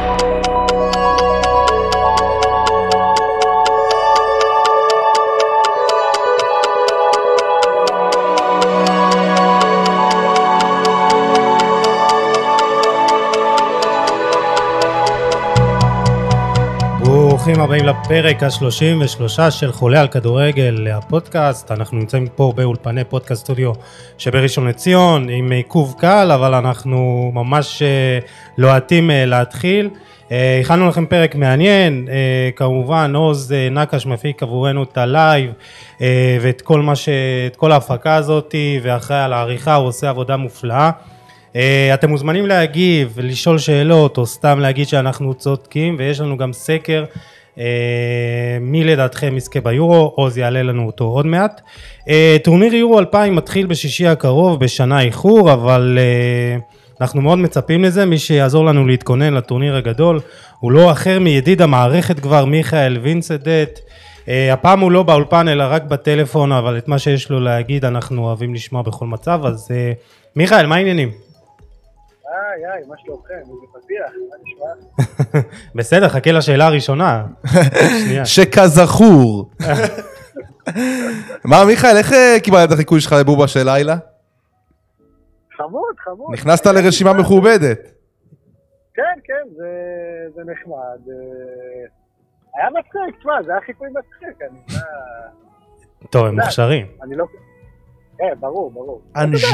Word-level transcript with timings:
Bye. 0.00 0.39
ברוכים 17.50 17.64
הבאים 17.64 17.86
לפרק 17.86 18.42
ה-33 18.42 19.50
של 19.50 19.72
חולה 19.72 20.00
על 20.00 20.08
כדורגל, 20.08 20.88
הפודקאסט. 20.92 21.70
אנחנו 21.70 21.98
נמצאים 21.98 22.26
פה 22.26 22.52
באולפני 22.56 23.04
פודקאסט 23.04 23.44
סטודיו 23.44 23.72
שבראשון 24.18 24.68
לציון, 24.68 25.28
עם 25.28 25.52
עיכוב 25.52 25.94
קל, 25.98 26.30
אבל 26.34 26.54
אנחנו 26.54 27.30
ממש 27.34 27.82
uh, 27.82 28.26
לוהטים 28.58 29.10
אה, 29.10 29.12
להתחיל. 29.26 29.90
אה, 30.28 30.32
הכנו 30.60 30.88
לכם 30.88 31.06
פרק 31.06 31.34
מעניין, 31.34 32.08
כמובן 32.56 33.14
עוז 33.14 33.54
נקש 33.70 34.06
מפיק 34.06 34.42
עבורנו 34.42 34.82
את 34.82 34.98
הלייב 34.98 35.50
ואת 36.40 36.60
כל 36.60 36.94
ש... 36.94 37.08
כל 37.56 37.72
ההפקה 37.72 38.14
הזאת, 38.14 38.54
ואחראי 38.82 39.20
על 39.20 39.32
העריכה, 39.32 39.74
הוא 39.74 39.88
עושה 39.88 40.08
עבודה 40.08 40.36
מופלאה. 40.36 40.90
אה, 41.52 41.56
אתם 41.94 42.10
מוזמנים 42.10 42.46
להגיב, 42.46 43.18
לשאול 43.22 43.58
שאלות, 43.58 44.18
או 44.18 44.26
סתם 44.26 44.58
להגיד 44.60 44.88
שאנחנו 44.88 45.34
צודקים, 45.34 45.96
ויש 45.98 46.20
לנו 46.20 46.36
גם 46.36 46.52
סקר 46.52 47.04
אה, 47.04 47.14
מי 48.60 48.84
לדעתכם 48.84 49.36
יזכה 49.36 49.60
ביורו, 49.60 50.12
עוז 50.16 50.38
יעלה 50.38 50.62
לנו 50.62 50.86
אותו 50.86 51.04
עוד 51.04 51.26
מעט. 51.26 51.60
אה, 52.08 52.36
טורניר 52.44 52.74
יורו 52.74 52.98
2000 52.98 53.36
מתחיל 53.36 53.66
בשישי 53.66 54.06
הקרוב 54.06 54.60
בשנה 54.60 55.00
איחור, 55.00 55.52
אבל 55.52 55.98
אה, 56.00 56.58
אנחנו 57.00 57.22
מאוד 57.22 57.38
מצפים 57.38 57.84
לזה, 57.84 58.04
מי 58.04 58.18
שיעזור 58.18 58.64
לנו 58.64 58.86
להתכונן 58.86 59.34
לטורניר 59.34 59.76
הגדול 59.76 60.20
הוא 60.60 60.72
לא 60.72 60.92
אחר 60.92 61.18
מידיד 61.20 61.62
המערכת 61.62 62.20
כבר, 62.20 62.44
מיכאל 62.44 62.98
וינסדט. 63.02 63.80
הפעם 64.52 64.80
הוא 64.80 64.92
לא 64.92 65.02
באולפן 65.02 65.48
אלא 65.48 65.64
רק 65.68 65.82
בטלפון, 65.82 66.52
אבל 66.52 66.78
את 66.78 66.88
מה 66.88 66.98
שיש 66.98 67.30
לו 67.30 67.40
להגיד 67.40 67.84
אנחנו 67.84 68.24
אוהבים 68.24 68.54
לשמוע 68.54 68.82
בכל 68.82 69.06
מצב, 69.06 69.40
אז 69.44 69.68
מיכאל, 70.36 70.66
מה 70.66 70.74
העניינים? 70.74 71.29
איי, 72.40 72.72
איי, 72.72 72.82
מה 72.88 72.94
שלומכם? 72.98 73.34
איזה 73.34 73.66
פתיח, 73.72 74.12
מה 74.30 74.36
נשמע? 74.42 75.40
בסדר, 75.74 76.08
חכה 76.08 76.32
לשאלה 76.32 76.66
הראשונה. 76.66 77.26
שכזכור. 78.24 79.50
מה, 81.50 81.64
מיכאל, 81.64 81.96
איך 81.96 82.12
אה, 82.12 82.36
קיבלת 82.42 82.68
את 82.68 82.72
החיקוי 82.72 83.00
שלך 83.00 83.12
לבובה 83.20 83.48
של 83.48 83.62
לילה? 83.64 83.96
חמוד, 85.56 85.96
חמוד. 85.98 86.32
נכנסת 86.32 86.66
לרשימה 86.66 87.12
מכובדת. 87.12 87.80
כן, 88.94 89.02
כן, 89.24 89.48
זה 90.34 90.42
נחמד. 90.52 91.08
אה, 91.08 91.86
היה 92.54 92.70
מצחיק, 92.70 93.18
תשמע, 93.18 93.42
זה 93.42 93.52
היה 93.52 93.60
חיקוי 93.60 93.88
מצחיק, 93.88 94.42
אני... 94.50 94.78
טוב, 96.10 96.26
הם 96.26 96.40
מוכשרים. 96.40 96.86
לא... 98.20 98.28
כן, 98.28 98.40
ברור, 98.40 98.70
ברור. 98.70 99.00
אנג'ה? 99.16 99.48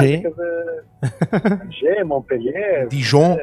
אנג'ה, 1.46 2.04
מונפלייר. 2.04 2.88
דיז'ון. 2.90 3.36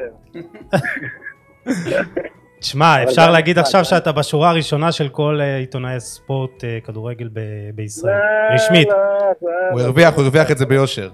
תשמע, 2.58 3.02
אפשר 3.02 3.30
להגיד 3.30 3.58
עכשיו 3.58 3.84
שאתה 3.84 4.12
בשורה 4.12 4.50
הראשונה 4.50 4.92
של 4.92 5.08
כל 5.08 5.38
אה, 5.40 5.56
עיתונאי 5.56 6.00
ספורט 6.00 6.64
אה, 6.64 6.78
כדורגל 6.84 7.28
בישראל, 7.74 8.14
לא, 8.14 8.54
רשמית. 8.54 8.88
לא, 8.88 8.96
לא, 9.42 9.50
הוא 9.72 9.80
הרוויח, 9.80 10.14
הוא 10.14 10.22
הרוויח 10.22 10.50
את 10.50 10.58
זה 10.58 10.66
ביושר. 10.66 11.10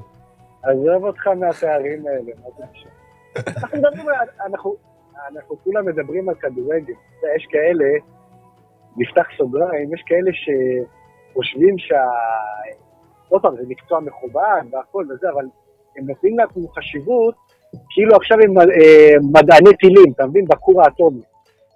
עזוב 0.62 1.04
אותך 1.04 1.26
מהתארים 1.26 2.06
האלה, 2.06 2.32
מה 2.42 2.48
זה 2.58 2.64
משנה. 2.72 2.90
אנחנו 5.32 5.56
כולם 5.64 5.86
מדברים 5.86 6.28
על 6.28 6.34
כדורגל. 6.34 6.92
יש 7.36 7.46
כאלה, 7.50 7.84
נפתח 8.96 9.26
סוגריים, 9.36 9.94
יש 9.94 10.02
כאלה 10.06 10.30
שחושבים 10.32 11.78
שה... 11.78 12.02
עוד 13.30 13.42
פעם, 13.42 13.56
זה 13.56 13.62
מקצוע 13.68 14.00
מכובד 14.00 14.62
והכל 14.72 15.04
וזה, 15.10 15.30
אבל 15.30 15.44
הם 15.96 16.06
נותנים 16.06 16.38
לעצמם 16.38 16.68
חשיבות 16.68 17.34
כאילו 17.90 18.16
עכשיו 18.16 18.38
הם 18.44 18.58
אה, 18.58 19.14
מדעני 19.32 19.76
טילים, 19.80 20.12
אתה 20.14 20.26
מבין? 20.26 20.44
בכור 20.44 20.82
האטומי. 20.82 21.20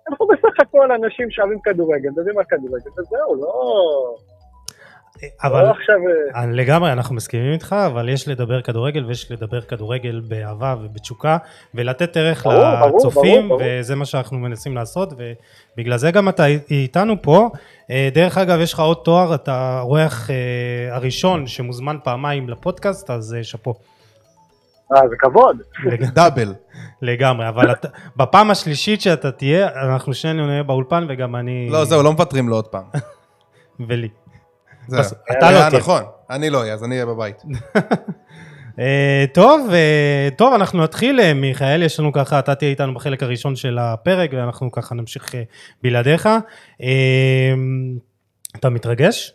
אנחנו 0.09 0.27
בסך 0.27 0.61
הכל 0.61 0.93
אנשים 0.93 1.31
שאוהבים 1.31 1.59
כדורגל, 1.65 2.11
מדברים 2.11 2.39
על 2.39 2.45
כדורגל, 2.45 2.91
וזהו, 2.99 3.35
לא... 3.43 4.17
אבל 5.43 5.63
לא 5.63 5.71
עכשיו... 5.71 5.95
אה, 6.35 6.47
לגמרי 6.47 6.93
אנחנו 6.93 7.15
מסכימים 7.15 7.53
איתך 7.53 7.77
אבל 7.87 8.09
יש 8.09 8.29
לדבר 8.29 8.63
כדורגל 8.63 9.05
ויש 9.05 9.31
לדבר 9.31 9.61
כדורגל 9.61 10.21
באהבה 10.29 10.75
ובתשוקה 10.83 11.37
ולתת 11.75 12.17
ערך 12.17 12.45
ברור, 12.45 12.97
לצופים 12.97 13.49
ברור, 13.49 13.61
ברור. 13.61 13.79
וזה 13.81 13.97
מה 13.97 14.05
שאנחנו 14.05 14.39
מנסים 14.39 14.75
לעשות 14.75 15.13
ובגלל 15.13 15.97
זה 15.97 16.11
גם 16.11 16.29
אתה 16.29 16.47
איתנו 16.71 17.23
פה 17.23 17.51
אה, 17.91 18.09
דרך 18.15 18.39
אגב 18.39 18.61
יש 18.61 18.73
לך 18.73 18.81
עוד 18.81 18.97
תואר 19.05 19.35
אתה 19.35 19.53
האורח 19.55 20.31
אה, 20.31 20.97
הראשון 20.97 21.47
שמוזמן 21.47 21.97
פעמיים 22.05 22.49
לפודקאסט 22.49 23.11
אז 23.11 23.37
שאפו. 23.43 23.75
אה 24.93 25.09
זה 25.09 25.17
כבוד. 25.19 25.57
דאבל. 26.15 26.55
לגמרי 27.03 27.49
אבל 27.49 27.75
בפעם 28.17 28.51
השלישית 28.51 29.01
שאתה 29.01 29.31
תהיה 29.31 29.69
אנחנו 29.69 30.15
שנינו 30.15 30.47
נהיה 30.47 30.63
באולפן 30.63 31.07
וגם 31.09 31.37
אני 31.37 31.69
לא 31.71 31.85
זהו 31.85 32.03
לא 32.03 32.13
מוותרים 32.13 32.49
לו 32.49 32.57
עוד 32.57 32.67
פעם. 32.67 32.85
ולי. 33.89 34.09
זהו, 34.89 35.01
אתה 35.31 35.51
לא 35.51 35.69
תהיה. 35.69 35.81
נכון, 35.81 36.03
אני 36.31 36.51
לא 36.51 36.61
אהיה, 36.61 36.75
אז 36.75 36.85
אני 36.85 36.95
אהיה 36.95 37.07
בבית. 37.07 37.43
אה, 38.81 39.25
טוב, 39.35 39.71
אה, 39.73 40.29
טוב, 40.37 40.55
אנחנו 40.55 40.83
נתחיל, 40.83 41.21
אה, 41.21 41.35
מיכאל, 41.35 41.83
יש 41.83 42.01
לנו 42.01 42.13
ככה, 42.13 42.39
אתה 42.39 42.55
תהיה 42.55 42.71
איתנו 42.71 42.95
בחלק 42.95 43.23
הראשון 43.23 43.57
של 43.57 43.79
הפרק, 43.79 44.31
ואנחנו 44.33 44.73
ככה 44.73 44.95
נמשיך 44.95 45.35
בלעדיך. 45.83 46.29
אתה 48.57 48.71
מתרגש? 48.71 49.35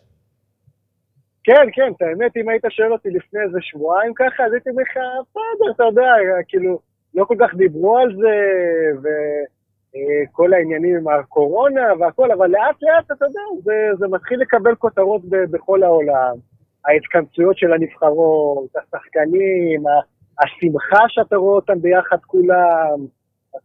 כן, 1.44 1.68
כן, 1.74 1.92
את 1.98 2.02
האמת, 2.02 2.38
אם 2.38 2.50
היית 2.50 2.64
שואל 2.70 2.92
אותי 2.92 3.10
לפני 3.10 3.40
איזה 3.46 3.58
שבועיים 3.62 4.14
ככה, 4.16 4.44
אז 4.46 4.54
הייתי 4.54 4.70
אומר 4.70 4.84
לך, 4.84 4.98
בסדר, 5.22 5.72
אתה 5.76 5.84
יודע, 5.84 6.12
כאילו, 6.48 6.80
לא 7.16 7.26
כל 7.26 7.36
כך 7.40 7.56
דיברו 7.56 7.98
על 7.98 8.16
זה, 8.16 8.36
ו... 9.04 9.08
אה, 9.96 10.24
כל 10.32 10.54
העניינים 10.54 10.96
עם 10.96 11.08
הקורונה 11.08 11.82
והכל, 12.00 12.32
אבל 12.32 12.48
לאט 12.48 12.76
לאט, 12.82 13.12
אתה 13.12 13.26
יודע, 13.26 13.42
זה, 13.64 13.74
זה 14.00 14.08
מתחיל 14.08 14.40
לקבל 14.42 14.76
כותרות 14.76 15.22
ב, 15.26 15.36
בכל 15.36 15.84
העולם. 15.84 16.36
ההתכנסויות 16.86 17.58
של 17.58 17.74
הנבחרות, 17.74 18.70
השחקנים, 18.76 19.84
השמחה 20.42 21.04
שאתה 21.08 21.36
רואה 21.36 21.56
אותם 21.56 21.82
ביחד 21.82 22.18
כולם. 22.28 23.06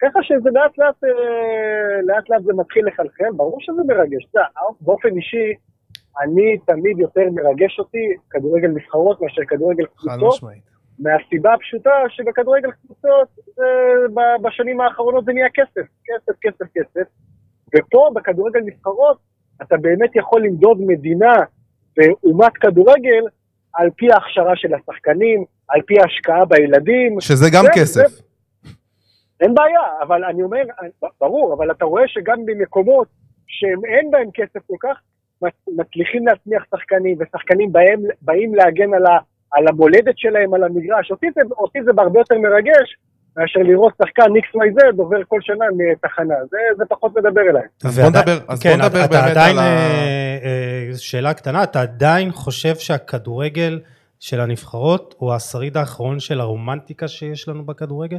ככה 0.02 0.18
שזה 0.22 0.50
לאט 0.52 0.78
לאט, 0.78 1.04
אה, 1.04 2.02
לאט 2.02 2.30
לאט 2.30 2.42
זה 2.42 2.52
מתחיל 2.52 2.86
לחלחל, 2.86 3.32
ברור 3.36 3.58
שזה 3.60 3.82
מרגש. 3.86 4.24
אתה 4.30 4.38
יודע, 4.38 4.48
באופן 4.80 5.08
אישי, 5.16 5.52
אני 6.22 6.58
תמיד 6.66 6.98
יותר 6.98 7.22
מרגש 7.32 7.78
אותי 7.78 8.08
כדורגל 8.30 8.68
נבחרות 8.68 9.20
מאשר 9.22 9.42
כדורגל 9.48 9.86
קבוצות. 9.86 10.10
חד 10.10 10.18
משמעית. 10.26 10.73
מהסיבה 10.98 11.54
הפשוטה 11.54 11.90
שבכדורגל 12.08 12.70
קבוצות 12.70 13.28
בשנים 14.42 14.80
האחרונות 14.80 15.24
זה 15.24 15.32
נהיה 15.32 15.48
כסף, 15.54 15.86
כסף, 16.04 16.38
כסף, 16.40 16.66
כסף. 16.74 17.08
ופה 17.76 18.10
בכדורגל 18.14 18.60
נבחרות 18.60 19.18
אתה 19.62 19.76
באמת 19.76 20.16
יכול 20.16 20.42
למדוד 20.44 20.78
מדינה 20.80 21.34
ואומת 21.96 22.52
כדורגל 22.52 23.24
על 23.74 23.90
פי 23.96 24.12
ההכשרה 24.12 24.56
של 24.56 24.74
השחקנים, 24.74 25.44
על 25.68 25.82
פי 25.86 25.94
ההשקעה 26.00 26.44
בילדים. 26.44 27.20
שזה 27.20 27.46
גם 27.52 27.64
זה, 27.64 27.70
כסף. 27.74 28.08
זה, 28.08 28.22
אין 29.40 29.54
בעיה, 29.54 29.80
אבל 30.02 30.24
אני 30.24 30.42
אומר, 30.42 30.62
ברור, 31.20 31.54
אבל 31.54 31.70
אתה 31.70 31.84
רואה 31.84 32.08
שגם 32.08 32.46
במקומות 32.46 33.08
שאין 33.46 34.10
בהם 34.10 34.30
כסף 34.34 34.66
כל 34.66 34.76
כך, 34.80 35.00
מצליחים 35.68 36.26
להצמיח 36.26 36.64
שחקנים, 36.70 37.16
ושחקנים 37.20 37.72
באים, 37.72 38.02
באים 38.22 38.54
להגן 38.54 38.94
על, 38.94 39.06
ה, 39.06 39.18
על 39.54 39.68
המולדת 39.68 40.18
שלהם, 40.18 40.54
על 40.54 40.64
המגרש. 40.64 41.10
אותי 41.10 41.26
זה, 41.34 41.40
אותי 41.58 41.78
זה 41.84 41.92
בהרבה 41.92 42.20
יותר 42.20 42.38
מרגש 42.38 42.96
מאשר 43.36 43.60
לראות 43.60 43.92
שחקן 44.02 44.22
XYZ 44.22 44.96
עובר 44.96 45.16
כל 45.28 45.38
שנה 45.40 45.64
מתחנה, 45.76 46.34
זה, 46.50 46.58
זה 46.76 46.84
פחות 46.88 47.12
מדבר 47.16 47.40
אליי. 47.40 47.62
אז 47.84 47.98
בוא 47.98 48.08
נדבר, 48.08 48.38
אז 48.48 48.62
כן, 48.62 48.68
בוא 48.68 48.76
נדבר 48.76 49.04
אתה, 49.04 49.08
באמת 49.08 49.30
עדיין, 49.30 49.58
על 49.58 49.64
ה... 49.64 49.66
אה, 49.66 50.38
אה, 50.44 50.96
שאלה 50.96 51.34
קטנה, 51.34 51.62
אתה 51.62 51.80
עדיין 51.80 52.30
חושב 52.30 52.74
שהכדורגל 52.74 53.80
של 54.20 54.40
הנבחרות 54.40 55.14
הוא 55.18 55.32
השריד 55.32 55.76
האחרון 55.76 56.20
של 56.20 56.40
הרומנטיקה 56.40 57.08
שיש 57.08 57.48
לנו 57.48 57.64
בכדורגל? 57.64 58.18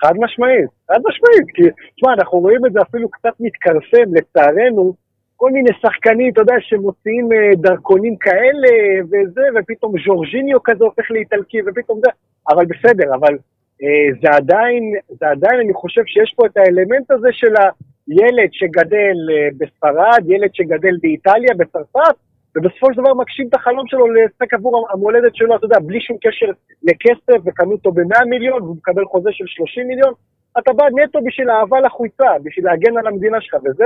חד 0.00 0.14
משמעית, 0.18 0.70
חד 0.88 1.00
משמעית, 1.08 1.46
כי 1.54 1.62
תשמע, 1.96 2.12
אנחנו 2.12 2.38
רואים 2.38 2.66
את 2.66 2.72
זה 2.72 2.80
אפילו 2.82 3.08
קצת 3.10 3.32
מתכרסם, 3.40 4.14
לצערנו, 4.14 4.94
כל 5.36 5.50
מיני 5.50 5.70
שחקנים, 5.82 6.32
אתה 6.32 6.40
יודע, 6.40 6.54
שמוציאים 6.60 7.32
אה, 7.32 7.50
דרכונים 7.56 8.16
כאלה 8.16 8.68
וזה, 9.04 9.42
ופתאום 9.54 9.92
ז'ורג'יניו 10.06 10.62
כזה 10.62 10.84
הופך 10.84 11.10
לאיטלקי, 11.10 11.58
ופתאום 11.66 12.00
זה, 12.04 12.10
אבל 12.48 12.64
בסדר, 12.66 13.14
אבל 13.14 13.34
אה, 13.82 14.08
זה 14.22 14.28
עדיין, 14.36 14.92
זה 15.08 15.28
עדיין, 15.28 15.60
אני 15.60 15.74
חושב 15.74 16.02
שיש 16.06 16.34
פה 16.36 16.46
את 16.46 16.56
האלמנט 16.56 17.10
הזה 17.10 17.28
של 17.32 17.54
הילד 18.08 18.48
שגדל 18.52 19.16
אה, 19.32 19.48
בספרד, 19.58 20.22
ילד 20.26 20.50
שגדל 20.54 20.96
באיטליה, 21.02 21.54
בצרפת, 21.58 22.16
ובסופו 22.56 22.86
של 22.94 23.00
דבר 23.00 23.14
מגשים 23.14 23.48
את 23.48 23.54
החלום 23.54 23.86
שלו 23.86 24.06
לשחק 24.12 24.54
עבור 24.54 24.86
המולדת 24.92 25.34
שלו, 25.36 25.56
אתה 25.56 25.64
יודע, 25.64 25.78
בלי 25.78 26.00
שום 26.00 26.16
קשר 26.20 26.46
לכסף, 26.82 27.42
וקנו 27.46 27.72
אותו 27.72 27.92
ב-100 27.92 28.24
מיליון, 28.24 28.62
והוא 28.62 28.76
מקבל 28.76 29.04
חוזה 29.04 29.30
של 29.32 29.44
30 29.46 29.88
מיליון, 29.88 30.12
אתה 30.58 30.72
בא 30.72 30.84
נטו 30.96 31.18
בשביל 31.24 31.50
אהבה 31.50 31.80
לחולצה, 31.80 32.30
בשביל 32.42 32.64
להגן 32.64 32.98
על 32.98 33.06
המדינה 33.06 33.40
שלך, 33.40 33.54
וזה 33.64 33.84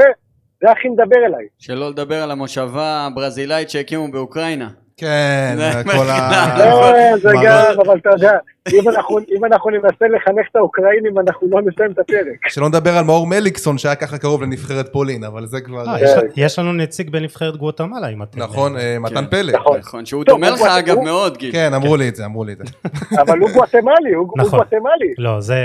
זה 0.63 0.71
הכי 0.71 0.89
מדבר 0.89 1.27
אליי. 1.27 1.47
שלא 1.59 1.91
לדבר 1.91 2.23
על 2.23 2.31
המושבה 2.31 3.07
הברזילאית 3.07 3.71
שהקימו 3.71 4.11
באוקראינה. 4.11 4.69
כן, 5.01 5.57
כל 5.85 6.11
ה... 6.11 6.59
לא, 6.59 7.17
זה 7.17 7.29
גם, 7.45 7.81
אבל 7.87 7.99
אתה 7.99 8.11
יודע, 8.11 8.33
אם 8.69 9.45
אנחנו 9.45 9.71
ננסה 9.71 10.05
לחנך 10.17 10.47
את 10.51 10.57
האוקראינים, 10.57 11.19
אנחנו 11.19 11.49
לא 11.51 11.61
נסיים 11.61 11.91
את 11.91 11.99
הפרק. 11.99 12.49
שלא 12.49 12.69
נדבר 12.69 12.97
על 12.97 13.05
מאור 13.05 13.27
מליקסון 13.27 13.79
שהיה 13.79 13.95
ככה 13.95 14.19
קרוב 14.19 14.43
לנבחרת 14.43 14.93
פולין, 14.93 15.25
אבל 15.25 15.47
זה 15.47 15.61
כבר... 15.61 15.89
אה, 15.89 16.21
יש 16.37 16.59
לנו 16.59 16.73
נציג 16.73 17.11
בנבחרת 17.11 17.57
גואטמלה, 17.57 18.09
אם 18.09 18.23
אתם... 18.23 18.39
נכון, 18.39 18.77
אה, 18.77 18.97
מתן 19.01 19.15
כן. 19.15 19.27
פלא. 19.31 19.53
נכון. 19.53 19.79
נכון, 19.79 20.07
שהוא 20.07 20.25
דומה 20.25 20.51
לך 20.51 20.63
אגב 20.63 20.99
מאוד, 20.99 21.37
גיל. 21.37 21.53
כן, 21.53 21.75
אמרו 21.75 21.97
לי 21.97 22.09
את 22.09 22.17
זה, 22.17 22.25
אמרו 22.25 22.45
לי 22.45 22.53
את 22.53 22.59
זה. 22.59 22.65
אבל 23.23 23.39
הוא 23.39 23.51
גואטמלי, 23.51 24.15
הוא 24.15 24.29
נכון. 24.37 24.59
גואטמלי. 24.59 25.15
לא, 25.19 25.41
זה... 25.41 25.57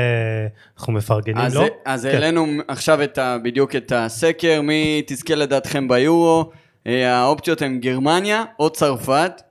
אנחנו 0.78 0.94
מפרגנים 0.94 1.44
לו. 1.54 1.62
אז 1.86 2.06
כן. 2.06 2.14
העלינו 2.14 2.46
עכשיו 2.68 3.00
בדיוק 3.44 3.76
את 3.76 3.92
הסקר, 3.96 4.62
מי 4.62 5.04
תזכה 5.08 5.36
לדעתכם 5.36 5.88
ביורו. 5.88 6.52
אה, 6.88 7.16
האופציות 7.16 7.62
הן 7.62 7.80
גרמניה 7.80 8.44
או 8.60 8.70
צרפת 8.70 9.42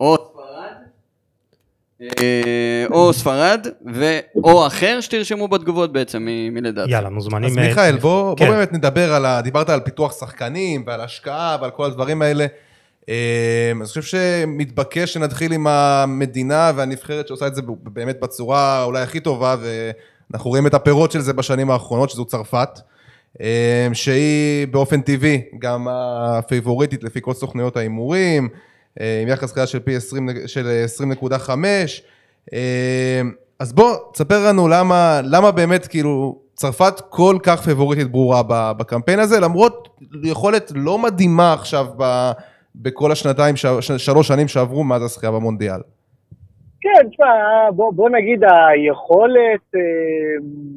או 0.00 0.16
ספרד 0.16 0.74
אה, 2.02 2.84
או 2.90 3.12
ספרד 3.12 3.66
או 4.44 4.66
אחר 4.66 5.00
שתרשמו 5.00 5.48
בתגובות 5.48 5.92
בעצם 5.92 6.28
מלדעת. 6.52 6.88
יאללה 6.88 7.10
מוזמנים. 7.10 7.50
אז 7.50 7.56
מיכאל 7.56 7.96
בוא, 7.96 8.36
כן. 8.36 8.46
בוא 8.46 8.54
באמת 8.54 8.72
נדבר 8.72 9.14
על 9.14 9.24
ה... 9.24 9.40
דיברת 9.40 9.70
על 9.70 9.80
פיתוח 9.80 10.18
שחקנים 10.20 10.84
ועל 10.86 11.00
השקעה 11.00 11.56
ועל 11.60 11.70
כל 11.70 11.84
הדברים 11.84 12.22
האלה. 12.22 12.46
אה, 13.08 13.72
אני 13.76 13.84
חושב 13.84 14.02
שמתבקש 14.02 15.14
שנתחיל 15.14 15.52
עם 15.52 15.66
המדינה 15.66 16.72
והנבחרת 16.76 17.28
שעושה 17.28 17.46
את 17.46 17.54
זה 17.54 17.62
באמת 17.82 18.20
בצורה 18.20 18.84
אולי 18.84 19.02
הכי 19.02 19.20
טובה 19.20 19.56
ואנחנו 20.30 20.50
רואים 20.50 20.66
את 20.66 20.74
הפירות 20.74 21.12
של 21.12 21.20
זה 21.20 21.32
בשנים 21.32 21.70
האחרונות 21.70 22.10
שזו 22.10 22.24
צרפת. 22.24 22.80
אמ, 23.40 23.94
שהיא 23.94 24.66
באופן 24.66 25.00
טבעי 25.00 25.42
גם 25.58 25.86
הפייבוריטית 25.90 27.04
לפי 27.04 27.18
כל 27.22 27.32
סוכנויות 27.32 27.76
ההימורים, 27.76 28.48
אה, 29.00 29.20
עם 29.22 29.28
יחס 29.28 29.52
קריאה 29.52 29.66
של 29.66 29.78
פי 29.78 29.96
20, 29.96 30.28
של 30.46 30.84
20.5. 30.84 31.50
אמ, 32.52 32.58
אז 33.58 33.72
בוא, 33.72 33.96
תספר 34.12 34.48
לנו 34.48 34.68
למה, 34.68 35.20
למה 35.24 35.50
באמת 35.50 35.86
כאילו 35.86 36.38
צרפת 36.54 37.00
כל 37.08 37.36
כך 37.42 37.60
פייבוריטית 37.60 38.10
ברורה 38.10 38.42
בקמפיין 38.72 39.18
הזה, 39.18 39.40
למרות 39.40 39.88
יכולת 40.24 40.72
לא 40.74 40.98
מדהימה 40.98 41.52
עכשיו 41.52 41.86
ב, 41.96 42.30
בכל 42.74 43.12
השנתיים, 43.12 43.54
שלוש 43.98 44.28
שנים 44.28 44.48
שעברו 44.48 44.84
מאז 44.84 45.02
הזכייה 45.02 45.32
במונדיאל. 45.32 45.80
כן, 46.80 47.08
תשמע, 47.10 47.26
בוא, 47.76 47.92
בוא 47.92 48.10
נגיד 48.10 48.44
היכולת... 48.44 49.74
אה... 49.74 50.74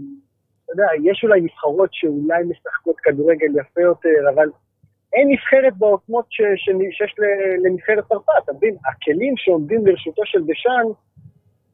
יודע, 0.81 1.11
יש 1.11 1.23
אולי 1.23 1.41
נבחרות 1.41 1.89
שאולי 1.91 2.43
משחקות 2.43 2.95
כדורגל 3.03 3.59
יפה 3.59 3.81
יותר, 3.81 4.29
אבל 4.35 4.49
אין 5.13 5.27
נבחרת 5.31 5.77
בעוצמות 5.77 6.25
ש, 6.29 6.41
ש, 6.55 6.65
שיש 6.91 7.15
לנבחרת 7.65 8.03
צרפת, 8.09 8.29
אתה 8.43 8.53
מבין? 8.53 8.75
הכלים 8.89 9.33
שעומדים 9.37 9.87
לרשותו 9.87 10.21
של 10.25 10.43
דשאן, 10.43 10.85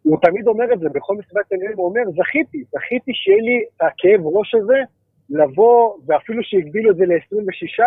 הוא 0.04 0.18
תמיד 0.22 0.48
אומר 0.48 0.74
את 0.74 0.80
זה, 0.80 0.90
בכל 0.90 1.16
מסיבת 1.16 1.54
עניינים 1.54 1.78
הוא 1.78 1.86
אומר, 1.86 2.02
זכיתי, 2.18 2.64
זכיתי 2.72 3.12
שיהיה 3.14 3.42
לי 3.42 3.64
את 3.78 3.82
הכאב 3.82 4.22
ראש 4.24 4.56
הזה, 4.56 4.80
לבוא, 5.30 5.94
ואפילו 6.06 6.44
שהגבילו 6.44 6.92
את 6.92 6.96
זה 6.96 7.06
ל-26, 7.06 7.84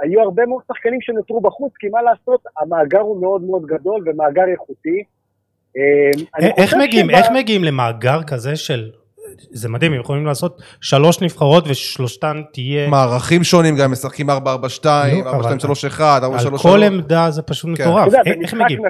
היו 0.00 0.20
הרבה 0.20 0.46
מאוד 0.46 0.62
שחקנים 0.68 1.00
שנותרו 1.00 1.40
בחוץ, 1.40 1.72
כי 1.78 1.88
מה 1.88 2.02
לעשות, 2.02 2.40
המאגר 2.60 3.00
הוא 3.00 3.20
מאוד 3.20 3.42
מאוד 3.42 3.66
גדול 3.66 4.04
ומאגר 4.06 4.44
איכותי. 4.52 5.02
אה, 5.76 6.50
איך 6.56 6.74
מגיעים, 6.74 7.06
שבא... 7.06 7.18
איך 7.18 7.26
מגיעים 7.30 7.64
למאגר 7.64 8.22
כזה 8.26 8.56
של 8.56 8.90
זה 9.40 9.68
מדהים, 9.68 9.92
הם 9.92 10.00
יכולים 10.00 10.26
לעשות 10.26 10.62
שלוש 10.80 11.22
נבחרות 11.22 11.64
ושלושתן 11.68 12.42
תהיה... 12.52 12.88
מערכים 12.88 13.44
שונים 13.44 13.76
גם, 13.76 13.92
משחקים 13.92 14.30
4-4-2, 14.30 14.32
4-2-3-1, 14.32 16.00
4-3-3. 16.00 16.00
על 16.00 16.58
כל 16.62 16.82
עמדה 16.82 17.30
זה 17.30 17.42
פשוט 17.42 17.70
כן. 17.76 17.82
מטורף, 17.82 18.12
איך 18.42 18.54
מגיעים? 18.54 18.82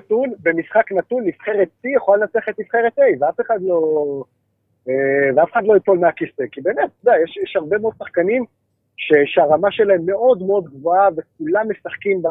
במשחק 0.42 0.92
נתון 0.92 1.24
נבחרת 1.26 1.68
C 1.84 1.88
יכולה 1.96 2.18
לנצח 2.18 2.48
את 2.48 2.58
נבחרת 2.58 2.98
A, 2.98 3.02
ואף 3.20 3.40
אחד 3.40 3.58
לא... 3.60 3.80
אה, 4.88 4.94
ואף 5.36 5.52
אחד 5.52 5.62
לא 5.64 5.74
ייפול 5.74 5.98
מהכיסא, 5.98 6.42
כי 6.52 6.60
באמת, 6.60 6.76
אתה 6.76 7.10
יודע, 7.10 7.18
יש, 7.24 7.38
יש 7.44 7.56
הרבה 7.56 7.78
מאוד 7.78 7.92
שחקנים 7.98 8.44
ש, 8.96 9.12
שהרמה 9.26 9.68
שלהם 9.70 10.06
מאוד 10.06 10.42
מאוד 10.42 10.64
גבוהה 10.64 11.08
וכולם 11.16 11.70
משחקים 11.70 12.22
ב, 12.22 12.28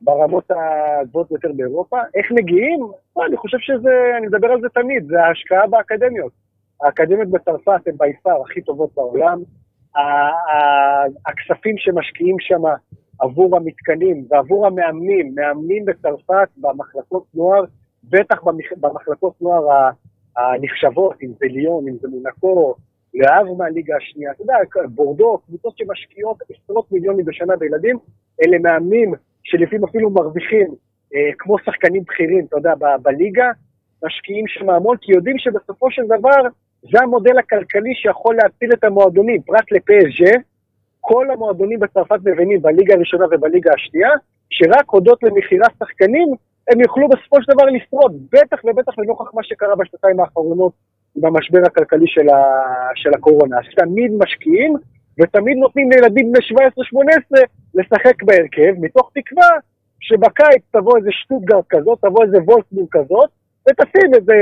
ברמות 0.00 0.50
הגבוהות 0.50 1.28
ביותר 1.30 1.52
באירופה. 1.56 1.98
איך 2.14 2.26
מגיעים? 2.30 2.80
לא, 3.16 3.26
אני 3.26 3.36
חושב 3.36 3.58
שזה, 3.60 4.12
אני 4.18 4.26
מדבר 4.26 4.46
על 4.46 4.60
זה 4.60 4.68
תמיד, 4.68 5.06
זה 5.06 5.22
ההשקעה 5.22 5.66
באקדמיות. 5.66 6.32
האקדמיות 6.82 7.28
בצרפת 7.28 7.86
הן 7.86 7.94
ביפר 7.96 8.42
הכי 8.42 8.60
טובות 8.60 8.90
בעולם. 8.94 9.42
הכספים 11.26 11.74
שמשקיעים 11.78 12.36
שם 12.40 12.62
עבור 13.18 13.56
המתקנים 13.56 14.24
ועבור 14.30 14.66
המאמנים, 14.66 15.34
מאמנים 15.34 15.84
בצרפת 15.84 16.48
במחלקות 16.56 17.24
נוער, 17.34 17.64
בטח 18.04 18.42
במחלקות 18.80 19.34
נוער 19.40 19.90
הנחשבות, 20.36 21.22
אם 21.22 21.28
זה 21.38 21.46
ליון, 21.46 21.88
אם 21.88 21.96
זה 22.00 22.08
מונקו, 22.08 22.74
לאב 23.14 23.46
מהליגה 23.58 23.96
השנייה, 23.96 24.30
אתה 24.30 24.42
יודע, 24.42 24.54
בורדו, 24.94 25.38
קבוצות 25.46 25.78
שמשקיעות 25.78 26.36
עשרות 26.50 26.92
מיליונים 26.92 27.24
בשנה 27.24 27.56
בילדים, 27.56 27.98
אלה 28.44 28.58
מאמנים 28.58 29.14
שלפעמים 29.42 29.84
אפילו 29.84 30.10
מרוויחים 30.10 30.66
אה, 31.14 31.30
כמו 31.38 31.58
שחקנים 31.58 32.02
בכירים, 32.02 32.44
אתה 32.44 32.56
יודע, 32.56 32.74
בליגה, 33.02 33.50
משקיעים 34.04 34.44
שם 34.48 34.70
המון, 34.70 34.96
כי 35.00 35.12
יודעים 35.12 35.38
שבסופו 35.38 35.90
של 35.90 36.02
דבר 36.06 36.48
זה 36.82 36.98
המודל 37.02 37.38
הכלכלי 37.38 37.94
שיכול 37.94 38.36
להציל 38.36 38.72
את 38.72 38.84
המועדונים, 38.84 39.42
פרט 39.42 39.72
לפסג' 39.72 40.38
כל 41.00 41.30
המועדונים 41.30 41.80
בצרפת 41.80 42.18
מבינים 42.24 42.62
בליגה 42.62 42.94
הראשונה 42.94 43.24
ובליגה 43.30 43.72
השנייה, 43.74 44.10
שרק 44.50 44.84
הודות 44.86 45.22
למכירת 45.22 45.70
שחקנים, 45.78 46.28
הם 46.70 46.80
יוכלו 46.80 47.08
בסופו 47.08 47.42
של 47.42 47.52
דבר 47.52 47.64
לשרוד, 47.64 48.12
בטח 48.32 48.64
ובטח 48.64 48.98
לנוכח 48.98 49.34
מה 49.34 49.42
שקרה 49.42 49.76
בשנתיים 49.76 50.20
האחרונות 50.20 50.72
במשבר 51.16 51.58
הכלכלי 51.66 52.06
של, 52.06 52.28
ה... 52.28 52.42
של 52.94 53.14
הקורונה. 53.14 53.56
אז 53.58 53.64
תמיד 53.76 54.12
משקיעים, 54.18 54.74
ותמיד 55.20 55.56
נותנים 55.56 55.90
לילדים 55.90 56.32
בני 56.32 56.58
17-18 57.34 57.38
לשחק 57.74 58.22
בהרכב, 58.22 58.74
מתוך 58.80 59.10
תקווה 59.14 59.48
שבקיץ 60.00 60.62
תבוא 60.70 60.96
איזה 60.96 61.08
שטוטגרד 61.12 61.64
כזאת, 61.68 61.98
תבוא 62.00 62.24
איזה 62.24 62.38
וולסבורג 62.38 62.88
כזאת, 62.90 63.30
ותשים 63.68 64.14
איזה 64.14 64.34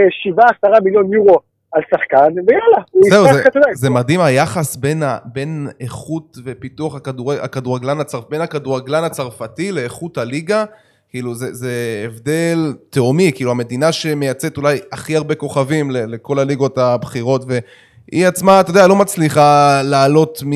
7-10 0.66 0.80
מיליון 0.84 1.12
יורו 1.12 1.38
על 1.76 1.82
שחקן, 1.90 2.32
ויאללה, 2.46 2.78
הוא 2.90 3.02
זהו, 3.10 3.24
זה, 3.24 3.40
אתה 3.40 3.58
יודע. 3.58 3.68
זה 3.74 3.90
מדהים 3.90 4.20
היחס 4.20 4.76
בין, 4.76 5.02
ה, 5.02 5.18
בין 5.24 5.68
איכות 5.80 6.38
ופיתוח 6.44 6.96
הכדור, 6.96 7.32
הכדורגלן, 7.32 8.00
הצרפ, 8.00 8.30
בין 8.30 8.40
הכדורגלן 8.40 9.04
הצרפתי 9.04 9.72
לאיכות 9.72 10.18
הליגה. 10.18 10.64
כאילו 11.10 11.34
זה, 11.34 11.52
זה 11.52 11.70
הבדל 12.04 12.74
תהומי, 12.90 13.32
כאילו 13.34 13.50
המדינה 13.50 13.92
שמייצאת 13.92 14.56
אולי 14.56 14.78
הכי 14.92 15.16
הרבה 15.16 15.34
כוכבים 15.34 15.90
לכל 15.90 16.38
הליגות 16.38 16.78
הבכירות, 16.78 17.44
והיא 17.48 18.26
עצמה, 18.26 18.60
אתה 18.60 18.70
יודע, 18.70 18.86
לא 18.86 18.96
מצליחה 18.96 19.80
לעלות 19.84 20.38
מ... 20.46 20.50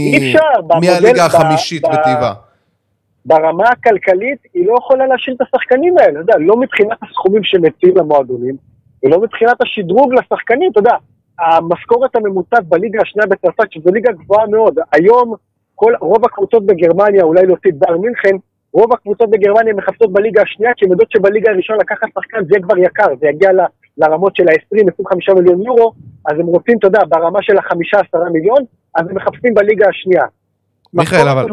מהליגה 0.83 1.27
החמישית 1.27 1.83
בטבעה. 1.83 2.35
ברמה 3.25 3.69
הכלכלית 3.69 4.39
היא 4.55 4.67
לא 4.67 4.75
יכולה 4.79 5.07
להשאיר 5.07 5.37
את 5.37 5.41
השחקנים 5.41 5.99
האלה, 5.99 6.11
אתה 6.11 6.21
יודע, 6.21 6.35
לא 6.39 6.57
מבחינת 6.57 6.99
הסכומים 7.03 7.45
שמציעים 7.45 7.97
למועדונים, 7.97 8.57
ולא 9.03 9.21
מבחינת 9.21 9.63
השדרוג 9.63 10.13
לשחקנים, 10.15 10.71
אתה 10.73 10.81
יודע, 10.81 10.95
המשכורת 11.41 12.17
הממוצעת 12.17 12.65
בליגה 12.69 13.01
השנייה 13.03 13.27
בצרפת, 13.27 13.73
שזו 13.73 13.91
ליגה 13.91 14.13
גבוהה 14.13 14.47
מאוד, 14.47 14.79
היום 14.93 15.35
כל, 15.75 15.93
רוב 16.01 16.25
הקבוצות 16.25 16.67
בגרמניה, 16.67 17.23
אולי 17.23 17.47
להוציא 17.47 17.71
את 17.71 17.79
בר 17.79 17.97
מינכן, 17.97 18.37
רוב 18.73 18.93
הקבוצות 18.93 19.31
בגרמניה 19.31 19.75
מחפשות 19.75 20.13
בליגה 20.13 20.43
השנייה, 20.43 20.73
כי 20.77 20.85
הן 20.85 20.91
יודעות 20.91 21.11
שבליגה 21.11 21.51
הראשונה 21.51 21.79
לקחת 21.79 22.09
שחקן 22.15 22.45
זה 22.45 22.49
יהיה 22.51 22.63
כבר 22.63 22.79
יקר, 22.79 23.17
זה 23.21 23.27
יגיע 23.29 23.53
ל, 23.53 23.61
לרמות 23.99 24.37
של 24.37 24.49
ה-20-25 24.49 25.35
מיליון 25.35 25.63
יורו, 25.63 25.93
אז 26.27 26.35
הם 26.39 26.47
רוצים, 26.47 26.79
אתה 26.79 26.87
יודע, 26.87 27.01
ברמה 27.09 27.39
של 27.43 27.59
ה-5-10 27.59 28.31
מיליון, 28.33 28.59
אז 28.95 29.07
הם 29.11 29.17
מחפשים 29.17 29.55
בליגה 29.55 29.89
השנייה. 29.89 30.25
מיכאל, 30.95 31.29
אבל... 31.29 31.47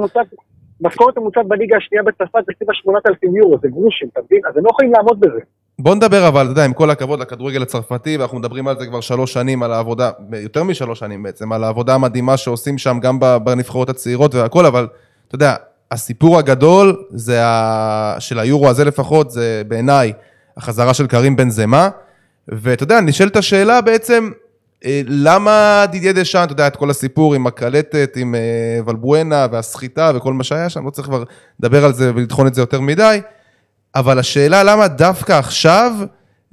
משכורת 0.82 1.18
ממוצעת 1.18 1.48
בליגה 1.48 1.78
השנייה 1.78 2.04
בצרפת 2.04 2.40
זה 2.46 2.54
סביב 2.58 2.70
ה-8,000 2.70 3.38
יורו, 3.38 3.58
זה 3.62 3.68
גרושים, 3.68 4.08
אתה 4.14 4.22
מבין? 4.26 4.42
אז 4.50 4.58
הם 4.58 4.64
לא 4.64 4.70
יכולים 4.70 4.94
לעמוד 4.94 5.20
בזה. 5.20 5.40
בוא 5.80 5.96
נדבר 5.96 6.28
אבל, 6.28 6.42
אתה 6.42 6.52
יודע, 6.52 6.66
עם 6.66 6.74
כל 6.74 6.90
הכבוד 6.90 7.20
לכדורגל 7.20 7.62
הצרפתי, 7.62 8.18
ואנחנו 8.18 8.40
מדברים 8.40 8.68
על 8.68 8.80
זה 8.80 8.86
כבר 8.86 9.02
שלוש 9.02 9.34
שנים, 9.34 9.64
על 9.64 9.74
העבודה, 9.74 10.12
יותר 10.42 10.64
משלוש 10.64 11.00
שנים 11.00 11.24
בעצם, 11.24 11.52
על 11.52 11.64
העבודה 11.64 11.96
המדהימה 11.96 12.38
שעושים 12.38 12.78
שם 12.78 13.00
גם 13.02 13.20
בנבחרות 13.20 13.90
הצעירות 13.90 14.36
והכל, 14.36 14.66
אבל 14.66 14.88
אתה 15.28 15.36
יודע, 15.36 15.56
הסיפור 15.92 16.38
הגדול, 16.38 17.04
זה 17.10 17.46
ה... 17.46 18.16
של 18.20 18.40
היורו 18.40 18.70
הזה 18.70 18.86
לפחות, 18.86 19.32
זה 19.32 19.62
בעיניי 19.68 20.14
החזרה 20.58 20.94
של 20.94 21.08
קרים 21.08 21.36
בן 21.36 21.50
זמה, 21.50 21.90
ואתה 22.48 22.84
יודע, 22.84 23.02
נשאלת 23.02 23.36
השאלה 23.36 23.82
בעצם, 23.82 24.30
אה, 24.86 25.02
למה 25.08 25.86
דידיה 25.92 26.14
דשאן, 26.14 26.44
אתה 26.44 26.54
יודע, 26.54 26.68
את 26.68 26.76
כל 26.76 26.90
הסיפור 26.90 27.36
עם 27.36 27.48
הקלטת, 27.48 28.14
עם 28.16 28.36
אה, 28.36 28.80
ולבואנה 28.86 29.48
והסחיטה 29.52 30.12
וכל 30.16 30.34
מה 30.34 30.44
שהיה 30.44 30.70
שם, 30.70 30.86
לא 30.86 30.90
צריך 30.90 31.08
כבר 31.08 31.24
לדבר 31.60 31.86
על 31.86 31.94
זה 31.94 32.12
ולטחון 32.16 32.48
את 32.48 32.54
זה 32.54 32.62
יותר 32.62 32.82
מדי, 32.82 33.20
אבל 33.96 34.20
השאלה 34.20 34.64
למה 34.64 34.88
דווקא 34.88 35.34
עכשיו 35.34 35.92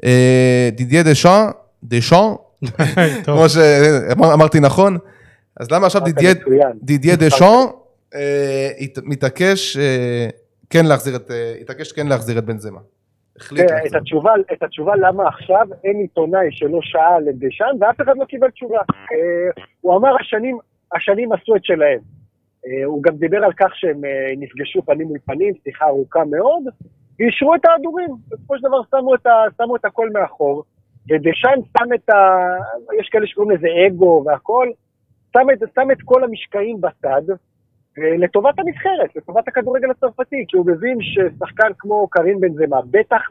אה, 0.05 0.69
דידיה 0.73 1.03
דשאן, 1.03 1.47
דשאן. 1.85 2.33
כמו 3.25 3.49
שאמרתי 3.49 4.61
נכון. 4.61 4.99
אז 5.61 5.71
למה 5.71 5.87
עכשיו 5.87 6.03
דידיה- 6.83 7.17
דשון 7.17 7.67
אה, 8.15 8.69
מתעקש 9.03 9.77
אה, 9.77 10.29
כן 10.71 10.87
להחזיר 10.87 11.17
את, 11.17 11.31
התעקש 11.61 11.93
כן 11.93 12.07
להחזיר 12.07 12.39
את 12.39 12.45
בנזמה. 12.45 12.81
את. 13.87 13.95
התשובה, 13.95 14.31
את 14.53 14.63
התשובה 14.63 14.93
למה 14.97 15.29
עכשיו 15.29 15.67
אין 15.85 15.97
עיתונאי 15.97 16.47
שלא 16.51 16.79
שאל 16.83 17.23
לדשן 17.29 17.65
ואף 17.81 18.01
אחד 18.01 18.13
לא 18.17 18.25
קיבל 18.25 18.51
תשובה. 18.51 18.79
הוא 19.81 19.97
אמר 19.97 20.17
השנים, 20.21 20.59
השנים 20.97 21.33
עשו 21.33 21.57
את 21.57 21.65
שלהם. 21.65 21.99
הוא 22.85 23.03
גם 23.03 23.17
דיבר 23.17 23.45
על 23.45 23.53
כך 23.53 23.67
שהם 23.75 24.01
נפגשו 24.37 24.83
פנים 24.87 25.07
מול 25.07 25.19
פנים, 25.27 25.55
שיחה 25.65 25.85
ארוכה 25.87 26.21
מאוד, 26.31 26.63
ואישרו 27.19 27.55
את 27.55 27.65
ההדורים. 27.65 28.09
בסופו 28.29 28.59
של 28.59 28.63
דבר 28.69 28.81
שמו 28.91 29.15
את, 29.15 29.27
ה, 29.27 29.31
שמו 29.57 29.77
את 29.77 29.85
הכל 29.85 30.11
מאחור, 30.11 30.65
ודשן 31.11 31.59
שם 31.79 31.95
את 31.95 32.11
ה... 32.11 32.15
יש 33.01 33.09
כאלה 33.09 33.27
שקוראים 33.27 33.51
לזה 33.51 33.69
אגו 33.87 34.23
והכל, 34.27 34.69
שם 35.33 35.47
את, 35.53 35.59
שם 35.75 35.91
את 35.93 36.03
כל 36.05 36.25
המשקעים 36.25 36.81
בצד, 36.81 37.23
אה, 37.99 38.17
לטובת 38.19 38.59
הנבחרת, 38.59 39.17
לטובת 39.17 39.49
הכדורגל 39.49 39.91
הצרפתי, 39.91 40.45
כי 40.49 40.57
הוא 40.57 40.67
מבין 40.67 40.99
ששחקן 41.01 41.69
כמו 41.79 42.09
קרין 42.09 42.41
בנזמה, 42.41 42.81
בטח 42.91 43.23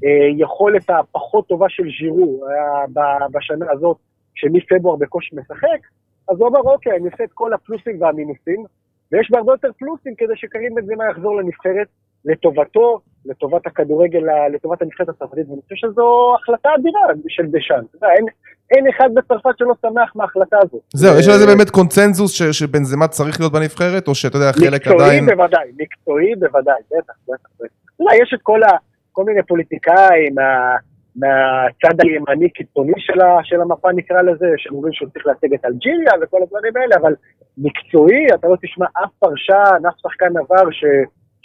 ביכולת 0.00 0.90
הפחות 0.90 1.46
טובה 1.48 1.66
של 1.68 1.84
ז'ירו 1.98 2.44
אה, 2.46 3.28
בשנה 3.32 3.66
הזאת, 3.72 3.96
שמפברואר 4.34 4.96
בקושי 4.96 5.36
משחק, 5.36 5.80
אז 6.28 6.40
הוא 6.40 6.48
אמר, 6.48 6.60
אוקיי, 6.60 6.92
אני 6.96 7.08
עושה 7.12 7.24
את 7.24 7.32
כל 7.32 7.52
הפלוסים 7.52 8.02
והמינוסים, 8.02 8.64
ויש 9.12 9.30
בהרבה 9.30 9.52
יותר 9.52 9.68
פלוסים 9.78 10.14
כדי 10.14 10.36
שקרין 10.36 10.74
בנזמה 10.74 11.04
יחזור 11.10 11.36
לנבחרת 11.36 11.86
לטובתו, 12.26 13.00
לטובת 13.26 13.66
הכדורגל, 13.66 14.22
לטובת 14.54 14.82
הנבחרת 14.82 15.08
הצרפתית, 15.08 15.48
ואני 15.48 15.60
חושב 15.62 15.88
שזו 15.88 16.34
החלטה 16.40 16.68
אדירה 16.78 17.00
של 17.28 17.46
דשאן. 17.46 17.82
אין, 18.02 18.26
אין 18.70 18.84
אחד 18.88 19.08
בצרפת 19.14 19.58
שלא 19.58 19.74
שמח 19.82 20.12
מהחלטה 20.16 20.56
הזאת. 20.62 20.80
זהו, 20.94 21.18
יש 21.18 21.28
על 21.28 21.38
זה 21.38 21.44
אה, 21.44 21.54
באמת 21.54 21.70
קונצנזוס 21.70 22.32
ש- 22.32 22.58
שבנזמה 22.58 23.08
צריך 23.08 23.40
להיות 23.40 23.52
בנבחרת, 23.52 24.08
או 24.08 24.14
שאתה 24.14 24.36
יודע, 24.36 24.52
חלק 24.52 24.80
מקצועי 24.80 25.04
עדיין... 25.04 25.26
בוודאי, 25.26 25.68
מקצועי 25.78 26.34
בוודאי, 26.34 26.80
בטח, 26.90 27.14
בטח. 27.28 27.48
בטח. 27.60 27.66
אתה 27.94 28.02
יודע, 28.02 28.22
יש 28.22 28.34
את 28.34 28.40
כל, 28.42 28.62
ה, 28.62 28.70
כל 29.12 29.24
מיני 29.24 29.42
פוליטיקאים 29.42 30.34
מה, 30.34 30.76
מהצד 31.16 32.00
הימני 32.02 32.50
קיצוני 32.50 32.92
של, 32.98 33.20
ה, 33.20 33.38
של 33.42 33.60
המפה 33.60 33.92
נקרא 33.92 34.22
לזה, 34.22 34.46
שאומרים 34.56 34.92
שהוא 34.92 35.08
צריך 35.08 35.26
להציג 35.26 35.54
את 35.54 35.64
אלג'יריה 35.64 36.12
וכל 36.22 36.42
הדברים 36.42 36.72
האלה, 36.76 36.96
אבל 36.96 37.14
מקצועי, 37.58 38.26
אתה 38.34 38.48
לא 38.48 38.56
תשמע 38.62 38.86
אף 39.04 39.10
פרשן, 39.18 39.86
אף 39.88 39.94
שחקן 40.02 40.32
עבר 40.36 40.70
ש, 40.70 40.84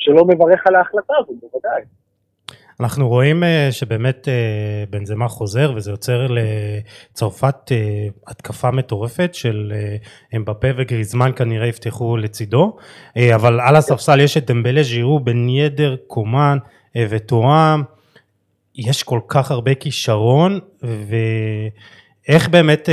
שלא 0.01 0.25
מברך 0.25 0.67
על 0.67 0.75
ההחלטה 0.75 1.13
הזאת, 1.19 1.35
בוודאי. 1.41 1.81
אנחנו 2.79 3.07
רואים 3.07 3.43
אה, 3.43 3.67
שבאמת 3.71 4.27
אה, 4.27 4.33
בנזמה 4.89 5.27
חוזר 5.27 5.73
וזה 5.75 5.91
יוצר 5.91 6.27
לצרפת 6.29 7.71
אה, 7.71 8.07
התקפה 8.27 8.71
מטורפת 8.71 9.29
של 9.33 9.73
אמבפה 10.35 10.67
וגריזמן 10.77 11.31
כנראה 11.35 11.67
יפתחו 11.67 12.17
לצידו 12.17 12.77
אבל 13.35 13.59
על 13.59 13.75
הספסל 13.75 14.19
יש 14.19 14.37
את 14.37 14.51
דמבלה 14.51 14.83
ז'ירו 14.83 15.19
בן 15.19 15.49
ידר 15.49 15.95
קומן 16.07 16.57
וטועם 16.97 17.83
יש 18.75 19.03
כל 19.03 19.19
כך 19.27 19.51
הרבה 19.51 19.75
כישרון 19.75 20.59
ואיך 22.27 22.49
באמת 22.49 22.89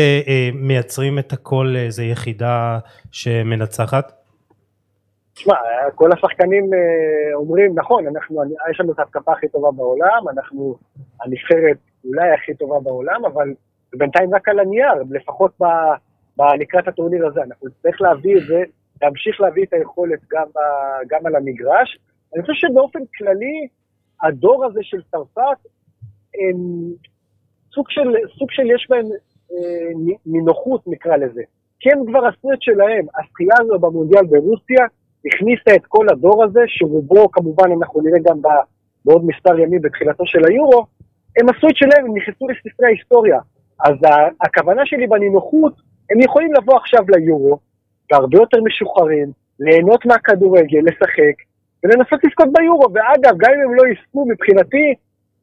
מייצרים 0.54 1.18
את 1.18 1.32
הכל 1.32 1.70
לאיזה 1.72 2.04
יחידה 2.04 2.78
שמנצחת? 3.10 4.17
תשמע, 5.38 5.54
כל 5.95 6.12
השחקנים 6.12 6.64
אה, 6.75 7.35
אומרים, 7.35 7.73
נכון, 7.75 8.07
אנחנו, 8.07 8.42
יש 8.71 8.80
לנו 8.80 8.92
את 8.92 8.99
ההתקפה 8.99 9.33
הכי 9.33 9.49
טובה 9.49 9.71
בעולם, 9.71 10.28
אנחנו 10.28 10.76
הנבחרת 11.23 11.76
אולי 12.04 12.30
הכי 12.30 12.54
טובה 12.54 12.80
בעולם, 12.80 13.25
אבל 13.25 13.54
בינתיים 13.95 14.35
רק 14.35 14.49
על 14.49 14.59
הנייר, 14.59 14.92
לפחות 15.11 15.52
ב, 15.61 15.64
ב, 16.37 16.42
לקראת 16.59 16.88
הטורניר 16.88 17.26
הזה. 17.26 17.42
אנחנו 17.42 17.68
נצטרך 17.68 18.00
להביא 18.00 18.37
את 18.37 18.42
זה, 18.49 18.62
להמשיך 19.02 19.40
להביא 19.40 19.64
את 19.64 19.73
היכולת 19.73 20.21
גם, 20.30 20.47
ב, 20.54 20.59
גם 21.09 21.26
על 21.26 21.37
המגרש. 21.37 21.99
אני 22.35 22.42
חושב 22.42 22.68
שבאופן 22.68 23.00
כללי, 23.18 23.68
הדור 24.23 24.64
הזה 24.64 24.80
של 24.83 25.02
צרפת, 25.11 25.59
סוג 27.75 27.90
של, 27.90 28.14
סוג 28.38 28.50
של 28.50 28.71
יש 28.71 28.87
בהם 28.90 29.07
אה, 29.52 30.16
נינוחות 30.26 30.83
נקרא 30.87 31.16
לזה. 31.16 31.42
כי 31.80 31.88
הם 31.92 32.07
כבר 32.07 32.26
עשו 32.26 32.52
את 32.52 32.62
שלהם. 32.62 33.07
הזכייה 33.18 33.54
הזו 33.61 33.78
במונדיאל 33.78 34.26
ברוסיה 34.26 34.87
הכניסה 35.26 35.75
את 35.76 35.87
כל 35.87 36.06
הדור 36.08 36.44
הזה, 36.44 36.60
שרובו 36.66 37.30
כמובן 37.30 37.72
אנחנו 37.78 38.00
נראה 38.00 38.18
גם 38.25 38.37
בעוד 39.04 39.25
מספר 39.26 39.58
ימים 39.58 39.82
בתחילתו 39.82 40.26
של 40.26 40.44
היורו, 40.48 40.87
הם 41.40 41.48
עשו 41.48 41.68
את 41.68 41.76
שלהם, 41.76 42.06
הם 42.06 42.16
נכנסו 42.16 42.48
לספרי 42.48 42.87
ההיסטוריה. 42.87 43.38
אז 43.84 43.94
הכוונה 44.40 44.82
שלי 44.87 45.06
בנינוחות, 45.06 45.72
הם 46.10 46.20
יכולים 46.20 46.54
לבוא 46.54 46.76
עכשיו 46.76 47.04
ליורו, 47.08 47.58
והרבה 48.12 48.38
יותר 48.38 48.58
משוחררים, 48.64 49.32
ליהנות 49.60 50.06
מהכדורגל, 50.06 50.80
לשחק, 50.84 51.37
ולנסות 51.84 52.20
לזכות 52.25 52.48
ביורו. 52.52 52.87
ואגב, 52.94 53.34
גם 53.38 53.50
אם 53.54 53.60
הם 53.60 53.75
לא 53.75 53.82
יזכו 53.87 54.26
מבחינתי, 54.28 54.94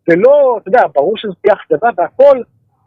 זה 0.07 0.15
לא, 0.15 0.57
אתה 0.61 0.69
יודע, 0.69 0.81
ברור 0.95 1.17
שזו 1.17 1.33
תהיה 1.33 1.53
אכזבה 1.53 1.89
והכל, 1.97 2.37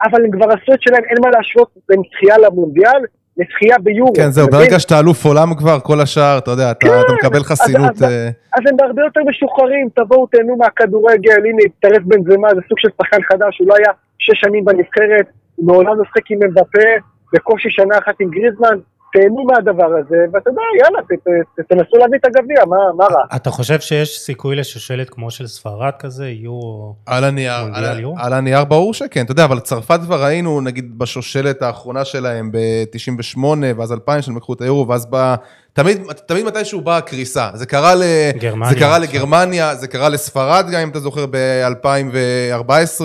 אבל 0.03 0.25
הם 0.25 0.31
כבר 0.31 0.45
עשו 0.45 0.73
את 0.73 0.81
שלהם, 0.81 1.03
אין 1.03 1.17
מה 1.21 1.29
להשוות 1.29 1.69
בין 1.89 2.01
זכייה 2.11 2.37
למונדיאל 2.37 3.01
לזכייה 3.39 3.75
ביורו. 3.83 4.13
כן, 4.13 4.29
זהו? 4.29 4.47
ברגע 4.47 4.79
שאתה 4.79 4.99
אלוף 4.99 5.25
עולם 5.25 5.55
כבר, 5.55 5.79
כל 5.79 6.01
השאר, 6.01 6.37
אתה 6.37 6.51
יודע, 6.51 6.71
אתה 6.71 6.79
כן, 6.87 6.93
אתה 7.05 7.13
מקבל 7.13 7.43
חסינות. 7.43 7.91
אז- 7.95 8.03
אה, 8.03 8.27
אז 8.53 8.61
הם 8.69 8.75
הרבה 8.87 9.01
יותר 9.01 9.21
משוחררים, 9.29 9.87
תבואו 9.95 10.27
תהנו 10.27 10.57
מהכדורגל, 10.57 11.31
הנה 11.45 11.61
הצטרף 11.65 12.03
בנזמה, 12.05 12.47
זה 12.55 12.61
סוג 12.69 12.79
של 12.79 12.87
שחקן 13.01 13.17
חדש, 13.31 13.59
הוא 13.59 13.67
לא 13.67 13.73
היה 13.77 13.91
שש 14.19 14.39
שנים 14.41 14.65
בנבחרת, 14.65 15.25
מעולם 15.59 15.97
לא 15.97 16.03
שיחק 16.05 16.31
עם 16.31 16.39
מבפה, 16.43 16.89
בקושי 17.33 17.69
שנה 17.71 17.97
אחת 17.97 18.13
עם 18.19 18.29
גריזמן, 18.29 18.77
תהנו 19.13 19.43
מהדבר 19.43 19.85
הזה, 19.85 20.15
ואתה 20.33 20.49
יודע, 20.49 20.61
יאללה, 20.83 20.99
ת, 21.01 21.11
ת, 21.13 21.59
ת, 21.59 21.71
תנסו 21.73 21.97
להביא 21.97 22.17
את 22.19 22.25
הגביע, 22.25 22.65
מה, 22.65 22.77
מה 22.97 23.05
רע? 23.05 23.23
אתה 23.35 23.49
חושב 23.49 23.79
שיש 23.79 24.19
סיכוי 24.19 24.55
לשושלת 24.55 25.09
כמו 25.09 25.31
של 25.31 25.47
ספרד 25.47 25.91
כזה 25.99 26.29
יורו? 26.29 26.95
על 27.05 27.23
הנייר, 27.23 27.69
על? 27.73 28.05
על 28.17 28.33
הנייר 28.33 28.63
ברור 28.63 28.93
שכן, 28.93 29.25
אתה 29.25 29.31
יודע, 29.31 29.45
אבל 29.45 29.59
צרפת 29.59 29.99
כבר 30.05 30.23
ראינו, 30.23 30.61
נגיד, 30.61 30.99
בשושלת 30.99 31.61
האחרונה 31.61 32.05
שלהם 32.05 32.51
ב-98, 32.51 33.39
ואז 33.77 33.91
2000, 33.91 34.21
שהם 34.21 34.37
לקחו 34.37 34.53
את 34.53 34.61
היורו, 34.61 34.87
ואז 34.87 35.05
בא... 35.05 35.35
תמיד, 35.73 36.01
תמיד 36.25 36.45
מתישהו 36.45 36.81
באה 36.81 36.97
הקריסה. 36.97 37.49
זה 37.53 37.65
קרה, 37.65 37.95
ל... 37.95 38.03
גרמניה, 38.39 38.69
זה 38.73 38.79
קרה. 38.79 38.99
לגרמניה, 38.99 39.75
זה 39.75 39.87
קרה 39.87 40.09
לספרד 40.09 40.65
גם, 40.71 40.79
אם 40.79 40.89
אתה 40.89 40.99
זוכר, 40.99 41.25
ב-2014. 41.31 43.01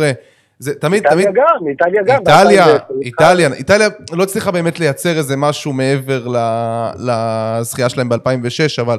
זה 0.59 0.75
תמיד, 0.75 1.09
תמיד... 1.11 1.27
איטליה 1.27 1.45
גם, 1.47 1.69
איטליה 1.69 2.03
גם. 2.03 2.19
איטליה, 2.19 2.67
ב-2010. 2.67 2.95
איטליה, 3.03 3.49
איטליה 3.53 3.89
לא 4.13 4.23
הצליחה 4.23 4.51
באמת 4.51 4.81
לייצר 4.81 5.19
איזה 5.19 5.37
משהו 5.37 5.73
מעבר 5.73 6.29
ל- 6.29 6.91
לזכייה 6.99 7.89
שלהם 7.89 8.09
ב-2006, 8.09 8.81
אבל 8.81 8.99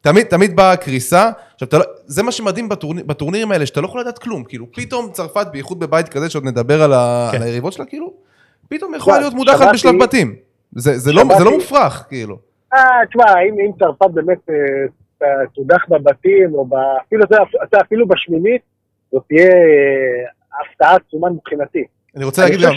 תמיד, 0.00 0.26
תמיד 0.26 0.56
באה 0.56 0.72
הקריסה. 0.72 1.30
עכשיו, 1.54 1.68
אתה 1.68 1.78
לא, 1.78 1.84
זה 2.06 2.22
מה 2.22 2.32
שמדהים 2.32 2.68
בטורניר, 2.68 3.04
בטורנירים 3.06 3.52
האלה, 3.52 3.66
שאתה 3.66 3.80
לא 3.80 3.86
יכול 3.86 4.00
לדעת 4.00 4.18
כלום. 4.18 4.44
כאילו, 4.44 4.66
פתאום 4.72 5.08
צרפת, 5.12 5.46
בייחוד 5.52 5.80
בבית 5.80 6.08
כזה, 6.08 6.30
שעוד 6.30 6.44
נדבר 6.44 6.82
על, 6.82 6.92
ה, 6.92 7.28
כן. 7.32 7.36
על 7.36 7.42
היריבות 7.42 7.72
שלה, 7.72 7.84
כאילו, 7.84 8.12
פתאום 8.68 8.94
יכולה 8.94 9.18
להיות 9.18 9.34
מודחת 9.34 9.74
בשלב 9.74 10.02
בתים. 10.02 10.36
זה, 10.72 10.98
זה, 10.98 11.12
לא, 11.12 11.22
זה 11.38 11.44
לא 11.44 11.50
מופרך, 11.50 12.06
כאילו. 12.08 12.38
אה, 12.74 12.78
תשמע, 13.08 13.24
אם, 13.24 13.54
אם 13.66 13.70
צרפת 13.78 14.10
באמת 14.14 14.38
אה, 15.22 15.28
תודח 15.54 15.84
בבתים, 15.88 16.54
או 16.54 16.64
ב... 16.64 16.74
אפילו, 17.06 17.24
אפילו 17.82 18.08
בשמינית, 18.08 18.62
זאת 19.12 19.22
תהיה 19.28 19.46
אה, 19.46 20.30
הפתעה 20.60 20.96
עצומה 20.96 21.30
מבחינתי. 21.30 21.84
אני 22.16 22.24
רוצה 22.24 22.42
להגיד 22.42 22.58
גם... 22.64 22.72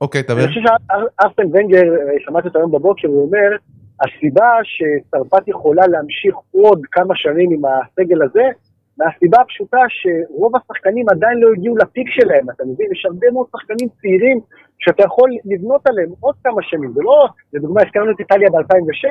אוקיי, 0.00 0.22
תדבר. 0.22 0.38
אני 0.38 0.48
חושב 0.48 0.60
שארסן 0.60 1.56
ונגר, 1.56 1.82
אה, 1.82 2.14
שמעתי 2.18 2.48
אותו 2.48 2.58
היום 2.58 2.70
בבוקר, 2.70 3.08
הוא 3.08 3.26
אומר, 3.26 3.56
הסיבה 4.00 4.50
שצרפת 4.62 5.48
יכולה 5.48 5.86
להמשיך 5.86 6.34
עוד 6.50 6.80
כמה 6.92 7.14
שנים 7.16 7.50
עם 7.52 7.62
הסגל 7.64 8.22
הזה, 8.22 8.44
מהסיבה 8.98 9.40
הפשוטה 9.40 9.78
שרוב 9.88 10.52
השחקנים 10.56 11.08
עדיין 11.08 11.38
לא 11.38 11.48
הגיעו 11.52 11.76
לפיק 11.76 12.06
שלהם, 12.10 12.50
אתה 12.50 12.64
מבין? 12.64 12.86
יש 12.92 13.06
הרבה 13.06 13.26
מאוד 13.32 13.46
שחקנים 13.52 13.88
צעירים 14.00 14.40
שאתה 14.78 15.02
יכול 15.04 15.30
לבנות 15.44 15.86
עליהם 15.88 16.08
עוד 16.20 16.34
כמה 16.44 16.62
שנים, 16.62 16.92
זה 16.94 17.00
לא, 17.02 17.26
לדוגמה, 17.52 17.80
הזכרנו 17.82 18.10
את 18.10 18.20
איטליה 18.20 18.50
ב-2006, 18.50 19.06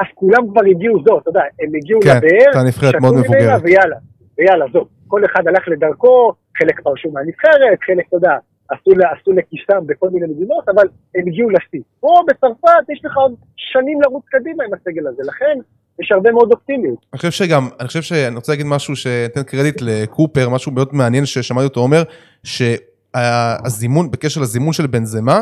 אז 0.00 0.06
כולם 0.14 0.48
כבר 0.50 0.60
הגיעו, 0.70 1.02
זו, 1.06 1.18
אתה 1.18 1.28
יודע, 1.30 1.40
הם 1.60 1.70
הגיעו 1.76 2.00
כן, 2.00 2.16
לבאר, 2.16 2.70
שתו 2.70 2.98
מאוד 3.00 3.14
ממנה. 3.14 3.56
ויאללה, 3.62 3.96
ויאללה, 4.38 4.64
זהו, 4.72 4.84
כל 5.14 5.24
אחד 5.24 5.48
הלך 5.48 5.64
לדרכו, 5.68 6.32
חלק 6.58 6.80
פרשו 6.80 7.08
מהנבחרת, 7.14 7.78
חלק, 7.86 8.04
אתה 8.08 8.16
יודע, 8.16 8.34
עשו, 8.70 8.90
עשו 9.12 9.32
לכיסם 9.32 9.86
בכל 9.86 10.08
מיני 10.10 10.26
מדינות, 10.26 10.68
אבל 10.68 10.86
הם 11.14 11.24
הגיעו 11.28 11.50
לשיא. 11.50 11.82
פה 12.00 12.14
בצרפת 12.28 12.84
יש 12.92 13.00
לך 13.04 13.16
עוד 13.16 13.34
שנים 13.56 14.00
לרוץ 14.02 14.24
קדימה 14.30 14.64
עם 14.64 14.70
הסגל 14.74 15.06
הזה, 15.06 15.22
לכן 15.26 15.58
יש 16.00 16.12
הרבה 16.12 16.32
מאוד 16.32 16.52
אופטימיות. 16.52 16.98
אני 17.12 17.18
חושב 17.18 17.30
שגם, 17.30 17.68
אני 17.80 17.88
חושב 17.88 18.02
שאני 18.02 18.36
רוצה 18.36 18.52
להגיד 18.52 18.66
משהו 18.66 18.96
שאתן 18.96 19.42
קרדיט 19.42 19.76
לקופר, 19.80 20.48
משהו 20.48 20.72
מאוד 20.72 20.88
מעניין 20.92 21.26
ששמעתי 21.26 21.64
אותו 21.64 21.80
אומר, 21.80 22.02
שהזימון, 22.44 24.10
בקשר 24.10 24.40
לזימון 24.40 24.72
של 24.72 24.86
בנזמה, 24.86 25.40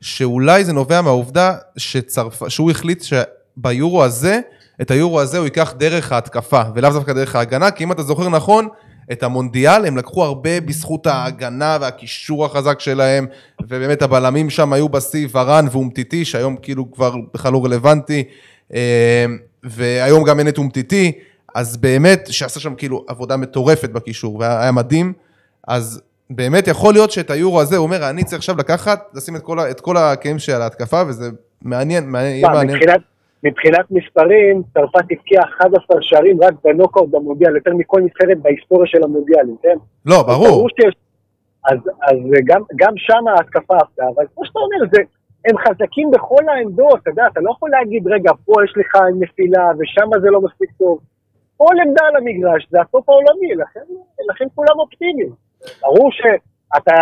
שאולי 0.00 0.64
זה 0.64 0.72
נובע 0.72 1.00
מהעובדה 1.00 1.54
שצרפ... 1.76 2.48
שהוא 2.48 2.70
החליט 2.70 3.02
שביורו 3.02 4.04
הזה, 4.04 4.40
את 4.82 4.90
היורו 4.90 5.20
הזה 5.20 5.38
הוא 5.38 5.44
ייקח 5.44 5.74
דרך 5.78 6.12
ההתקפה, 6.12 6.62
ולאו 6.74 6.90
דווקא 6.90 7.12
דרך 7.12 7.36
ההגנה, 7.36 7.70
כי 7.70 7.84
אם 7.84 7.92
אתה 7.92 8.02
זוכר 8.02 8.28
נכון, 8.28 8.68
את 9.12 9.22
המונדיאל, 9.22 9.86
הם 9.86 9.96
לקחו 9.96 10.24
הרבה 10.24 10.60
בזכות 10.60 11.06
ההגנה 11.06 11.78
והקישור 11.80 12.44
החזק 12.44 12.80
שלהם, 12.80 13.26
ובאמת 13.62 14.02
הבלמים 14.02 14.50
שם 14.50 14.72
היו 14.72 14.88
בשיא 14.88 15.28
ורן 15.32 15.66
ואומטיטי, 15.72 16.24
שהיום 16.24 16.56
כאילו 16.62 16.92
כבר 16.92 17.14
בכלל 17.34 17.52
לא 17.52 17.64
רלוונטי, 17.64 18.24
אה, 18.74 19.26
והיום 19.64 20.24
גם 20.24 20.38
אין 20.38 20.48
את 20.48 20.58
אומטיטי, 20.58 21.12
אז 21.54 21.76
באמת, 21.76 22.28
שעשה 22.30 22.60
שם 22.60 22.74
כאילו 22.74 23.04
עבודה 23.08 23.36
מטורפת 23.36 23.90
בקישור, 23.90 24.36
והיה 24.36 24.72
מדהים, 24.72 25.12
אז 25.68 26.00
באמת 26.30 26.68
יכול 26.68 26.94
להיות 26.94 27.10
שאת 27.10 27.30
היורו 27.30 27.60
הזה, 27.60 27.76
הוא 27.76 27.82
אומר, 27.86 28.10
אני 28.10 28.24
צריך 28.24 28.38
עכשיו 28.38 28.56
לקחת, 28.56 29.00
לשים 29.14 29.36
את 29.36 29.42
כל, 29.42 29.58
כל 29.80 29.96
הכלים 29.96 30.38
שלי 30.38 30.54
על 30.54 30.62
ההתקפה, 30.62 31.02
וזה 31.06 31.30
מעניין, 31.62 32.10
מעניין, 32.10 32.36
יהיה 32.36 32.48
מעניין. 32.48 32.76
מבחינת, 32.76 33.00
מבחינת 33.42 33.90
מספרים, 33.90 34.62
צרפת 34.74 35.04
הבקיעה 35.12 35.44
11 35.44 35.96
שערים 36.00 36.38
רק 36.42 36.54
בנוקאוט 36.64 37.10
במונדיאל, 37.10 37.56
יותר 37.56 37.74
מכל 37.74 38.00
נבחרת 38.00 38.38
בהיסטוריה 38.42 38.86
של 38.86 39.04
המונדיאלים, 39.04 39.56
כן? 39.62 39.76
לא, 40.06 40.22
ברור. 40.22 40.68
שיש... 40.68 40.94
אז, 41.70 41.78
אז 42.02 42.16
גם, 42.44 42.62
גם 42.76 42.92
שם 42.96 43.28
ההתקפה 43.28 43.74
עבדה, 43.74 44.04
אבל 44.14 44.24
כמו 44.34 44.44
שאתה 44.46 44.58
אומר, 44.58 44.90
זה, 44.92 45.02
הם 45.48 45.58
חזקים 45.58 46.10
בכל 46.10 46.48
העמדות, 46.48 47.00
אתה 47.02 47.10
יודע, 47.10 47.26
אתה 47.32 47.40
לא 47.40 47.50
יכול 47.50 47.70
להגיד, 47.70 48.06
רגע, 48.06 48.30
פה 48.44 48.52
יש 48.64 48.72
לך 48.76 49.02
נפילה 49.20 49.70
ושם 49.78 50.20
זה 50.22 50.30
לא 50.30 50.40
מספיק 50.40 50.70
טוב. 50.78 50.98
כל 51.56 51.74
עמדה 51.86 52.04
על 52.04 52.16
המגרש 52.16 52.66
זה 52.70 52.80
הטופ 52.80 53.08
העולמי, 53.08 53.54
לכן, 53.54 53.80
לכן 54.30 54.44
כולם 54.54 54.78
אופטימיים. 54.78 55.30
ברור 55.82 56.10
שאתה, 56.76 56.94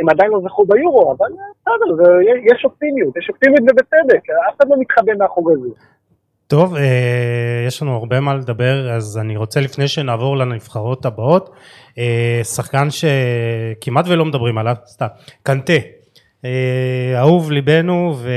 הם 0.00 0.08
עדיין 0.08 0.30
לא 0.30 0.40
זכו 0.48 0.64
ביורו, 0.66 1.14
אבל 1.18 1.26
בסדר, 1.60 2.04
זה- 2.04 2.12
יש 2.54 2.64
אופטימיות, 2.64 3.16
יש 3.16 3.30
אופטימיות 3.30 3.60
ובצדק, 3.62 4.22
אף 4.50 4.56
אחד 4.56 4.68
לא 4.70 4.76
מתחבא 4.80 5.12
מאחורי 5.18 5.54
זה. 5.62 5.68
טוב, 6.46 6.74
אה, 6.76 7.64
יש 7.66 7.82
לנו 7.82 7.96
הרבה 7.96 8.20
מה 8.20 8.34
לדבר, 8.34 8.90
אז 8.92 9.18
אני 9.18 9.36
רוצה 9.36 9.60
לפני 9.60 9.88
שנעבור 9.88 10.36
לנבחרות 10.36 11.06
הבאות, 11.06 11.50
אה, 11.98 12.40
שחקן 12.44 12.88
שכמעט 12.90 14.04
ולא 14.08 14.24
מדברים 14.24 14.58
עליו, 14.58 14.74
סתם, 14.86 15.06
קנטה, 15.42 15.72
אה, 16.44 17.14
אהוב 17.18 17.50
ליבנו 17.50 18.14
ו... 18.16 18.30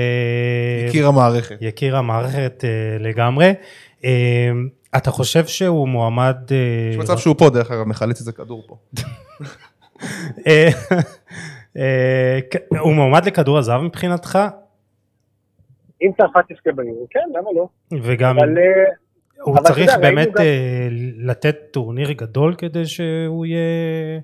יקיר 0.89 1.07
המערכת. 1.07 1.57
יקיר 1.61 1.97
המערכת 1.97 2.63
אה, 2.63 2.69
לגמרי. 2.99 3.53
אה, 4.05 4.49
אתה 4.97 5.11
חושב 5.11 5.45
שהוא 5.45 5.87
מועמד... 5.87 6.35
אה, 6.51 6.57
יש 6.91 6.97
מצב 6.97 7.17
שהוא 7.17 7.35
פה, 7.37 7.49
דרך 7.49 7.71
אגב, 7.71 7.83
מחלץ 7.83 8.19
איזה 8.19 8.31
כדור 8.31 8.63
פה. 8.67 8.75
אה, 10.47 10.67
אה, 11.77 12.39
הוא 12.79 12.93
מועמד 12.93 13.25
לכדור 13.25 13.57
הזהב 13.57 13.81
מבחינתך? 13.81 14.39
אם 16.01 16.11
צרפת 16.17 16.51
תזכה 16.51 16.71
ביורו, 16.71 17.07
כן, 17.09 17.29
למה 17.33 17.49
לא? 17.55 17.67
וגם 18.03 18.37
אבל... 18.39 18.57
אה, 18.57 18.63
הוא 19.41 19.55
אבל 19.55 19.63
צריך 19.63 19.79
יודע, 19.79 19.97
באמת 19.97 20.27
גם- 20.27 20.43
לתת 21.17 21.55
טורניר 21.71 22.11
גדול 22.11 22.55
כדי 22.57 22.85
שהוא 22.85 23.45
יהיה 23.45 24.19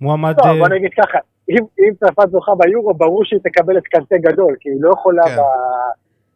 מועמד... 0.00 0.34
לא, 0.44 0.58
בוא 0.58 0.68
נגיד 0.68 0.90
ככה, 1.02 1.18
אם, 1.50 1.64
אם 1.78 1.92
צרפת 2.00 2.30
זוכה 2.30 2.52
ביורו, 2.58 2.94
ברור 2.94 3.24
שהיא 3.24 3.40
תקבל 3.44 3.78
את 3.78 3.82
קנטה 3.86 4.16
גדול, 4.18 4.56
כי 4.60 4.68
היא 4.68 4.76
לא 4.80 4.90
יכולה, 4.90 5.22
כן. 5.28 5.36
ב... 5.36 5.40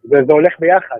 וזה 0.06 0.32
הולך 0.32 0.52
ביחד. 0.60 0.96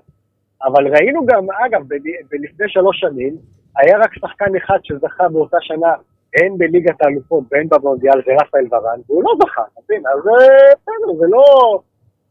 אבל 0.64 0.88
ראינו 0.88 1.26
גם, 1.26 1.46
אגב, 1.66 1.80
ב- 1.88 2.26
בלפני 2.30 2.68
שלוש 2.68 3.00
שנים, 3.00 3.36
היה 3.76 3.98
רק 3.98 4.14
שחקן 4.14 4.56
אחד 4.64 4.78
שזכה 4.82 5.28
באותה 5.28 5.56
שנה, 5.60 5.92
הן 6.36 6.58
בליגת 6.58 7.02
האלופות 7.02 7.44
והן 7.50 7.66
במונדיאל, 7.70 8.22
זה 8.26 8.32
רפאל 8.42 8.66
ורן, 8.70 9.00
והוא 9.08 9.22
לא 9.24 9.32
זכה, 9.42 9.62
אתה 9.72 9.80
מבין? 9.84 10.02
אז 10.06 10.28
אה, 10.28 10.72
בסדר, 10.74 11.18
זה 11.18 11.26
לא... 11.28 11.44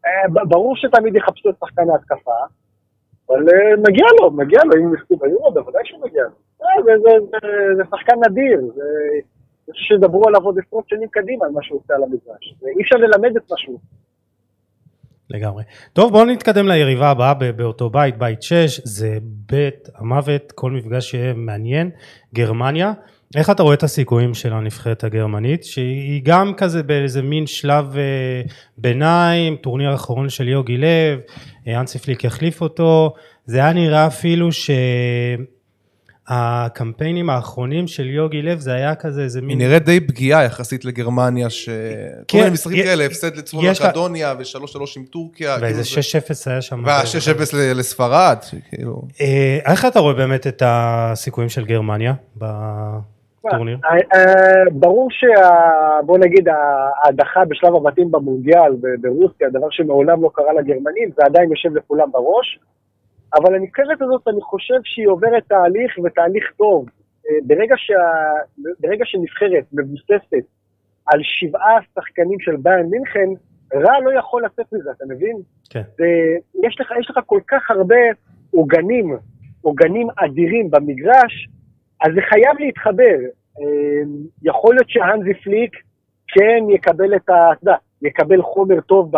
אה, 0.05 0.45
ברור 0.45 0.75
שתמיד 0.75 1.15
יחפשו 1.15 1.49
את 1.49 1.55
שחקן 1.59 1.89
ההתקפה, 1.89 2.39
אבל 3.29 3.49
אה, 3.49 3.75
מגיע 3.87 4.05
לו, 4.21 4.31
מגיע 4.31 4.59
לו, 4.65 4.71
אם 4.73 4.93
יזכו 4.93 5.17
ביורו, 5.17 5.51
בוודאי 5.51 5.81
שמגיע 5.85 6.23
לו. 6.23 6.35
אה, 6.63 6.97
זה, 7.77 7.83
שחקן 7.91 8.15
נדיר. 8.29 8.59
אני 8.59 9.73
חושב 9.73 9.85
שידברו 9.85 10.27
עליו 10.27 10.41
עוד 10.41 10.59
עשרות 10.67 10.89
שנים 10.89 11.09
קדימה 11.11 11.45
על 11.45 11.51
מה 11.51 11.63
שהוא 11.63 11.79
עושה 11.79 11.93
על 11.93 12.03
המגרש. 12.03 12.55
ואי 12.61 12.81
אפשר 12.81 12.95
ללמד 12.95 13.37
את 13.37 13.51
מה 13.51 13.57
שהוא. 13.57 13.79
לגמרי. 15.29 15.63
טוב 15.93 16.11
בואו 16.11 16.25
נתקדם 16.25 16.67
ליריבה 16.67 17.09
הבאה 17.09 17.33
באותו 17.33 17.89
בית, 17.89 18.17
בית 18.17 18.41
6, 18.41 18.79
זה 18.83 19.17
בית 19.21 19.89
המוות, 19.95 20.51
כל 20.51 20.71
מפגש 20.71 21.11
שיהיה 21.11 21.33
מעניין, 21.33 21.89
גרמניה. 22.33 22.93
איך 23.35 23.49
אתה 23.49 23.63
רואה 23.63 23.73
את 23.73 23.83
הסיכויים 23.83 24.33
של 24.33 24.53
הנבחרת 24.53 25.03
הגרמנית, 25.03 25.63
שהיא 25.63 26.21
גם 26.23 26.53
כזה 26.57 26.83
באיזה 26.83 27.21
מין 27.21 27.47
שלב 27.47 27.95
אה, 27.97 28.01
ביניים, 28.77 29.55
טורניר 29.55 29.95
אחרון 29.95 30.29
של 30.29 30.47
יוגי 30.47 30.77
לב, 30.77 31.19
אה, 31.67 31.79
אנסי 31.79 31.99
פליק 31.99 32.23
יחליף 32.23 32.61
אותו, 32.61 33.13
זה 33.45 33.57
היה 33.57 33.73
נראה 33.73 34.07
אפילו 34.07 34.49
שהקמפיינים 36.29 37.29
האחרונים 37.29 37.87
של 37.87 38.09
יוגי 38.09 38.41
לב 38.41 38.59
זה 38.59 38.73
היה 38.73 38.95
כזה 38.95 39.23
איזה 39.23 39.39
היא 39.39 39.47
מין... 39.47 39.57
נראית 39.57 39.85
די 39.85 39.99
פגיעה 39.99 40.43
יחסית 40.43 40.85
לגרמניה, 40.85 41.49
ש... 41.49 41.69
כל 41.69 41.73
כן, 42.27 42.37
מיני 42.37 42.49
משחקים 42.49 42.83
כאלה, 42.83 43.05
הפסד 43.05 43.35
לצפון 43.37 43.65
מקדוניה 43.69 44.33
ו-3-3 44.39 44.79
עם 44.97 45.03
טורקיה. 45.05 45.57
ואיזה 45.61 45.83
כאילו 45.83 46.01
זה- 46.01 46.19
6-0 46.47 46.51
היה 46.51 46.61
שם. 46.61 46.83
וה-6-0 46.85 47.05
ל- 47.55 47.79
לספרד, 47.79 48.37
כאילו... 48.69 49.01
איך 49.65 49.85
אתה 49.85 49.99
רואה 49.99 50.13
באמת 50.13 50.47
את 50.47 50.63
הסיכויים 50.65 51.49
של 51.49 51.65
גרמניה 51.65 52.13
בטורניר? 53.45 53.77
אה, 53.85 53.95
אה, 54.13 54.63
ברור 54.71 55.07
שה... 55.11 55.49
בוא 56.05 56.17
נגיד 56.17 56.47
ההדחה 57.03 57.45
בשלב 57.45 57.75
הבתים 57.75 58.11
במונדיאל 58.11 58.71
ברוסיה, 59.01 59.49
דבר 59.49 59.67
שמעולם 59.69 60.23
לא 60.23 60.29
קרה 60.33 60.53
לגרמנים, 60.53 61.09
זה 61.15 61.25
עדיין 61.25 61.49
יושב 61.49 61.75
לכולם 61.75 62.11
בראש. 62.11 62.59
אבל 63.35 63.55
הנבחרת 63.55 64.01
הזאת, 64.01 64.27
אני 64.27 64.41
חושב 64.41 64.79
שהיא 64.83 65.07
עוברת 65.07 65.43
תהליך 65.47 65.99
ותהליך 66.03 66.43
טוב. 66.57 66.85
אה, 67.29 67.35
ברגע, 67.43 67.75
שה... 67.77 67.93
ברגע 68.79 69.05
שנבחרת 69.05 69.63
מבוססת 69.73 70.45
על 71.05 71.19
שבעה 71.23 71.77
שחקנים 71.95 72.39
של 72.39 72.55
ביין 72.55 72.85
מינכן, 72.85 73.29
רע 73.73 73.99
לא 74.03 74.19
יכול 74.19 74.45
לצאת 74.45 74.73
מזה, 74.73 74.91
אתה 74.91 75.05
מבין? 75.09 75.37
כן. 75.69 75.81
ויש 75.99 76.79
לך, 76.79 76.91
יש 76.99 77.09
לך 77.09 77.19
כל 77.25 77.39
כך 77.47 77.71
הרבה 77.71 77.95
עוגנים, 78.51 79.17
עוגנים 79.61 80.07
אדירים 80.17 80.71
במגרש, 80.71 81.49
אז 82.01 82.11
זה 82.15 82.21
חייב 82.21 82.59
להתחבר. 82.59 83.17
אה, 83.59 84.01
יכול 84.43 84.75
להיות 84.75 84.89
שהאנזי 84.89 85.33
פליק 85.33 85.75
כן 86.27 86.63
יקבל 86.69 87.15
את 87.15 87.29
ה... 87.29 87.51
אתה 87.51 87.63
יודע, 87.63 87.75
יקבל 88.01 88.41
חומר 88.41 88.81
טוב 88.81 89.11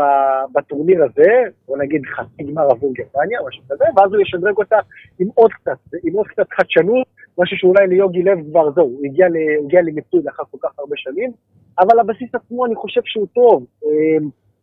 בטורניר 0.53 1.03
הזה, 1.03 1.31
בוא 1.67 1.77
נגיד 1.77 2.01
חצי 2.05 2.43
גמר 2.43 2.71
עבור 2.71 2.93
גרמניה, 2.93 3.39
משהו 3.47 3.63
כזה, 3.69 3.83
ואז 3.95 4.13
הוא 4.13 4.21
ישדרג 4.21 4.57
אותה 4.57 4.77
עם 5.19 5.27
עוד 5.33 5.51
קצת, 5.53 5.77
עם 6.03 6.13
עוד 6.13 6.27
קצת 6.27 6.47
חדשנות, 6.51 7.07
משהו 7.37 7.57
שאולי 7.57 7.87
ליוגי 7.87 8.23
לב 8.23 8.39
כבר 8.49 8.71
זהו, 8.71 8.85
הוא 8.85 9.05
הגיע, 9.05 9.27
הגיע 9.65 9.81
למיצוי 9.81 10.21
לאחר 10.23 10.43
כל 10.51 10.57
כך 10.61 10.79
הרבה 10.79 10.95
שנים, 10.97 11.31
אבל 11.79 11.99
הבסיס 11.99 12.35
עצמו 12.35 12.65
אני 12.65 12.75
חושב 12.75 13.01
שהוא 13.05 13.27
טוב. 13.33 13.65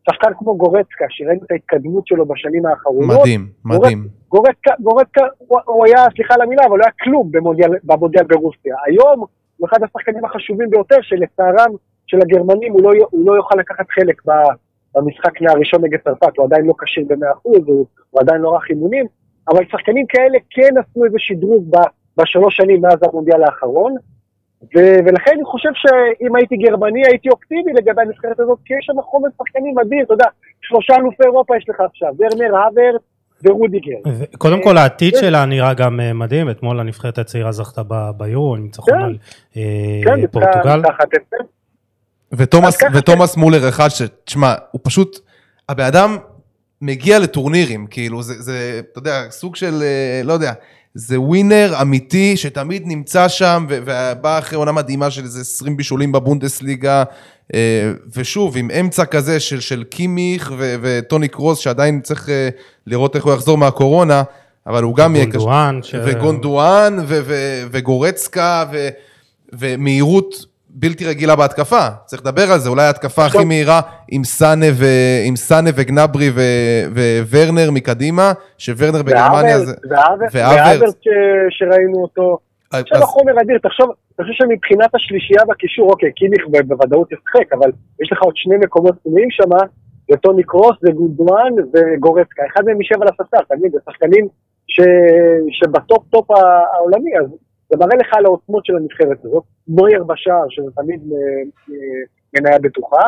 שחקן 0.06 0.28
כמו 0.38 0.56
גורצקה, 0.56 1.04
שראינו 1.08 1.40
את 1.46 1.50
ההתקדמות 1.50 2.06
שלו 2.06 2.26
בשנים 2.26 2.66
האחרונות, 2.66 3.18
מדהים, 3.20 3.48
מדהים. 3.64 4.06
גורצקה, 4.28 4.72
גורצקה 4.80 5.22
הוא, 5.38 5.58
הוא 5.66 5.86
היה, 5.86 6.04
סליחה 6.16 6.34
על 6.34 6.40
המילה, 6.40 6.62
אבל 6.66 6.78
לא 6.78 6.84
היה 6.84 6.92
כלום 7.02 7.28
במונדיאל, 7.30 7.70
במונדיאל 7.84 8.24
ברוסיה. 8.24 8.76
היום 8.86 9.24
הוא 9.56 9.68
אחד 9.68 9.82
השחקנים 9.82 10.24
החשובים 10.24 10.70
ביותר, 10.70 10.96
שלצערם 11.02 11.70
של 12.06 12.18
הגרמנים 12.20 12.72
הוא 12.72 12.82
לא, 12.82 12.90
הוא 13.10 13.26
לא 13.26 13.36
יוכל 13.36 13.56
לקחת 13.58 13.86
חלק 13.90 14.22
במשחק 14.94 15.32
הראשון 15.48 15.84
נגד 15.84 15.98
צרפת, 16.04 16.36
הוא 16.36 16.46
עדיין 16.46 16.66
לא 16.66 16.74
כשיר 16.78 17.04
ב-100%, 17.08 17.38
הוא, 17.42 17.86
הוא 18.10 18.20
עדיין 18.20 18.40
לא 18.40 18.56
רך 18.56 18.70
אימונים, 18.70 19.06
אבל 19.48 19.64
שחקנים 19.70 20.06
כאלה 20.08 20.38
כן 20.50 20.78
עשו 20.78 21.04
איזה 21.04 21.16
שדרוג 21.18 21.76
בשלוש 22.16 22.56
שנים 22.56 22.80
מאז 22.80 22.98
המונדיאל 23.02 23.42
האחרון, 23.42 23.94
ו- 24.62 24.98
ולכן 25.06 25.30
אני 25.34 25.44
חושב 25.44 25.68
שאם 25.74 26.36
הייתי 26.36 26.56
גרמני 26.56 27.02
הייתי 27.06 27.28
אופטימי 27.28 27.72
לגבי 27.72 28.02
הנבחרת 28.02 28.40
הזאת, 28.40 28.58
כי 28.64 28.74
יש 28.74 28.86
שם 28.86 29.02
חומר 29.02 29.28
שחקנים 29.38 29.74
מדהים, 29.74 30.02
אתה 30.04 30.14
יודע, 30.14 30.26
שלושה 30.60 30.94
אלופי 30.96 31.22
אירופה 31.24 31.56
יש 31.56 31.64
לך 31.68 31.80
עכשיו, 31.80 32.08
ורנר, 32.18 32.56
האוורט 32.56 33.02
ורודיגר. 33.44 33.96
קודם 34.38 34.62
כל 34.62 34.78
העתיד 34.78 35.14
שלה 35.20 35.44
נראה 35.44 35.74
גם 35.74 36.00
אה, 36.00 36.12
מדהים, 36.12 36.50
אתמול 36.50 36.80
הנבחרת 36.80 37.18
הצעירה 37.18 37.52
זכתה 37.52 37.82
ב- 37.88 38.10
ביורו, 38.16 38.56
ניצחון 38.56 38.94
כן. 38.94 39.04
על 39.04 39.16
אה, 39.56 40.00
כן, 40.04 40.26
פורטוגל. 40.26 40.80
ותומאס, 42.94 43.36
מולר 43.36 43.68
אחד 43.68 43.88
שתשמע, 43.88 44.54
הוא 44.70 44.80
פשוט, 44.84 45.18
הבן 45.68 45.84
אדם 45.84 46.16
מגיע 46.82 47.18
לטורנירים, 47.18 47.86
כאילו, 47.86 48.22
זה, 48.22 48.34
זה, 48.42 48.80
אתה 48.92 48.98
יודע, 48.98 49.30
סוג 49.30 49.56
של, 49.56 49.82
אה, 49.82 50.20
לא 50.24 50.32
יודע, 50.32 50.52
זה 50.98 51.20
ווינר 51.20 51.74
אמיתי 51.82 52.36
שתמיד 52.36 52.82
נמצא 52.86 53.28
שם, 53.28 53.66
ובא 53.68 54.38
אחרי 54.38 54.58
עונה 54.58 54.72
מדהימה 54.72 55.10
של 55.10 55.24
איזה 55.24 55.40
20 55.40 55.76
בישולים 55.76 56.12
בבונדסליגה, 56.12 57.04
אה, 57.54 57.92
ושוב, 58.16 58.56
עם 58.56 58.70
אמצע 58.70 59.04
כזה 59.04 59.40
של, 59.40 59.60
של 59.60 59.84
קימיך 59.84 60.52
ו- 60.58 60.74
וטוני 60.82 61.28
קרוס, 61.28 61.58
שעדיין 61.58 62.00
צריך 62.00 62.28
אה, 62.28 62.48
לראות 62.86 63.16
איך 63.16 63.24
הוא 63.24 63.32
יחזור 63.34 63.58
מהקורונה, 63.58 64.22
אבל 64.66 64.82
הוא 64.82 64.96
גם 64.96 65.16
יהיה 65.16 65.26
קשה. 65.26 65.38
גונדואן, 65.38 65.80
ש- 65.82 65.94
וגונדואן, 66.04 66.96
ו- 67.06 67.20
ו- 67.24 67.62
וגורצקה, 67.70 68.64
ו- 68.72 68.88
ומהירות 69.52 70.34
בלתי 70.80 71.04
רגילה 71.06 71.36
בהתקפה. 71.36 71.88
צריך 72.06 72.22
לדבר 72.22 72.52
על 72.52 72.58
זה, 72.58 72.68
אולי 72.70 72.82
ההתקפה 72.82 73.26
הכי 73.26 73.44
מהירה 73.44 73.80
עם 74.10 74.24
סאנה, 74.24 74.66
ו- 74.74 75.20
עם 75.26 75.36
סאנה 75.36 75.70
וגנברי 75.76 76.30
ו- 76.34 77.22
וורנר 77.30 77.70
מקדימה, 77.70 78.32
שוורנר 78.58 79.02
בגרמניה 79.02 79.58
זה... 79.58 79.72
והאוורט 80.32 80.94
ש- 81.00 81.08
שראינו 81.58 82.02
אותו. 82.02 82.38
אז- 82.72 82.80
עכשיו 82.82 83.02
החומר 83.02 83.32
אדיר, 83.42 83.58
תחשוב, 83.62 83.86
אני 84.18 84.26
חושב 84.26 84.44
שמבחינת 84.44 84.94
השלישייה 84.94 85.42
בקישור, 85.48 85.90
אוקיי, 85.90 86.12
קימיך 86.12 86.42
ב- 86.50 86.68
בוודאות 86.68 87.08
ישחק, 87.12 87.52
אבל 87.52 87.70
יש 88.02 88.12
לך 88.12 88.22
עוד 88.22 88.36
שני 88.36 88.56
מקומות 88.56 88.94
פנויים 89.02 89.30
שם, 89.30 89.50
זה 90.10 90.16
טוני 90.16 90.42
קרוס, 90.42 90.76
זה 90.82 90.90
גונדואן 90.90 91.52
וגורצקה. 91.74 92.42
אחד 92.52 92.62
מהם 92.66 92.80
יישב 92.80 93.02
על 93.02 93.08
הספסל, 93.08 93.54
מבין? 93.58 93.70
זה 93.70 93.78
שחקנים 93.90 94.28
ש... 94.66 94.80
שבטופ 95.50 96.04
טופ 96.10 96.30
העולמי, 96.30 97.10
אז 97.20 97.26
זה 97.70 97.76
מראה 97.76 97.96
לך 97.96 98.06
על 98.12 98.24
העוצמות 98.26 98.66
של 98.66 98.76
הנבחרת 98.76 99.24
הזאת. 99.24 99.44
נויר 99.68 100.04
בשער, 100.04 100.46
שזה 100.50 100.70
תמיד 100.76 101.00
אה, 101.12 101.18
אה, 101.70 102.00
מניה 102.34 102.58
בטוחה. 102.58 103.02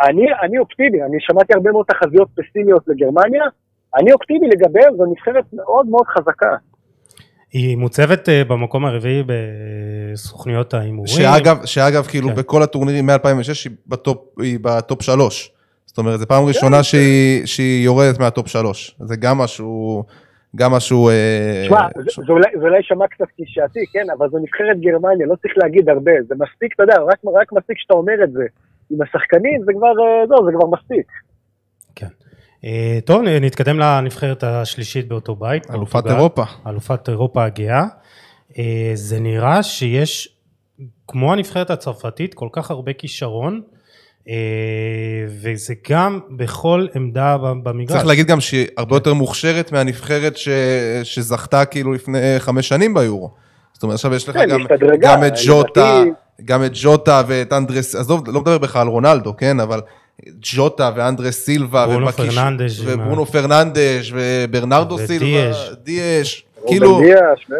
אני, 0.00 0.26
אני 0.42 0.58
אופטימי, 0.58 1.02
אני 1.02 1.16
שמעתי 1.20 1.54
הרבה 1.54 1.70
מאוד 1.72 1.86
תחזיות 1.86 2.28
פסימיות 2.34 2.82
לגרמניה, 2.86 3.44
אני 3.96 4.12
אופטימי 4.12 4.48
לגביהם, 4.48 4.96
זו 4.96 5.04
נבחרת 5.04 5.44
מאוד 5.52 5.86
מאוד 5.86 6.06
חזקה. 6.06 6.56
היא 7.52 7.76
מוצבת 7.76 8.28
אה, 8.28 8.44
במקום 8.44 8.84
הרביעי 8.84 9.22
בסוכנויות 10.12 10.74
ההימורים. 10.74 11.12
שאגב, 11.12 11.64
שאגב, 11.64 12.06
כאילו, 12.06 12.28
כן. 12.28 12.34
בכל 12.34 12.62
הטורנירים 12.62 13.06
מ-2006 13.06 13.64
היא 13.64 13.72
בטופ, 13.86 14.18
היא 14.40 14.58
בטופ 14.62 15.02
שלוש. 15.02 15.52
זאת 15.86 15.98
אומרת, 15.98 16.20
זו 16.20 16.26
פעם 16.26 16.42
כן, 16.42 16.48
ראשונה 16.48 16.82
שהיא, 16.82 17.46
שהיא 17.46 17.84
יורדת 17.84 18.18
מהטופ 18.18 18.48
שלוש. 18.48 18.96
זה 19.00 19.16
גם 19.16 19.38
משהו, 19.38 20.04
גם 20.56 20.72
משהו... 20.72 21.08
אה, 21.08 21.62
תשמע, 21.64 21.86
זה- 21.96 22.10
ש- 22.10 22.20
זה 22.26 22.32
אולי- 22.32 22.52
זה 22.58 22.64
אולי 22.64 22.76
יישמע 22.76 23.06
קצת 23.08 23.24
קלישאתי, 23.36 23.80
כן, 23.92 24.06
אבל 24.18 24.28
זו 24.30 24.38
נבחרת 24.38 24.80
גרמניה, 24.80 25.26
לא 25.26 25.34
צריך 25.42 25.54
להגיד 25.56 25.88
הרבה, 25.88 26.12
זה 26.28 26.34
מספיק, 26.38 26.74
אתה 26.74 26.82
יודע, 26.82 26.94
רק, 27.02 27.18
רק 27.40 27.52
מספיק 27.52 27.78
שאתה 27.78 27.94
אומר 27.94 28.24
את 28.24 28.32
זה. 28.32 28.44
עם 28.90 29.02
השחקנים 29.02 29.62
זה 29.66 29.72
כבר, 29.76 29.86
אה, 29.88 30.24
לא, 30.28 30.36
זה 30.46 30.52
כבר 30.58 30.66
מספיק. 30.66 31.06
כן. 31.94 32.06
אה, 32.64 32.98
טוב, 33.04 33.22
נתקדם 33.40 33.78
לנבחרת 33.78 34.44
השלישית 34.44 35.08
באותו 35.08 35.34
בית. 35.36 35.70
אלופת 35.70 35.92
פורטוגל. 35.92 36.14
אירופה. 36.14 36.42
אלופת 36.66 37.08
אירופה 37.08 37.44
הגאה. 37.44 37.84
אה, 38.58 38.90
זה 38.94 39.20
נראה 39.20 39.62
שיש, 39.62 40.38
כמו 41.08 41.32
הנבחרת 41.32 41.70
הצרפתית, 41.70 42.34
כל 42.34 42.48
כך 42.52 42.70
הרבה 42.70 42.92
כישרון, 42.92 43.60
אה, 43.64 43.75
וזה 45.42 45.74
גם 45.90 46.20
בכל 46.30 46.86
עמדה 46.94 47.36
במגרש. 47.62 47.92
צריך 47.92 48.06
להגיד 48.06 48.26
גם 48.26 48.40
שהיא 48.40 48.66
הרבה 48.76 48.96
יותר 48.96 49.14
מוכשרת 49.14 49.72
מהנבחרת 49.72 50.36
ש... 50.36 50.48
שזכתה 51.02 51.64
כאילו 51.64 51.92
לפני 51.92 52.18
חמש 52.38 52.68
שנים 52.68 52.94
ביורו. 52.94 53.30
זאת 53.72 53.82
אומרת, 53.82 53.94
עכשיו 53.94 54.14
יש 54.14 54.28
לך 54.28 54.36
כן, 54.36 54.48
גם, 54.48 54.60
השתדרגה, 54.60 55.14
גם 55.14 55.24
את 55.24 55.32
ג'וטה, 55.46 56.02
גם 56.44 56.64
את 56.64 56.70
ג'וטה 56.74 57.22
ואת 57.26 57.52
אנדרס, 57.52 57.94
עזוב, 57.94 58.22
לא 58.28 58.40
מדבר 58.40 58.58
בכלל 58.58 58.82
על 58.82 58.88
רונלדו, 58.88 59.36
כן, 59.36 59.60
אבל 59.60 59.80
ג'וטה 60.40 60.90
ואנדרס 60.96 61.44
סילבה, 61.44 61.86
ברונו 61.86 62.06
ובקיש- 62.06 62.34
פרננדש, 62.34 62.80
וברונו 62.84 63.26
פרננדש, 63.26 64.12
וברנרדו. 64.14 64.98
סילבה, 64.98 65.52
דיאש, 65.82 66.44
כאילו, 66.66 67.00
דיאש, 67.00 67.50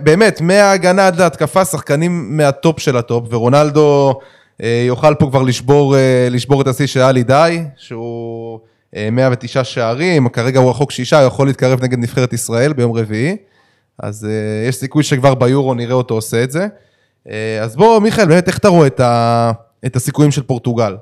באמת, 0.00 0.40
מההגנה 0.40 1.06
עד 1.06 1.20
להתקפה, 1.20 1.64
שחקנים 1.64 2.36
מהטופ 2.36 2.80
של 2.80 2.96
הטופ, 2.96 3.34
ורונלדו 3.34 4.10
אה, 4.20 4.26
יוכל 4.62 5.14
פה 5.14 5.26
כבר 5.26 5.42
לשבור, 5.42 5.96
אה, 5.96 6.28
לשבור 6.30 6.62
את 6.62 6.66
השיא 6.66 6.86
של 6.86 7.00
עלי 7.00 7.22
דאי, 7.22 7.58
שהוא 7.76 8.60
אה, 8.96 9.08
109 9.12 9.64
שערים, 9.64 10.28
כרגע 10.28 10.58
הוא 10.58 10.70
רחוק 10.70 10.90
שישה, 10.90 11.18
הוא 11.18 11.26
יכול 11.26 11.46
להתקרב 11.46 11.82
נגד 11.82 11.98
נבחרת 11.98 12.32
ישראל 12.32 12.72
ביום 12.72 12.92
רביעי, 12.92 13.36
אז 14.02 14.24
אה, 14.30 14.68
יש 14.68 14.74
סיכוי 14.74 15.02
שכבר 15.02 15.34
ביורו 15.34 15.74
נראה 15.74 15.94
אותו 15.94 16.14
עושה 16.14 16.44
את 16.44 16.50
זה. 16.50 16.66
אה, 17.28 17.58
אז 17.62 17.76
בוא, 17.76 18.00
מיכאל, 18.00 18.24
באמת, 18.28 18.48
איך 18.48 18.58
אתה 18.58 18.68
רואה 18.68 18.86
את, 18.86 19.00
ה, 19.00 19.52
את 19.86 19.96
הסיכויים 19.96 20.30
של 20.30 20.42
פורטוגל? 20.42 20.96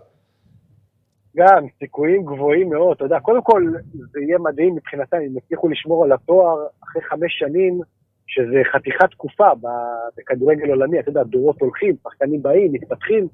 גם, 1.36 1.64
סיכויים 1.78 2.24
גבוהים 2.24 2.70
מאוד, 2.70 2.96
אתה 2.96 3.04
יודע, 3.04 3.20
קודם 3.20 3.42
כל, 3.42 3.66
זה 4.12 4.20
יהיה 4.20 4.38
מדהים 4.38 4.74
מבחינתם, 4.74 5.16
אם 5.16 5.36
יצליחו 5.36 5.68
לשמור 5.68 6.04
על 6.04 6.12
התואר 6.12 6.56
אחרי 6.84 7.02
חמש 7.02 7.38
שנים, 7.38 7.80
שזה 8.26 8.62
חתיכת 8.72 9.10
תקופה 9.10 9.48
בכדורגל 10.16 10.70
עולמי, 10.70 11.00
אתה 11.00 11.08
יודע, 11.08 11.22
דורות 11.22 11.60
הולכים, 11.60 11.94
שחקנים 12.02 12.42
באים, 12.42 12.72
מתפתחים, 12.72 13.28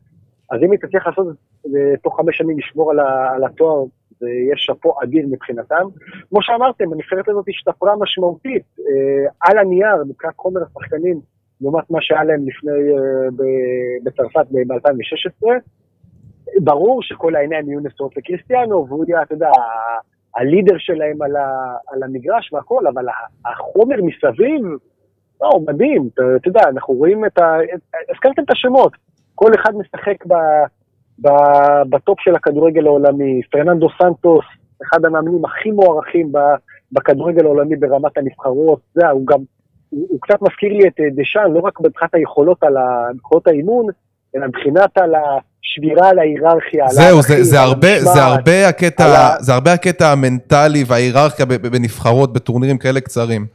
אז 0.50 0.60
אם 0.62 0.70
היא 0.70 0.80
תצליח 0.80 1.06
לעשות 1.06 1.26
תוך 2.02 2.16
חמש 2.16 2.38
שנים, 2.38 2.58
לשמור 2.58 2.90
על, 2.90 3.00
על 3.00 3.44
התואר, 3.44 3.84
זה 4.20 4.28
יהיה 4.28 4.54
שאפו 4.56 4.94
אדיר 5.02 5.26
מבחינתם. 5.30 5.86
כמו 6.28 6.42
שאמרתם, 6.42 6.92
הנבחרת 6.92 7.28
הזאת 7.28 7.44
השתפרה 7.48 7.96
משמעותית, 7.96 8.64
אה, 8.78 9.30
על 9.40 9.58
הנייר, 9.58 10.04
מבחינת 10.08 10.36
חומר 10.36 10.60
השחקנים, 10.62 11.20
לעומת 11.60 11.90
מה 11.90 11.98
שהיה 12.00 12.24
להם 12.24 12.48
לפני, 12.48 12.70
אה, 12.70 13.28
בצרפת 14.04 14.46
ב-2016. 14.50 15.46
ברור 16.60 17.02
שכל 17.02 17.36
העיניים 17.36 17.68
יהיו 17.68 17.80
נשואות 17.80 18.16
לקריסטיאנו, 18.16 18.86
והוא 18.88 19.04
יהיה, 19.08 19.22
אתה 19.22 19.34
יודע, 19.34 19.50
הלידר 20.36 20.74
שלהם 20.78 21.22
על, 21.22 21.36
ה, 21.36 21.76
על 21.86 22.02
המגרש 22.02 22.52
והכל, 22.52 22.86
אבל 22.86 23.06
החומר 23.44 23.96
מסביב, 24.02 24.62
לא, 25.40 25.50
מדהים, 25.68 26.08
אתה 26.14 26.48
יודע, 26.48 26.60
אנחנו 26.68 26.94
רואים 26.94 27.24
את 27.24 27.38
ה... 27.38 27.56
הזכרתם 28.10 28.42
את 28.42 28.50
השמות, 28.50 28.92
כל 29.40 29.50
אחד 29.60 29.72
משחק 29.76 30.26
ב, 30.26 30.34
ב, 31.22 31.28
בטופ 31.90 32.20
של 32.20 32.34
הכדורגל 32.34 32.86
העולמי, 32.86 33.40
פרננדו 33.52 33.88
סנטוס, 34.02 34.44
אחד 34.88 35.04
המאמנים 35.04 35.44
הכי 35.44 35.70
מוערכים 35.70 36.32
ב, 36.32 36.38
בכדורגל 36.92 37.44
העולמי 37.44 37.76
ברמת 37.76 38.18
הנבחרות, 38.18 38.80
זה, 38.94 39.08
הוא 39.08 39.26
גם, 39.26 39.38
הוא, 39.90 40.06
הוא 40.10 40.18
קצת 40.20 40.42
מזכיר 40.42 40.72
לי 40.72 40.88
את 40.88 41.00
אה, 41.00 41.04
דשאן, 41.16 41.52
לא 41.54 41.60
רק 41.60 41.80
מבחינת 41.80 42.14
היכולות 42.14 42.62
על 42.62 42.76
ה- 42.76 43.08
יכולות 43.18 43.46
האימון, 43.46 43.86
אלא 44.36 44.46
מבחינת 44.46 44.98
על 44.98 45.12
השבירה 45.14 46.08
על 46.08 46.18
ההיררכיה, 46.18 46.84
זהו, 46.88 47.22
זה, 47.22 47.42
זה, 47.44 47.60
הרבה, 47.60 47.88
זה, 48.00 48.10
המשמעת. 48.10 48.38
הרבה 48.38 48.68
הקטע, 48.68 49.04
ה- 49.04 49.36
זה 49.40 49.54
הרבה 49.54 49.72
הקטע 49.72 50.12
המנטלי 50.12 50.84
וההיררכיה 50.86 51.46
בנבחרות, 51.46 52.32
בטורנירים 52.32 52.78
כאלה 52.78 53.00
קצרים. 53.00 53.46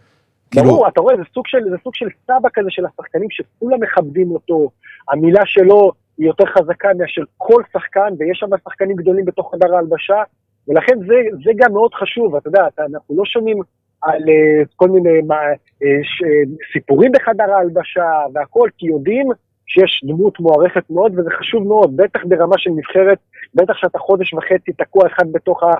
כאילו, 0.51 0.65
ברור, 0.65 0.87
אתה 0.87 1.01
רואה, 1.01 1.17
זה 1.17 1.23
סוג 1.33 1.47
של, 1.47 1.69
זה 1.69 1.75
סוג 1.83 1.95
של 1.95 2.07
סבא 2.27 2.49
כזה 2.53 2.69
של 2.69 2.85
השחקנים 2.85 3.27
שכולם 3.29 3.79
מכבדים 3.83 4.31
אותו, 4.31 4.69
המילה 5.11 5.45
שלו 5.45 5.91
היא 6.17 6.27
יותר 6.27 6.45
חזקה 6.45 6.89
מאשר 6.97 7.21
כל 7.37 7.63
שחקן, 7.73 8.13
ויש 8.19 8.39
שם 8.39 8.47
שחקנים 8.63 8.95
גדולים 8.95 9.25
בתוך 9.25 9.55
חדר 9.55 9.75
ההלבשה, 9.75 10.23
ולכן 10.67 10.99
זה, 11.07 11.15
זה 11.43 11.51
גם 11.55 11.73
מאוד 11.73 11.93
חשוב, 11.93 12.35
אתה 12.35 12.47
יודע, 12.47 12.67
אנחנו 12.79 13.17
לא 13.17 13.25
שומעים 13.25 13.57
על 14.01 14.21
uh, 14.21 14.67
כל 14.75 14.89
מיני 14.89 15.21
מה, 15.27 15.35
uh, 15.35 15.85
ש, 16.03 16.21
uh, 16.21 16.73
סיפורים 16.73 17.11
בחדר 17.11 17.51
ההלבשה 17.51 18.09
והכל, 18.33 18.69
כי 18.77 18.87
יודעים 18.87 19.27
שיש 19.67 20.03
דמות 20.07 20.39
מוערכת 20.39 20.89
מאוד, 20.89 21.19
וזה 21.19 21.29
חשוב 21.39 21.67
מאוד, 21.67 21.97
בטח 21.97 22.19
ברמה 22.25 22.55
של 22.57 22.69
נבחרת, 22.69 23.17
בטח 23.55 23.73
שאתה 23.77 23.99
חודש 23.99 24.33
וחצי 24.33 24.73
תקוע 24.73 25.07
אחד 25.07 25.31
בתוך 25.31 25.63
ה... 25.63 25.71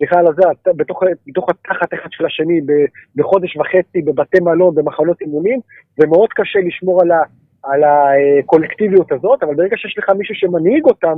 סליחה 0.00 0.18
על 0.18 0.26
הזה, 0.26 0.42
בתוך, 0.76 1.02
בתוך 1.26 1.46
התחת 1.50 1.94
אחד 1.94 2.08
של 2.10 2.26
השני 2.26 2.60
בחודש 3.16 3.56
וחצי 3.56 4.02
בבתי 4.02 4.40
מלון, 4.40 4.74
במחנות 4.74 5.20
אימונים, 5.20 5.60
זה 5.98 6.06
מאוד 6.06 6.28
קשה 6.34 6.58
לשמור 6.66 7.02
על, 7.02 7.10
ה, 7.10 7.22
על 7.62 7.80
הקולקטיביות 7.84 9.12
הזאת, 9.12 9.42
אבל 9.42 9.54
ברגע 9.54 9.76
שיש 9.76 9.98
לך 9.98 10.10
מישהו 10.18 10.34
שמנהיג 10.34 10.84
אותם, 10.84 11.14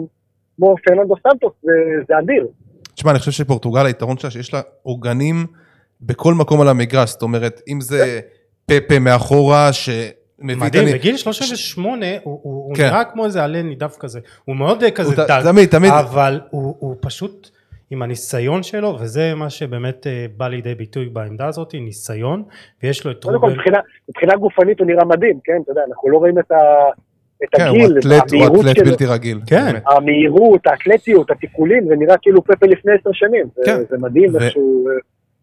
כמו 0.57 0.75
פרננדו 0.85 1.15
סנטוס, 1.29 1.53
זה, 1.63 1.73
זה 2.09 2.19
אדיר. 2.19 2.47
תשמע, 2.95 3.11
אני 3.11 3.19
חושב 3.19 3.31
שפורטוגל, 3.31 3.87
היתרון 3.87 4.19
שלה 4.19 4.31
שיש 4.31 4.55
לה 4.55 4.61
עוגנים 4.83 5.47
בכל 6.01 6.35
מקום 6.35 6.61
על 6.61 6.69
המגרש, 6.69 7.11
זאת 7.11 7.23
אומרת, 7.23 7.61
אם 7.69 7.81
זה 7.81 8.21
פפה 8.67 8.99
מאחורה, 8.99 9.69
את 9.69 10.45
מדהים, 10.45 10.89
הנ- 10.89 10.93
בגיל 10.95 11.17
38 11.17 12.07
הוא- 12.23 12.41
הוא 12.43 12.65
הוא 12.67 12.75
כן. 12.77 12.83
נראה 12.87 13.05
כמו 13.05 13.25
איזה 13.25 13.45
עלה 13.45 13.63
נידף 13.63 13.97
כזה, 14.01 14.21
הוא 14.45 14.57
מאוד 14.57 14.83
אה, 14.83 14.91
כזה 14.91 15.09
הוא 15.23 15.25
דל, 15.29 15.43
תמיד, 15.53 15.69
תמיד. 15.69 15.91
אבל 15.93 16.41
הוא 16.51 16.77
הוא 16.79 16.97
פשוט 17.01 17.51
עם 17.93 18.03
הניסיון 18.03 18.63
שלו, 18.63 18.97
וזה 19.01 19.35
מה 19.35 19.51
שבאמת 19.51 20.07
אה, 20.07 20.27
בא 20.37 20.49
לידי 20.49 20.75
ביטוי 20.75 21.07
בעמדה 21.07 21.47
הזאת, 21.47 21.75
ניסיון, 21.75 22.43
ויש 22.83 23.05
לו 23.05 23.11
את 23.11 23.25
קודם 23.25 23.41
כל, 23.41 23.47
רובן, 23.47 23.59
מבחינה, 23.59 23.79
מבחינה 24.09 24.37
גופנית 24.37 24.81
הוא 24.81 24.87
נראה 24.87 25.05
מדהים, 25.05 25.39
כן? 25.45 25.53
אתה 25.65 25.71
יודע, 25.71 25.81
אנחנו 25.89 26.09
לא 26.09 26.19
רואים 26.19 26.39
את, 26.39 26.51
ה, 26.51 26.57
את 27.45 27.49
כן, 27.53 27.67
הוא 27.69 27.77
הגיל, 27.77 27.99
אתלט, 27.99 28.33
הוא 28.33 28.39
המהירות 28.39 28.61
אתלט 28.61 28.77
שלו, 28.77 28.85
בלתי 28.85 29.07
רגיל. 29.07 29.41
כן. 29.47 29.65
באמת. 29.67 29.83
המהירות, 29.87 30.67
האתלטיות, 30.67 31.31
הטיפולים, 31.31 31.89
זה 31.89 31.95
נראה 31.99 32.17
כאילו 32.23 32.45
פפה 32.45 32.67
לפני 32.67 32.93
עשר 33.01 33.11
שנים. 33.13 33.47
זה, 33.57 33.63
כן. 33.67 33.83
זה 33.91 33.99
מדהים 33.99 34.35
ו- 34.35 34.39
איך 34.39 34.53
שהוא... 34.53 34.89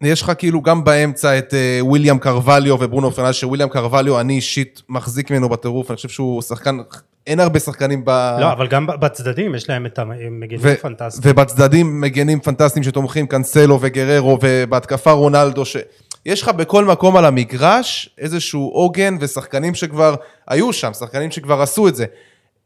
יש 0.01 0.21
לך 0.21 0.31
כאילו 0.37 0.61
גם 0.61 0.83
באמצע 0.83 1.37
את 1.37 1.53
אה, 1.53 1.79
וויליאם 1.81 2.17
קרווליו 2.17 2.77
וברונו 2.79 3.11
פרננדס, 3.11 3.35
שוויליאם 3.35 3.69
קרווליו, 3.69 4.19
אני 4.19 4.33
אישית 4.33 4.81
מחזיק 4.89 5.31
ממנו 5.31 5.49
בטירוף, 5.49 5.91
אני 5.91 5.95
חושב 5.95 6.09
שהוא 6.09 6.41
שחקן, 6.41 6.77
אין 7.27 7.39
הרבה 7.39 7.59
שחקנים 7.59 8.05
ב... 8.05 8.09
לא, 8.39 8.51
אבל 8.51 8.67
גם 8.67 8.87
בצדדים 8.87 9.55
יש 9.55 9.69
להם 9.69 9.85
את 9.85 9.99
המגינים 9.99 10.59
ו- 10.61 10.75
פנטסטיים, 10.81 11.33
ובצדדים 11.35 12.01
מגנים 12.01 12.39
פנטסטיים 12.39 12.83
שתומכים, 12.83 13.27
קאנסלו 13.27 13.77
וגררו, 13.81 14.37
ובהתקפה 14.41 15.11
רונלדו, 15.11 15.65
ש... 15.65 15.77
יש 16.25 16.41
לך 16.41 16.49
בכל 16.49 16.85
מקום 16.85 17.17
על 17.17 17.25
המגרש 17.25 18.09
איזשהו 18.17 18.69
עוגן 18.73 19.17
ושחקנים 19.19 19.75
שכבר 19.75 20.15
היו 20.47 20.73
שם, 20.73 20.93
שחקנים 20.93 21.31
שכבר 21.31 21.61
עשו 21.61 21.87
את 21.87 21.95
זה. 21.95 22.05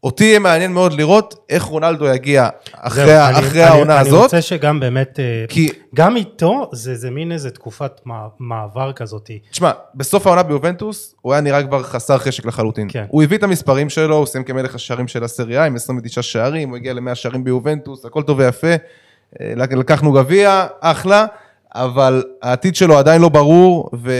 אותי 0.04 0.24
יהיה 0.24 0.40
מעניין 0.40 0.74
מאוד 0.74 0.94
לראות 0.94 1.46
איך 1.50 1.64
רונלדו 1.64 2.08
יגיע 2.08 2.50
אחרי, 2.76 3.06
זהו, 3.06 3.16
ה- 3.16 3.30
אני- 3.30 3.40
אחרי 3.40 3.64
אני- 3.64 3.70
העונה 3.72 4.00
אני 4.00 4.08
הזאת, 4.08 4.24
רוצה 4.24 4.42
שגם 4.42 4.80
באמת, 4.80 5.20
אה, 5.20 5.46
כי, 5.50 5.70
גם 5.96 6.16
איתו 6.16 6.70
זה 6.74 6.96
זה 6.96 7.12
מין 7.12 7.32
איזה 7.32 7.50
תקופת 7.50 7.92
מע- 8.06 8.16
מעבר 8.40 8.94
כזאת, 8.94 9.30
תשמע, 9.52 9.72
בסוף 9.96 10.28
העונה 10.28 10.44
ביובנטוס, 10.44 11.16
הוא 11.22 11.34
היה 11.34 11.42
נראה 11.42 11.64
כבר 11.64 11.84
חסר 11.84 12.18
חשק 12.18 12.46
לחלוטין. 12.46 12.88
כן. 12.92 13.06
הוא 13.10 13.24
הביא 13.24 13.38
את 13.38 13.44
המספרים 13.44 13.90
שלו, 13.90 14.16
הוא 14.16 14.26
סיים 14.26 14.44
כמלך 14.44 14.76
השערים 14.76 15.08
של 15.08 15.24
הסריה 15.24 15.66
עם 15.66 15.76
29 15.76 16.22
שערים, 16.22 16.70
הוא 16.70 16.78
הגיע 16.78 16.94
ל-100 16.94 17.16
שערים 17.16 17.44
ביובנטוס, 17.44 18.06
הכל 18.06 18.24
טוב 18.24 18.40
ויפה. 18.40 18.68
אה, 19.42 19.54
לק- 19.56 19.74
לקחנו 19.74 20.12
גביע, 20.12 20.66
אחלה, 20.80 21.26
אבל 21.76 22.24
העתיד 22.42 22.76
שלו 22.76 22.98
עדיין 22.98 23.22
לא 23.22 23.30
ברור, 23.30 23.90
ו... 24.04 24.12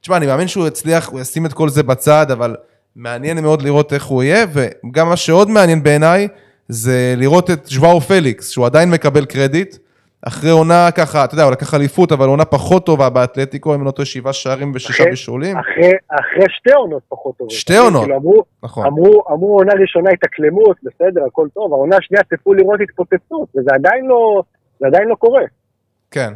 תשמע, 0.00 0.16
אני 0.16 0.26
מאמין 0.26 0.48
שהוא 0.48 0.66
יצליח, 0.66 1.08
הוא 1.08 1.20
ישים 1.20 1.46
את 1.46 1.52
כל 1.52 1.68
זה 1.68 1.82
בצד, 1.82 2.30
אבל 2.30 2.56
מעניין 2.96 3.40
מאוד 3.42 3.62
לראות 3.62 3.92
איך 3.92 4.04
הוא 4.04 4.22
יהיה, 4.22 4.46
וגם 4.52 5.08
מה 5.08 5.16
שעוד 5.16 5.50
מעניין 5.50 5.82
בעיניי, 5.82 6.28
זה 6.68 7.14
לראות 7.16 7.50
את 7.50 7.68
שוואו 7.68 8.00
פליקס, 8.00 8.50
שהוא 8.50 8.66
עדיין 8.66 8.90
מקבל 8.90 9.24
קרדיט, 9.24 9.76
אחרי 10.28 10.50
עונה 10.50 10.90
ככה, 10.90 11.24
אתה 11.24 11.34
יודע, 11.34 11.42
הוא 11.44 11.52
לקח 11.52 11.74
אליפות, 11.74 12.12
אבל 12.12 12.26
עונה 12.28 12.44
פחות 12.44 12.86
טובה 12.86 13.10
באתלטיקו, 13.10 13.74
אם 13.74 13.84
לא 13.84 13.90
טועה, 13.90 14.06
שבעה 14.06 14.32
שערים 14.32 14.72
ושישה 14.74 15.04
בישולים. 15.04 15.56
אחרי, 15.56 15.92
אחרי 16.08 16.46
שתי 16.48 16.72
עונות 16.72 17.02
פחות 17.08 17.36
טובות. 17.36 17.50
שתי 17.50 17.76
עונות. 17.76 18.02
כאילו 18.02 18.16
אמרו, 18.16 18.44
נכון. 18.62 18.86
אמרו, 18.86 19.22
אמרו 19.32 19.58
עונה 19.58 19.72
ראשונה 19.80 20.10
התאקלמות, 20.10 20.76
בסדר, 20.82 21.24
הכל 21.26 21.48
טוב, 21.54 21.72
העונה 21.72 21.96
השנייה 21.96 22.24
ציפו 22.24 22.54
לראות 22.54 22.80
התפוצצות, 22.80 23.48
וזה 23.56 23.70
עדיין 23.74 24.06
לא, 24.06 24.42
עדיין 24.84 25.08
לא 25.08 25.14
קורה. 25.14 25.42
כן. 26.10 26.32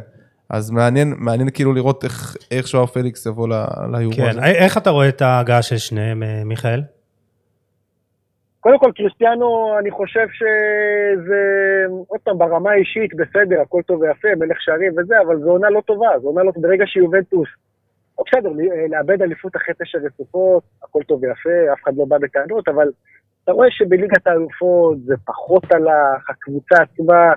אז 0.49 0.71
מעניין, 0.71 1.13
מעניין 1.17 1.49
כאילו 1.53 1.73
לראות 1.73 2.03
איך, 2.03 2.35
איך 2.51 2.67
שוואו 2.67 2.87
פליקס 2.87 3.25
יבוא 3.25 3.47
ל- 3.47 3.97
ליורו 3.97 4.15
כן, 4.15 4.29
הזה. 4.29 4.45
איך 4.45 4.77
אתה 4.77 4.89
רואה 4.89 5.09
את 5.09 5.21
ההגעה 5.21 5.61
של 5.61 5.77
שניהם, 5.77 6.23
אה, 6.23 6.41
מיכאל? 6.45 6.81
קודם 8.59 8.79
כל, 8.79 8.91
קריסטיאנו, 8.95 9.77
אני 9.79 9.91
חושב 9.91 10.27
שזה, 10.31 11.41
עוד 12.07 12.19
פעם, 12.23 12.37
ברמה 12.37 12.71
האישית, 12.71 13.11
בסדר, 13.15 13.61
הכל 13.61 13.81
טוב 13.85 14.01
ויפה, 14.01 14.27
מלך 14.39 14.57
שערים 14.61 14.91
וזה, 14.97 15.21
אבל 15.27 15.39
זו 15.39 15.49
עונה 15.49 15.69
לא 15.69 15.81
טובה, 15.81 16.07
זו 16.21 16.27
עונה 16.27 16.43
לא 16.43 16.51
טובה, 16.51 16.67
ברגע 16.67 16.85
שיובנטוס, 16.87 17.47
או 18.17 18.23
בסדר, 18.27 18.49
לאבד 18.89 19.21
אליפות 19.21 19.55
אחרי 19.55 19.73
תשע 19.83 19.97
רצופות, 19.97 20.63
הכל 20.83 20.99
טוב 21.07 21.23
ויפה, 21.23 21.73
אף 21.73 21.83
אחד 21.83 21.91
לא 21.97 22.05
בא 22.05 22.17
בטענות, 22.17 22.67
אבל 22.67 22.87
אתה 23.43 23.51
רואה 23.51 23.67
שבליגת 23.71 24.27
האלופות 24.27 24.97
זה 25.05 25.15
פחות 25.25 25.71
הלך, 25.71 26.29
הקבוצה 26.29 26.75
עצמה, 26.83 27.13
אה, 27.23 27.33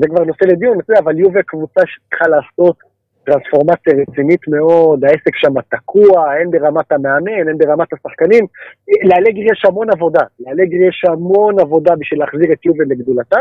זה 0.00 0.08
כבר 0.08 0.24
נושא 0.24 0.44
לדיון, 0.44 0.78
אבל 0.98 1.18
יובה 1.18 1.42
קבוצה 1.42 1.80
שצריכה 1.86 2.28
לעשות 2.28 2.76
טרנספורמציה 3.24 3.94
רצינית 4.02 4.48
מאוד, 4.48 5.04
העסק 5.04 5.36
שם 5.36 5.60
תקוע, 5.60 6.32
הן 6.32 6.50
ברמת 6.50 6.92
המאמן, 6.92 7.48
הן 7.48 7.58
ברמת 7.58 7.88
השחקנים. 7.92 8.46
לאלגרי 9.04 9.46
יש 9.52 9.64
המון 9.64 9.90
עבודה, 9.90 10.22
לאלגרי 10.40 10.88
יש 10.88 11.04
המון 11.08 11.60
עבודה 11.60 11.96
בשביל 11.96 12.20
להחזיר 12.20 12.52
את 12.52 12.66
יובל 12.66 12.84
לגדולתה. 12.88 13.40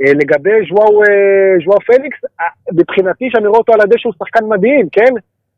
אה, 0.00 0.12
לגבי 0.14 0.50
ז'ואו 0.68 1.02
אה, 1.02 1.54
ז'ואו 1.64 1.80
פליקס, 1.80 2.18
אה, 2.40 2.46
מבחינתי 2.72 3.28
שאני 3.30 3.46
רואה 3.46 3.58
אותו 3.58 3.72
על 3.72 3.80
הדשא 3.80 4.08
הוא 4.08 4.14
שחקן 4.18 4.44
מדהים, 4.48 4.88
כן? 4.92 5.12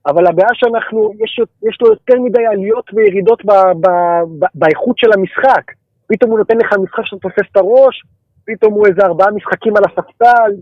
אבל 0.07 0.27
הבעיה 0.27 0.49
שאנחנו, 0.55 1.13
יש, 1.25 1.41
יש 1.69 1.79
לו 1.81 1.89
יותר 1.89 2.21
מדי 2.21 2.47
עליות 2.47 2.91
וירידות 2.95 3.45
ב, 3.45 3.51
ב, 3.53 3.89
ב, 4.39 4.47
באיכות 4.55 4.99
של 4.99 5.13
המשחק. 5.13 5.73
פתאום 6.07 6.31
הוא 6.31 6.39
נותן 6.39 6.57
לך 6.57 6.73
משחק 6.83 7.05
שאתה 7.05 7.21
תופס 7.21 7.51
את 7.53 7.57
הראש, 7.57 8.03
פתאום 8.47 8.75
הוא 8.75 8.87
איזה 8.87 9.03
ארבעה 9.03 9.31
משחקים 9.31 9.77
על 9.77 9.83
הספסל. 9.85 10.53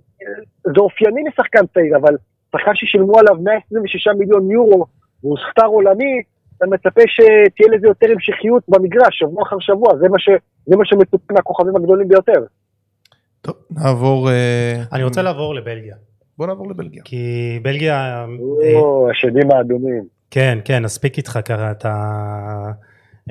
זה 0.64 0.80
אופייני 0.80 1.22
לשחקן 1.28 1.66
צעיר, 1.74 1.96
אבל 1.96 2.16
שחקן 2.52 2.74
ששילמו 2.74 3.18
עליו 3.18 3.36
126 3.42 4.06
מיליון 4.18 4.50
יורו, 4.50 4.86
והוא 5.22 5.36
סטאר 5.50 5.66
עולמי, 5.66 6.22
אתה 6.56 6.66
מצפה 6.66 7.00
שתהיה 7.06 7.68
לזה 7.76 7.86
יותר 7.86 8.06
המשכיות 8.12 8.62
במגרש, 8.68 9.18
שבוע 9.18 9.42
אחר 9.42 9.56
שבוע, 9.60 9.96
זה 9.98 10.08
מה, 10.08 10.18
ש, 10.18 10.28
זה 10.66 10.76
מה 10.76 10.84
שמצופה 10.84 11.34
מהכוכבים 11.34 11.76
הגדולים 11.76 12.08
ביותר. 12.08 12.44
טוב, 13.40 13.54
נעבור... 13.70 14.30
אה, 14.30 14.82
אני 14.92 15.04
רוצה 15.04 15.22
לעבור 15.22 15.54
לבלגיה, 15.54 15.96
בוא 16.38 16.46
נעבור 16.46 16.70
לבלגיה. 16.70 17.02
כי 17.04 17.58
בלגיה... 17.62 18.26
אה, 18.62 18.74
או, 18.74 19.10
השדים 19.10 19.50
האדומים. 19.50 20.04
כן, 20.30 20.58
כן, 20.64 20.82
נספיק 20.82 21.16
איתך 21.18 21.38
ככה, 21.44 21.70
אתה 21.70 21.94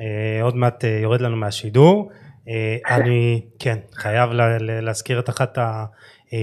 אה, 0.00 0.42
עוד 0.42 0.56
מעט 0.56 0.84
יורד 1.02 1.20
לנו 1.20 1.36
מהשידור. 1.36 2.10
אה, 2.48 2.76
אני, 2.96 3.40
כן, 3.58 3.76
חייב 3.94 4.30
לה, 4.30 4.58
לה- 4.58 4.80
להזכיר 4.80 5.18
את 5.20 5.28
אחת 5.28 5.58
ה... 5.58 5.84
אה, 6.32 6.38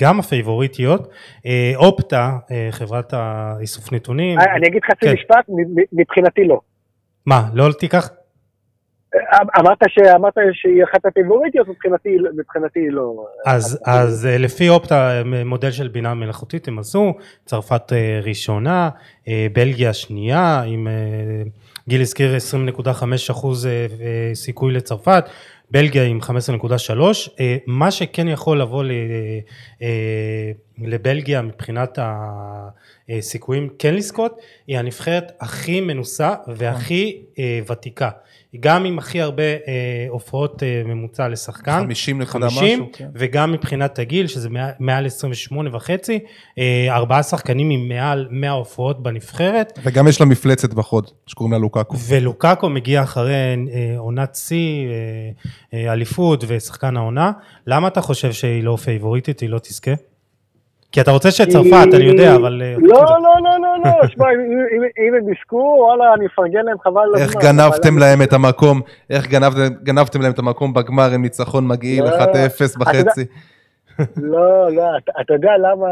גם 0.00 0.18
הפייבוריטיות, 0.20 1.08
אה, 1.46 1.72
אופטה, 1.76 2.32
חברת 2.70 3.12
האיסוף 3.16 3.92
נתונים. 3.92 4.38
אני 4.40 4.68
אגיד 4.68 4.82
חצי 4.84 5.06
כן. 5.06 5.12
משפט, 5.12 5.46
מבחינתי 5.92 6.44
לא. 6.44 6.60
מה, 7.26 7.48
לא 7.54 7.72
תיקח? 7.78 8.10
אה, 9.14 9.38
אמרת 9.60 9.78
שאמרת 9.88 10.34
שהיא 10.52 10.84
אחת 10.84 11.06
הפיבוריטיות, 11.06 11.68
מבחינתי 11.68 12.16
מבחינתי 12.38 12.90
לא. 12.90 13.26
אז, 13.46 13.78
אז 13.86 14.28
לפי 14.38 14.68
אופטה 14.68 15.22
מודל 15.44 15.70
של 15.70 15.88
בינה 15.88 16.14
מלאכותית 16.14 16.68
הם 16.68 16.78
עשו, 16.78 17.14
צרפת 17.44 17.92
ראשונה, 18.22 18.90
בלגיה 19.52 19.92
שנייה, 19.92 20.62
עם 20.66 20.86
גיל 21.88 22.00
הזכיר 22.00 22.36
20.5 22.78 22.90
אחוז 23.30 23.66
אה, 23.66 23.86
אה, 24.00 24.34
סיכוי 24.34 24.72
לצרפת, 24.72 25.24
בלגיה 25.70 26.04
עם 26.04 26.18
15.3, 26.22 26.30
אה, 27.40 27.56
מה 27.66 27.90
שכן 27.90 28.28
יכול 28.28 28.60
לבוא 28.60 28.84
לבלגיה 30.78 31.42
מבחינת 31.42 31.98
הסיכויים 33.08 33.68
כן 33.78 33.94
לזכות, 33.94 34.40
היא 34.66 34.78
הנבחרת 34.78 35.32
הכי 35.40 35.80
מנוסה 35.80 36.34
והכי 36.56 37.22
ותיקה. 37.70 38.10
גם 38.60 38.84
עם 38.84 38.98
הכי 38.98 39.20
הרבה 39.20 39.42
אה, 39.42 39.56
הופעות 40.08 40.62
אה, 40.62 40.82
ממוצע 40.84 41.28
לשחקן, 41.28 41.80
50 41.80 42.22
נקודה 42.22 42.50
50, 42.50 42.64
משהו, 42.80 42.88
כן. 42.92 43.08
וגם 43.14 43.52
מבחינת 43.52 43.98
הגיל, 43.98 44.26
שזה 44.26 44.48
מעל- 44.50 44.70
מעל 44.78 45.06
28 45.06 45.70
וחצי, 45.72 46.18
אה, 46.58 46.86
ארבעה 46.90 47.22
שחקנים 47.22 47.70
עם 47.70 47.88
מעל 47.88 48.28
100 48.30 48.50
הופעות 48.50 49.02
בנבחרת, 49.02 49.78
וגם 49.82 50.08
יש 50.08 50.20
לה 50.20 50.26
מפלצת 50.26 50.74
בחוד, 50.74 51.10
שקוראים 51.26 51.52
לה 51.52 51.58
לוקקו. 51.58 51.96
ולוקאקו 52.08 52.68
מגיע 52.68 53.02
אחרי 53.02 53.34
אה, 53.34 53.54
עונת 53.98 54.34
שיא, 54.34 54.86
אה, 54.88 55.30
אה, 55.86 55.92
אליפות 55.92 56.44
ושחקן 56.48 56.96
העונה. 56.96 57.32
למה 57.66 57.88
אתה 57.88 58.00
חושב 58.00 58.32
שהיא 58.32 58.62
לא 58.64 58.76
פייבוריטית, 58.76 59.40
היא 59.40 59.48
לא 59.50 59.58
תזכה? 59.58 59.90
כי 60.96 61.00
אתה 61.00 61.10
רוצה 61.10 61.30
שצרפת, 61.30 61.86
אני 61.94 62.04
יודע, 62.04 62.34
אבל... 62.36 62.62
אה, 62.64 62.74
לא, 62.78 62.88
לא, 63.04 63.34
לא, 63.44 63.50
לא, 63.62 63.76
לא, 63.84 64.06
שמע, 64.10 64.26
אם- 64.32 64.40
אם- 64.76 65.06
אם 65.08 65.14
הם 65.14 65.32
יזכו, 65.32 65.76
וואלה, 65.78 66.14
אני 66.14 66.26
אפרגן 66.26 66.64
להם 66.64 66.78
חבל 66.78 67.00
על 67.02 67.20
איך 67.22 67.36
הזמן, 67.36 67.40
גנבתם 67.42 67.88
אבל- 67.96 68.00
להם 68.00 68.22
את 68.22 68.32
המקום, 68.32 68.80
איך 69.10 69.26
גנבתם- 69.26 69.74
גנבתם 69.82 70.20
להם 70.22 70.32
את 70.32 70.38
המקום 70.38 70.74
בגמר 70.74 71.10
עם 71.14 71.22
ניצחון 71.22 71.68
מגעיל 71.68 72.04
לא, 72.04 72.08
1-0 72.10 72.22
בחצי. 72.78 73.24
לא, 74.32 74.72
לא, 74.72 74.82
אתה, 74.98 75.12
אתה 75.20 75.34
יודע 75.34 75.50
למה 75.58 75.86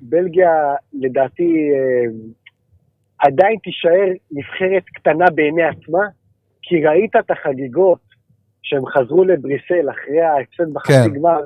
בלגיה, 0.00 0.52
לדעתי, 0.92 1.70
אה, 1.72 2.10
עדיין 3.18 3.56
תישאר 3.62 4.08
נבחרת 4.32 4.82
קטנה 4.94 5.30
בעיני 5.34 5.62
עצמה? 5.62 6.02
כי 6.62 6.86
ראית 6.86 7.16
את 7.16 7.30
החגיגות 7.30 7.98
שהם 8.62 8.86
חזרו 8.86 9.24
לבריסל 9.24 9.90
אחרי 9.90 10.20
ההפסד 10.20 10.72
בחצי 10.72 10.92
כן. 10.92 11.14
גמר, 11.18 11.40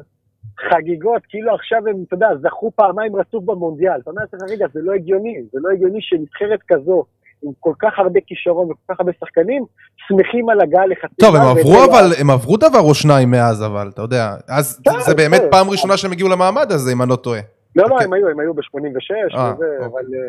חגיגות, 0.71 1.23
כאילו 1.29 1.55
עכשיו 1.55 1.88
הם, 1.88 2.05
אתה 2.07 2.14
יודע, 2.14 2.29
זכו 2.43 2.71
פעמיים 2.77 3.17
רצוף 3.17 3.45
במונדיאל. 3.45 4.01
אתה 4.03 4.11
אומר 4.11 4.23
לעצמך, 4.23 4.51
רגע, 4.51 4.67
זה 4.73 4.81
לא 4.83 4.93
הגיוני, 4.93 5.43
זה 5.53 5.59
לא 5.62 5.69
הגיוני 5.71 5.99
שנבחרת 6.03 6.61
כזו, 6.69 7.05
עם 7.43 7.53
כל 7.61 7.73
כך 7.79 7.99
הרבה 7.99 8.21
כישרון 8.27 8.71
וכל 8.71 8.95
כך 8.95 9.01
הרבה 9.01 9.12
שחקנים, 9.21 9.64
שמחים 9.97 10.49
על 10.49 10.61
הגעה 10.61 10.87
לחצי 10.87 11.14
טוב, 11.21 11.37
הם 11.37 11.43
עברו 11.43 11.85
אבל, 11.85 12.05
הם 12.21 12.31
עברו 12.31 12.57
דבר 12.57 12.81
או 12.81 12.95
שניים 12.95 13.31
מאז, 13.31 13.67
אבל, 13.67 13.90
אתה 13.95 14.03
יודע, 14.03 14.35
אז 14.49 14.81
כן, 14.85 15.01
זה 15.01 15.14
באמת 15.14 15.40
כן. 15.40 15.51
פעם 15.51 15.71
ראשונה 15.71 15.97
שהם 15.97 16.12
הגיעו 16.12 16.29
למעמד 16.29 16.73
הזה, 16.73 16.93
אם 16.93 17.03
אני 17.03 17.11
לא 17.11 17.17
טועה. 17.17 17.40
לא, 17.77 17.85
לא, 17.88 17.95
אוקיי. 17.95 18.05
הם 18.05 18.12
היו, 18.12 18.29
הם 18.29 18.40
היו 18.40 18.55
ב-86, 18.55 19.37
אה, 19.37 19.51
אוקיי. 19.51 19.87
אבל... 19.87 20.05
אה, 20.14 20.29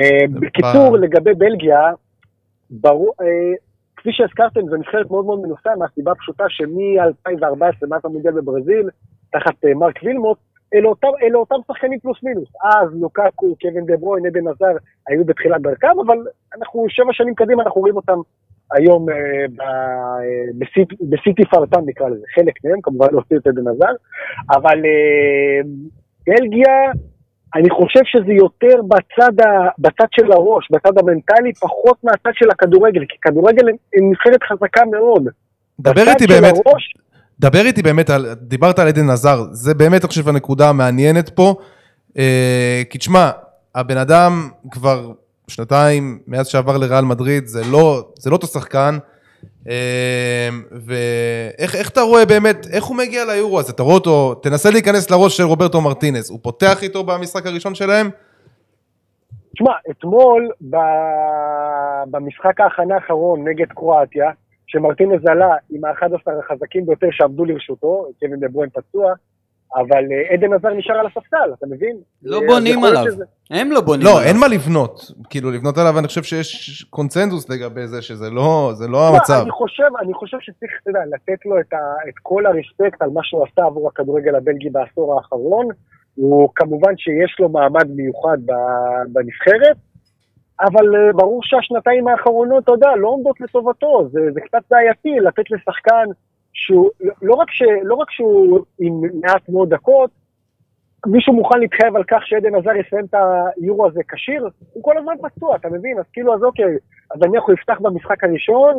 אה, 0.00 0.26
בקיצור, 0.40 0.96
לגבי 0.96 1.34
בלגיה, 1.34 1.90
ברור, 2.70 3.12
אה, 3.20 3.26
כפי 3.96 4.10
שהזכרתם, 4.12 4.60
זו 4.68 4.76
נבחרת 4.76 5.10
מאוד 5.10 5.24
מאוד 5.24 5.40
מנוסה, 5.40 5.70
מהסיבה 5.78 6.12
הפשוטה 6.12 6.44
שמ-2014, 6.48 7.86
מאז 7.88 8.00
המונדיאל 8.04 8.32
בברזיל, 8.32 8.88
תחת 9.30 9.64
אה, 9.64 9.74
מרק 9.74 9.98
וילמוט, 10.04 10.38
אלה 10.74 10.88
אותם, 10.88 11.08
אלה 11.22 11.38
אותם 11.38 11.56
שחקנים 11.68 11.98
פלוס 11.98 12.22
מינוס. 12.22 12.48
אז 12.64 12.88
לוקקו, 13.00 13.56
קווין 13.60 13.86
דה 13.86 13.96
ברוין, 13.96 14.26
עדן 14.26 14.48
עזר, 14.48 14.76
היו 15.08 15.24
בתחילת 15.24 15.60
דרכם, 15.60 16.00
אבל 16.06 16.18
אנחנו 16.58 16.86
שבע 16.88 17.12
שנים 17.12 17.34
קדימה, 17.34 17.62
אנחנו 17.62 17.80
רואים 17.80 17.96
אותם 17.96 18.18
היום 18.72 19.10
אה, 19.10 19.14
ב- 19.56 19.60
אה, 21.40 21.44
פרטן 21.50 21.80
נקרא 21.86 22.08
לזה, 22.08 22.24
חלק 22.34 22.54
מהם, 22.64 22.80
כמובן 22.82 23.06
להוציא 23.12 23.36
את 23.36 23.46
עדן 23.46 23.68
עזר, 23.68 23.92
אבל 24.50 24.84
אה, 24.84 25.60
בלגיה, 26.26 26.92
אני 27.54 27.70
חושב 27.70 28.00
שזה 28.04 28.32
יותר 28.32 28.82
בצד, 28.88 29.40
ה, 29.40 29.68
בצד 29.78 30.06
של 30.10 30.32
הראש, 30.32 30.68
בצד 30.70 30.98
המנטלי, 30.98 31.52
פחות 31.54 32.04
מהצד 32.04 32.30
של 32.32 32.50
הכדורגל, 32.50 33.04
כי 33.08 33.16
כדורגל 33.22 33.68
הם 33.68 34.10
נבחרת 34.10 34.42
חזקה 34.42 34.82
מאוד. 34.90 35.28
דבר 35.80 36.02
איתי 36.08 36.26
באמת, 36.26 36.54
הראש, 36.66 36.94
דבר 37.40 37.66
איתי 37.66 37.82
באמת, 37.82 38.10
על, 38.10 38.34
דיברת 38.34 38.78
על 38.78 38.88
עדן 38.88 39.10
עזר, 39.10 39.44
זה 39.52 39.74
באמת, 39.74 40.04
אני 40.04 40.08
חושב, 40.08 40.28
הנקודה 40.28 40.68
המעניינת 40.68 41.28
פה. 41.28 41.54
אה, 42.18 42.82
כי 42.90 42.98
תשמע, 42.98 43.30
הבן 43.74 43.96
אדם 43.96 44.48
כבר 44.70 45.12
שנתיים 45.48 46.18
מאז 46.26 46.48
שעבר 46.48 46.76
לריאל 46.76 47.04
מדריד, 47.04 47.46
זה 47.46 47.62
לא, 47.70 48.08
זה 48.18 48.30
לא 48.30 48.36
אותו 48.36 48.46
שחקן. 48.46 48.98
אה, 49.68 50.48
ואיך 50.70 51.74
איך 51.74 51.88
אתה 51.88 52.00
רואה 52.00 52.26
באמת, 52.26 52.66
איך 52.72 52.84
הוא 52.84 52.96
מגיע 52.96 53.24
ליורו 53.24 53.60
הזה? 53.60 53.72
אתה 53.72 53.82
רואה 53.82 53.94
אותו, 53.94 54.34
תנסה 54.34 54.70
להיכנס 54.70 55.10
לראש 55.10 55.36
של 55.36 55.42
רוברטו 55.42 55.80
מרטינס, 55.80 56.30
הוא 56.30 56.38
פותח 56.42 56.82
איתו 56.82 57.04
במשחק 57.04 57.46
הראשון 57.46 57.74
שלהם? 57.74 58.10
תשמע, 59.54 59.72
אתמול. 59.90 60.50
במשחק 62.10 62.60
ההכנה 62.60 62.94
האחרון 62.94 63.48
נגד 63.48 63.66
קרואטיה, 63.68 64.30
שמרטינז 64.80 65.26
עלה 65.26 65.54
עם 65.70 65.84
ה-11 65.84 66.04
החזקים 66.44 66.86
ביותר 66.86 67.06
שעמדו 67.10 67.44
לרשותו, 67.44 68.06
קווין 68.20 68.40
דה 68.40 68.48
ברוין 68.48 68.70
פצוע, 68.70 69.12
אבל 69.76 70.04
אה, 70.12 70.34
עדן 70.34 70.52
עזר 70.52 70.68
נשאר 70.74 70.94
על 70.94 71.06
הספסל, 71.06 71.52
אתה 71.58 71.66
מבין? 71.66 71.96
לא 72.22 72.40
אה, 72.42 72.46
בונים 72.46 72.84
עליו. 72.84 73.04
שזה- 73.04 73.24
הם 73.50 73.72
לא 73.72 73.80
בונים 73.80 74.06
לא, 74.06 74.10
עליו. 74.18 74.28
אין 74.28 74.36
מה 74.40 74.48
לבנות. 74.48 75.00
כאילו, 75.30 75.50
לבנות 75.50 75.78
עליו, 75.78 75.98
אני 75.98 76.06
חושב 76.06 76.22
שיש 76.22 76.82
קונצנזוס 76.90 77.50
לגבי 77.50 77.86
זה, 77.86 78.02
שזה 78.02 78.30
לא 78.30 78.70
זה 78.74 78.86
לא 78.88 78.92
לא, 78.92 79.08
המצב. 79.08 79.40
אני 79.42 79.50
חושב, 79.50 79.90
אני 80.00 80.14
חושב 80.14 80.36
שצריך, 80.40 80.72
אתה 80.82 80.90
יודע, 80.90 81.00
לתת 81.14 81.46
לו 81.46 81.60
את, 81.60 81.72
ה, 81.72 81.76
את 82.08 82.14
כל 82.22 82.46
הרספקט 82.46 83.02
על 83.02 83.10
מה 83.10 83.20
שהוא 83.24 83.44
עשה 83.44 83.66
עבור 83.66 83.88
הכדורגל 83.88 84.34
הבלגי 84.34 84.70
בעשור 84.70 85.14
האחרון. 85.16 85.66
הוא 86.14 86.48
כמובן 86.54 86.92
שיש 86.96 87.36
לו 87.40 87.48
מעמד 87.48 87.90
מיוחד 87.90 88.38
בנבחרת, 89.12 89.76
אבל 90.60 90.96
אה, 90.96 91.12
ברור 91.12 91.40
שהשנתיים 91.42 92.08
האחרונות, 92.08 92.64
אתה 92.64 92.72
יודע, 92.72 92.96
לא 92.96 93.08
עומדות 93.08 93.40
לטובתו. 93.40 94.08
זה, 94.12 94.20
זה 94.32 94.40
קצת 94.40 94.62
בעייתי 94.70 95.20
לתת 95.20 95.50
לשחקן 95.50 96.04
שהוא, 96.52 96.90
לא- 97.22 97.34
רק, 97.34 97.50
ש, 97.50 97.62
לא 97.82 97.94
רק 97.94 98.10
שהוא 98.10 98.58
עם 98.80 99.00
מעט 99.20 99.48
מאוד 99.48 99.74
דקות, 99.74 100.10
מישהו 101.06 101.32
מוכן 101.32 101.58
להתחייב 101.58 101.96
על 101.96 102.04
כך 102.04 102.26
שעדן 102.26 102.54
עזר 102.54 102.76
יסיים 102.76 103.04
את 103.04 103.14
היורו 103.56 103.86
הזה 103.86 104.00
כשיר? 104.08 104.48
הוא 104.72 104.82
כל 104.82 104.98
הזמן 104.98 105.14
פצוע, 105.22 105.56
אתה 105.56 105.68
מבין? 105.68 105.98
אז 105.98 106.04
כאילו, 106.12 106.34
אז 106.34 106.42
אוקיי, 106.42 106.76
אז 107.14 107.20
נניח 107.22 107.42
הוא 107.46 107.54
יפתח 107.54 107.78
במשחק 107.80 108.24
הראשון, 108.24 108.74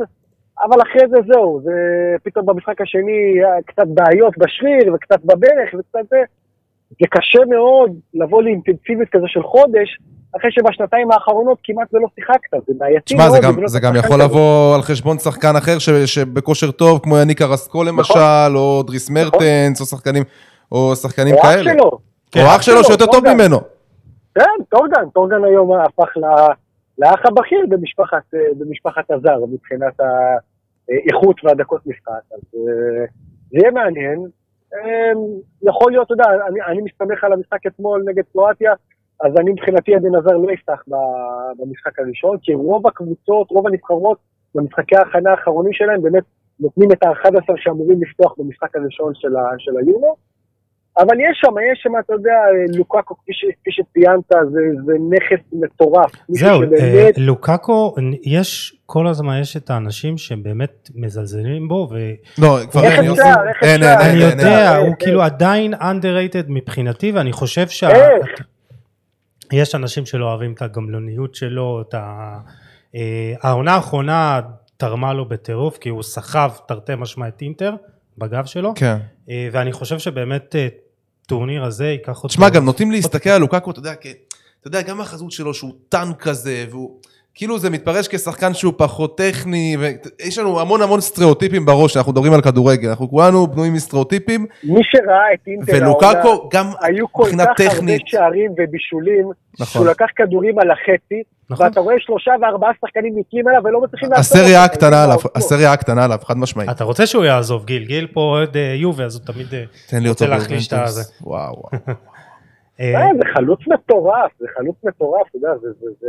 אבל 0.63 0.81
אחרי 0.81 1.07
זה 1.09 1.17
זהו, 1.33 1.61
זה 1.63 1.73
פתאום 2.23 2.45
במשחק 2.45 2.81
השני 2.81 3.35
קצת 3.65 3.87
בעיות 3.87 4.37
בשריר 4.37 4.93
וקצת 4.93 5.19
בברך 5.23 5.73
וקצת 5.79 6.09
זה. 6.09 6.21
זה 6.89 7.07
קשה 7.09 7.39
מאוד 7.49 7.91
לבוא 8.13 8.43
לאינטנסיביות 8.43 9.09
כזה 9.09 9.25
של 9.27 9.43
חודש, 9.43 9.97
אחרי 10.37 10.51
שבשנתיים 10.51 11.11
האחרונות 11.11 11.57
כמעט 11.63 11.93
ולא 11.93 12.07
שיחקת, 12.15 12.67
זה 12.67 12.73
בעייתי 12.77 13.01
תשמע, 13.05 13.17
מאוד. 13.27 13.31
זה 13.31 13.39
גם- 13.47 13.67
זה 13.67 13.79
גם 13.79 13.93
שחקן 13.95 14.05
יכול 14.05 14.15
כזה. 14.17 14.23
לבוא 14.25 14.75
על 14.75 14.81
חשבון 14.81 15.17
שחקן 15.19 15.55
אחר 15.57 15.79
ש- 15.79 15.89
שבכושר 15.89 16.71
טוב, 16.71 16.99
כמו 17.03 17.17
יניק 17.17 17.41
ארסקו 17.41 17.83
למשל, 17.83 18.55
או 18.55 18.83
דריס 18.87 19.09
מרטנס, 19.09 19.81
או 19.81 19.85
שחקנים, 19.85 20.23
או 20.71 20.95
שחקנים 20.95 21.33
או 21.35 21.39
אח 21.39 21.45
כאלה. 21.45 21.63
שלו, 21.73 21.91
או 22.35 22.55
אח 22.55 22.61
שלו 22.61 22.83
שיותר 22.83 23.05
טוב. 23.05 23.23
ממנו. 23.33 23.57
כן, 24.35 24.63
טורגן, 24.69 25.09
טורגן 25.13 25.43
היום 25.43 25.71
הפך 25.73 26.09
לאח 26.99 27.25
הבכיר 27.25 27.65
במשפחת, 27.69 28.23
אה, 28.35 28.39
במשפחת 28.59 29.11
הזר, 29.11 29.37
מבחינת 29.51 29.93
האיכות 30.89 31.35
והדקות 31.43 31.81
משחק. 31.87 32.11
אז 32.33 32.39
אה, 32.55 33.05
זה 33.51 33.57
יהיה 33.57 33.71
מעניין. 33.71 34.25
אה, 34.73 35.11
יכול 35.61 35.91
להיות, 35.91 36.05
אתה 36.05 36.13
יודע, 36.13 36.23
אני, 36.49 36.59
אני 36.67 36.81
מסתמך 36.81 37.23
על 37.23 37.33
המשחק 37.33 37.65
אתמול 37.67 38.03
נגד 38.07 38.23
קרואטיה, 38.31 38.71
אז 39.23 39.31
אני 39.39 39.51
מבחינתי 39.51 39.95
עדן 39.95 40.15
עזר 40.15 40.37
לא 40.37 40.51
יפתח 40.51 40.83
ב- 40.87 41.61
במשחק 41.61 41.99
הראשון, 41.99 42.37
כי 42.41 42.53
רוב 42.53 42.87
הקבוצות, 42.87 43.49
רוב 43.49 43.67
הנבחרות, 43.67 44.17
במשחקי 44.55 44.95
ההכנה 44.95 45.31
האחרונים 45.31 45.73
שלהם, 45.73 46.01
באמת 46.01 46.23
נותנים 46.59 46.91
את 46.91 47.03
ה-11 47.03 47.53
שאמורים 47.57 48.01
לפתוח 48.01 48.33
במשחק 48.37 48.75
הראשון 48.75 49.11
של, 49.15 49.35
ה- 49.35 49.55
של 49.57 49.71
היורו. 49.77 50.15
אבל 50.99 51.19
יש 51.19 51.37
שם, 51.41 51.53
יש 51.71 51.79
שם, 51.83 51.91
אתה 51.99 52.13
יודע, 52.13 52.35
לוקאקו, 52.77 53.15
כפי, 53.17 53.33
ש, 53.33 53.45
כפי 53.61 53.71
שציינת, 53.71 54.49
זה, 54.51 54.59
זה 54.85 54.93
נכס 55.09 55.45
מטורף. 55.53 56.11
זהו, 56.27 56.61
שבאמת, 56.63 57.17
אה, 57.17 57.23
לוקאקו, 57.23 57.95
יש, 58.23 58.75
כל 58.85 59.07
הזמן 59.07 59.39
יש 59.41 59.57
את 59.57 59.69
האנשים 59.69 60.17
שבאמת 60.17 60.89
מזלזלים 60.95 61.67
בו, 61.67 61.87
ואני 61.91 62.15
לא, 62.41 62.57
כבר 62.71 62.81
אין, 62.83 63.03
יוסי. 63.03 63.21
אין, 63.21 63.31
אפשר? 63.31 63.65
אין, 63.67 63.83
אין, 63.83 63.99
אין, 64.01 64.31
יודע, 64.31 64.47
אה, 64.47 64.77
הוא 64.77 64.89
אה. 64.89 64.95
כאילו 64.95 65.21
עדיין 65.21 65.73
underrated 65.73 66.45
מבחינתי, 66.47 67.11
ואני 67.11 67.31
חושב 67.31 67.67
שה... 67.67 67.89
איך? 67.89 68.47
יש 69.51 69.75
אנשים 69.75 70.05
שלא 70.05 70.25
אוהבים 70.25 70.53
את 70.53 70.61
הגמלוניות 70.61 71.35
שלו, 71.35 71.81
את 71.81 71.93
ה... 71.93 72.37
אה, 72.95 73.33
העונה 73.41 73.75
האחרונה 73.75 74.41
תרמה 74.77 75.13
לו 75.13 75.29
בטירוף, 75.29 75.77
כי 75.77 75.89
הוא 75.89 76.03
סחב 76.03 76.51
תרתי 76.67 76.93
משמע 76.97 77.27
את 77.27 77.41
אינטר 77.41 77.75
בגב 78.17 78.45
שלו, 78.45 78.73
כן. 78.75 78.97
אה, 79.29 79.49
ואני 79.51 79.71
חושב 79.71 79.99
שבאמת 79.99 80.55
אה, 80.55 80.67
טורניר 81.27 81.63
הזה 81.63 81.87
ייקח 81.87 82.17
אותו... 82.17 82.27
תשמע, 82.27 82.49
גם 82.49 82.65
נוטים 82.65 82.91
להסתכל 82.91 83.29
על 83.29 83.41
לוקקו, 83.41 83.71
אתה 83.71 83.79
יודע, 83.79 83.93
כ- 84.01 84.05
אתה 84.59 84.67
יודע, 84.67 84.81
גם 84.81 85.01
החזות 85.01 85.31
שלו 85.31 85.53
שהוא 85.53 85.73
טנק 85.89 86.21
כזה, 86.21 86.65
והוא... 86.69 86.99
כאילו 87.37 87.59
זה 87.59 87.69
מתפרש 87.69 88.07
כשחקן 88.07 88.53
שהוא 88.53 88.73
פחות 88.77 89.17
טכני, 89.17 89.77
ויש 89.79 90.37
לנו 90.37 90.59
המון 90.59 90.81
המון 90.81 91.01
סטריאוטיפים 91.01 91.65
בראש, 91.65 91.97
אנחנו 91.97 92.11
מדברים 92.11 92.33
על 92.33 92.41
כדורגל, 92.41 92.89
אנחנו 92.89 93.09
כולנו 93.09 93.47
בנויים 93.47 93.73
מסטריאוטיפים, 93.73 94.45
מי 94.63 94.81
שראה 94.83 95.33
את 95.33 95.47
אינטר 95.47 95.73
העונה, 95.73 95.87
ולוקקו 95.87 96.49
גם 96.53 96.65
היו 96.81 97.11
כל 97.11 97.23
מבחינה 97.23 97.43
כך 97.43 97.49
הרבה 97.49 97.69
טכנית, 97.69 98.01
שערים 98.05 98.51
ובישולים, 98.57 99.29
נכון. 99.53 99.65
שהוא 99.65 99.87
לקח 99.87 100.05
כדורים 100.15 100.59
על 100.59 100.71
החצי, 100.71 101.23
נכון. 101.49 101.65
ואתה 101.65 101.79
רואה 101.79 101.95
שלושה 101.99 102.31
וארבעה 102.41 102.71
שחקנים 102.81 103.13
נקיים 103.19 103.47
אליו 103.47 103.61
ולא 103.63 103.81
מצליחים 103.81 104.09
לעצור 104.09 104.37
הסריה. 104.37 104.63
הקטנה 104.63 105.03
עליו, 105.03 105.17
אותו. 105.17 105.29
הסריה 105.35 105.73
הקטנה 105.73 106.05
עליו, 106.05 106.17
חד 106.23 106.37
משמעית. 106.37 106.69
אתה 106.69 106.83
רוצה 106.83 107.05
שהוא 107.05 107.25
יעזוב, 107.25 107.65
גיל? 107.65 107.85
גיל 107.85 108.07
פה 108.13 108.21
אוהד 108.21 108.57
אה, 108.57 108.73
יובה, 108.75 109.05
אז 109.05 109.15
הוא 109.15 109.25
תמיד... 109.25 109.53
אה, 109.53 109.63
תן 109.89 110.03
לי 110.03 110.09
רוצה 110.09 110.27
להחליש 110.27 110.67
את. 110.67 110.73
הזה. 110.73 111.01
וואו, 111.21 111.53
וואו. 111.53 111.83
אה, 112.79 113.09
זה 113.17 113.23
חלוץ 113.33 113.59
מטורף, 113.67 114.31
זה 114.39 114.45
חלוץ 114.57 114.75
מטורף, 114.83 115.27
אתה 115.29 115.37
יודע, 115.37 115.49
זה, 115.61 116.07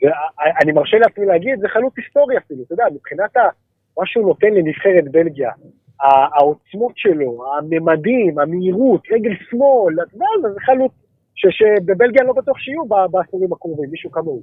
זה, 0.00 0.06
זה, 0.06 0.12
זה, 0.36 0.50
אני 0.62 0.72
מרשה 0.72 0.98
לעצמי 0.98 1.26
להגיד, 1.26 1.60
זה 1.60 1.68
חלוץ 1.68 1.94
היסטורי 1.96 2.38
אפילו, 2.38 2.62
אתה 2.62 2.72
יודע, 2.72 2.84
מבחינת 2.94 3.36
ה, 3.36 3.40
מה 3.98 4.06
שהוא 4.06 4.26
נותן 4.26 4.54
לנבחרת 4.54 5.04
בלגיה, 5.10 5.50
העוצמות 6.36 6.92
שלו, 6.96 7.44
הממדים, 7.58 8.38
המהירות, 8.38 9.02
רגל 9.12 9.30
שמאל, 9.50 9.94
אתה 10.02 10.14
יודע, 10.14 10.26
זה- 10.54 10.60
חלוץ 10.60 10.92
שבבלגיה 11.34 12.22
לא 12.22 12.32
בטוח 12.32 12.58
שיהיו 12.58 12.84
בעשורים 13.10 13.52
הקרובים, 13.52 13.90
מישהו 13.90 14.10
כמוהו. 14.10 14.42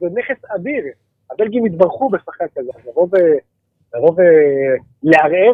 זה 0.00 0.06
נכס 0.14 0.44
אדיר, 0.56 0.84
הבלגים 1.32 1.64
התברכו 1.64 2.08
בשחקן 2.10 2.44
כזה, 2.56 2.70
אז 2.76 2.86
לבוא 2.88 3.08
ו- 3.12 3.38
לבוא 3.94 4.14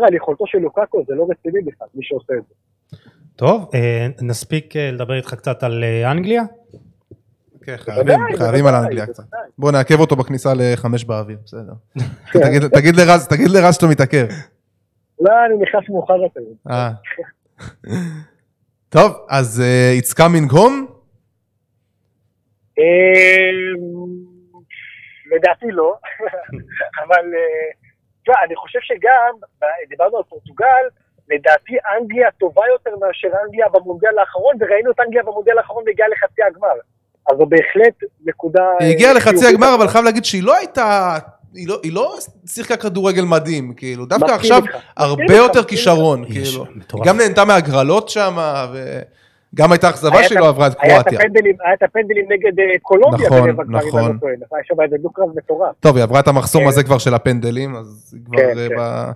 על 0.06 0.14
יכולתו 0.14 0.46
של 0.46 0.58
לוקאקו, 0.58 1.04
זה 1.06 1.14
לא 1.14 1.26
רציני 1.30 1.62
בכלל, 1.62 1.88
מי 1.94 2.04
שעושה 2.04 2.32
את 2.32 2.42
זה. 2.48 2.54
טוב, 3.36 3.70
אה, 3.74 4.06
נספיק 4.22 4.76
אה, 4.76 4.90
לדבר 4.92 5.14
איתך 5.14 5.34
קצת 5.34 5.62
על 5.62 5.84
אה, 5.84 6.12
אנגליה? 6.12 6.42
כן, 7.64 7.76
חייבים, 7.76 8.18
חייבים 8.38 8.66
על 8.66 8.74
האנגליה 8.74 9.06
קצת. 9.06 9.22
בוא 9.58 9.72
נעכב 9.72 10.00
אותו 10.00 10.16
בכניסה 10.16 10.52
לחמש 10.56 11.04
באוויר, 11.04 11.38
בסדר. 11.44 11.72
תגיד- 12.32 12.68
תגיד 12.74 12.96
לרז, 12.96 13.28
תגיד 13.28 13.48
לרז 13.50 13.74
שאתה 13.74 13.86
מתעכב. 13.86 14.26
לא, 15.20 15.32
אני 15.46 15.54
נכנס 15.62 15.88
מאוחר 15.88 16.16
יותר. 16.16 16.40
אה. 16.70 16.90
טוב, 18.88 19.26
אז 19.30 19.60
אה, 19.64 19.94
it's 20.00 20.14
coming 20.14 20.52
home? 20.52 20.92
אמ, 22.78 24.02
לדעתי 25.36 25.66
לא, 25.70 25.94
אבל 27.06 27.24
אה, 27.34 27.70
תשמע, 28.22 28.34
אני 28.46 28.56
חושב 28.56 28.78
שגם, 28.82 29.34
דיברנו 29.88 30.16
על 30.16 30.22
פורטוגל, 30.28 30.84
לדעתי 31.28 31.72
אנגליה 32.00 32.30
טובה 32.30 32.62
יותר 32.72 32.90
מאשר 33.00 33.28
אנגליה 33.46 33.68
במונדיאל 33.68 34.18
האחרון, 34.18 34.54
וראינו 34.60 34.90
את 34.90 35.00
אנגליה 35.00 35.22
במונדיאל 35.22 35.58
האחרון 35.58 35.84
והגיעה 35.86 36.08
לחצי 36.08 36.42
הגמר. 36.42 36.74
אז 37.30 37.36
זו 37.38 37.46
בהחלט 37.46 37.94
נקודה... 38.24 38.62
היא 38.80 38.94
הגיעה 38.94 39.10
אה, 39.10 39.16
לחצי. 39.16 39.46
הגמר, 39.46 39.74
אבל 39.74 39.88
חייב 39.88 40.04
להגיד 40.04 40.24
שהיא 40.24 40.42
לא 40.42 40.56
הייתה... 40.56 41.18
היא 41.54 41.68
לא, 41.68 41.80
היא 41.82 41.92
לא 41.92 42.16
שיחקה 42.46 42.76
כדורגל 42.76 43.24
מדהים, 43.24 43.74
כאילו, 43.76 44.06
דווקא 44.06 44.32
עכשיו 44.32 44.62
איתך, 44.62 44.76
הרבה 44.96 45.34
יותר 45.34 45.58
איתך, 45.58 45.70
כישרון, 45.70 46.24
היא 46.24 46.32
כאילו. 46.32 46.66
מטורף. 46.74 47.02
היא 47.02 47.12
גם 47.12 47.16
נהנתה 47.16 47.44
מהגרלות 47.44 48.08
שם, 48.08 48.36
וגם 49.54 49.72
הייתה 49.72 49.90
אכזבה 49.90 50.24
שהיא 50.24 50.38
לא 50.38 50.48
עברה 50.48 50.66
את 50.66 50.74
קרואטיה. 50.74 51.18
היה 51.64 51.74
את 51.74 51.82
הפנדלים 51.82 52.24
נגד 52.28 52.60
אה, 52.60 52.78
קולומביה 52.82 53.26
נכון, 53.26 53.50
נכון. 53.50 53.66
לא 53.68 53.78
נכון? 53.78 54.18
היה 54.52 54.64
שם 54.64 54.80
איזה 54.80 54.96
דו-קרב 54.98 55.28
מטורף. 55.36 55.74
טוב, 55.80 55.96
היא 55.96 56.02
עברה 56.02 56.20
את 56.20 56.28
המחסום 56.28 56.62
כן. 56.62 56.68
הזה 56.68 56.82
כבר 56.82 56.98
של 56.98 57.14
הפנדלים, 57.14 57.76
אז 57.76 58.14
היא 58.16 58.20
כבר 58.26 58.38
כן, 58.38 58.58
אה, 58.58 58.68
כן. 58.68 59.12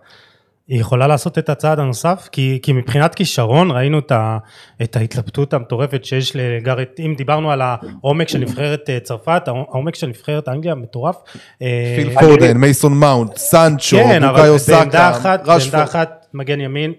היא 0.69 0.81
יכולה 0.81 1.07
לעשות 1.07 1.39
את 1.39 1.49
הצעד 1.49 1.79
הנוסף? 1.79 2.29
כי, 2.33 2.59
כי 2.63 2.73
מבחינת 2.73 3.15
כישרון 3.15 3.71
ראינו 3.71 3.99
את, 3.99 4.13
ה, 4.13 4.39
את 4.83 4.97
ההתלבטות 4.97 5.55
המטורפת 5.55 6.05
שיש 6.05 6.37
לגארט, 6.37 7.01
אם 7.01 7.15
דיברנו 7.17 7.53
על 7.53 7.63
העומק 7.63 8.29
של 8.29 8.39
נבחרת 8.39 8.91
אה, 8.91 9.01
צרפת, 9.01 9.43
העומק 9.47 9.95
של 9.95 10.07
נבחרת 10.07 10.49
אנגליה 10.49 10.75
מטורף. 10.75 11.17
אה, 11.63 11.95
פיל 11.97 12.21
פודן, 12.21 12.57
מייסון 12.57 12.95
מאונט, 12.95 13.37
סנצ'ו, 13.37 13.97
כן, 13.97 14.25
אבל 14.25 14.57
בעמדה 14.69 15.11
אחת, 15.11 15.47
בעמדה. 15.47 15.85
אחת 15.85 16.27
מגן 16.35 16.61
ימין, 16.61 16.93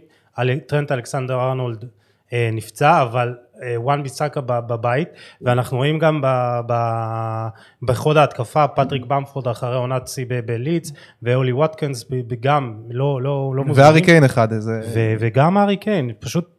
טרנט 0.67 0.91
אלכסנדר 0.91 1.39
ארנולד 1.39 1.86
אה, 2.34 2.49
נפצע, 2.53 3.01
אבל 3.01 3.34
וואן 3.78 4.04
ביסאקה 4.04 4.41
בבית, 4.41 5.10
ואנחנו 5.41 5.78
רואים 5.78 6.00
גם 6.00 6.22
ב- 6.22 6.60
ב- 6.67 7.48
בחוד 7.82 8.17
ההתקפה, 8.17 8.67
פטריק 8.67 9.06
במפורד 9.06 9.48
אחרי 9.48 9.76
עונת 9.76 10.08
שיא 10.08 10.26
ב- 10.30 10.39
בלידס, 10.46 10.93
ואולי 11.24 11.52
וואטקינס 11.52 12.12
גם 12.39 12.74
לא 12.89 13.22
לא 13.22 13.53
לא 13.55 13.64
מוזמנים. 13.64 13.88
והארי 13.88 14.01
קיין 14.01 14.24
אחד, 14.24 14.51
איזה... 14.51 14.72
ו- 14.93 15.14
וגם 15.20 15.58
הארי 15.58 15.78
קיין, 15.78 16.12
פשוט 16.20 16.49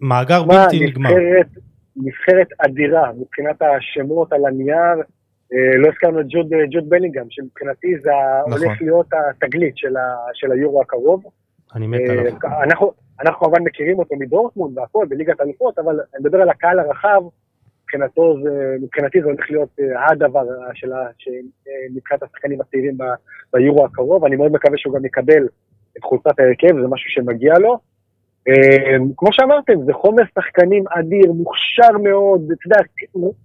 מאגר 0.00 0.42
בלתי 0.42 0.86
נגמר. 0.86 1.10
נבחרת, 1.10 1.46
נבחרת 1.96 2.48
אדירה 2.58 3.10
מבחינת 3.20 3.62
השמות 3.62 4.32
על 4.32 4.46
הנייר. 4.46 5.02
אה, 5.52 5.78
לא 5.78 5.88
הזכרנו 5.88 6.20
את 6.20 6.26
ג'וד, 6.28 6.46
ג'וד 6.70 6.88
בלינגהם, 6.88 7.26
שמבחינתי 7.30 7.88
זה 8.02 8.10
נכון. 8.46 8.62
הולך 8.62 8.82
להיות 8.82 9.06
התגלית 9.12 9.76
של, 9.76 9.96
ה, 9.96 10.00
של 10.34 10.52
היורו 10.52 10.82
הקרוב. 10.82 11.22
אני 11.74 11.86
מת 11.86 12.00
עליו. 12.10 12.24
אה, 12.44 12.62
אנחנו, 12.64 12.92
אנחנו 13.20 13.38
כמובן 13.40 13.62
מכירים 13.62 13.98
אותו 13.98 14.16
מדורטמונד 14.16 14.78
והכל, 14.78 15.06
בליגת 15.08 15.40
האלופות, 15.40 15.78
אבל 15.78 16.00
אני 16.14 16.20
מדבר 16.24 16.42
על 16.42 16.48
הקהל 16.48 16.78
הרחב, 16.78 17.22
מבחינתו 17.82 18.36
זה, 18.42 18.76
מבחינתי 18.82 19.20
זה 19.20 19.26
הולך 19.26 19.50
להיות 19.50 19.68
אה, 19.80 20.10
הדבר 20.10 20.44
של 20.74 20.92
ה- 20.92 21.08
ש- 21.18 21.28
אה, 21.68 21.72
מבחינת 21.94 22.22
השחקנים 22.22 22.60
הצעירים 22.60 22.98
ביורו 23.52 23.84
הקרוב, 23.84 24.24
אני 24.24 24.36
מאוד 24.36 24.52
מקווה 24.52 24.78
שהוא 24.78 24.94
גם 24.94 25.04
יקבל 25.04 25.46
את 25.98 26.02
חולצת 26.04 26.40
ההרכב, 26.40 26.80
זה 26.82 26.88
משהו 26.88 27.10
שמגיע 27.10 27.58
לו. 27.58 27.78
אה, 28.48 28.96
כמו 29.16 29.32
שאמרתם, 29.32 29.84
זה 29.84 29.92
חומר 29.92 30.22
שחקנים 30.34 30.84
אדיר, 30.90 31.32
מוכשר 31.32 31.98
מאוד, 32.02 32.42
אתה 32.52 32.66
יודע, 32.66 32.80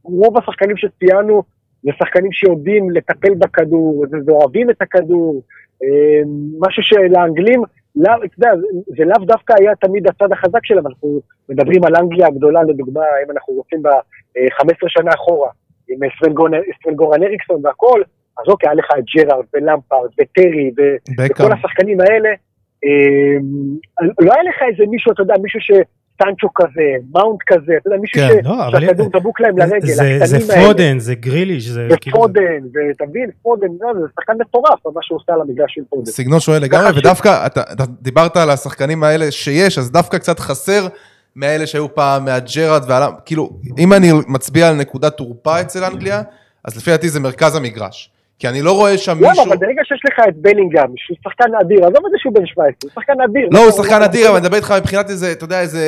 רוב 0.03 0.37
השחקנים 0.37 0.77
שציינו 0.77 1.43
זה 1.83 1.91
שחקנים 1.99 2.31
שיודעים 2.31 2.91
לטפל 2.91 3.33
בכדור, 3.33 4.05
ואוהבים 4.25 4.69
את 4.69 4.81
הכדור, 4.81 5.41
אה, 5.83 6.21
משהו 6.59 6.83
שלאנגלים, 6.83 7.63
לא, 7.95 8.11
אתה 8.25 8.33
יודע, 8.37 8.51
זה 8.97 9.05
לאו 9.05 9.25
דווקא 9.25 9.53
היה 9.59 9.75
תמיד 9.75 10.07
הצד 10.07 10.31
החזק 10.31 10.65
שלהם, 10.65 10.87
אנחנו 10.87 11.19
מדברים 11.49 11.83
על 11.83 11.95
אנגליה 11.95 12.27
הגדולה, 12.27 12.63
לדוגמה, 12.63 13.01
אם 13.25 13.31
אנחנו 13.31 13.53
רוצים 13.53 13.83
ב-15 13.83 14.85
שנה 14.87 15.11
אחורה, 15.15 15.49
עם 15.89 15.99
סוון 16.79 16.95
גורן 16.95 17.23
אריקסון 17.23 17.61
והכל, 17.63 18.01
אז 18.39 18.47
אוקיי, 18.47 18.69
היה 18.69 18.75
לך 18.75 18.85
את 18.99 19.03
ג'רארד 19.15 19.45
ולמפרד 19.53 20.09
וטרי 20.21 20.71
וכל 21.17 21.51
השחקנים 21.51 21.99
האלה. 22.01 22.29
אה, 22.85 23.37
לא 24.19 24.33
היה 24.33 24.43
לך 24.43 24.55
איזה 24.71 24.91
מישהו, 24.91 25.11
אתה 25.11 25.21
יודע, 25.21 25.33
מישהו 25.41 25.59
ש... 25.59 25.71
סנצ'ו 26.23 26.47
כזה, 26.55 26.89
מאונט 27.15 27.39
כזה, 27.47 27.73
אתה 27.77 27.87
יודע, 27.87 27.97
מישהו 28.01 28.21
כן, 28.21 28.43
ש... 28.43 28.45
לא, 28.45 28.79
שהכדור 28.79 29.09
דבוק 29.13 29.39
להם 29.41 29.57
לרגל, 29.57 29.87
זה, 29.87 30.19
זה 30.23 30.39
פודן, 30.65 30.99
זה 30.99 31.15
גריליש, 31.15 31.67
זה... 31.67 31.87
זה 31.89 31.97
כאילו... 31.97 32.17
פודן, 32.17 32.61
ואתה 32.73 33.05
מבין, 33.09 33.29
פודן, 33.41 33.67
לא, 33.81 33.93
זה 33.93 34.07
שחקן 34.19 34.33
מטורף, 34.39 34.79
מה 34.85 35.01
שהוא 35.01 35.19
עושה 35.19 35.33
על 35.33 35.41
המגרש 35.41 35.73
של 35.75 35.81
פודן. 35.89 36.05
סגנון 36.05 36.39
שונה 36.39 36.61
לגמרי, 36.61 36.99
ודווקא, 36.99 37.45
אתה, 37.45 37.61
אתה 37.73 37.83
דיברת 38.01 38.37
על 38.37 38.49
השחקנים 38.49 39.03
האלה 39.03 39.31
שיש, 39.31 39.77
אז 39.77 39.91
דווקא 39.91 40.17
קצת 40.17 40.39
חסר 40.39 40.87
מאלה 41.35 41.67
שהיו 41.67 41.95
פעם, 41.95 42.25
מהג'רארד, 42.25 42.83
ועל... 42.87 43.03
כאילו, 43.25 43.49
אם 43.77 43.93
אני 43.93 44.11
מצביע 44.27 44.69
על 44.69 44.75
נקודת 44.75 45.17
תורפה 45.17 45.61
אצל 45.61 45.83
אנגליה, 45.83 46.21
אז 46.65 46.77
לפי 46.77 46.91
דעתי 46.91 47.09
זה 47.09 47.19
מרכז 47.19 47.55
המגרש. 47.55 48.12
כי 48.43 48.47
אני 48.49 48.61
לא 48.61 48.71
רואה 48.71 48.97
שם 48.97 49.17
מישהו... 49.17 49.33
למה? 49.33 49.43
אבל 49.43 49.57
ברגע 49.57 49.81
שיש 49.83 50.01
לך 50.05 50.27
את 50.29 50.37
בלינגהם, 50.37 50.93
שהוא 50.95 51.17
שחקן 51.23 51.55
אדיר, 51.61 51.79
עזוב 51.79 52.05
את 52.05 52.11
זה 52.11 52.17
שהוא 52.17 52.33
בן 52.33 52.45
17, 52.45 52.73
הוא 52.83 52.91
שחקן 52.95 53.21
אדיר. 53.21 53.47
לא, 53.51 53.63
הוא 53.63 53.71
שחקן 53.71 54.01
אדיר, 54.01 54.27
אבל 54.27 54.35
אני 54.35 54.45
מדבר 54.45 54.57
איתך 54.57 54.73
מבחינת 54.79 55.09
איזה, 55.09 55.31
אתה 55.31 55.43
יודע, 55.45 55.61
איזה 55.61 55.83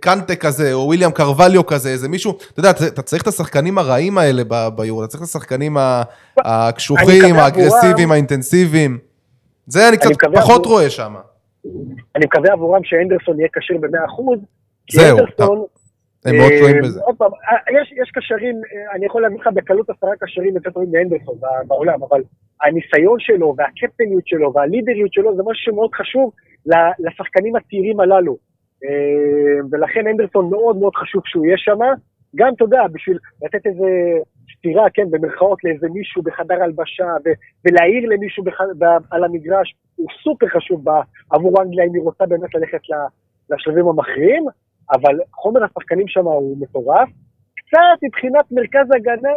קנטה 0.00 0.36
כזה, 0.36 0.72
או 0.72 0.78
וויליאם 0.86 1.10
קרווליו 1.10 1.66
כזה, 1.66 1.88
איזה 1.88 2.08
מישהו, 2.08 2.38
אתה 2.52 2.60
יודע, 2.60 2.70
אתה 2.70 3.02
צריך 3.02 3.22
את 3.22 3.26
השחקנים 3.26 3.78
הרעים 3.78 4.18
האלה 4.18 4.42
ביורו, 4.76 5.04
אתה 5.04 5.10
צריך 5.10 5.22
את 5.22 5.28
השחקנים 5.28 5.76
הקשוחים, 6.38 7.34
האגרסיביים, 7.34 8.12
האינטנסיביים. 8.12 8.98
זה 9.66 9.88
אני 9.88 9.96
קצת 9.96 10.10
פחות 10.34 10.66
רואה 10.66 10.90
שם. 10.90 11.14
אני 12.16 12.24
מקווה 12.24 12.52
עבורם 12.52 12.80
שאנדרסון 12.84 13.38
יהיה 13.38 13.48
כשיר 13.58 13.76
ב-100%, 13.80 14.38
זהו. 14.92 15.68
הם 16.26 16.36
מאוד 16.36 16.52
טועים 16.60 16.76
אה, 16.76 16.82
בזה. 16.82 17.00
עוד 17.00 17.16
פעם, 17.16 17.30
אה, 17.32 17.80
יש, 17.80 17.92
יש 18.02 18.10
קשרים, 18.10 18.56
אה, 18.56 18.94
אני 18.94 19.06
יכול 19.06 19.22
להגיד 19.22 19.40
לך 19.40 19.48
בקלות 19.54 19.90
עשרה 19.90 20.10
קשרים 20.20 20.54
יותר 20.54 20.70
טובים 20.70 20.88
מאנדרסון 20.92 21.34
בעולם, 21.66 22.02
אבל 22.02 22.22
הניסיון 22.62 23.20
שלו 23.20 23.54
והקפטניות 23.58 24.26
שלו 24.26 24.52
והלידריות 24.54 25.12
שלו 25.12 25.36
זה 25.36 25.42
משהו 25.46 25.64
שמאוד 25.64 25.90
חשוב 25.94 26.32
לשחקנים 26.98 27.56
הצעירים 27.56 28.00
הללו. 28.00 28.36
ולכן 29.70 30.06
אנדרסון 30.06 30.50
מאוד 30.50 30.76
מאוד 30.76 30.94
חשוב 30.94 31.22
שהוא 31.26 31.46
יהיה 31.46 31.56
שם. 31.58 31.78
גם, 32.36 32.52
אתה 32.56 32.64
יודע, 32.64 32.82
בשביל 32.92 33.18
לתת 33.42 33.66
איזה 33.66 33.88
סטירה, 34.58 34.90
כן, 34.94 35.10
במרכאות 35.10 35.64
לאיזה 35.64 35.86
מישהו 35.88 36.22
בחדר 36.22 36.62
הלבשה, 36.62 37.06
ו- 37.24 37.32
ולהעיר 37.64 38.08
למישהו 38.08 38.44
בח- 38.44 38.60
ב- 38.78 39.04
על 39.10 39.24
המגרש, 39.24 39.74
הוא 39.96 40.06
סופר 40.24 40.46
חשוב 40.48 40.84
עבור 41.30 41.62
אנגליה 41.62 41.84
אם 41.84 41.94
היא 41.94 42.02
רוצה 42.02 42.26
באמת 42.26 42.54
ללכת 42.54 42.80
לשלבים 43.50 43.88
המכריעים. 43.88 44.44
אבל 44.90 45.18
חומר 45.34 45.64
השחקנים 45.64 46.08
שם 46.08 46.24
הוא 46.24 46.56
מטורף. 46.60 47.08
קצת 47.54 47.98
מבחינת 48.02 48.44
מרכז 48.50 48.86
הגנה 48.96 49.30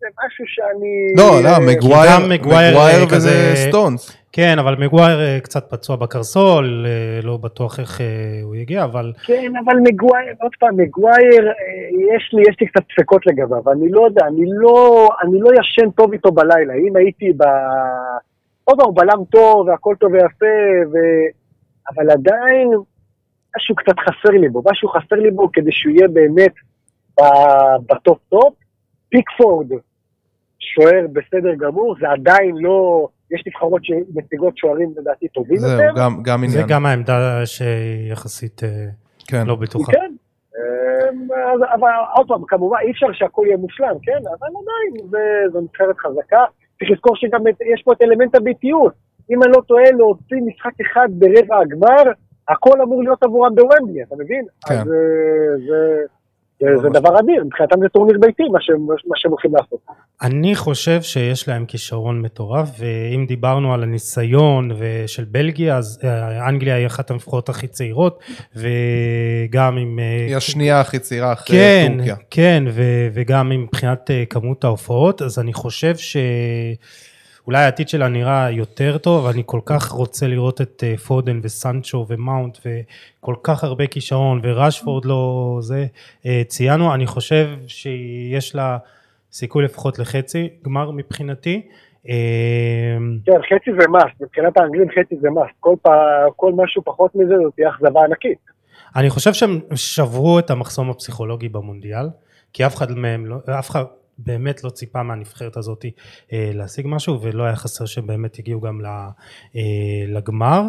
זה 0.00 0.06
משהו 0.26 0.44
שאני... 0.46 1.14
לא, 1.16 1.50
לא, 1.50 1.66
מגווייר, 1.66 2.18
מגווייר 2.28 3.06
וג'ון 3.10 3.54
סטונס. 3.68 4.20
כן, 4.32 4.58
אבל 4.58 4.76
מגווייר 4.78 5.20
אה, 5.20 5.38
קצת 5.40 5.70
פצוע 5.70 5.96
בקרסול, 5.96 6.86
אה, 6.86 7.20
לא 7.22 7.36
בטוח 7.36 7.80
איך 7.80 8.00
אה, 8.00 8.06
הוא 8.42 8.56
יגיע, 8.56 8.84
אבל... 8.84 9.12
כן, 9.26 9.52
אבל 9.64 9.76
מגווייר, 9.82 10.34
עוד 10.42 10.52
פעם, 10.60 10.76
מגווייר, 10.76 11.52
יש 12.16 12.30
לי, 12.32 12.42
יש 12.48 12.56
לי 12.60 12.66
קצת 12.66 12.82
ספקות 12.92 13.26
לגביו, 13.26 13.72
אני 13.72 13.90
לא 13.90 14.04
יודע, 14.04 14.26
אני 14.26 14.44
לא, 14.46 15.08
אני 15.22 15.40
לא 15.40 15.50
ישן 15.60 15.90
טוב 15.90 16.12
איתו 16.12 16.32
בלילה, 16.32 16.74
אם 16.74 16.96
הייתי 16.96 17.32
ב... 17.36 17.42
עוד 18.64 18.78
פעם, 18.80 18.94
בלם 18.94 19.24
טוב, 19.30 19.68
והכל 19.68 19.94
טוב 20.00 20.12
ויפה, 20.12 20.56
ו... 20.92 20.96
אבל 21.94 22.10
עדיין, 22.10 22.70
משהו 23.56 23.74
קצת 23.74 23.98
חסר 23.98 24.30
לי 24.30 24.48
בו, 24.48 24.62
משהו 24.70 24.88
חסר 24.88 25.16
לי 25.16 25.30
בו 25.30 25.52
כדי 25.52 25.72
שהוא 25.72 25.92
יהיה 25.92 26.08
באמת 26.08 26.52
בטופ 27.86 28.18
טופ. 28.28 28.54
פיקפורד, 29.10 29.66
שוער 30.58 31.06
בסדר 31.12 31.54
גמור, 31.54 31.94
זה 32.00 32.10
עדיין 32.10 32.56
לא, 32.56 33.08
יש 33.30 33.42
נבחרות 33.46 33.84
שמציגות 33.84 34.56
שוערים 34.56 34.92
לדעתי 34.96 35.28
טובים 35.28 35.56
יותר. 35.56 35.76
זהו, 35.76 35.96
גם, 35.96 36.22
גם 36.22 36.44
עניין. 36.44 36.50
זה 36.50 36.62
גם 36.68 36.86
העמדה 36.86 37.46
שיחסית 37.46 38.64
אה, 38.64 38.86
כן. 39.28 39.46
לא 39.46 39.54
בטוחה. 39.54 39.92
כן, 39.92 40.12
אה, 40.56 41.74
אבל 41.74 41.90
עוד 42.16 42.28
פעם, 42.28 42.44
כמובן 42.48 42.78
אי 42.82 42.90
אפשר 42.90 43.06
שהכל 43.12 43.42
יהיה 43.46 43.56
מושלם, 43.56 43.94
כן? 44.02 44.18
אבל 44.38 44.48
עדיין 44.48 45.10
זו 45.52 45.60
נבחרת 45.60 45.98
חזקה. 45.98 46.44
צריך 46.78 46.90
לזכור 46.90 47.16
שגם 47.16 47.40
יש 47.74 47.82
פה 47.84 47.92
את 47.92 48.02
אלמנט 48.02 48.34
הביתיות. 48.34 48.92
אם 49.30 49.42
אני 49.42 49.52
לא 49.52 49.62
טועה, 49.66 49.90
להוציא 49.90 50.36
משחק 50.46 50.72
אחד 50.80 51.08
ברבע 51.12 51.58
הגמר, 51.58 52.12
הכל 52.50 52.80
אמור 52.82 53.02
להיות 53.02 53.22
עבורם 53.22 53.54
בוומבלי, 53.54 54.02
אתה 54.02 54.14
מבין? 54.18 54.44
כן. 54.66 54.74
אז 54.74 54.80
אה, 54.80 55.56
זה... 55.68 56.04
זה 56.82 56.88
דבר 56.88 57.20
אדיר, 57.20 57.44
מבחינתם 57.44 57.80
זה 57.80 57.88
טורניר 57.88 58.18
ביתי, 58.20 58.42
מה 58.52 58.58
שהם, 58.60 58.86
מה 58.86 59.14
שהם 59.16 59.30
הולכים 59.30 59.50
לעשות. 59.54 59.78
אני 60.22 60.54
חושב 60.54 61.02
שיש 61.02 61.48
להם 61.48 61.66
כישרון 61.66 62.22
מטורף, 62.22 62.68
ואם 62.78 63.26
דיברנו 63.26 63.74
על 63.74 63.82
הניסיון 63.82 64.70
של 65.06 65.24
בלגיה, 65.24 65.76
אז 65.76 66.00
אה, 66.04 66.48
אנגליה 66.48 66.74
היא 66.74 66.86
אחת 66.86 67.10
המפחות 67.10 67.48
הכי 67.48 67.66
צעירות, 67.66 68.22
וגם 68.56 69.76
עם... 69.76 69.98
אה, 69.98 70.26
היא 70.28 70.36
השנייה 70.36 70.80
הכי 70.80 70.98
צעירה 70.98 71.32
אחרי 71.32 71.56
כן, 71.56 71.92
טורקיה. 71.96 72.16
כן, 72.30 72.64
וגם 73.12 73.48
מבחינת 73.48 74.10
כמות 74.30 74.64
ההופעות, 74.64 75.22
אז 75.22 75.38
אני 75.38 75.52
חושב 75.52 75.96
ש... 75.96 76.16
אולי 77.50 77.64
העתיד 77.64 77.88
שלה 77.88 78.08
נראה 78.08 78.50
יותר 78.50 78.98
טוב, 78.98 79.26
אני 79.26 79.42
כל 79.46 79.60
כך 79.64 79.90
רוצה 79.90 80.26
לראות 80.26 80.60
את 80.60 80.84
אה, 80.86 80.96
פודן 80.96 81.40
וסנצ'ו 81.42 82.06
ומאונט 82.08 82.58
וכל 82.58 83.34
כך 83.42 83.64
הרבה 83.64 83.86
כישרון 83.86 84.40
וראשפורד 84.42 85.04
לא 85.04 85.56
זה, 85.60 85.86
אה, 86.26 86.42
ציינו, 86.46 86.94
אני 86.94 87.06
חושב 87.06 87.48
שיש 87.66 88.54
לה 88.54 88.78
סיכוי 89.32 89.64
לפחות 89.64 89.98
לחצי 89.98 90.48
גמר 90.64 90.90
מבחינתי. 90.90 91.62
אה, 92.08 92.14
כן, 93.26 93.40
חצי 93.42 93.70
זה 93.80 93.88
must, 93.88 94.20
מבחינת 94.20 94.56
האנגלים 94.56 94.88
חצי 94.90 95.16
זה 95.20 95.30
must, 95.30 95.54
כל, 95.60 95.74
כל 96.36 96.52
משהו 96.56 96.82
פחות 96.84 97.14
מזה 97.14 97.34
זאת 97.42 97.54
תהיה 97.54 97.68
אכזבה 97.70 98.04
ענקית. 98.04 98.38
אני 98.96 99.10
חושב 99.10 99.32
שהם 99.32 99.60
שברו 99.74 100.38
את 100.38 100.50
המחסום 100.50 100.90
הפסיכולוגי 100.90 101.48
במונדיאל, 101.48 102.06
כי 102.52 102.66
אף 102.66 102.76
אחד 102.76 102.90
מהם, 102.90 103.26
לא, 103.26 103.36
אף 103.58 103.70
אחד, 103.70 103.84
באמת 104.26 104.64
לא 104.64 104.70
ציפה 104.70 105.02
מהנבחרת 105.02 105.56
הזאת 105.56 105.84
אה, 106.32 106.50
להשיג 106.54 106.86
משהו 106.88 107.20
ולא 107.22 107.42
היה 107.42 107.56
חסר 107.56 107.86
שבאמת 107.86 108.38
הגיעו 108.38 108.60
גם 108.60 108.80
אה, 108.86 109.60
לגמר. 110.08 110.62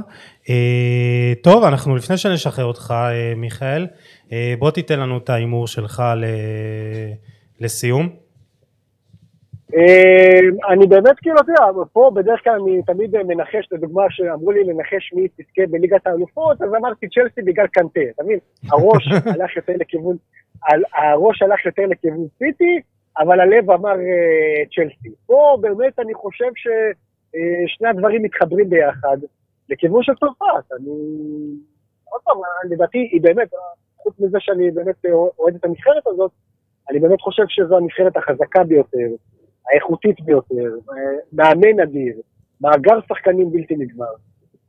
אה, 0.49 1.33
טוב 1.43 1.63
אנחנו 1.63 1.95
לפני 1.95 2.17
שנשחרר 2.17 2.65
אותך 2.65 2.93
מיכאל 3.35 3.87
בוא 4.59 4.71
תיתן 4.71 4.99
לנו 4.99 5.17
את 5.17 5.29
ההימור 5.29 5.67
שלך 5.67 6.03
לסיום. 7.59 8.09
אני 10.69 10.87
באמת 10.87 11.19
כאילו, 11.21 11.35
אתה 11.39 11.51
יודע, 11.51 11.83
פה 11.93 12.11
בדרך 12.15 12.43
כלל 12.43 12.53
אני 12.53 12.81
תמיד 12.83 13.15
מנחש, 13.27 13.67
לדוגמה 13.71 14.03
שאמרו 14.09 14.51
לי 14.51 14.63
לנחש 14.63 15.13
מי 15.13 15.27
תזכה 15.27 15.61
בליגת 15.69 16.07
האלופות, 16.07 16.61
אז 16.61 16.69
אמרתי 16.79 17.07
צ'לסי 17.09 17.41
בגלל 17.41 17.67
קנטה, 17.67 17.99
אתה 18.15 18.23
מבין? 18.23 18.39
הראש 18.71 19.07
הלך 19.33 19.55
יותר 19.55 19.73
לכיוון, 19.79 20.17
הראש 20.93 21.41
הלך 21.41 21.65
יותר 21.65 21.83
לכיוון 21.85 22.27
סיטי, 22.37 22.79
אבל 23.19 23.39
הלב 23.39 23.71
אמר 23.71 23.93
uh, 23.93 24.75
צ'לסי. 24.75 25.15
פה 25.25 25.57
באמת 25.61 25.99
אני 25.99 26.13
חושב 26.13 26.51
ששני 26.55 27.87
uh, 27.87 27.89
הדברים 27.89 28.23
מתחברים 28.23 28.69
ביחד 28.69 29.17
לכיוון 29.69 30.03
של 30.03 30.13
צרפת. 30.19 30.71
אני, 30.71 30.91
עוד 32.09 32.21
פעם, 32.23 32.37
לדעתי 32.69 33.09
היא 33.11 33.21
באמת, 33.21 33.49
חוץ 33.97 34.19
מזה 34.19 34.37
שאני 34.39 34.71
באמת 34.71 35.05
אוהד 35.39 35.55
את 35.55 35.65
הנבחרת 35.65 36.07
הזאת, 36.07 36.31
אני 36.89 36.99
באמת 36.99 37.21
חושב 37.21 37.43
שזו 37.47 37.77
הנבחרת 37.77 38.17
החזקה 38.17 38.63
ביותר, 38.63 39.07
האיכותית 39.71 40.21
ביותר, 40.21 40.75
מאמן 41.33 41.79
אדיר, 41.83 42.15
מאגר 42.61 42.99
שחקנים 43.07 43.51
בלתי 43.51 43.75
נגמר. 43.75 44.13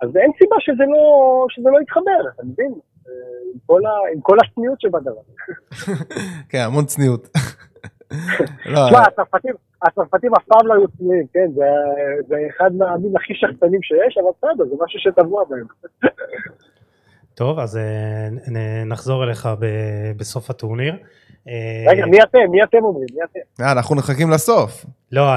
אז 0.03 0.17
אין 0.17 0.31
סיבה 0.39 0.57
שזה 0.61 0.85
לא, 0.93 1.47
שזה 1.49 1.71
לא 1.71 1.81
יתחבר, 1.81 2.29
אתה 2.35 2.43
מבין? 2.45 2.73
אה, 3.09 3.13
עם 3.53 3.59
כל, 3.67 3.87
ה, 3.87 3.91
עם 4.15 4.21
כל 4.21 4.37
הצניעות 4.45 4.81
שבדבר. 4.81 5.21
כן, 6.51 6.59
המון 6.59 6.85
צניעות. 6.85 7.29
לא, 8.67 8.87
תשמע, 8.87 9.03
הצרפתים 9.83 10.35
אף 10.35 10.45
פעם 10.49 10.67
לא 10.67 10.75
היו 10.75 10.89
צנועים, 10.99 11.27
כן? 11.33 11.51
זה 12.29 12.37
אחד 12.51 12.71
מהעמים 12.75 13.17
הכי 13.17 13.35
שחצנים 13.35 13.83
שיש, 13.83 14.19
אבל 14.19 14.31
בסדר, 14.39 14.65
זה 14.65 14.75
משהו 14.85 15.01
שטבוע 15.01 15.45
בהם. 15.51 15.67
טוב, 17.35 17.59
אז 17.59 17.77
אה, 17.77 18.29
נחזור 18.87 19.25
אליך 19.25 19.49
בסוף 20.17 20.51
הטורניר. 20.51 20.95
אה, 21.49 21.93
רגע, 21.93 22.07
מי 22.07 22.23
אתם? 22.23 22.39
מי 22.51 22.63
אתם 22.63 22.79
אומרים? 22.85 23.07
מי 23.15 23.21
אתם? 23.25 23.65
אה, 23.65 23.73
אנחנו 23.73 23.97
מחכים 23.97 24.31
לסוף. 24.31 24.87
לא, 25.13 25.37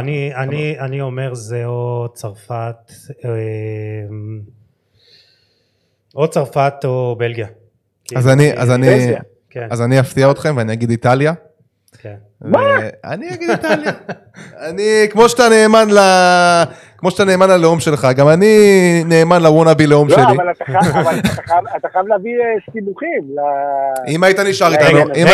אני 0.79 1.01
אומר 1.01 1.33
זה 1.33 1.65
או 1.65 2.07
צרפת, 2.13 2.91
או 6.15 6.27
צרפת 6.27 6.73
או 6.85 7.15
בלגיה. 7.19 7.47
אז 8.15 8.27
אני, 8.27 8.53
אז 8.53 8.71
אני, 8.71 8.87
בלגיה. 8.87 9.21
כן, 9.49 9.67
אז 9.71 9.81
אני 9.81 9.99
אפתיע 9.99 10.31
אתכם 10.31 10.57
ואני 10.57 10.73
אגיד 10.73 10.89
איטליה. 10.89 11.33
כן. 12.01 12.15
אני 13.05 13.33
אגיד 13.33 13.49
איטליה. 13.49 13.91
אני, 14.69 14.83
כמו 15.11 15.29
שאתה 15.29 15.43
נאמן 15.49 15.87
ל... 15.91 15.99
כמו 16.97 17.11
שאתה 17.11 17.25
נאמן 17.25 17.49
ללאום 17.49 17.79
שלך, 17.79 18.07
גם 18.15 18.29
אני 18.29 18.57
נאמן 19.05 19.41
לוואנאבי 19.43 19.87
לאום 19.87 20.07
לא, 20.09 20.15
שלי. 20.15 20.23
חייב- 20.25 20.95
אבל 20.95 21.19
אתה 21.77 21.87
חייב- 21.93 22.07
להביא 22.07 22.31
אה, 22.39 22.71
סימוכים. 22.73 23.21
ל- 23.35 24.09
אם 24.09 24.23
היית 24.23 24.39
נשאר 24.39 24.71
איתנו, 24.73 24.99
אם 25.15 25.27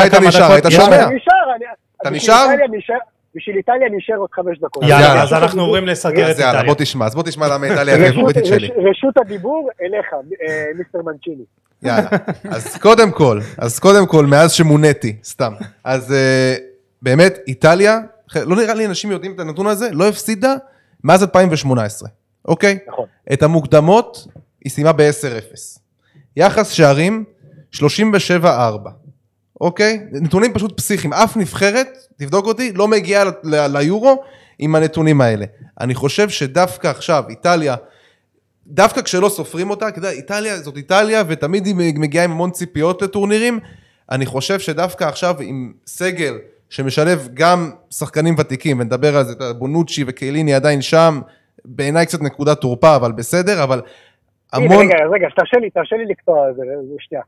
היית- 0.00 0.14
נשאר, 0.28 0.52
היית 0.52 0.64
שומע? 0.70 0.86
אני 1.06 1.16
נשאר, 1.16 1.54
אני... 1.56 1.64
אתה 2.02 2.10
נשאר? 2.10 2.96
בשביל 3.34 3.56
איטליה 3.56 3.88
נשאר 3.96 4.16
עוד 4.16 4.30
חמש 4.32 4.58
דקות. 4.60 4.82
יאללה. 4.82 5.22
אז 5.22 5.32
אנחנו 5.32 5.62
עוברים 5.62 5.86
לסגר 5.86 6.30
את 6.30 6.38
יאללה, 6.38 6.50
איטליה. 6.50 6.62
בוא 6.64 6.84
תשמע, 6.84 7.06
אז 7.06 7.14
בוא 7.14 7.22
תשמע 7.22 7.48
למה 7.48 7.66
איטליה 7.70 7.94
הפייבוריטית 7.94 8.46
שלי. 8.46 8.66
רש- 8.68 8.72
רשות 8.90 9.18
הדיבור 9.18 9.70
אליך, 9.82 10.06
אה, 10.48 10.64
מיסטר 10.78 10.98
מנצ'יני. 11.02 11.44
יאללה. 11.82 12.08
אז 12.44 12.76
קודם 12.76 13.10
כל, 13.10 13.40
אז 13.58 13.78
קודם 13.78 14.06
כל, 14.06 14.26
מאז 14.26 14.52
שמוניתי, 14.52 15.16
סתם. 15.24 15.52
אז 15.84 16.12
אה, 16.12 16.54
באמת, 17.02 17.38
איטליה, 17.46 17.98
לא 18.36 18.56
נראה 18.56 18.74
לי 18.74 18.86
אנשים 18.86 19.10
יודעים 19.10 19.34
את 19.34 19.40
הנתון 19.40 19.66
הזה, 19.66 19.88
לא 19.92 20.08
הפסידה 20.08 20.54
מאז 21.04 21.22
2018, 21.22 22.08
אוקיי? 22.44 22.78
נכון. 22.88 23.06
את 23.32 23.42
המוקדמות 23.42 24.26
היא 24.64 24.72
סיימה 24.72 24.92
ב-10-0. 24.92 25.78
יחס 26.36 26.70
שערים, 26.70 27.24
37-4. 27.74 28.46
אוקיי? 29.60 30.00
נתונים 30.12 30.54
פשוט 30.54 30.76
פסיכיים. 30.76 31.12
אף 31.12 31.36
נבחרת, 31.36 31.88
תבדוק 32.16 32.46
אותי, 32.46 32.72
לא 32.72 32.88
מגיעה 32.88 33.24
ליורו 33.44 34.22
עם 34.58 34.74
הנתונים 34.74 35.20
האלה. 35.20 35.46
אני 35.80 35.94
חושב 35.94 36.28
שדווקא 36.28 36.88
עכשיו, 36.88 37.24
איטליה, 37.28 37.76
דווקא 38.68 39.02
כשלא 39.02 39.28
סופרים 39.28 39.70
אותה, 39.70 39.86
יודע, 39.96 40.10
איטליה 40.10 40.56
זאת 40.56 40.76
איטליה, 40.76 41.22
ותמיד 41.28 41.66
היא 41.66 41.74
מגיעה 41.76 42.24
עם 42.24 42.30
המון 42.30 42.50
ציפיות 42.50 43.02
לטורנירים. 43.02 43.58
אני 44.10 44.26
חושב 44.26 44.58
שדווקא 44.58 45.04
עכשיו 45.04 45.34
עם 45.40 45.72
סגל 45.86 46.34
שמשלב 46.70 47.28
גם 47.34 47.70
שחקנים 47.90 48.34
ותיקים, 48.38 48.80
ונדבר 48.80 49.16
על 49.16 49.24
זה, 49.24 49.34
בונוצ'י 49.58 50.04
וקייליני 50.06 50.54
עדיין 50.54 50.82
שם, 50.82 51.20
בעיניי 51.64 52.06
קצת 52.06 52.22
נקודת 52.22 52.60
תורפה, 52.60 52.96
אבל 52.96 53.12
בסדר, 53.12 53.62
אבל 53.64 53.80
המון... 54.52 54.86
רגע, 54.86 54.96
רגע, 55.12 55.28
תרשה 55.36 55.58
לי, 55.58 55.70
תרשה 55.70 55.96
לי 55.96 56.04
לקטוע 56.06 56.50
את 56.50 56.56
זה, 56.56 56.62
שנייה. 56.98 57.22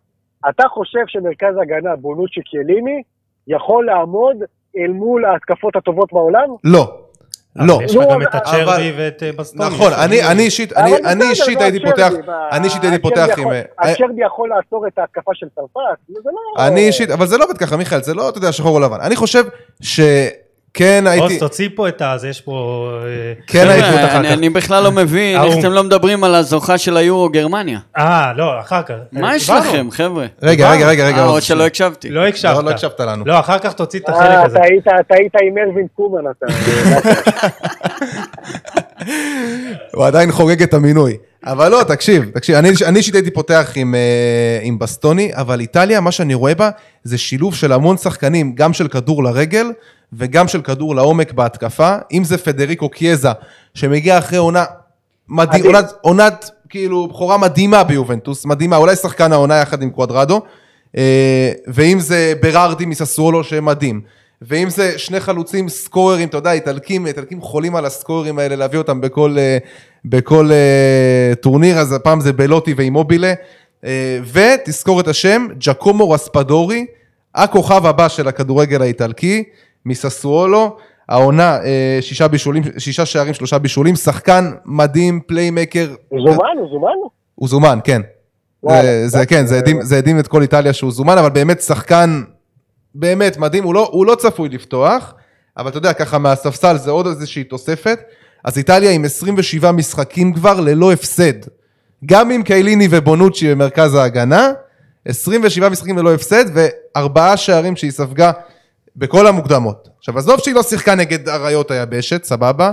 אתה 0.48 0.68
חושב 0.68 1.00
שמרכז 1.06 1.54
הגנה 1.62 1.96
בונוצ'י 1.96 2.40
קיאליני 2.40 3.02
יכול 3.46 3.86
לעמוד 3.86 4.36
אל 4.78 4.92
מול 4.92 5.24
ההתקפות 5.24 5.76
הטובות 5.76 6.12
בעולם? 6.12 6.48
לא. 6.64 7.09
לא. 7.56 7.78
יש 7.84 7.96
לך 7.96 8.02
לא, 8.02 8.12
גם 8.14 8.22
את 8.22 8.26
אבל- 8.34 8.40
הצ'רבי 8.42 8.92
ואת 8.96 9.22
אה, 9.22 9.32
בסטוני. 9.32 9.66
נכון, 9.66 9.92
אני, 9.92 10.22
אני 10.22 10.42
אישית, 10.42 10.72
אני, 10.72 10.90
הייתי 11.60 11.80
פותח, 11.80 12.12
אני 12.52 12.64
אישית 12.66 12.82
הייתי 12.82 12.98
פותח 12.98 13.26
עם... 13.38 13.48
אה, 13.52 13.60
הצ'רבי 13.78 14.24
יכול 14.26 14.48
לעצור 14.48 14.86
את 14.86 14.98
ההתקפה 14.98 15.30
של 15.34 15.46
צרפת? 15.54 15.80
זה 16.08 16.14
לא... 16.24 16.66
אני 16.66 16.86
אישית, 16.86 17.10
אבל 17.10 17.26
זה 17.26 17.38
לא 17.38 17.44
עובד 17.44 17.58
ככה, 17.58 17.76
מיכאל, 17.76 18.02
זה 18.02 18.14
לא, 18.14 18.28
אתה 18.28 18.38
יודע, 18.38 18.52
שחור 18.52 18.74
או 18.76 18.80
לבן. 18.80 19.00
אני 19.00 19.16
חושב 19.16 19.44
שכן 19.82 20.34
עוז, 20.78 21.06
הייתי, 21.06 21.38
תוציא 21.38 21.68
פה 21.74 21.88
את 21.88 22.02
ה... 22.02 22.18
זה 22.18 22.28
יש 22.28 22.40
פה... 22.40 22.86
אה, 23.04 23.08
כן 23.46 23.68
הייתי 23.68 23.88
חבר'ה, 23.88 24.04
אחר 24.06 24.16
אני- 24.18 24.28
כך. 24.28 24.32
אני 24.34 24.50
בכלל 24.50 24.82
לא 24.82 24.92
מבין 24.92 25.36
איך 25.36 25.42
האו"ם. 25.50 25.60
אתם 25.60 25.72
לא 25.72 25.84
מדברים 25.84 26.24
על 26.24 26.34
הזוכה 26.34 26.78
של 26.78 26.96
היורו 26.96 27.28
גרמניה. 27.28 27.78
אה, 27.98 28.32
לא, 28.36 28.60
אחר 28.60 28.82
כך. 28.82 28.94
מה 29.12 29.36
יש. 29.36 29.50
לכם, 29.50 29.88
חבר'ה? 29.90 30.26
רגע, 30.42 30.70
רגע, 30.70 30.88
רגע, 30.88 31.06
רגע. 31.06 31.18
אה, 31.18 31.24
עוז, 31.24 31.36
או 31.36 31.40
שלא 31.40 31.66
הקשבתי. 31.66 32.10
לא 32.10 32.26
הקשבת. 32.26 32.56
לא, 32.56 32.64
לא 32.64 32.70
הקשבת 32.70 33.00
לנו. 33.00 33.24
לא, 33.26 33.40
אחר 33.40 33.58
כך 33.58 33.72
תוציא 33.72 34.00
את 34.00 34.08
החלק 34.08 34.22
אה, 34.30 34.42
הזה. 34.44 34.58
אתה 35.00 35.14
היית 35.14 35.32
עם 35.42 35.58
ארווין 35.66 35.86
קומן, 35.96 36.20
אתה... 36.30 36.46
הוא 39.94 40.06
עדיין 40.06 40.32
חוגג 40.32 40.62
את 40.62 40.74
המינוי. 40.74 41.16
אבל 41.44 41.68
לא, 41.68 41.82
תקשיב, 41.82 42.30
תקשיב, 42.34 42.56
אני 42.56 42.98
אישית 42.98 43.14
הייתי 43.14 43.30
פותח 43.30 43.72
עם, 43.74 43.94
אה, 43.94 44.58
עם 44.62 44.78
בסטוני, 44.78 45.30
אבל 45.34 45.60
איטליה, 45.60 46.00
מה 46.00 46.12
שאני 46.12 46.34
רואה 46.34 46.54
בה, 46.54 46.70
זה 47.04 47.18
שילוב 47.18 47.54
של 47.54 47.72
המון 47.72 47.96
שחקנים, 47.96 48.54
גם 48.54 48.72
של 48.72 48.88
כדור 48.88 49.24
לרגל, 49.24 49.66
וגם 50.12 50.48
של 50.48 50.62
כדור 50.62 50.94
לעומק 50.94 51.32
בהתקפה, 51.32 51.96
אם 52.12 52.24
זה 52.24 52.38
פדריקו 52.38 52.88
קיאזה, 52.88 53.28
שמגיע 53.74 54.18
אחרי 54.18 54.38
עונה, 54.38 54.64
מדהים. 55.28 55.66
עונת, 55.66 55.92
עונת, 56.00 56.50
כאילו, 56.68 57.08
בכורה 57.08 57.38
מדהימה 57.38 57.84
ביובנטוס, 57.84 58.46
מדהימה, 58.46 58.76
אולי 58.76 58.96
שחקן 58.96 59.32
העונה 59.32 59.56
יחד 59.56 59.82
עם 59.82 59.90
קוואדרדו, 59.90 60.40
אה, 60.96 61.52
ואם 61.66 62.00
זה 62.00 62.32
ברארדי 62.42 62.86
מססוולו 62.86 63.44
שמדהים. 63.44 64.00
ואם 64.42 64.70
זה 64.70 64.98
שני 64.98 65.20
חלוצים 65.20 65.68
סקוררים, 65.68 66.28
אתה 66.28 66.36
יודע, 66.36 66.52
איטלקים, 66.52 67.06
איטלקים 67.06 67.40
חולים 67.40 67.76
על 67.76 67.84
הסקוררים 67.86 68.38
האלה, 68.38 68.56
להביא 68.56 68.78
אותם 68.78 69.00
בכל, 69.00 69.36
אה, 69.38 69.58
בכל 70.04 70.50
אה, 70.52 71.34
טורניר, 71.34 71.78
אז 71.78 71.92
הפעם 71.92 72.20
זה 72.20 72.32
בלוטי 72.32 72.74
ואימובילה. 72.76 73.32
אה, 73.84 74.18
ותזכור 74.32 75.00
את 75.00 75.08
השם, 75.08 75.46
ג'קומו 75.58 76.10
רספדורי, 76.10 76.86
הכוכב 77.34 77.86
הבא 77.86 78.08
של 78.08 78.28
הכדורגל 78.28 78.82
האיטלקי, 78.82 79.44
מססוולו, 79.86 80.76
העונה, 81.08 81.58
שישה 82.00 82.28
בישולים, 82.28 82.62
שישה 82.78 83.06
שערים, 83.06 83.34
שלושה 83.34 83.58
בישולים, 83.58 83.96
שחקן 83.96 84.50
מדהים, 84.64 85.20
playmaker, 85.26 85.94
הוא 86.08 86.20
זומן, 86.20 86.58
הוא 86.58 86.68
זומן? 86.70 86.94
הוא 87.34 87.48
זומן, 87.48 87.78
כן. 87.84 88.02
וואלה. 88.62 88.82
זה, 88.82 89.08
זה 89.08 89.26
כן, 89.26 89.46
זה 89.80 89.98
הדהים 89.98 90.18
את 90.18 90.28
כל 90.28 90.42
איטליה 90.42 90.72
שהוא 90.72 90.92
זומן, 90.92 91.18
אבל 91.18 91.30
באמת 91.30 91.60
שחקן 91.60 92.22
באמת 92.94 93.36
מדהים, 93.36 93.64
הוא 93.64 93.74
לא, 93.74 93.88
הוא 93.92 94.06
לא 94.06 94.14
צפוי 94.14 94.48
לפתוח, 94.48 95.14
אבל 95.56 95.68
אתה 95.68 95.78
יודע, 95.78 95.92
ככה 95.92 96.18
מהספסל 96.18 96.76
זה 96.76 96.90
עוד 96.90 97.06
איזושהי 97.06 97.44
תוספת. 97.44 98.00
אז 98.44 98.58
איטליה 98.58 98.90
עם 98.90 99.04
27 99.04 99.72
משחקים 99.72 100.32
כבר 100.32 100.60
ללא 100.60 100.92
הפסד. 100.92 101.32
גם 102.06 102.30
עם 102.30 102.42
קייליני 102.42 102.88
ובונוצ'י 102.90 103.50
במרכז 103.50 103.94
ההגנה, 103.94 104.52
27 105.04 105.68
משחקים 105.68 105.98
ללא 105.98 106.14
הפסד, 106.14 106.44
וארבעה 106.54 107.36
שערים 107.36 107.76
שהיא 107.76 107.90
ספגה 107.90 108.32
בכל 108.96 109.26
המוקדמות. 109.26 109.88
עכשיו, 109.98 110.18
עזוב 110.18 110.40
שהיא 110.40 110.54
לא 110.54 110.62
שיחקה 110.62 110.94
נגד 110.94 111.28
אריות 111.28 111.70
היבשת, 111.70 112.24
סבבה, 112.24 112.72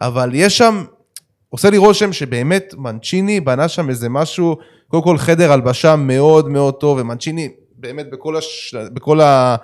אבל 0.00 0.30
יש 0.34 0.58
שם, 0.58 0.84
עושה 1.50 1.70
לי 1.70 1.76
רושם 1.76 2.12
שבאמת 2.12 2.74
מנצ'יני 2.78 3.40
בנה 3.40 3.68
שם 3.68 3.88
איזה 3.88 4.08
משהו, 4.08 4.56
קודם 4.88 5.02
כל 5.02 5.18
חדר 5.18 5.52
הלבשה 5.52 5.96
מאוד 5.96 6.48
מאוד 6.48 6.74
טוב, 6.74 6.98
ומנצ'יני 7.00 7.48
באמת 7.82 8.10
בכל, 8.10 8.36
הש... 8.36 8.74
בכל 8.74 9.20
ה... 9.20 9.56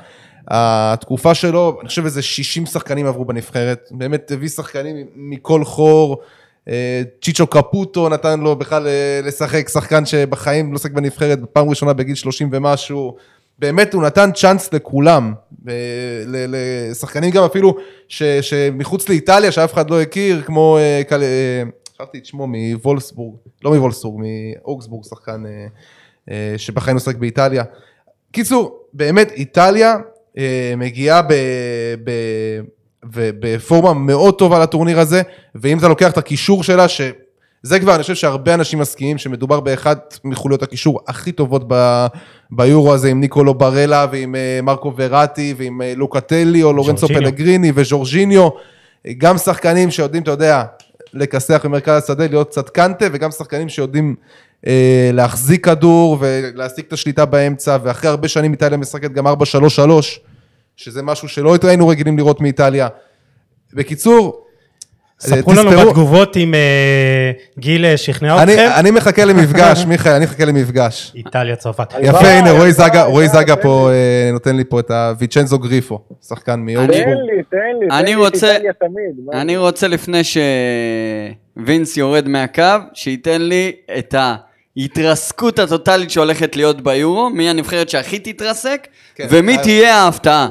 התקופה 0.50 1.34
שלו, 1.34 1.78
אני 1.80 1.88
חושב 1.88 2.04
איזה 2.04 2.22
60 2.22 2.66
שחקנים 2.66 3.06
עברו 3.06 3.24
בנבחרת, 3.24 3.88
באמת 3.90 4.30
הביא 4.30 4.48
שחקנים 4.48 5.06
מכל 5.16 5.64
חור, 5.64 6.20
אה, 6.68 7.02
צ'יצ'ו 7.22 7.46
קפוטו 7.46 8.08
נתן 8.08 8.40
לו 8.40 8.56
בכלל 8.56 8.86
אה, 8.86 9.20
לשחק, 9.24 9.68
שחקן 9.68 10.06
שבחיים 10.06 10.72
לא 10.72 10.78
שחק 10.78 10.92
בנבחרת, 10.92 11.40
בפעם 11.40 11.68
ראשונה 11.68 11.92
בגיל 11.92 12.14
30 12.14 12.48
ומשהו, 12.52 13.16
באמת 13.58 13.94
הוא 13.94 14.02
נתן 14.02 14.30
צ'אנס 14.32 14.72
לכולם, 14.72 15.34
ל- 15.66 16.46
לשחקנים 16.90 17.30
גם 17.30 17.44
אפילו 17.44 17.76
ש, 18.08 18.22
שמחוץ 18.22 19.08
לאיטליה, 19.08 19.52
שאף 19.52 19.72
אחד 19.74 19.90
לא 19.90 20.02
הכיר, 20.02 20.42
כמו, 20.42 20.78
אה, 20.78 21.02
אה, 21.12 21.62
שכחתי 21.98 22.18
את 22.18 22.26
שמו, 22.26 22.46
מוולסבורג, 22.46 23.36
לא 23.64 23.74
מוולסבורג, 23.74 24.24
מאוגסבורג, 24.24 25.04
שחקן 25.04 25.46
אה, 25.46 25.66
אה, 26.30 26.54
שבחיים 26.56 26.96
לא 26.96 27.00
שחק 27.00 27.16
באיטליה. 27.16 27.64
קיצור, 28.32 28.78
באמת 28.92 29.32
איטליה 29.32 29.96
אה, 30.38 30.74
מגיעה 30.76 31.22
ב, 31.22 31.32
ב, 32.04 32.10
ו- 33.14 33.30
בפורמה 33.40 33.94
מאוד 33.94 34.38
טובה 34.38 34.58
לטורניר 34.58 35.00
הזה, 35.00 35.22
ואם 35.54 35.78
אתה 35.78 35.88
לוקח 35.88 36.10
את 36.10 36.18
הקישור 36.18 36.62
שלה, 36.62 36.88
שזה 36.88 37.80
כבר, 37.80 37.94
אני 37.94 38.02
חושב 38.02 38.14
שהרבה 38.14 38.54
אנשים 38.54 38.78
מסכימים 38.78 39.18
שמדובר 39.18 39.60
באחת 39.60 40.18
מחוליות 40.24 40.62
הקישור 40.62 41.00
הכי 41.08 41.32
טובות 41.32 41.64
ב, 41.68 42.06
ביורו 42.50 42.94
הזה, 42.94 43.08
עם 43.08 43.20
ניקולו 43.20 43.54
ברלה 43.54 44.06
ועם 44.12 44.34
אה, 44.34 44.60
מרקו 44.62 44.92
וראטי 44.96 45.54
ועם 45.56 45.82
אה, 45.82 45.92
לוקטלי 45.96 46.62
או 46.62 46.72
לורנצו. 46.72 47.08
פלגריני 47.08 47.72
וז'ורג'יניו, 47.74 48.48
גם 49.18 49.38
שחקנים 49.38 49.90
שיודעים, 49.90 50.22
אתה 50.22 50.30
יודע, 50.30 50.64
לכסח 51.14 51.60
במרכז 51.64 52.02
השדה, 52.04 52.26
להיות 52.26 52.48
קצת 52.48 52.68
קנטה, 52.68 53.06
וגם 53.12 53.30
שחקנים 53.30 53.68
שיודעים 53.68 54.14
להחזיק 55.12 55.64
כדור 55.64 56.16
ולהשיג 56.20 56.84
את 56.88 56.92
השליטה 56.92 57.24
באמצע, 57.24 57.76
ואחרי 57.82 58.10
הרבה 58.10 58.28
שנים 58.28 58.52
איטליה 58.52 58.78
משחקת 58.78 59.12
גם 59.12 59.26
4-3-3, 59.26 59.30
שזה 60.76 61.02
משהו 61.02 61.28
שלא 61.28 61.48
היינו 61.68 61.88
רגילים 61.88 62.16
לראות 62.18 62.40
מאיטליה. 62.40 62.88
בקיצור, 63.74 64.44
ספרו 65.20 65.52
אה, 65.52 65.56
לנו 65.58 65.70
תזכרו- 65.70 65.88
בתגובות 65.88 66.36
אם 66.36 66.54
אה, 66.54 67.30
גיל 67.58 67.84
אה, 67.84 67.96
שכנע 67.96 68.42
אני, 68.42 68.52
אתכם. 68.54 68.68
אני 68.76 68.90
מחכה 68.90 69.24
למפגש, 69.24 69.84
מיכאל, 69.84 70.12
אני 70.12 70.24
מחכה 70.24 70.44
למפגש. 70.44 71.12
איטליה, 71.14 71.56
צרפת. 71.56 71.94
יפה, 72.02 72.26
הנה, 72.28 72.50
רועי 72.50 72.72
זגה, 72.72 72.84
רועי 73.04 73.26
הלוואי, 73.26 73.28
זגה 73.28 73.56
תן 73.56 73.62
פה 73.62 73.90
אה, 73.90 74.30
נותן 74.32 74.56
לי 74.56 74.64
פה 74.64 74.80
את 74.80 74.90
הוויצ'נזו 74.90 75.58
גריפו, 75.58 76.00
שחקן 76.28 76.52
תן 76.52 76.60
מאוגסבורג. 76.60 76.98
לי, 76.98 77.42
תן 77.50 77.56
לי, 77.80 77.86
תן 77.88 77.94
אני 77.94 78.04
לי 78.04 78.12
את 78.14 78.18
רוצה- 78.18 78.52
איטליה 78.54 78.72
תמיד. 78.72 79.40
אני 79.40 79.56
רוצה 79.56 79.88
לפני 79.88 80.20
שווינס 80.24 81.96
יורד 81.96 82.28
מהקו, 82.28 82.62
שייתן 82.94 83.42
לי 83.42 83.72
את 83.98 84.14
ההתרסקות 84.78 85.58
הטוטלית 85.58 86.10
שהולכת 86.10 86.56
להיות 86.56 86.80
ביורו, 86.80 87.30
מי 87.30 87.50
הנבחרת 87.50 87.88
שהכי 87.88 88.18
תתרסק, 88.18 88.86
כן, 89.14 89.26
ומי 89.30 89.56
אז- 89.56 89.62
תהיה 89.62 89.94
ההפתעה. 89.96 90.48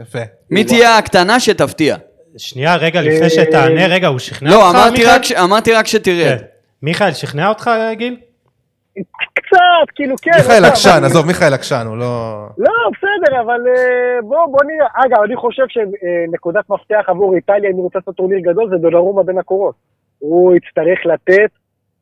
יפה. 0.00 0.18
מי 0.50 0.64
תהיה 0.64 0.98
הקטנה 0.98 1.40
שתפתיע. 1.40 1.96
שנייה, 2.38 2.76
רגע, 2.76 3.00
לפני 3.00 3.30
שתענה, 3.30 3.86
רגע, 3.86 4.06
הוא 4.06 4.18
שכנע 4.18 4.50
לא, 4.50 4.68
אותך, 4.68 4.78
מיכאל? 4.92 5.22
ש- 5.22 5.32
אמרתי 5.32 5.72
רק 5.72 5.86
שתרד. 5.86 6.38
כן. 6.38 6.44
מיכאל, 6.82 7.12
שכנע 7.12 7.48
אותך, 7.48 7.70
גיל? 7.92 8.16
קצת, 9.34 9.58
כאילו, 9.94 10.14
כן. 10.22 10.30
מיכאל 10.36 10.62
לא, 10.62 10.66
עקשן, 10.66 11.00
עזוב, 11.04 11.26
מיכאל 11.26 11.54
עקשן, 11.54 11.84
הוא 11.88 11.96
לא... 11.96 12.44
לא, 12.58 12.72
בסדר, 12.92 13.40
אבל 13.40 13.60
אה, 13.76 14.22
בוא, 14.22 14.46
בוא 14.50 14.60
נראה. 14.64 14.86
אגב, 15.06 15.22
אני 15.24 15.36
חושב 15.36 15.62
שנקודת 15.68 16.64
מפתח 16.70 17.04
עבור 17.06 17.34
איטליה, 17.36 17.70
אם 17.70 17.76
היא 17.76 17.82
רוצה 17.82 17.98
לעשות 17.98 18.16
טורניר 18.16 18.38
גדול, 18.38 18.70
זה 18.70 18.76
דונרומה 18.76 19.22
בין 19.22 19.38
הקורות. 19.38 19.74
הוא 20.18 20.54
יצטרך 20.56 20.98
לתת 21.06 21.50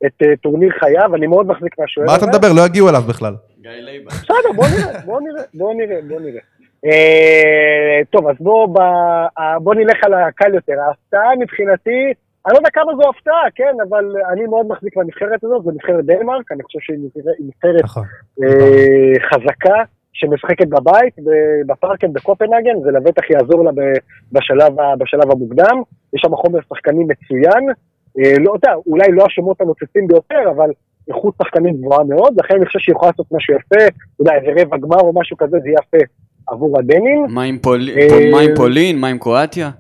את 0.06 0.22
אה, 0.22 0.36
טורניר 0.42 0.70
חייו, 0.80 1.14
אני 1.14 1.26
מאוד 1.26 1.46
מחזיק 1.46 1.78
מהשוער 1.78 2.06
מה 2.06 2.16
אתה 2.16 2.26
מדבר? 2.26 2.48
לא 2.56 2.66
יגיעו 2.66 2.88
אליו 2.88 3.02
בכלל. 3.08 3.34
גיא 3.60 3.70
לייבה. 3.70 4.10
בסדר, 4.10 4.52
בוא 4.56 4.64
נראה, 4.66 5.00
בוא 5.04 5.20
נראה, 5.20 5.42
בוא 5.54 5.74
נראה, 5.74 5.98
בוא 6.08 6.20
נראה. 6.20 6.40
אה, 6.84 8.00
טוב, 8.10 8.28
אז 8.28 8.36
בוא, 8.40 8.68
אה, 9.38 9.58
בוא 9.58 9.74
נלך 9.74 10.04
על 10.04 10.14
הקל 10.14 10.54
יותר. 10.54 10.72
ההפתעה 10.88 11.30
מבחינתי, 11.40 12.12
אני 12.46 12.52
לא 12.52 12.58
יודע 12.58 12.70
כמה 12.72 12.92
זו 13.02 13.10
הפתעה, 13.10 13.42
כן, 13.54 13.74
אבל 13.88 14.04
אני 14.32 14.42
מאוד 14.46 14.66
מחזיק 14.68 14.96
מהנבחרת 14.96 15.44
הזאת, 15.44 15.64
זו 15.64 15.70
נבחרת 15.70 16.04
דנמרק, 16.04 16.52
אני 16.52 16.62
חושב 16.62 16.78
שהיא 16.82 16.98
נבחרת- 17.46 17.84
נכון. 17.84 18.04
אה, 18.42 19.12
חזקה, 19.30 19.74
שמשחקת 20.12 20.66
בבית, 20.68 21.14
בפארקן 21.66 22.12
בקופנהגן, 22.12 22.80
זה 22.84 22.90
לבטח 22.90 23.30
יעזור 23.30 23.64
לה 23.64 23.72
ב- 23.72 23.98
בשלב, 24.32 24.72
בשלב 24.98 25.30
המוקדם. 25.32 25.82
יש 26.14 26.22
שם 26.26 26.36
חומר 26.36 26.58
שחקנים 26.68 27.08
מצוין. 27.08 27.64
אה, 28.18 28.32
לא 28.38 28.52
יודע, 28.54 28.72
אולי 28.86 29.12
לא 29.12 29.24
השמות 29.26 29.60
הנוצצים 29.60 30.06
ביותר, 30.06 30.50
אבל 30.56 30.70
איכות 31.08 31.34
שחקנים 31.42 31.74
גבוהה 31.76 32.04
מאוד, 32.04 32.34
לכן 32.40 32.54
אני 32.56 32.66
חושב 32.66 32.78
שהיא 32.78 32.94
יכולה 32.94 33.10
לעשות 33.10 33.26
משהו 33.32 33.54
יפה, 33.54 33.84
אתה 33.86 33.94
יודע, 34.20 34.32
איזה 34.34 34.62
רבע 34.62 34.76
גמר 34.76 35.00
או 35.00 35.12
משהו 35.20 35.36
כזה, 35.36 35.56
זה 35.62 35.68
יפה 35.70 36.04
עבור 36.48 36.78
הדנים. 36.78 37.26
מה 37.28 37.42
עם 37.42 37.58
פול- 37.58 37.88
אה, 37.96 38.06
פול- 38.08 38.30
מה 38.32 38.40
עם 38.40 38.50
פולין? 38.56 38.98
מה 38.98 39.08
עם 39.08 39.18
קרואטיה? 39.18 39.70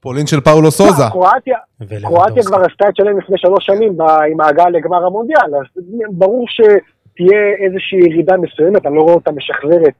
פולין 0.00 0.26
של 0.26 0.40
פאולו 0.40 0.70
סוזה. 0.70 1.02
קרואטיה. 1.12 1.58
קרואטיה 2.02 2.42
כבר 2.42 2.60
עשתה 2.60 2.88
את 2.88 2.96
שלהם 2.96 3.18
לפני 3.18 3.38
שלוש 3.38 3.66
שנים 3.66 3.96
עם 4.32 4.40
ההגעה 4.40 4.70
לגמר 4.70 5.06
המונדיאל, 5.06 5.54
אז 5.54 5.82
ברור 6.10 6.46
שתהיה 6.48 7.40
איזושהי 7.66 7.98
ירידה 7.98 8.36
מסוימת, 8.36 8.86
אני 8.86 8.94
לא 8.96 9.00
רואה 9.00 9.14
אותה 9.14 9.32
משחררת 9.32 9.94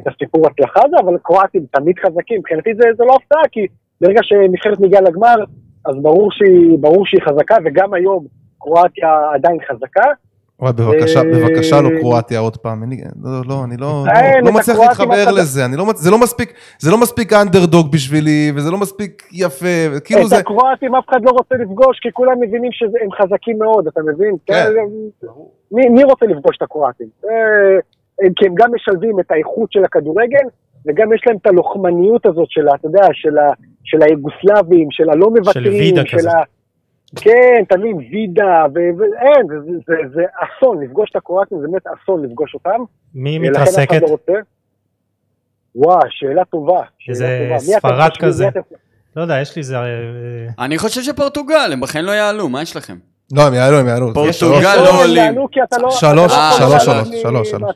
את 0.00 0.06
הסיפור 0.06 0.46
הצלחה 0.46 0.80
הזה, 0.84 0.96
אבל 1.04 1.16
קרואטים 1.22 1.62
תמיד 1.70 1.96
חזקים, 1.98 2.38
מבחינתי 2.38 2.70
זה, 2.74 2.82
זה 2.96 3.04
לא 3.04 3.16
הפתעה, 3.22 3.42
כי 3.52 3.66
ברגע 4.00 4.20
שנבחרת 4.22 4.80
מגיעה 4.80 5.02
לגמר, 5.02 5.34
אז 5.86 5.94
ברור 6.02 6.28
שהיא, 6.32 6.78
ברור 6.80 7.06
שהיא 7.06 7.20
חזקה, 7.28 7.56
וגם 7.64 7.94
היום 7.94 8.26
קרואטיה 8.60 9.08
עדיין 9.34 9.58
חזקה. 9.70 10.04
וואי, 10.60 10.72
בבקשה, 10.72 11.18
אה, 11.18 11.24
בבקשה 11.24 11.80
לא 11.80 11.88
קרואטיה 12.00 12.38
עוד 12.38 12.56
פעם. 12.56 12.82
אני- 12.82 13.02
לא, 13.24 13.30
לא, 13.48 13.64
אני 13.64 13.76
לא 13.76 14.04
לא 14.42 14.48
את 14.50 14.54
מצליח 14.54 14.78
להתחבר 14.78 15.24
לזה. 15.36 15.64
אני 15.64 15.76
לא 15.76 15.84
זה 15.96 16.10
לא 16.10 16.18
מספיק, 16.18 16.52
זה 16.78 16.90
לא 16.90 16.98
מספיק 17.00 17.32
אנדרדוג 17.32 17.92
בשבילי, 17.92 18.52
וזה 18.56 18.70
לא 18.70 18.78
מספיק 18.78 19.22
יפה, 19.32 19.66
כאילו 20.04 20.22
את 20.22 20.28
זה... 20.28 20.36
הקרואטים 20.38 20.94
אף 20.94 21.04
אחד 21.08 21.20
לא 21.22 21.30
רוצה 21.30 21.54
לפגוש, 21.54 21.98
כי 22.02 22.08
כולם 22.12 22.40
מבינים 22.40 22.72
שהם 22.72 23.12
חזקים 23.22 23.58
מאוד, 23.58 23.86
אתה 23.86 24.00
מבין? 24.02 24.34
כן. 24.46 24.66
מי, 25.72 25.88
מי 25.88 26.04
רוצה 26.04 26.26
לפגוש 26.26 26.56
את 26.56 26.62
הקרואטים? 26.62 27.06
אה, 27.24 27.78
כי 28.36 28.46
הם 28.46 28.54
גם 28.54 28.68
משלבים 28.74 29.20
את 29.20 29.30
האיכות 29.30 29.72
של 29.72 29.84
הכדורגל, 29.84 30.46
וגם 30.86 31.12
יש 31.12 31.22
להם 31.26 31.36
את 31.36 31.46
הלוחמניות 31.46 32.26
הזאת 32.26 32.46
של, 32.50 32.66
אתה 32.74 32.86
יודע, 32.88 33.06
של, 33.12 33.38
ה, 33.38 33.48
של 33.86 34.02
היוגוסלבים, 34.02 34.88
של 34.90 35.10
הלא 35.10 35.30
מוותרים, 35.30 35.72
וידה 35.72 36.02
של 36.06 36.18
כזה. 36.18 36.30
ה... 36.30 36.42
כן, 37.16 37.62
מבין, 37.78 37.96
וידה, 37.96 38.64
ו- 38.74 38.98
ואין, 38.98 39.46
זה, 39.48 39.54
זה, 39.60 39.72
זה, 39.86 39.94
זה 40.14 40.22
אסון, 40.34 40.82
לפגוש 40.82 41.10
את 41.10 41.16
הקרואטים 41.16 41.58
זה 41.60 41.66
באמת 41.70 41.86
אסון 41.86 42.24
לפגוש 42.24 42.54
אותם. 42.54 42.80
מי 43.14 43.38
מתרסקת? 43.38 44.02
לא. 44.02 44.16
וואו, 45.74 46.00
שאלה 46.10 46.44
טובה. 46.44 46.82
איזה 47.08 47.48
ספרד? 47.58 48.10
כזה. 48.18 48.48
לא 49.16 49.22
יודע, 49.22 49.40
יש 49.40 49.56
לי 49.56 49.60
איזה... 49.60 49.76
אה, 49.76 49.84
אני 50.58 50.78
חושב 50.78 51.02
שפורטוגל, 51.02 51.70
הם 51.72 51.80
בחיים 51.80 52.04
לא 52.04 52.10
יעלו, 52.10 52.48
מה 52.48 52.62
יש 52.62 52.76
לכם? 52.76 52.96
לא, 53.32 53.42
הם 53.46 53.54
יעלו, 53.54 53.78
הם 53.78 53.88
יעלו. 53.88 54.14
פורטוגל 54.14 54.76
לא 54.76 54.84
לא, 54.84 55.02
עולים. 55.02 55.34
לא... 55.34 55.46
שלוש, 55.90 56.02
לא 56.02 56.30
שלוש, 56.58 56.84
שלוש, 56.84 57.22
שלוש, 57.22 57.50
שלוש. 57.50 57.70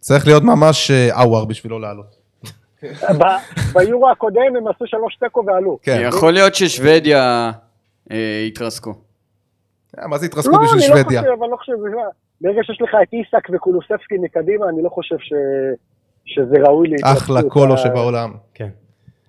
צריך 0.00 0.26
להיות 0.26 0.42
ממש 0.42 0.90
אה, 0.90 1.22
אאואר 1.22 1.44
בשבילו 1.44 1.78
לעלות. 1.78 2.21
ביורו 3.72 4.10
הקודם 4.10 4.56
הם 4.58 4.68
עשו 4.68 4.86
שלוש 4.86 5.16
תיקו 5.16 5.42
ועלו. 5.46 5.78
כן. 5.82 6.02
יכול 6.08 6.32
להיות 6.32 6.54
ששוודיה 6.54 7.50
אה, 8.10 8.44
יתרסקו. 8.48 8.94
אה, 9.98 10.06
מה 10.06 10.18
זה 10.18 10.26
התרסקות 10.26 10.54
לא, 10.54 10.62
בשביל 10.64 10.80
אני 10.82 10.90
לא 10.90 10.96
שוודיה? 10.96 11.20
חושב, 11.20 11.42
אני 11.42 11.50
לא 11.50 11.56
חושב, 11.56 11.72
זה- 11.82 11.88
ברגע 12.40 12.60
שיש 12.62 12.82
לך 12.82 12.90
את 13.02 13.08
איסק 13.12 13.48
וקולוספסקי 13.52 14.14
מקדימה, 14.20 14.68
אני 14.68 14.82
לא 14.82 14.88
חושב 14.88 15.16
ש... 15.18 15.32
שזה 16.24 16.56
ראוי 16.66 16.88
להתרסקות. 16.88 17.18
אחלה 17.22 17.40
קולו 17.48 17.72
אה, 17.72 17.78
שבעולם. 17.78 18.32
כן. 18.54 18.68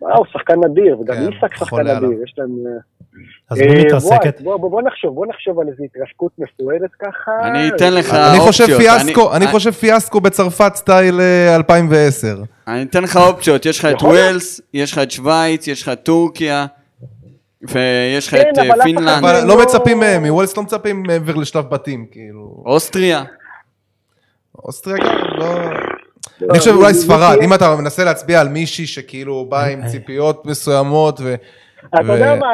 אה, 0.10 0.16
הוא 0.18 0.26
שחקן 0.34 0.54
נדיר, 0.70 1.00
וגם 1.00 1.16
כן, 1.16 1.22
איסק 1.22 1.54
שחקן 1.56 1.66
חולה 1.66 1.98
עליו. 1.98 2.10
נדיר, 2.10 2.24
יש 2.24 2.34
להם... 2.38 2.50
אה, 2.68 2.72
אז 3.50 3.62
אה, 3.62 3.66
מי 3.66 3.72
וואי, 3.72 3.86
מתרסקת? 3.86 4.42
בוא, 4.42 4.58
בוא, 4.58 4.72
בוא 4.72 4.82
נחשוב, 4.82 5.16
בוא 5.16 5.26
נחשוב 5.26 5.60
על 5.60 5.68
איזו 5.68 5.84
התרסקות 5.84 6.32
מפוארת 6.38 6.92
ככה. 7.02 7.32
אני 7.48 7.70
אתן 7.70 7.94
לך 7.94 8.14
אני 8.14 8.40
חושב 8.40 8.64
אופציות. 8.64 8.82
פיאסקו, 8.82 9.36
אני 9.36 9.46
אני- 9.46 9.52
חושב 9.52 9.72
פיאסקו 9.72 10.22
בצרפת 10.22 10.72
סטייל 10.76 11.22
אה, 11.22 11.56
2010. 11.56 12.38
אני 12.68 12.84
אתן 12.84 13.04
לך 13.04 13.18
אופציות, 13.18 13.66
יש 13.66 13.80
לך 13.80 13.86
את. 13.86 14.02
ווילס, 14.02 14.62
יש 14.74 14.92
לך 14.92 14.98
את 15.00 15.12
שווייץ, 15.12 15.68
יש 15.68 15.82
לך 15.84 15.90
את 15.90 16.04
טורקיה, 16.04 16.66
ויש 17.62 18.28
לך 18.28 18.36
כן, 18.36 18.50
את 18.54 18.58
אה, 18.58 18.74
אבל 18.74 18.82
פינלנד, 18.84 19.10
אבל 19.26 19.34
לא- 19.42 19.48
לא 19.48 19.62
מצפים 19.64 20.00
מהם, 20.00 20.26
מוולס 20.26 20.58
לא 20.58 20.64
מצפים 20.64 21.04
מעבר 21.08 21.36
לשלב 21.36 21.66
בתים, 21.70 22.06
כאילו. 22.12 22.64
אוסטריה. 22.66 23.24
אוסטריה 24.66 24.98
גם 24.98 25.40
לא... 25.40 25.46
אני 26.50 26.60
חושב 26.60 26.72
אולי 26.76 26.88
מי- 26.88 26.94
ספרד, 26.94 27.38
אם 27.44 27.54
אתה 27.54 27.76
מנסה 27.76 28.04
להצביע 28.04 28.42
על 28.42 28.48
מישהי 28.50 28.86
שכאילו 28.88 29.46
בא 29.50 29.66
עם 29.66 29.82
אה, 29.84 29.88
ציפיות 29.88 30.46
מסוימות 30.46 31.20
ו... 31.24 31.36
אתה 31.88 32.14
יודע 32.14 32.36
מה, 32.36 32.48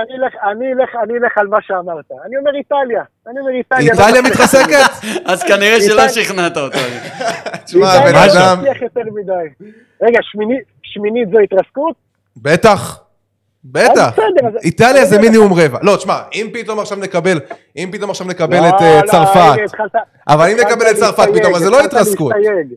אני 0.52 0.74
אלך- 0.74 0.96
על 1.38 1.48
מה 1.48 1.58
שאמרת. 1.62 2.06
אני 2.26 2.38
אומר 2.38 2.52
איטליה. 2.56 3.04
אני 3.28 3.40
אומר 3.40 3.52
איטליה. 3.52 3.94
לא 3.94 4.06
איטליה 4.08 4.22
מצליח. 4.22 4.36
מתרסקת? 4.40 5.08
אז 5.32 5.44
כנראה 5.44 5.82
שלא 5.82 6.08
שכנעת 6.08 6.58
אותו. 6.58 6.78
תשמע, 7.66 8.00
בן 8.06 8.14
לא 8.14 8.26
אדם... 8.26 8.64
מדי. 9.14 9.66
רגע, 10.02 10.20
שמינית 10.84 11.30
זו 11.32 11.40
התרסקות? 11.40 11.96
בטח. 12.38 13.02
בטח. 13.64 14.16
איטליה 14.64 15.06
זה 15.06 15.20
מינימום 15.20 15.54
רבע. 15.54 15.80
לא, 15.82 15.96
תשמע, 15.96 16.20
אם 16.34 16.48
פתאום 16.54 16.80
עכשיו 16.80 16.98
נקבל, 16.98 17.40
אם 17.78 17.90
פתאום 17.92 18.10
עכשיו 18.10 18.28
נקבל 18.28 18.58
את 18.70 18.74
לא, 18.82 18.86
אה, 18.86 19.02
לא, 19.02 19.12
צרפת, 19.12 19.36
הנה, 19.36 19.64
התחלת- 19.64 19.92
אבל 20.28 20.50
אם 20.50 20.58
נקבל 20.58 20.86
את 20.92 20.96
צרפת 20.96 21.28
פתאום, 21.36 21.56
אז 21.56 21.62
זה 21.62 21.70
לא 21.70 21.84
התרסקות. 21.84 22.34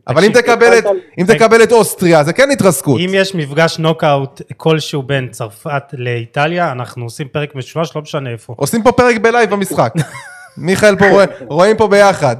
אבל 0.07 0.23
אם 0.25 0.31
תקבל 0.31 0.77
את- 0.77 0.85
התחלת- 0.85 0.97
אם 1.19 1.25
תקבל 1.25 1.63
את 1.63 1.71
אוסטריה, 1.71 2.23
זה 2.23 2.33
כן 2.33 2.51
התרסקות. 2.51 2.99
אם 3.05 3.09
יש 3.13 3.35
מפגש 3.35 3.79
נוקאוט 3.79 4.41
כלשהו 4.57 5.03
בין 5.03 5.27
צרפת 5.31 5.83
לאיטליה, 5.93 6.71
אנחנו 6.71 7.03
עושים 7.03 7.27
פרק 7.27 7.55
משולש, 7.55 7.95
לא 7.95 8.01
משנה 8.01 8.29
איפה. 8.29 8.53
עושים 8.57 8.83
פה 8.83 8.91
פרק 8.91 9.17
ב 9.17 9.23
live 9.23 9.49
במשחק. 9.49 9.93
מיכאל 10.57 10.95
פה 10.95 11.09
רואה, 11.09 11.25
רואים 11.47 11.77
פה 11.77 11.87
ביחד. 11.87 12.35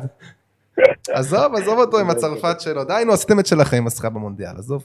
עזוב, 1.14 1.56
עזוב 1.56 1.80
אותו 1.80 2.00
עם 2.00 2.10
הצרפת 2.10 2.62
שלו. 2.62 2.84
די, 2.84 3.04
נו, 3.06 3.14
עשיתם 3.14 3.40
את 3.40 3.46
שלכם 3.46 3.78
עם 3.78 3.88
הזכייה 3.88 4.10
במונדיאל, 4.10 4.54
עזוב. 4.58 4.84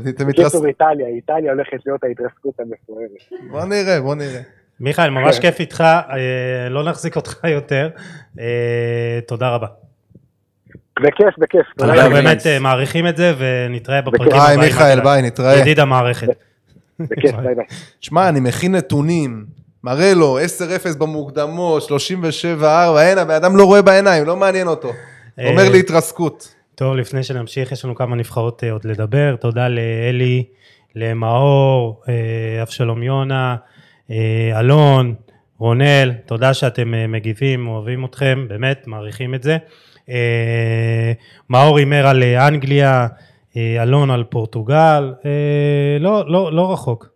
בקיצור, 0.00 0.66
איטליה, 0.66 1.06
איטליה 1.06 1.52
הולכת 1.52 1.86
להיות 1.86 2.04
ההתרסקות 2.04 2.60
המפוארת. 2.60 3.10
בוא 3.50 3.64
נראה, 3.64 4.00
בוא 4.00 4.14
נראה. 4.14 4.40
מיכאל, 4.80 5.10
ממש 5.10 5.36
כן. 5.36 5.42
כיף 5.42 5.60
איתך, 5.60 5.80
אה, 5.80 6.68
לא 6.70 6.84
נחזיק 6.84 7.16
אותך 7.16 7.44
יותר. 7.44 7.88
אה, 8.40 9.18
תודה 9.26 9.48
רבה. 9.48 9.66
בכיף, 11.00 11.38
בכיף. 11.38 11.66
אנחנו. 11.80 12.10
באמת 12.10 12.46
אה, 12.46 12.58
מעריכים 12.58 13.06
את 13.06 13.16
זה, 13.16 13.32
ונתראה 13.38 14.00
בפרקים. 14.02 14.26
הבאים. 14.26 14.60
ביי, 14.60 14.68
מיכאל, 14.68 15.00
ביי, 15.00 15.22
נתראה. 15.22 15.58
ידיד 15.58 15.80
המערכת. 15.80 16.28
בכיף, 17.00 17.34
ביי 17.36 17.54
ביי. 17.54 17.64
שמע, 18.00 18.28
אני 18.28 18.40
מכין 18.40 18.74
נתונים, 18.74 19.44
מראה 19.84 20.14
לו 20.14 20.38
10-0 20.38 20.98
במוקדמות, 20.98 21.82
37-4, 21.82 22.64
אין, 23.00 23.18
הבן 23.18 23.34
אדם 23.34 23.56
לא 23.56 23.64
רואה 23.64 23.82
בעיניים, 23.82 24.24
לא 24.24 24.36
מעניין 24.36 24.66
אותו. 24.66 24.92
אומר 25.38 25.68
לי 25.72 25.80
התרסקות. 25.80 26.54
טוב, 26.74 26.96
לפני 26.96 27.22
שנמשיך, 27.22 27.72
יש 27.72 27.84
לנו 27.84 27.94
כמה 27.94 28.16
נבחרות 28.16 28.64
אה, 28.64 28.72
עוד 28.72 28.84
לדבר. 28.84 29.36
תודה 29.36 29.68
לאלי, 29.68 30.44
למאור, 30.94 32.02
אה, 32.08 32.62
אבשלום 32.62 33.02
יונה, 33.02 33.56
אה, 34.10 34.60
אלון, 34.60 35.14
רונל, 35.58 36.12
תודה 36.26 36.54
שאתם 36.54 37.12
מגיבים, 37.12 37.68
אוהבים 37.68 38.04
אתכם, 38.04 38.46
באמת, 38.48 38.86
מעריכים 38.86 39.34
את 39.34 39.42
זה. 39.42 39.56
מאור 41.50 41.78
הימר 41.78 42.06
על 42.06 42.22
אנגליה, 42.22 43.06
אלון 43.56 44.10
על 44.10 44.24
פורטוגל, 44.24 45.14
לא, 46.00 46.30
לא, 46.30 46.52
לא 46.52 46.72
רחוק. 46.72 47.08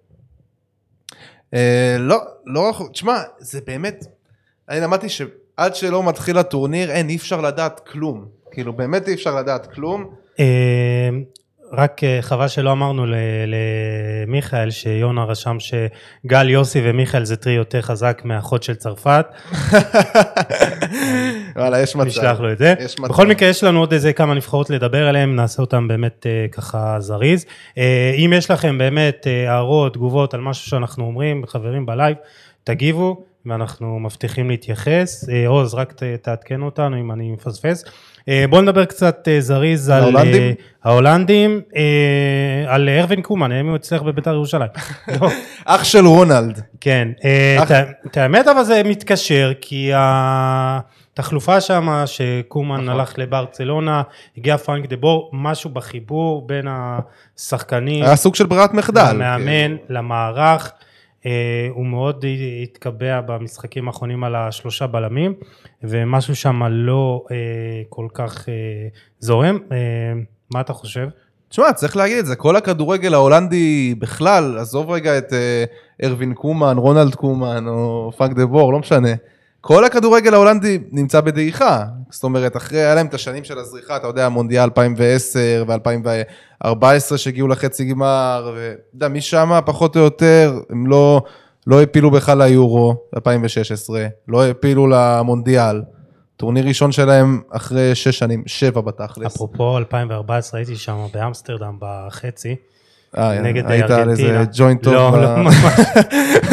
לא, 1.98 2.18
לא 2.46 2.68
רחוק, 2.68 2.92
תשמע, 2.92 3.18
זה 3.38 3.60
באמת, 3.66 4.04
אני 4.68 4.80
למדתי 4.80 5.08
שעד 5.08 5.74
שלא 5.74 6.02
מתחיל 6.02 6.38
הטורניר, 6.38 6.90
אין, 6.90 7.08
אי 7.08 7.16
אפשר 7.16 7.40
לדעת 7.40 7.80
כלום. 7.88 8.37
כאילו, 8.50 8.72
באמת 8.72 9.08
אי 9.08 9.14
אפשר 9.14 9.36
לדעת 9.36 9.66
כלום. 9.74 10.10
אה, 10.40 11.08
רק 11.72 12.04
אה, 12.04 12.18
חבל 12.20 12.48
שלא 12.48 12.72
אמרנו 12.72 13.06
למיכאל 14.26 14.70
שיונה 14.70 15.24
רשם 15.24 15.56
שגל 15.60 16.48
יוסי 16.48 16.80
ומיכאל 16.84 17.24
זה 17.24 17.36
טרי 17.36 17.52
יותר 17.52 17.82
חזק 17.82 18.22
מהאחות 18.24 18.62
של 18.62 18.74
צרפת, 18.74 19.26
וואלה, 21.56 21.80
יש 21.80 21.96
מצב. 21.96 22.06
נשלח 22.06 22.40
לו 22.40 22.52
את 22.52 22.58
זה. 22.58 22.74
יש 22.80 22.98
מצב. 23.00 23.12
בכל 23.12 23.26
מקרה 23.26 23.48
יש 23.48 23.64
לנו 23.64 23.80
עוד 23.80 23.92
איזה 23.92 24.12
כמה 24.12 24.34
נבחרות 24.34 24.70
לדבר 24.70 25.08
עליהן, 25.08 25.36
נעשה 25.36 25.62
אותן 25.62 25.88
באמת 25.88 26.26
אה, 26.26 26.46
ככה 26.52 26.96
זריז. 27.00 27.44
אה, 27.78 28.14
אם 28.16 28.32
יש 28.36 28.50
לכם 28.50 28.78
באמת 28.78 29.26
הערות, 29.46 29.94
תגובות 29.94 30.34
על 30.34 30.40
משהו 30.40 30.70
שאנחנו 30.70 31.04
אומרים, 31.04 31.46
חברים 31.46 31.86
בלייב, 31.86 32.16
תגיבו, 32.64 33.24
ואנחנו 33.46 33.98
מבטיחים 34.00 34.50
להתייחס. 34.50 35.24
עוז, 35.46 35.74
רק 35.74 35.94
תעדכן 36.22 36.62
אותנו 36.62 37.00
אם 37.00 37.12
אני 37.12 37.30
מפספס. 37.30 37.84
אה, 38.28 38.44
בואו 38.50 38.60
נדבר 38.62 38.84
קצת 38.84 39.28
אה, 39.30 39.40
זריז 39.40 39.88
על 39.90 40.02
ההולנדים? 40.02 40.42
אה, 40.42 40.52
ההולנדים, 40.84 41.60
על 42.66 42.88
ארווין 42.88 43.22
קומן, 43.22 43.52
האם 43.52 43.68
הוא 43.68 43.76
אצלך 43.76 44.02
בביתר 44.02 44.32
ירושלים. 44.32 44.68
לא. 45.20 45.28
אח 45.64 45.84
של 45.84 46.06
רונלד. 46.06 46.60
כן, 46.80 47.08
את- 48.06 48.16
האמת 48.16 48.48
אבל 48.48 48.62
זה 48.64 48.82
מתקשר, 48.84 49.52
כי 49.60 49.90
התחלופה 49.94 51.60
שם, 51.60 52.02
שקומן 52.06 52.76
נכון. 52.76 52.88
הלך 52.88 53.14
לברצלונה, 53.18 54.02
הגיע 54.38 54.56
פרנק 54.58 54.86
דה 54.88 54.96
בור, 54.96 55.30
משהו 55.32 55.70
בחיבור 55.70 56.46
בין 56.46 56.66
השחקנים, 56.70 58.04
היה 58.04 58.16
סוג 58.16 58.34
של 58.34 58.46
ברירת 58.46 58.74
מחדל. 58.74 59.10
למאמן, 59.14 59.44
כאילו. 59.46 59.76
למערך, 59.88 60.72
הוא 61.70 61.86
מאוד 61.86 62.24
התקבע 62.62 63.20
במשחקים 63.20 63.88
האחרונים 63.88 64.24
על 64.24 64.34
השלושה 64.34 64.86
בלמים, 64.86 65.34
ומשהו 65.82 66.36
שם 66.36 66.62
לא 66.70 67.24
אה, 67.30 67.36
כל 67.88 68.06
כך 68.14 68.48
אה, 68.48 68.54
זורם. 69.18 69.58
אה, 69.72 69.76
מה 70.54 70.60
אתה 70.60 70.72
חושב? 70.72 71.08
תשמע, 71.48 71.72
צריך 71.72 71.96
להגיד 71.96 72.18
את 72.18 72.26
זה, 72.26 72.36
כל 72.36 72.56
הכדורגל 72.56 73.14
ההולנדי 73.14 73.94
בכלל, 73.98 74.58
עזוב 74.58 74.90
רגע 74.90 75.18
את 75.18 75.32
אה, 75.32 75.64
ארווין 76.02 76.34
קומן, 76.34 76.76
רונלד 76.78 77.14
קומן 77.14 77.68
או 77.68 78.10
פרנק 78.16 78.36
דה 78.36 78.46
בור, 78.46 78.72
לא 78.72 78.78
משנה. 78.78 79.12
כל 79.60 79.84
הכדורגל 79.84 80.34
ההולנדי 80.34 80.78
נמצא 80.92 81.20
בדעיכה. 81.20 81.84
זאת 82.10 82.24
אומרת, 82.24 82.56
אחרי, 82.56 82.78
היה 82.78 82.94
להם 82.94 83.06
את 83.06 83.14
השנים 83.14 83.44
של 83.44 83.58
הזריחה, 83.58 83.96
אתה 83.96 84.06
יודע, 84.06 84.28
מונדיאל 84.28 84.62
2010 84.62 85.64
ו-2014 85.68 87.16
שהגיעו 87.16 87.48
לחצי 87.48 87.84
גמר, 87.84 88.52
ואתה 88.56 88.80
יודע, 88.94 89.08
משם 89.08 89.50
פחות 89.66 89.96
או 89.96 90.00
יותר, 90.00 90.60
הם 90.70 90.86
לא, 90.86 91.22
לא 91.66 91.82
הפילו 91.82 92.10
בכלל 92.10 92.42
ליורו 92.42 92.94
2016, 93.16 94.06
לא 94.28 94.46
הפילו 94.46 94.86
למונדיאל. 94.86 95.82
טורניר 96.36 96.66
ראשון 96.66 96.92
שלהם 96.92 97.40
אחרי 97.50 97.94
שש 97.94 98.18
שנים, 98.18 98.42
שבע 98.46 98.80
בתכלס. 98.80 99.34
אפרופו 99.34 99.78
2014 99.78 100.60
הייתי 100.60 100.76
שם 100.76 101.06
באמסטרדם 101.14 101.76
בחצי. 101.80 102.56
אה, 103.16 103.40
נגד 103.40 103.70
היית 103.70 103.90
על. 103.90 104.10
איזה 104.10 104.44
ג'וינט 104.52 104.82
טוב. 104.82 104.94
לא, 104.94 105.22
לא, 105.22 105.36
ממש. 105.36 105.54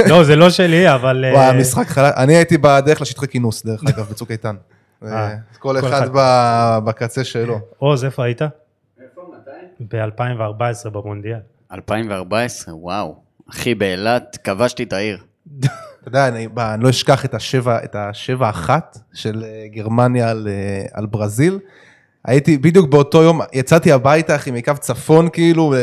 לא, 0.10 0.24
זה 0.24 0.36
לא 0.36 0.50
שלי, 0.50 0.94
אבל... 0.94 1.26
וואי, 1.34 1.44
אה, 1.46 1.50
המשחק 1.50 1.88
חלק, 1.88 2.14
אני 2.18 2.36
הייתי 2.36 2.58
בדרך 2.58 3.02
לשטחי 3.02 3.28
כינוס, 3.28 3.66
דרך 3.66 3.82
אגב, 3.88 4.06
בצוק 4.12 4.32
איתן. 4.32 4.56
אה, 5.06 5.36
כל 5.60 5.78
אחד 5.80 6.10
בקצה 6.86 7.24
שלו. 7.24 7.60
עוז, 7.78 8.06
איפה 8.06 8.24
היית? 8.24 8.42
איפה, 8.42 9.22
מתי? 9.82 9.96
ב-2014 9.98 10.90
במונדיאל. 10.90 11.40
2014, 11.72 12.76
וואו. 12.76 13.16
אחי, 13.50 13.76
באילת 13.76 14.38
כבשתי 14.44 14.84
את 14.84 14.94
העיר. 14.94 15.18
אתה 15.60 15.68
יודע, 16.06 16.28
אני 16.28 16.48
ב- 16.48 16.60
אני 16.60 16.84
לא 16.84 16.90
אשכח 16.90 17.26
את 17.26 17.34
השבע, 17.34 17.84
את 17.84 17.96
השבע 17.96 18.50
אחת 18.50 18.98
של 19.14 19.44
גרמניה 19.72 20.30
על, 20.30 20.48
על 20.94 21.06
ברזיל. 21.06 21.60
הייתי 22.26 22.58
בדיוק 22.58 22.90
באותו 22.90 23.24
יום, 23.24 23.42
יצאתי 23.54 23.92
הביתה, 23.92 24.36
אחי, 24.36 24.52
מקו 24.52 24.74
צפון, 24.80 25.30
כאילו, 25.34 25.74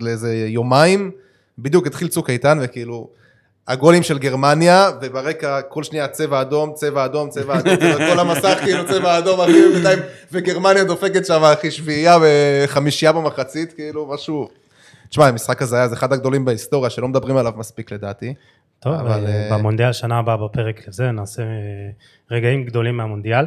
לאיזה 0.00 0.34
יומיים, 0.34 1.10
בדיוק 1.58 1.86
התחיל 1.86 2.08
צוק 2.08 2.30
איתן, 2.30 2.58
וכאילו, 2.62 3.08
הגולים 3.68 4.02
של 4.02 4.18
גרמניה, 4.18 4.90
וברקע 5.02 5.62
כל 5.62 5.82
שנייה 5.82 6.08
צבע 6.08 6.40
אדום, 6.40 6.72
צבע 6.74 7.04
אדום, 7.04 7.28
צבע 7.28 7.58
אדום, 7.58 7.76
צבע- 7.76 8.12
כל 8.12 8.18
המסך 8.20 8.58
כאילו 8.64 8.86
צבע 8.86 9.18
אדום, 9.18 9.40
אחי, 9.40 9.66
ובינתיים, 9.66 9.98
וגרמניה 10.32 10.84
דופקת 10.84 11.26
שם, 11.26 11.42
אחי, 11.44 11.70
שביעייה 11.70 12.18
וחמישייה 12.22 13.12
במחצית, 13.12 13.72
כאילו, 13.72 14.06
משהו... 14.14 14.48
תשמע, 15.08 15.26
המשחק 15.26 15.62
הזה 15.62 15.76
היה 15.76 15.88
זה 15.88 15.94
אחד 15.94 16.12
הגדולים 16.12 16.44
בהיסטוריה, 16.44 16.90
שלא 16.90 17.08
מדברים 17.08 17.36
עליו 17.36 17.52
מספיק 17.56 17.92
לדעתי. 17.92 18.34
טוב, 18.80 18.92
אבל, 18.94 19.26
אה, 19.26 19.50
אה, 19.50 19.58
במונדיאל 19.58 19.92
שנה 19.92 20.18
הבאה 20.18 20.36
בפרק 20.36 20.88
לזה 20.88 21.10
נעשה 21.10 21.42
אה, 21.42 21.48
רגעים 22.30 22.64
גדולים 22.64 22.96
מהמונדיאל. 22.96 23.44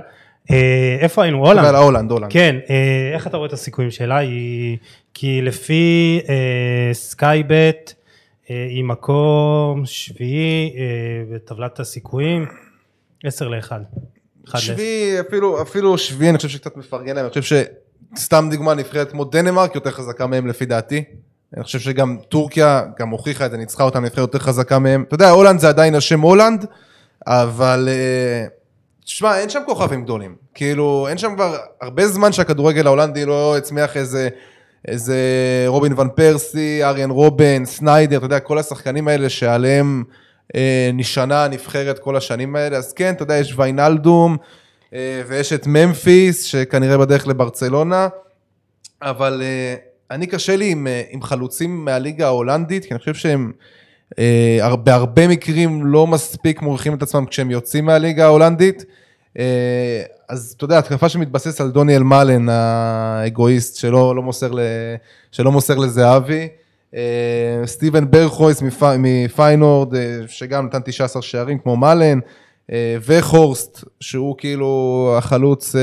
אה, 0.51 0.97
איפה 0.99 1.23
היינו? 1.23 1.47
הולנד. 1.47 1.65
אבל 1.65 1.75
הולנד, 1.75 2.11
הולנד. 2.11 2.31
כן, 2.31 2.55
אה, 2.69 2.75
איך 3.13 3.27
אתה 3.27 3.37
רואה 3.37 3.47
את 3.47 3.53
הסיכויים 3.53 3.91
שלה? 3.91 4.17
היא- 4.17 4.77
כי 5.13 5.41
לפי 5.41 6.19
אה, 6.29 6.93
Sky 6.93 7.43
Bet 7.43 7.93
אה, 8.49 8.65
היא 8.69 8.83
מקום 8.83 9.81
שביעי 9.85 10.73
אה, 10.77 10.83
בטבלת 11.35 11.79
הסיכויים, 11.79 12.45
10 13.23 13.47
ל-1. 13.47 13.71
שביעי, 14.57 15.19
אפילו, 15.19 15.61
אפילו 15.61 15.97
שביעי, 15.97 16.29
אני 16.29 16.37
חושב 16.37 16.49
שקצת 16.49 16.77
מפרגן 16.77 17.15
להם, 17.15 17.25
אני 17.25 17.41
חושב 17.41 17.57
שסתם 18.15 18.49
דוגמה, 18.51 18.73
נבחרת 18.73 19.11
כמו 19.11 19.25
דנמרק 19.25 19.75
יותר 19.75 19.91
חזקה 19.91 20.27
מהם 20.27 20.47
לפי 20.47 20.65
דעתי. 20.65 21.03
אני 21.55 21.63
חושב 21.63 21.79
שגם 21.79 22.17
טורקיה 22.29 22.81
גם 22.99 23.09
הוכיחה 23.09 23.45
את 23.45 23.51
זה, 23.51 23.57
ניצחה 23.57 23.83
אותם 23.83 24.03
נבחרת 24.05 24.17
יותר 24.17 24.39
חזקה 24.39 24.79
מהם. 24.79 25.03
אתה 25.07 25.15
יודע, 25.15 25.29
הולנד 25.29 25.59
זה 25.59 25.69
עדיין 25.69 25.95
השם 25.95 26.19
הולנד, 26.21 26.65
אבל... 27.27 27.89
אה, 27.91 28.45
תשמע, 29.05 29.37
אין 29.37 29.49
שם 29.49 29.61
כוכבים 29.65 30.03
גדולים. 30.03 30.35
כאילו, 30.53 31.07
אין 31.09 31.17
שם 31.17 31.35
כבר 31.35 31.57
הרבה 31.81 32.07
זמן 32.07 32.31
שהכדורגל 32.31 32.87
ההולנדי 32.87 33.25
לא 33.25 33.57
הצמיח 33.57 33.97
איזה, 33.97 34.29
איזה 34.87 35.17
רובין 35.67 35.99
ון 35.99 36.09
פרסי, 36.15 36.83
אריאן 36.83 37.09
רובן, 37.09 37.65
סניידר, 37.65 38.17
אתה 38.17 38.25
יודע, 38.25 38.39
כל 38.39 38.57
השחקנים 38.59 39.07
האלה 39.07 39.29
שעליהם 39.29 40.03
אה, 40.55 40.89
נשענה 40.93 41.45
הנבחרת 41.45 41.99
כל 41.99 42.15
השנים 42.15 42.55
האלה. 42.55 42.77
אז 42.77 42.93
כן, 42.93 43.13
אתה 43.13 43.23
יודע, 43.23 43.37
יש 43.37 43.53
ויינלדום, 43.57 44.37
אה, 44.93 45.21
ויש 45.27 45.53
את 45.53 45.67
ממפיס, 45.67 46.43
שכנראה 46.43 46.97
בדרך 46.97 47.27
לברצלונה, 47.27 48.07
אבל 49.01 49.41
אה, 49.45 49.75
אני 50.11 50.27
קשה 50.27 50.55
לי 50.55 50.71
עם, 50.71 50.87
אה, 50.87 51.01
עם 51.09 51.21
חלוצים 51.21 51.85
מהליגה 51.85 52.25
ההולנדית, 52.25 52.85
כי 52.85 52.91
אני 52.91 52.99
חושב 52.99 53.13
שהם... 53.13 53.51
אה, 54.20 54.57
הר- 54.61 54.76
בהרבה 54.76 55.28
מקרים 55.28 55.86
לא 55.86 56.07
מספיק 56.07 56.61
מורחים 56.61 56.93
את 56.93 57.01
עצמם 57.01 57.26
כשהם 57.26 57.51
יוצאים 57.51 57.86
מהליגה 57.86 58.26
ההולנדית. 58.26 58.86
אה, 59.39 60.01
אז 60.30 60.53
אתה 60.57 60.66
יודע, 60.66 60.78
התקפה 60.80 61.09
שמתבסס 61.09 61.61
על 61.61 61.72
דוניאל 61.72 62.03
מאלן 62.03 62.49
האגואיסט 62.49 63.76
שלא 63.76 64.16
לא 64.16 64.22
מוסר, 64.22 64.51
ל, 64.51 64.59
שלא 65.32 65.51
מוסר 65.51 65.76
לזהבי. 65.76 66.47
אה, 66.95 67.01
סטיבן 67.66 68.11
ברכויס 68.11 68.61
מפ, 68.61 68.84
מפיינורד, 68.99 69.93
שגם 70.28 70.66
נתן 70.66 70.80
19 70.86 71.22
שערים 71.22 71.57
כמו 71.59 71.76
מאלן. 71.78 72.20
וחורסט, 73.05 73.84
שהוא 73.99 74.36
כאילו 74.38 75.14
החלוץ, 75.18 75.76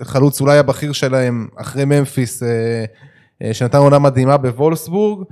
החלוץ 0.00 0.40
אולי 0.40 0.58
הבכיר 0.58 0.92
שלהם 0.92 1.48
אחרי 1.56 1.84
ממפיס, 1.84 2.42
שנתן 3.52 3.78
עונה 3.78 3.98
מדהימה 3.98 4.36
בוולסבורג. 4.36 5.24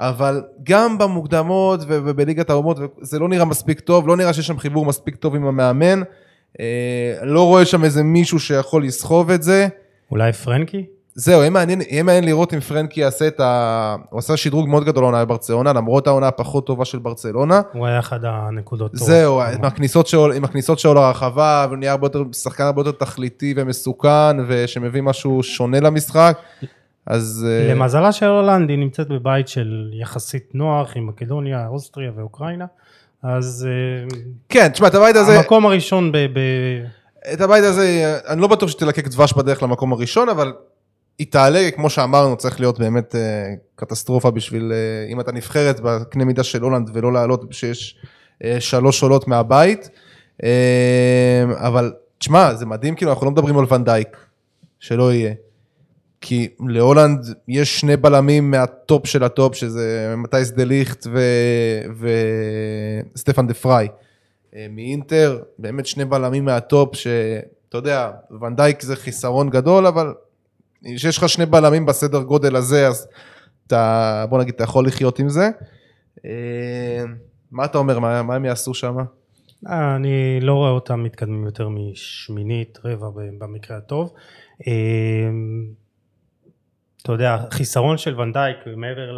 אבל 0.00 0.42
גם 0.62 0.98
במוקדמות 0.98 1.80
ובליגת 1.86 2.50
האומות 2.50 2.78
זה 3.00 3.18
לא 3.18 3.28
נראה 3.28 3.44
מספיק 3.44 3.80
טוב, 3.80 4.08
לא 4.08 4.16
נראה 4.16 4.32
שיש 4.32 4.46
שם 4.46 4.58
חיבור 4.58 4.84
מספיק 4.86 5.16
טוב 5.16 5.34
עם 5.34 5.46
המאמן. 5.46 6.02
אה, 6.60 7.14
לא 7.22 7.46
רואה 7.46 7.64
שם 7.64 7.84
איזה 7.84 8.02
מישהו 8.02 8.40
שיכול 8.40 8.84
לסחוב 8.84 9.30
את 9.30 9.42
זה. 9.42 9.68
אולי 10.10 10.32
פרנקי? 10.32 10.86
זהו, 11.14 11.40
יהיה 11.40 11.50
מעניין, 11.50 11.80
יהיה 11.80 12.02
מעניין 12.02 12.24
לראות 12.24 12.54
אם 12.54 12.60
פרנקי 12.60 13.00
יעשה 13.00 13.26
את 13.26 13.40
ה... 13.40 13.96
הוא 14.10 14.18
עשה 14.18 14.36
שדרוג 14.36 14.68
מאוד 14.68 14.84
גדול 14.84 15.02
לעונה 15.02 15.24
בברצלונה, 15.24 15.72
למרות 15.72 16.06
העונה 16.06 16.28
הפחות 16.28 16.66
טובה 16.66 16.84
של 16.84 16.98
ברצלונה. 16.98 17.60
הוא 17.72 17.86
היה 17.86 17.98
אחד 17.98 18.24
הנקודות 18.24 18.92
טובות. 18.92 19.06
זהו, 19.06 19.42
עם 19.42 19.64
הכניסות 19.64 20.06
שלו, 20.06 20.32
עם 20.32 20.44
הכניסות 20.44 20.78
שלו 20.78 20.94
לרחבה, 20.94 21.66
והוא 21.68 21.78
נהיה 21.78 21.92
הרבה 21.92 22.06
יותר, 22.06 22.24
שחקן 22.32 22.64
הרבה 22.64 22.80
יותר 22.80 22.90
תכליתי 22.90 23.54
ומסוכן, 23.56 24.36
ושמביא 24.48 25.02
משהו 25.02 25.42
שונה 25.42 25.80
למשחק. 25.80 26.38
אז... 27.10 27.46
אה, 27.48 27.74
למזלה 27.74 28.12
של 28.12 28.26
הולנד 28.26 28.70
היא 28.70 28.78
נמצאת 28.78 29.08
בבית 29.08 29.48
של 29.48 29.90
יחסית 29.92 30.54
נוח 30.54 30.92
עם 30.96 31.06
מקדוניה, 31.06 31.68
אוסטריה 31.68 32.10
ואוקראינה, 32.16 32.66
אז 33.22 33.68
אה, 33.70 34.18
כן, 34.48 34.68
תשמע, 34.68 34.86
את 34.86 34.94
הבית 34.94 35.16
הזה... 35.16 35.38
המקום 35.38 35.66
הראשון 35.66 36.12
ב... 36.12 36.16
ב... 36.16 36.38
את 37.32 37.40
הבית 37.40 37.64
הזה, 37.64 38.18
אני 38.28 38.40
לא 38.40 38.48
בטוח 38.48 38.70
שתלקק 38.70 39.08
דבש 39.08 39.32
בדרך 39.32 39.62
למקום 39.62 39.92
הראשון, 39.92 40.28
אבל 40.28 40.52
היא 41.18 41.26
תעלה, 41.30 41.70
כמו 41.70 41.90
שאמרנו, 41.90 42.36
צריך 42.36 42.60
להיות 42.60 42.78
באמת 42.78 43.14
אה, 43.14 43.20
קטסטרופה 43.76 44.30
בשביל, 44.30 44.72
אה, 44.72 45.12
אם 45.12 45.20
אתה 45.20 45.32
נבחרת 45.32 45.80
בקנה 45.80 46.24
מידה 46.24 46.42
של 46.42 46.62
הולנד 46.62 46.90
ולא 46.94 47.12
לעלות 47.12 47.44
שיש 47.50 47.96
אה, 48.44 48.60
שלוש 48.60 49.02
עולות 49.02 49.28
מהבית. 49.28 49.90
אה, 50.42 51.44
אבל 51.56 51.92
תשמע, 52.18 52.54
זה 52.54 52.66
מדהים, 52.66 52.94
כאילו, 52.94 53.10
אנחנו 53.10 53.26
לא 53.26 53.32
מדברים 53.32 53.58
על 53.58 53.64
ונדייק, 53.70 54.16
שלא 54.80 55.12
יהיה. 55.12 55.34
כי 56.20 56.48
להולנד 56.68 57.26
יש 57.48 57.80
שני 57.80 57.96
בלמים 57.96 58.50
מהטופ 58.50 59.06
של 59.06 59.24
הטופ, 59.24 59.54
שזה 59.54 60.14
מתייס 60.16 60.50
דה 60.50 60.64
ליכט 60.64 61.06
וסטפן 63.14 63.46
דה 63.46 63.54
פריי. 63.54 63.88
אה, 64.56 64.66
מאינטר, 64.70 65.42
באמת 65.58 65.86
שני 65.86 66.04
בלמים 66.04 66.44
מהטופ, 66.44 66.96
שאתה 66.96 67.78
יודע, 67.78 68.10
ונדייק 68.40 68.82
זה 68.82 68.96
חיסרון 68.96 69.50
גדול, 69.50 69.86
אבל 69.86 70.14
כשיש 70.96 71.18
לך 71.18 71.28
שני 71.28 71.46
בלמים 71.46 71.86
בסדר 71.86 72.22
גודל 72.22 72.56
הזה, 72.56 72.88
אז 72.88 73.08
אתה, 73.66 74.24
בוא 74.28 74.38
נגיד, 74.38 74.54
אתה 74.54 74.64
יכול 74.64 74.86
לחיות 74.86 75.18
עם 75.18 75.28
זה. 75.28 75.50
אה, 76.24 77.04
מה 77.50 77.64
אתה 77.64 77.78
אומר, 77.78 77.98
מה, 77.98 78.22
מה 78.22 78.34
הם 78.34 78.44
יעשו 78.44 78.74
שם? 78.74 78.96
אה, 79.68 79.96
אני 79.96 80.40
לא 80.40 80.54
רואה 80.54 80.70
אותם 80.70 81.02
מתקדמים 81.02 81.44
יותר 81.44 81.68
משמינית, 81.68 82.78
רבע 82.84 83.08
במקרה 83.38 83.76
הטוב. 83.76 84.12
אתה 87.02 87.12
יודע, 87.12 87.38
חיסרון 87.50 87.98
של 87.98 88.20
ונדייק, 88.20 88.56
מעבר 88.76 89.16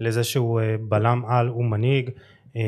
לזה 0.00 0.24
שהוא 0.24 0.60
אה, 0.60 0.76
בלם 0.80 1.22
על, 1.28 1.48
הוא 1.48 1.64
מנהיג, 1.64 2.10
אה, 2.56 2.62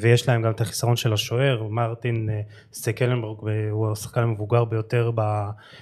ויש 0.00 0.28
להם 0.28 0.42
גם 0.42 0.50
את 0.50 0.60
החיסרון 0.60 0.96
של 0.96 1.12
השוער, 1.12 1.62
מרטין 1.70 2.30
אה, 2.30 2.40
סטקלנבורג 2.72 3.38
הוא 3.70 3.92
השחקן 3.92 4.20
המבוגר 4.20 4.64
ביותר 4.64 5.10
ב... 5.14 5.20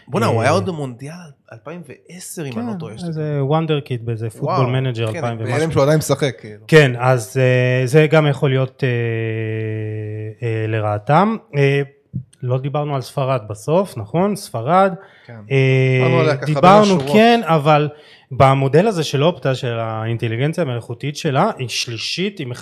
בואנה, 0.08 0.26
הוא 0.26 0.42
היה 0.42 0.50
עוד 0.50 0.66
במונדיאל 0.66 1.14
2010, 1.52 2.44
אם 2.44 2.58
אני 2.58 2.66
לא 2.66 2.72
טועה. 2.78 2.98
כן, 2.98 3.06
איזה 3.06 3.38
wonder 3.44 3.80
kid 3.80 4.06
באיזה 4.06 4.30
Football 4.30 4.66
Manager 4.66 5.08
2000 5.08 5.22
כן, 5.22 5.42
ומשהו. 5.42 5.58
בהלם 5.58 5.70
שהוא 5.70 5.82
עדיין 5.82 5.98
משחק, 5.98 6.34
כאילו. 6.40 6.64
כן, 6.68 6.92
אז 6.98 7.36
זה 7.84 8.06
גם 8.10 8.26
יכול 8.26 8.50
להיות 8.50 8.84
לרעתם. 10.68 11.36
לא 12.42 12.58
דיברנו 12.58 12.94
על 12.94 13.00
ספרד 13.00 13.40
בסוף, 13.50 13.96
נכון? 13.96 14.36
ספרד. 14.36 14.94
כן. 15.26 15.34
אה, 15.50 16.36
דיברנו. 16.46 17.00
כן, 17.12 17.40
אבל 17.44 17.88
במודל 18.30 18.86
הזה 18.86 19.04
של 19.04 19.24
אופטה, 19.24 19.54
של 19.54 19.78
האינטליגנציה 19.78 20.64
המלאכותית 20.64 21.16
שלה, 21.16 21.50
היא 21.58 21.68
שלישית 21.68 22.40
עם 22.40 22.52
11.3. 22.52 22.56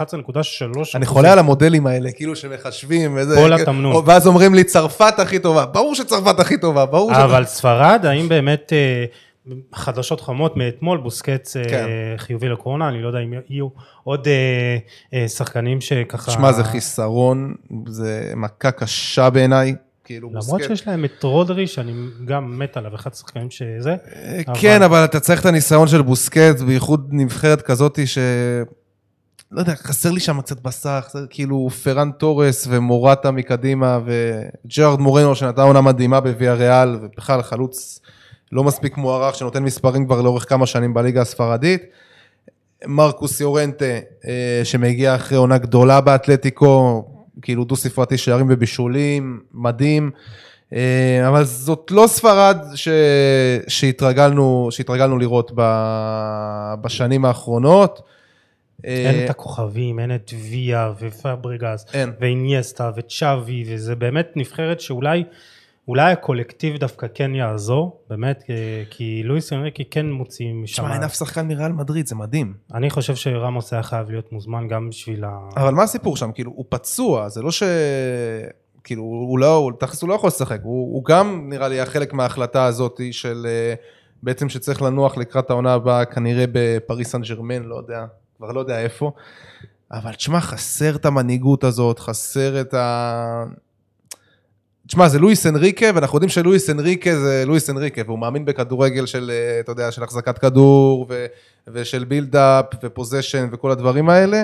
אני 0.94 1.06
חולה 1.06 1.32
על 1.32 1.38
המודלים 1.38 1.86
האלה, 1.86 2.12
כאילו 2.12 2.36
שמחשבים 2.36 3.16
וזה. 3.16 3.36
כל 3.36 3.56
כן. 3.56 3.62
התמנון. 3.62 4.04
ואז 4.06 4.26
אומרים 4.26 4.54
לי, 4.54 4.64
צרפת 4.64 5.14
הכי 5.18 5.38
טובה. 5.38 5.66
ברור 5.66 5.94
שצרפת 5.94 6.40
הכי 6.40 6.60
טובה, 6.60 6.86
ברור 6.86 7.14
ש... 7.14 7.16
אבל 7.16 7.44
ספרד, 7.44 8.06
האם 8.06 8.28
באמת 8.28 8.72
אה, 8.72 9.04
חדשות 9.74 10.20
חמות 10.20 10.56
מאתמול, 10.56 10.98
בוסקץ 10.98 11.56
אה, 11.56 11.64
כן. 11.64 11.86
חיובי 12.16 12.48
לקורונה, 12.48 12.88
אני 12.88 13.02
לא 13.02 13.06
יודע 13.06 13.18
אם 13.18 13.32
יהיו 13.48 13.68
עוד 14.04 14.28
אה, 14.28 14.76
אה, 15.14 15.28
שחקנים 15.28 15.80
שככה... 15.80 16.30
שמע, 16.30 16.52
זה 16.52 16.64
חיסרון, 16.64 17.54
זה 17.86 18.32
מכה 18.36 18.70
קשה 18.70 19.30
בעיניי. 19.30 19.74
כאילו, 20.04 20.28
למרות 20.30 20.44
בוסקט- 20.60 20.66
שיש 20.68 20.86
להם 20.86 21.04
את 21.04 21.22
רודרי, 21.22 21.66
שאני 21.66 21.92
גם 22.24 22.58
מת 22.58 22.76
עליו, 22.76 22.94
אחד 22.94 23.10
השחקנים 23.12 23.50
שזה. 23.50 23.90
אה, 24.14 24.40
אבל- 24.46 24.54
כן, 24.60 24.82
אבל 24.82 25.04
אתה 25.04 25.20
צריך 25.20 25.40
את 25.40 25.46
הניסיון 25.46 25.88
של 25.88 26.02
בוסקט, 26.02 26.60
בייחוד 26.66 27.08
נבחרת 27.12 27.62
כזאתי 27.62 28.06
ש... 28.06 28.18
לא 29.52 29.60
יודע, 29.60 29.74
חסר 29.74 30.10
לי 30.10 30.20
שם 30.20 30.40
קצת 30.40 30.60
בסך, 30.60 31.04
חסר- 31.08 31.26
כאילו 31.30 31.68
פרן 31.84 32.10
תורס 32.18 32.66
ומורטה 32.70 33.30
מקדימה 33.30 33.98
וג'רארד 34.04 35.00
מורנו 35.00 35.34
שנתן 35.34 35.60
עונה 35.62 35.80
מדהימה 35.80 36.20
בוויה 36.20 36.54
ריאל, 36.54 36.96
ובכלל 37.02 37.42
חלוץ 37.42 38.00
לא 38.52 38.64
מספיק 38.64 38.96
מוערך 38.96 39.34
שנותן 39.34 39.62
מספרים 39.62 40.06
כבר 40.06 40.22
לאורך 40.22 40.48
כמה 40.48 40.66
שנים 40.66 40.94
בליגה 40.94 41.20
הספרדית. 41.20 41.82
מרקוס 42.86 43.40
יורנטה, 43.40 43.84
אה, 44.26 44.60
שמגיע 44.64 45.14
אחרי 45.14 45.38
עונה 45.38 45.58
גדולה 45.58 46.00
באתלטיקו, 46.00 47.04
כאילו 47.42 47.64
דו 47.64 47.76
ספרתי 47.76 48.18
שערים 48.18 48.46
ובישולים, 48.50 49.40
מדהים. 49.54 50.10
אה, 50.72 51.28
אבל 51.28 51.44
זאת 51.44 51.90
לא 51.90 52.06
ספרד 52.06 52.58
ש... 52.74 52.88
שהתרגלנו, 53.68 54.68
שהתרגלנו 54.70 55.18
לראות 55.18 55.52
ב... 55.54 55.62
בשנים 56.80 57.24
האחרונות. 57.24 58.02
אין 58.84 59.14
אה, 59.14 59.24
את 59.24 59.30
הכוכבים, 59.30 59.98
אין 59.98 60.14
את 60.14 60.32
ויה 60.50 60.92
ופבריגס 61.00 61.86
אין. 61.94 62.12
ואינייסטה 62.20 62.90
וצ'אבי, 62.96 63.64
וזה 63.66 63.94
באמת 63.94 64.32
נבחרת 64.36 64.80
שאולי 64.80 65.24
אולי 65.90 66.12
הקולקטיב 66.12 66.76
דווקא 66.76 67.06
כן 67.14 67.34
יעזור, 67.34 68.00
באמת, 68.10 68.42
כי- 68.46 68.52
כי 68.90 69.22
לואיס 69.24 69.52
אנריקי 69.52 69.84
כן 69.84 70.10
מוציא 70.10 70.52
משם. 70.54 70.82
תשמע, 70.82 70.94
אין 70.94 71.02
אף 71.02 71.14
שחקן 71.14 71.48
מריאל 71.48 71.72
מדריד, 71.72 72.06
זה 72.06 72.14
מדהים. 72.14 72.54
אני 72.74 72.90
חושב 72.90 73.14
שרמוס 73.14 73.72
היה 73.72 73.82
חייב 73.82 74.10
להיות 74.10 74.32
מוזמן 74.32 74.68
גם 74.68 74.88
בשביל 74.88 75.24
ה... 75.24 75.30
אבל 75.56 75.74
מה 75.74 75.82
הסיפור 75.82 76.16
שם? 76.16 76.32
כאילו, 76.32 76.52
הוא 76.54 76.64
פצוע, 76.68 77.28
זה 77.28 77.42
לא 77.42 77.50
ש... 77.50 77.62
כאילו, 78.84 79.02
הוא 79.02 79.38
לא, 79.38 79.70
תכלס 79.78 80.02
הוא 80.02 80.08
לא 80.08 80.14
יכול 80.14 80.28
לשחק, 80.28 80.60
הוא, 80.62 80.94
הוא 80.94 81.04
גם 81.04 81.46
נראה 81.48 81.68
לי 81.68 81.74
היה 81.74 81.86
חלק 81.86 82.12
מההחלטה 82.12 82.64
הזאת 82.64 83.00
של 83.10 83.46
אה, 83.48 83.74
בעצם 84.22 84.48
שצריך 84.48 84.82
לנוח 84.82 85.16
לקראת 85.16 85.50
העונה 85.50 85.72
הבאה, 85.74 86.04
כנראה 86.04 86.44
בפריס 86.52 87.08
סן 87.08 87.20
ג'רמן, 87.22 87.62
לא 87.62 87.76
יודע, 87.76 88.04
כבר 88.36 88.52
לא 88.52 88.60
יודע 88.60 88.80
איפה. 88.80 89.12
אבל 89.92 90.12
תשמע, 90.14 90.40
חסר 90.40 90.96
את 90.96 91.06
המנהיגות 91.06 91.64
הזאת, 91.64 91.98
חסר 91.98 92.60
את 92.60 92.74
ה... 92.74 93.44
תשמע, 94.90 95.08
זה 95.08 95.18
לואיס 95.18 95.46
אנריקה, 95.46 95.86
ואנחנו 95.94 96.16
יודעים 96.16 96.28
שלואיס 96.28 96.70
אנריקה 96.70 97.16
זה 97.16 97.44
לואיס 97.46 97.70
אנריקה, 97.70 98.02
והוא 98.06 98.18
מאמין 98.18 98.44
בכדורגל 98.44 99.06
של, 99.06 99.30
אה, 99.34 99.60
אתה 99.60 99.72
יודע, 99.72 99.90
של 99.90 100.02
החזקת 100.02 100.38
כדור, 100.38 101.06
ו, 101.08 101.26
ושל 101.68 102.04
בילדאפ, 102.04 102.64
ופוזיישן, 102.82 103.48
וכל 103.52 103.70
הדברים 103.70 104.08
האלה. 104.08 104.42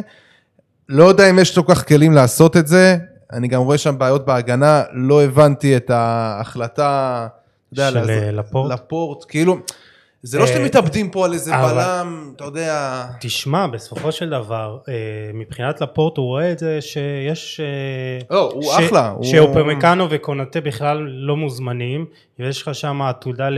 לא 0.88 1.05
יודע 1.05 1.30
אם 1.30 1.38
יש 1.38 1.57
לו 1.57 1.66
כך 1.66 1.88
כלים 1.88 2.12
לעשות 2.12 2.57
את 2.57 2.66
זה, 2.66 2.97
אני 3.32 3.49
גם 3.49 3.62
רואה 3.62 3.78
שם 3.78 3.99
בעיות 3.99 4.26
בהגנה, 4.26 4.82
לא 4.92 5.24
הבנתי 5.24 5.76
את 5.76 5.90
ההחלטה, 5.90 7.26
אתה 7.72 7.82
יודע, 7.82 7.90
של, 7.90 8.11
אה, 8.11 8.32
לפורט? 8.32 8.72
לפורט, 8.72 9.24
כאילו, 9.28 9.59
זה 10.23 10.39
לא 10.39 10.43
אה, 10.43 10.49
שאתם 10.49 10.64
מתאבדים 10.64 11.11
פה 11.11 11.25
על 11.25 11.33
איזה 11.33 11.53
בלם, 11.53 12.33
אתה 12.37 12.45
יודע... 12.45 13.05
תשמע, 13.21 13.67
בסופו 13.67 14.12
של 14.12 14.31
דבר, 14.31 14.79
אה, 14.89 14.95
מבחינת 15.35 15.81
לפורט 15.81 16.17
הוא 16.17 16.27
רואה 16.27 16.53
את 16.53 16.59
זה 16.59 16.81
שיש... 16.81 17.61
אה, 17.61 18.37
לא, 18.37 18.51
הוא 18.55 18.73
אחלה. 18.73 19.14
שאופרמקאנו 19.23 20.07
וקונטה 20.11 20.61
בכלל 20.61 20.99
לא 20.99 21.37
מוזמנים, 21.37 22.07
ויש 22.39 22.62
לך 22.62 22.75
שם 22.75 23.03
עתודה 23.03 23.49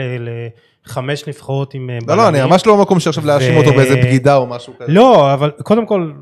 לחמש 0.87 1.29
נבחרות 1.29 1.75
עם 1.75 1.91
אה, 1.91 1.99
לא, 2.09 2.17
לא, 2.17 2.29
אני 2.29 2.43
ממש 2.43 2.67
לא 2.67 2.77
במקום 2.77 3.01
שעכשיו 3.01 3.27
להאשים 3.27 3.57
אותו 3.57 3.73
באיזה 3.73 3.97
בגידה 3.97 4.37
או 4.37 4.47
משהו 4.47 4.73
כזה. 4.79 4.93
לא, 4.93 5.35
אבל 5.35 5.51
קודם 5.51 5.87
כל, 5.87 6.13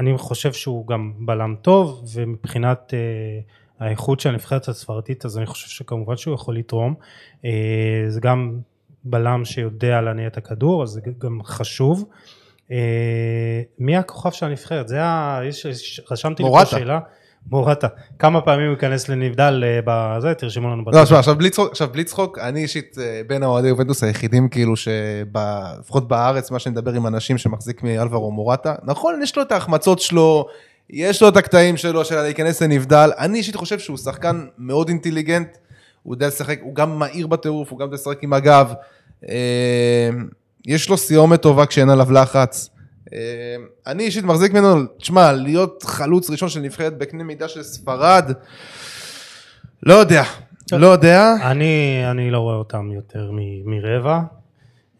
אני 0.00 0.18
חושב 0.18 0.52
שהוא 0.52 0.86
גם 0.86 1.12
בלם 1.18 1.54
טוב, 1.62 2.02
ומבחינת 2.14 2.94
אה, 2.94 2.98
האיכות 3.86 4.20
של 4.20 4.28
הנבחרת 4.28 4.68
הספרדית, 4.68 5.24
אז 5.24 5.38
אני 5.38 5.46
חושב 5.46 5.68
שכמובן 5.68 6.16
שהוא 6.16 6.34
יכול 6.34 6.56
לתרום. 6.56 6.94
אה, 7.44 7.50
זה 8.08 8.20
גם 8.20 8.58
בלם 9.04 9.44
שיודע 9.44 10.00
להניע 10.00 10.26
את 10.26 10.36
הכדור, 10.36 10.82
אז 10.82 10.88
זה 10.88 11.00
גם 11.18 11.42
חשוב. 11.44 12.04
אה, 12.72 13.62
מי 13.78 13.96
הכוכב 13.96 14.30
של 14.30 14.46
הנבחרת? 14.46 14.88
זה 14.88 15.02
ה... 15.02 15.40
יש, 15.48 15.66
רשמתי 16.10 16.42
לי 16.42 16.48
פה 16.48 16.54
מורטה. 16.54 16.70
שאלה. 16.70 16.98
מורטה. 17.50 17.88
כמה 18.18 18.40
פעמים 18.40 18.66
הוא 18.66 18.72
ייכנס 18.74 19.08
לנבדל 19.08 19.64
אה, 19.66 19.80
בזה? 19.84 20.34
תרשמו 20.34 20.68
לנו 20.68 20.82
לא, 20.92 21.04
תשמע, 21.04 21.18
עכשיו 21.18 21.88
בלי 21.92 22.04
צחוק, 22.04 22.38
אני 22.38 22.62
אישית 22.62 22.96
אה, 23.00 23.20
בין 23.26 23.42
האוהדי 23.42 23.68
יובנטוס 23.68 24.04
היחידים 24.04 24.48
כאילו 24.48 24.74
שלפחות 24.76 26.08
בארץ, 26.08 26.50
מה 26.50 26.58
שאני 26.58 26.72
מדבר 26.72 26.92
עם 26.92 27.06
אנשים 27.06 27.38
שמחזיק 27.38 27.82
מאלברו 27.82 28.30
מורטה, 28.30 28.74
נכון, 28.82 29.22
יש 29.22 29.36
לו 29.36 29.42
את 29.42 29.52
ההחמצות 29.52 29.98
שלו, 29.98 30.46
יש 30.90 31.22
לו 31.22 31.28
את 31.28 31.36
הקטעים 31.36 31.76
שלו 31.76 32.04
של 32.04 32.22
להיכנס 32.22 32.62
לנבדל, 32.62 33.10
אני 33.18 33.38
אישית 33.38 33.56
חושב 33.56 33.78
שהוא 33.78 33.96
שחקן 33.96 34.46
מאוד 34.58 34.88
אינטליגנט, 34.88 35.56
הוא 36.02 36.14
יודע 36.14 36.26
לשחק, 36.26 36.58
הוא 36.62 36.74
גם 36.74 36.98
מהיר 36.98 37.26
בטירוף, 37.26 37.70
הוא 37.70 37.78
גם 37.78 37.86
יודע 37.86 37.94
לשחק 37.94 38.22
עם 38.22 38.32
הגב, 38.32 38.72
אה, 39.28 40.10
יש 40.66 40.88
לו 40.88 40.96
סיומת 40.96 41.42
טובה 41.42 41.66
כשאין 41.66 41.90
עליו 41.90 42.12
לחץ. 42.12 42.70
אה, 43.12 43.18
אני 43.86 44.02
אישית 44.04 44.24
מחזיק 44.24 44.52
ממנו, 44.52 44.86
תשמע, 44.98 45.32
להיות 45.32 45.82
חלוץ 45.82 46.30
ראשון 46.30 46.48
של 46.48 46.60
נבחרת 46.60 46.98
בקנה 46.98 47.24
מידה 47.24 47.48
של 47.48 47.62
ספרד, 47.62 48.32
לא 49.82 49.94
יודע, 49.94 50.22
לא 50.72 50.86
יודע. 50.86 51.34
אני, 51.42 52.02
אני 52.10 52.30
לא 52.30 52.38
רואה 52.38 52.56
אותם 52.56 52.90
יותר 52.92 53.30
מ- 53.32 53.70
מרבע, 53.70 54.20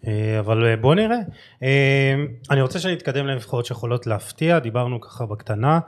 אה, 0.07 0.39
אבל 0.39 0.67
אה, 0.67 0.77
בוא 0.77 0.95
נראה. 0.95 1.19
אה, 1.63 2.15
אני 2.51 2.63
רוצה 2.63 2.79
שנתקדם 2.79 3.27
לנבחרות 3.27 3.67
שיכולות 3.67 4.07
להפתיע, 4.07 4.59
דיברנו 4.59 5.01
ככה 5.01 5.27
בקטנה. 5.27 5.79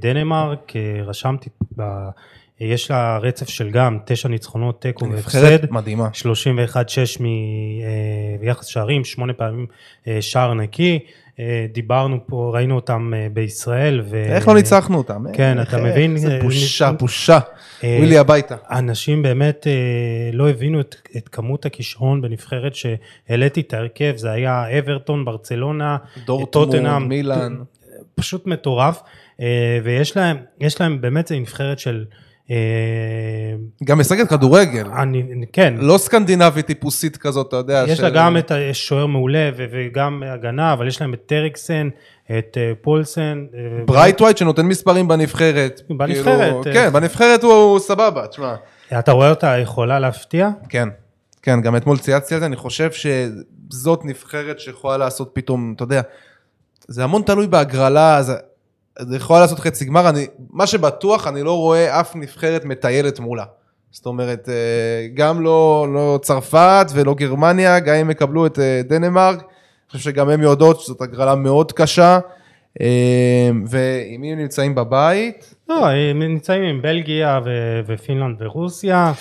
דנמרק, 0.00 0.72
רשמתי, 1.04 1.50
יש 2.60 2.90
לה 2.90 3.18
רצף 3.18 3.48
של 3.48 3.70
גם 3.70 3.98
תשע 4.04 4.28
ניצחונות, 4.28 4.80
תיקו 4.82 5.10
והפסד. 5.10 5.58
מדהימה. 5.70 6.08
31-6 6.12 6.16
מ- 7.20 7.24
אה, 7.26 7.30
ביחס 8.40 8.66
שערים, 8.66 9.04
שמונה 9.04 9.32
פעמים 9.32 9.66
אה, 10.08 10.22
שער 10.22 10.54
נקי. 10.54 10.98
אה, 11.40 11.66
דיברנו 11.72 12.18
פה, 12.26 12.50
ראינו 12.54 12.74
אותם 12.74 13.12
בישראל. 13.32 14.00
ו- 14.04 14.24
איך 14.34 14.48
לא 14.48 14.54
ניצחנו 14.54 14.98
אותם? 14.98 15.24
כן, 15.32 15.58
איך- 15.58 15.68
אתה 15.68 15.82
מבין? 15.82 16.12
איזה 16.14 16.38
בושה, 16.42 16.92
בושה. 16.92 17.38
ווילי 17.84 18.18
הביתה. 18.18 18.56
אנשים 18.70 19.22
באמת 19.22 19.66
לא 20.32 20.50
הבינו 20.50 20.80
את, 20.80 20.94
את 21.16 21.28
כמות 21.28 21.66
הכישרון 21.66 22.22
בנבחרת 22.22 22.72
שהעליתי 22.74 23.60
את 23.60 23.74
ההרכב, 23.74 24.12
זה 24.16 24.30
היה 24.30 24.78
אברטון, 24.78 25.24
ברצלונה, 25.24 25.96
טוטנהאם, 26.50 27.08
מילאן. 27.08 27.56
פשוט 28.14 28.46
מטורף, 28.46 29.00
ויש 29.84 30.16
להם, 30.16 30.36
להם 30.80 31.00
באמת 31.00 31.26
זה 31.26 31.38
נבחרת 31.38 31.78
של, 31.78 32.04
גם 33.84 33.98
משחקת 33.98 34.28
כדורגל. 34.28 34.86
אני, 35.02 35.22
כן, 35.52 35.74
לא 35.76 35.98
סקנדינבית 35.98 36.66
טיפוסית 36.66 37.16
כזאת, 37.16 37.48
אתה 37.48 37.56
יודע. 37.56 37.84
יש 37.88 38.00
לה 38.00 38.08
של- 38.08 38.14
גם 38.14 38.36
את 38.36 38.52
השוער 38.70 39.06
מעולה 39.06 39.50
וגם 39.56 40.22
הגנה, 40.26 40.72
אבל 40.72 40.88
יש 40.88 41.00
להם 41.00 41.14
את 41.14 41.22
אריקסן, 41.26 41.88
את 42.38 42.58
אה, 42.60 42.72
פולסן, 42.82 43.44
אה, 43.54 43.84
ברייתווייט 43.84 44.36
שנותן 44.36 44.66
מספרים 44.66 45.08
בנבחרת. 45.08 45.80
בנבחרת, 45.90 46.38
כאילו, 46.38 46.62
אה. 46.66 46.72
כן, 46.72 46.92
בנבחרת 46.92 47.42
הוא 47.42 47.78
סבבה, 47.78 48.26
תשמע. 48.26 48.54
אתה 48.98 49.12
רואה 49.12 49.30
אותה 49.30 49.58
יכולה 49.58 49.98
להפתיע? 49.98 50.48
כן, 50.68 50.88
כן, 51.42 51.60
גם 51.60 51.76
אתמול 51.76 51.98
צייצתי 51.98 52.34
על 52.34 52.40
זה, 52.40 52.46
אני 52.46 52.56
חושב 52.56 52.90
שזאת 52.92 54.04
נבחרת 54.04 54.60
שיכולה 54.60 54.96
לעשות 54.96 55.30
פתאום, 55.32 55.72
אתה 55.76 55.82
יודע, 55.82 56.00
זה 56.88 57.04
המון 57.04 57.22
תלוי 57.22 57.46
בהגרלה, 57.46 58.22
זה, 58.22 58.34
זה 58.98 59.16
יכולה 59.16 59.40
לעשות 59.40 59.58
חצי 59.58 59.84
גמר, 59.84 60.08
אני, 60.08 60.26
מה 60.50 60.66
שבטוח, 60.66 61.26
אני 61.26 61.42
לא 61.42 61.56
רואה 61.56 62.00
אף 62.00 62.16
נבחרת 62.16 62.64
מטיילת 62.64 63.20
מולה. 63.20 63.44
זאת 63.90 64.06
אומרת, 64.06 64.48
אה, 64.48 65.06
גם 65.14 65.40
לא, 65.40 65.86
לא 65.94 66.18
צרפת 66.22 66.86
ולא 66.94 67.14
גרמניה, 67.14 67.80
גם 67.80 67.94
אם 67.94 68.10
יקבלו 68.10 68.46
את 68.46 68.58
אה, 68.58 68.80
דנמרק, 68.88 69.38
אני 69.38 69.46
חושב 69.90 70.04
שגם 70.04 70.28
הם 70.28 70.42
יודעות 70.42 70.80
שזאת 70.80 71.00
הגרלה 71.00 71.34
מאוד 71.34 71.72
קשה. 71.72 72.18
אה, 72.80 73.50
ועם 73.66 74.20
מי 74.20 74.32
הם 74.32 74.38
נמצאים 74.38 74.74
בבית? 74.74 75.54
לא, 75.68 75.88
הם 75.88 76.22
נמצאים 76.22 76.62
עם 76.62 76.82
בלגיה 76.82 77.40
ופינלנד 77.86 78.42
ורוסיה. 78.42 79.12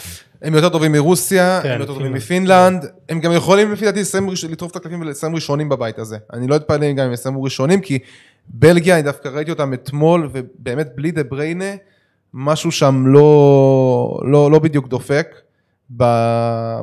הם 0.43 0.53
יותר 0.53 0.69
טובים 0.69 0.91
מרוסיה, 0.91 1.59
כן, 1.63 1.71
הם 1.71 1.81
יותר 1.81 1.93
טובים 1.93 2.19
פינלנד. 2.19 2.23
מפינלנד, 2.23 2.85
הם 3.09 3.19
גם 3.19 3.31
יכולים 3.31 3.71
לפי 3.71 3.85
דעתי 3.85 3.99
לסיים 3.99 4.29
לטרוף 4.49 4.71
את 4.71 4.75
הקלפים 4.75 5.01
ולסיים 5.01 5.35
ראשונים 5.35 5.69
בבית 5.69 5.99
הזה. 5.99 6.17
אני 6.33 6.47
לא 6.47 6.55
אתפלא 6.55 6.77
גם 6.77 6.99
אם 6.99 6.99
הם 6.99 7.13
יסיימו 7.13 7.43
ראשונים, 7.43 7.81
כי 7.81 7.99
בלגיה, 8.47 8.95
אני 8.95 9.03
דווקא 9.03 9.27
ראיתי 9.27 9.51
אותם 9.51 9.73
אתמול, 9.73 10.29
ובאמת 10.31 10.95
בלי 10.95 11.11
דה 11.11 11.23
בריינה, 11.23 11.75
משהו 12.33 12.71
שם 12.71 13.03
לא, 13.07 14.19
לא, 14.23 14.51
לא 14.51 14.59
בדיוק 14.59 14.87
דופק. 14.87 15.35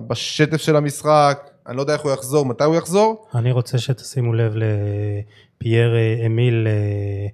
בשטף 0.07 0.57
של 0.57 0.77
המשחק, 0.77 1.51
אני 1.67 1.77
לא 1.77 1.83
יודע 1.83 1.93
איך 1.93 2.03
הוא 2.03 2.13
יחזור, 2.13 2.47
מתי 2.47 2.65
הוא 2.65 2.77
יחזור. 2.77 3.27
אני 3.35 3.53
רוצה 3.53 3.79
שתשימו 3.79 4.33
לב 4.33 4.55
לפייר 4.55 5.95
אה, 5.97 6.27
אמיל 6.27 6.67
אה, 6.67 7.27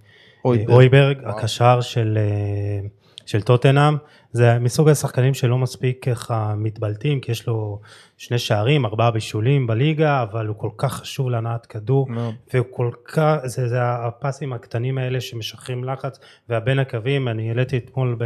אויברג. 0.45 1.19
וואו. 1.23 1.39
הקשר 1.39 1.81
של, 1.81 2.19
אה, 2.21 2.89
של 3.27 3.43
טוטנאם. 3.43 3.97
זה 4.37 4.59
מסוג 4.59 4.89
השחקנים 4.89 5.35
שלא 5.35 5.59
מספיק 5.59 6.09
ככה 6.09 6.55
מתבלטים, 6.57 7.21
כי 7.21 7.33
יש 7.33 7.47
לו 7.47 7.81
שני 8.17 8.39
שערים, 8.39 8.85
ארבעה 8.87 9.11
בישולים 9.11 9.67
בליגה, 9.67 10.23
אבל 10.23 10.47
הוא 10.47 10.57
כל 10.59 10.69
כך 10.77 10.93
חשוב 10.93 11.31
להנעת 11.31 11.67
כדור, 11.67 12.07
מאוד. 12.11 12.35
והוא 12.55 12.67
כל 12.71 12.91
כך, 13.05 13.37
זה, 13.45 13.69
זה 13.69 13.77
הפסים 13.83 14.53
הקטנים 14.53 14.99
האלה 14.99 15.21
שמשחררים 15.21 15.85
לחץ, 15.85 16.19
והבין 16.49 16.79
הקווים, 16.79 17.29
אני 17.29 17.49
העליתי 17.49 17.77
אתמול 17.77 18.17
ב, 18.19 18.25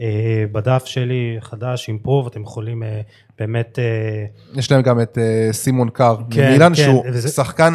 אה, 0.00 0.44
בדף 0.52 0.84
שלי 0.84 1.36
חדש 1.40 1.88
עם 1.88 1.98
פרוב, 1.98 2.26
אתם 2.26 2.42
יכולים 2.42 2.82
אה, 2.82 3.00
באמת... 3.38 3.78
אה, 3.78 4.24
יש 4.58 4.72
להם 4.72 4.82
גם 4.82 5.00
את 5.00 5.18
אה, 5.18 5.48
סימון 5.52 5.88
קאר 5.90 6.16
כן, 6.30 6.48
ממילן, 6.48 6.68
כן, 6.68 6.74
שהוא 6.74 7.04
וזה- 7.12 7.28
שחקן 7.28 7.72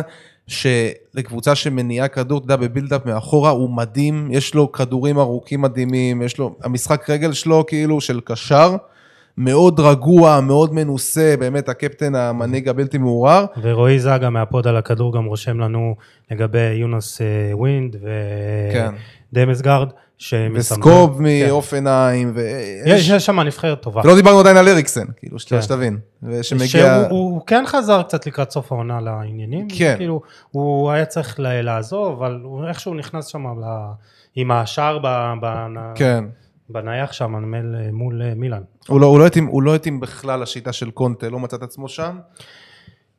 שלקבוצה 0.49 1.55
שמניעה 1.55 2.07
כדור, 2.07 2.37
אתה 2.37 2.45
יודע, 2.45 2.55
בבילדאפ 2.55 3.05
מאחורה, 3.05 3.49
הוא 3.49 3.69
מדהים, 3.69 4.27
יש 4.31 4.55
לו 4.55 4.71
כדורים 4.71 5.19
ארוכים 5.19 5.61
מדהימים, 5.61 6.21
יש 6.21 6.37
לו, 6.37 6.55
המשחק 6.63 7.09
רגל 7.09 7.33
שלו 7.33 7.65
כאילו 7.67 8.01
של 8.01 8.19
קשר, 8.23 8.75
מאוד 9.37 9.79
רגוע, 9.79 10.39
מאוד 10.41 10.73
מנוסה, 10.73 11.35
באמת 11.39 11.69
הקפטן 11.69 12.15
המנהיג 12.15 12.69
הבלתי 12.69 12.97
מעורער. 12.97 13.45
ורועי 13.61 13.99
זגה 13.99 14.29
מהפוד 14.29 14.67
על 14.67 14.77
הכדור 14.77 15.13
גם 15.13 15.25
רושם 15.25 15.59
לנו 15.59 15.95
לגבי 16.31 16.59
יונס 16.73 17.21
אה, 17.21 17.27
ווינד 17.57 17.95
כן. 18.73 18.89
ודמסגרד. 19.33 19.87
שמסמכים- 19.87 20.08
וסקוב 20.53 21.17
כן. 21.17 21.23
מהופנהיים, 21.47 22.33
יש 22.85 23.09
יש 23.09 23.25
שם 23.25 23.39
נבחרת 23.39 23.81
טובה. 23.81 24.01
ולא 24.03 24.15
דיברנו 24.15 24.39
עדיין 24.39 24.57
על 24.57 24.67
אריקסן, 24.67 25.05
כאילו, 25.17 25.37
כן. 25.49 25.61
שתבין. 25.61 25.97
ושמגיע... 26.23 26.67
שהוא 26.67 26.83
הוא 27.09 27.41
כן 27.47 27.63
חזר 27.67 28.01
קצת 28.01 28.27
לקראת 28.27 28.51
סוף 28.51 28.71
העונה 28.71 29.01
לעניינים. 29.01 29.67
כן. 29.77 29.93
כאילו, 29.97 30.21
הוא 30.51 30.91
היה 30.91 31.05
צריך 31.05 31.35
לעזוב, 31.39 32.23
אבל 32.23 32.39
איכשהו 32.67 32.93
נכנס 32.93 33.25
שם 33.27 33.45
עם 34.35 34.51
השער 34.51 34.99
כן. 35.95 36.23
בנייח 36.69 37.11
שם 37.13 37.35
מול- 37.93 38.21
אה, 38.21 38.33
מילאן. 38.35 38.61
הוא 38.87 39.01
לא- 39.01 39.07
לא 39.19 39.25
התאים- 39.27 39.47
הוא 39.47 39.63
לא 39.63 39.75
התאים 39.75 39.99
בכלל 39.99 40.41
לשיטה 40.41 40.73
של 40.73 40.91
קונטה, 40.91 41.29
לא 41.29 41.39
מצא 41.39 41.57
את 41.57 41.63
עצמו 41.63 41.89
שם. 41.89 42.17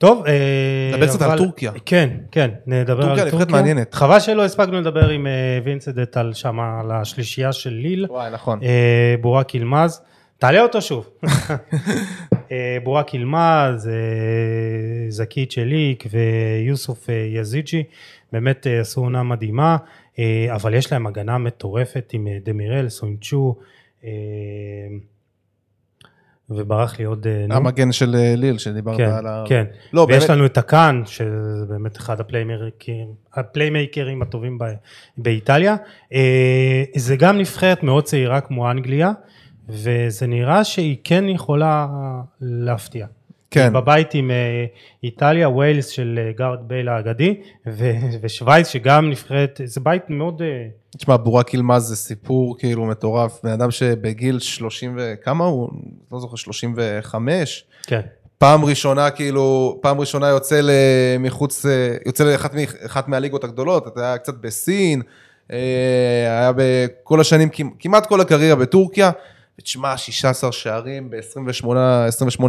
טוב, 0.00 0.26
אה, 0.26 0.90
נדבר 0.92 1.06
קצת 1.06 1.22
על 1.22 1.38
טורקיה. 1.38 1.72
כן, 1.86 2.10
כן, 2.30 2.50
נדבר 2.66 2.94
על 2.94 3.02
טורקיה 3.02 3.16
טורקיה. 3.16 3.24
נבחרת 3.24 3.50
מעניינת. 3.50 3.94
חבל 3.94 4.20
שלא 4.20 4.44
הספקנו 4.44 4.80
לדבר 4.80 5.08
עם 5.08 5.26
אה, 5.26 5.58
וינסדט 5.64 6.16
על 6.16 6.34
שם, 6.34 6.60
על 6.60 6.90
השלישייה 6.90 7.52
של 7.52 7.70
ליל. 7.70 8.06
וואי, 8.08 8.30
נכון. 8.30 8.62
אה, 8.62 9.14
בורק 9.20 9.54
ילמז, 9.54 10.00
תעלה 10.38 10.62
אותו 10.62 10.82
שוב. 10.82 11.10
בורק 12.84 13.14
ילמז, 13.14 13.90
זקי 15.08 15.46
צ'ליק 15.46 16.04
ויוסוף 16.10 17.08
יזיג'י, 17.34 17.82
באמת 18.32 18.66
עשו 18.80 19.00
עונה 19.00 19.22
מדהימה, 19.22 19.76
אבל 20.54 20.74
יש 20.74 20.92
להם 20.92 21.06
הגנה 21.06 21.38
מטורפת 21.38 22.10
עם 22.12 22.28
דמירל, 22.44 22.88
סוינצ'ו, 22.88 23.56
אה, 24.04 24.10
וברח 26.50 26.98
לי 26.98 27.04
עוד... 27.04 27.26
אה. 27.26 27.56
המגן 27.56 27.92
של 27.92 28.16
אה, 28.16 28.34
ליל 28.36 28.58
שדיברת 28.58 28.96
כן, 28.96 29.10
עליו. 29.10 29.44
כן. 29.48 29.64
לא, 29.92 30.06
ויש 30.08 30.18
באמת, 30.24 30.30
לנו 30.30 30.46
את 30.46 30.58
הקאן, 30.58 31.02
שזה 31.06 31.66
באמת 31.68 31.96
אחד 31.96 32.20
הפליימקרים, 32.20 33.06
הפליימייקרים 33.34 34.22
הטובים 34.22 34.58
ב, 34.58 34.64
באיטליה. 35.18 35.76
אה, 36.12 36.84
זה 36.96 37.16
גם 37.16 37.38
נבחרת 37.38 37.82
מאוד 37.82 38.04
צעירה 38.04 38.40
כמו 38.40 38.70
אנגליה, 38.70 39.12
וזה 39.68 40.26
נראה 40.26 40.64
שהיא 40.64 40.96
כן 41.04 41.24
יכולה 41.28 41.86
להפתיע. 42.40 43.06
כן. 43.50 43.72
בבית 43.72 44.14
עם 44.14 44.30
איטליה, 45.04 45.48
ווילס 45.48 45.88
של 45.88 46.30
גארת' 46.36 46.58
בייל 46.68 46.88
האגדי, 46.88 47.40
ו- 47.66 47.90
ושווייץ 48.22 48.68
שגם 48.68 49.10
נבחרת, 49.10 49.60
זה 49.64 49.80
בית 49.80 50.10
מאוד... 50.10 50.42
תשמע, 50.98 51.16
בורק 51.16 51.54
ילמז 51.54 51.82
זה 51.82 51.96
סיפור 51.96 52.58
כאילו 52.58 52.86
מטורף. 52.86 53.40
בן 53.44 53.50
אדם 53.50 53.70
שבגיל 53.70 54.38
30 54.38 54.96
וכמה 54.98 55.44
הוא? 55.44 55.68
לא 56.12 56.20
זוכר, 56.20 56.36
35? 56.36 57.64
כן. 57.86 58.00
פעם 58.38 58.64
ראשונה 58.64 59.10
כאילו, 59.10 59.78
פעם 59.82 60.00
ראשונה 60.00 60.28
יוצא 60.28 60.60
מחוץ, 61.20 61.66
אה, 61.66 61.96
יוצא 62.06 62.24
לאחת 62.24 62.52
אחת 62.86 63.08
מהליגות 63.08 63.44
הגדולות, 63.44 63.86
אתה 63.86 64.00
היה 64.06 64.18
קצת 64.18 64.34
בסין, 64.34 65.02
אה, 65.52 65.56
היה 66.40 66.52
בכל 66.56 67.20
השנים, 67.20 67.48
כמ- 67.48 67.70
כמעט 67.78 68.06
כל 68.06 68.20
הקריירה 68.20 68.56
בטורקיה, 68.56 69.10
ותשמע, 69.58 69.96
16 69.96 70.52
שערים 70.52 71.10
ב-28 71.10 71.64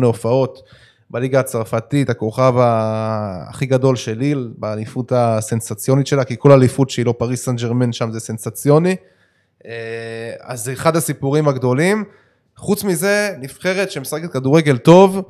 הופעות 0.03 0.61
בליגה 1.12 1.39
הצרפתית, 1.39 2.09
הכוכב 2.09 2.53
הכי 2.57 3.66
גדול 3.66 3.95
של 3.95 4.18
ליל, 4.18 4.51
באליפות 4.57 5.12
הסנסציונית 5.16 6.07
שלה, 6.07 6.24
כי 6.24 6.36
כל 6.39 6.51
אליפות 6.51 6.89
שהיא 6.89 7.05
לא 7.05 7.14
פריס 7.18 7.45
סן 7.45 7.55
ג'רמן 7.55 7.93
שם 7.93 8.12
זה 8.12 8.20
סנסציוני. 8.20 8.95
אה, 9.66 10.34
אז 10.41 10.64
זה 10.64 10.74
אחד 10.74 10.95
הסיפורים 10.95 11.47
הגדולים. 11.47 12.03
חוץ 12.57 12.84
מזה, 12.84 13.36
נבחרת 13.39 13.91
שמשחקת 13.91 14.32
כדורגל 14.32 14.78
טוב, 14.78 15.22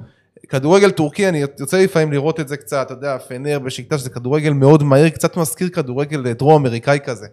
כדורגל 0.49 0.91
טורקי, 0.91 1.29
אני 1.29 1.43
יוצא 1.59 1.77
לפעמים 1.77 2.11
לראות 2.11 2.39
את 2.39 2.47
זה 2.47 2.57
קצת, 2.57 2.85
אתה 2.85 2.93
יודע, 2.93 3.17
פנר 3.17 3.59
בשקטה, 3.59 3.97
שזה 3.97 4.09
כדורגל 4.09 4.53
מאוד 4.53 4.83
מהיר, 4.83 5.09
קצת 5.09 5.37
מזכיר 5.37 5.69
כדורגל 5.69 6.33
דרום 6.33 6.65
אמריקאי 6.65 6.99
כזה. 7.03 7.27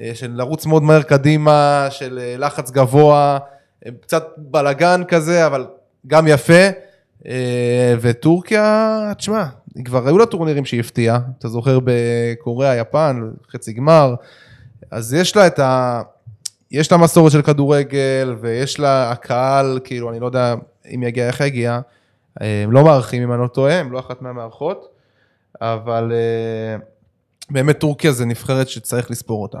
אה, 0.00 0.10
של 0.14 0.30
לרוץ 0.34 0.66
מאוד 0.66 0.82
מהר 0.82 1.02
קדימה, 1.02 1.86
של 1.90 2.18
אה, 2.18 2.34
לחץ 2.38 2.70
גבוה, 2.70 3.38
אה, 3.86 3.90
קצת 4.00 4.26
בלגן 4.36 5.02
כזה, 5.08 5.46
אבל 5.46 5.66
גם 6.06 6.26
יפה. 6.28 6.87
אה, 7.26 7.94
וטורקיה, 8.00 9.12
תשמע, 9.18 9.44
כבר 9.84 10.06
היו 10.06 10.18
לה 10.18 10.26
טורנירים 10.26 10.64
שהיא 10.64 10.80
הפתיעה, 10.80 11.20
אתה 11.38 11.48
זוכר 11.48 11.78
בקוריאה, 11.84 12.76
יפן, 12.76 13.30
חצי 13.50 13.72
גמר, 13.72 14.14
אז 14.90 15.14
יש 15.14 15.36
לה 15.36 15.46
את 15.46 15.58
ה... 15.58 16.02
יש 16.70 16.92
לה 16.92 16.98
מסורת 16.98 17.32
של 17.32 17.42
כדורגל, 17.42 18.36
ויש 18.40 18.80
לה 18.80 19.10
הקהל, 19.10 19.78
כאילו, 19.84 20.10
אני 20.10 20.20
לא 20.20 20.26
יודע 20.26 20.54
אם 20.94 21.02
יגיע, 21.02 21.26
איך 21.26 21.40
יגיע, 21.40 21.80
אה, 22.40 22.62
הם 22.62 22.72
לא 22.72 22.84
מארחים 22.84 23.22
אם 23.22 23.32
אני 23.32 23.40
לא 23.40 23.46
טועה, 23.46 23.80
הם 23.80 23.92
לא 23.92 23.98
אחת 23.98 24.22
מהמארחות, 24.22 24.88
אבל 25.60 26.12
אה, 26.12 26.76
באמת 27.50 27.78
טורקיה 27.78 28.12
זה 28.12 28.26
נבחרת 28.26 28.68
שצריך 28.68 29.10
לספור 29.10 29.42
אותה. 29.42 29.58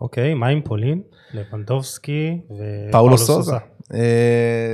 אוקיי, 0.00 0.34
מה 0.34 0.46
עם 0.46 0.62
פולין? 0.62 1.02
לבנדובסקי 1.34 2.38
ופאולו 2.50 2.92
פאולו 2.92 3.18
סוזה. 3.18 3.56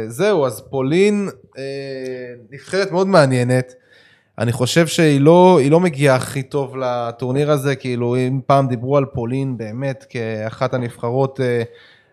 זהו, 0.09 0.47
אז 0.47 0.61
פולין, 0.71 1.29
נבחרת 2.51 2.92
מאוד 2.92 3.07
מעניינת. 3.07 3.74
אני 4.40 4.53
חושב 4.53 4.86
שהיא 4.86 5.20
לא, 5.20 5.59
לא 5.70 5.80
מגיעה 5.80 6.16
הכי 6.16 6.42
טוב 6.42 6.76
לטורניר 6.76 7.51
הזה, 7.51 7.76
כאילו 7.76 8.16
אם 8.16 8.40
פעם 8.46 8.68
דיברו 8.68 8.96
על 8.96 9.05
פולין 9.05 9.57
באמת 9.57 10.05
כאחת 10.09 10.74
הנבחרות 10.74 11.40
אה, 11.40 11.62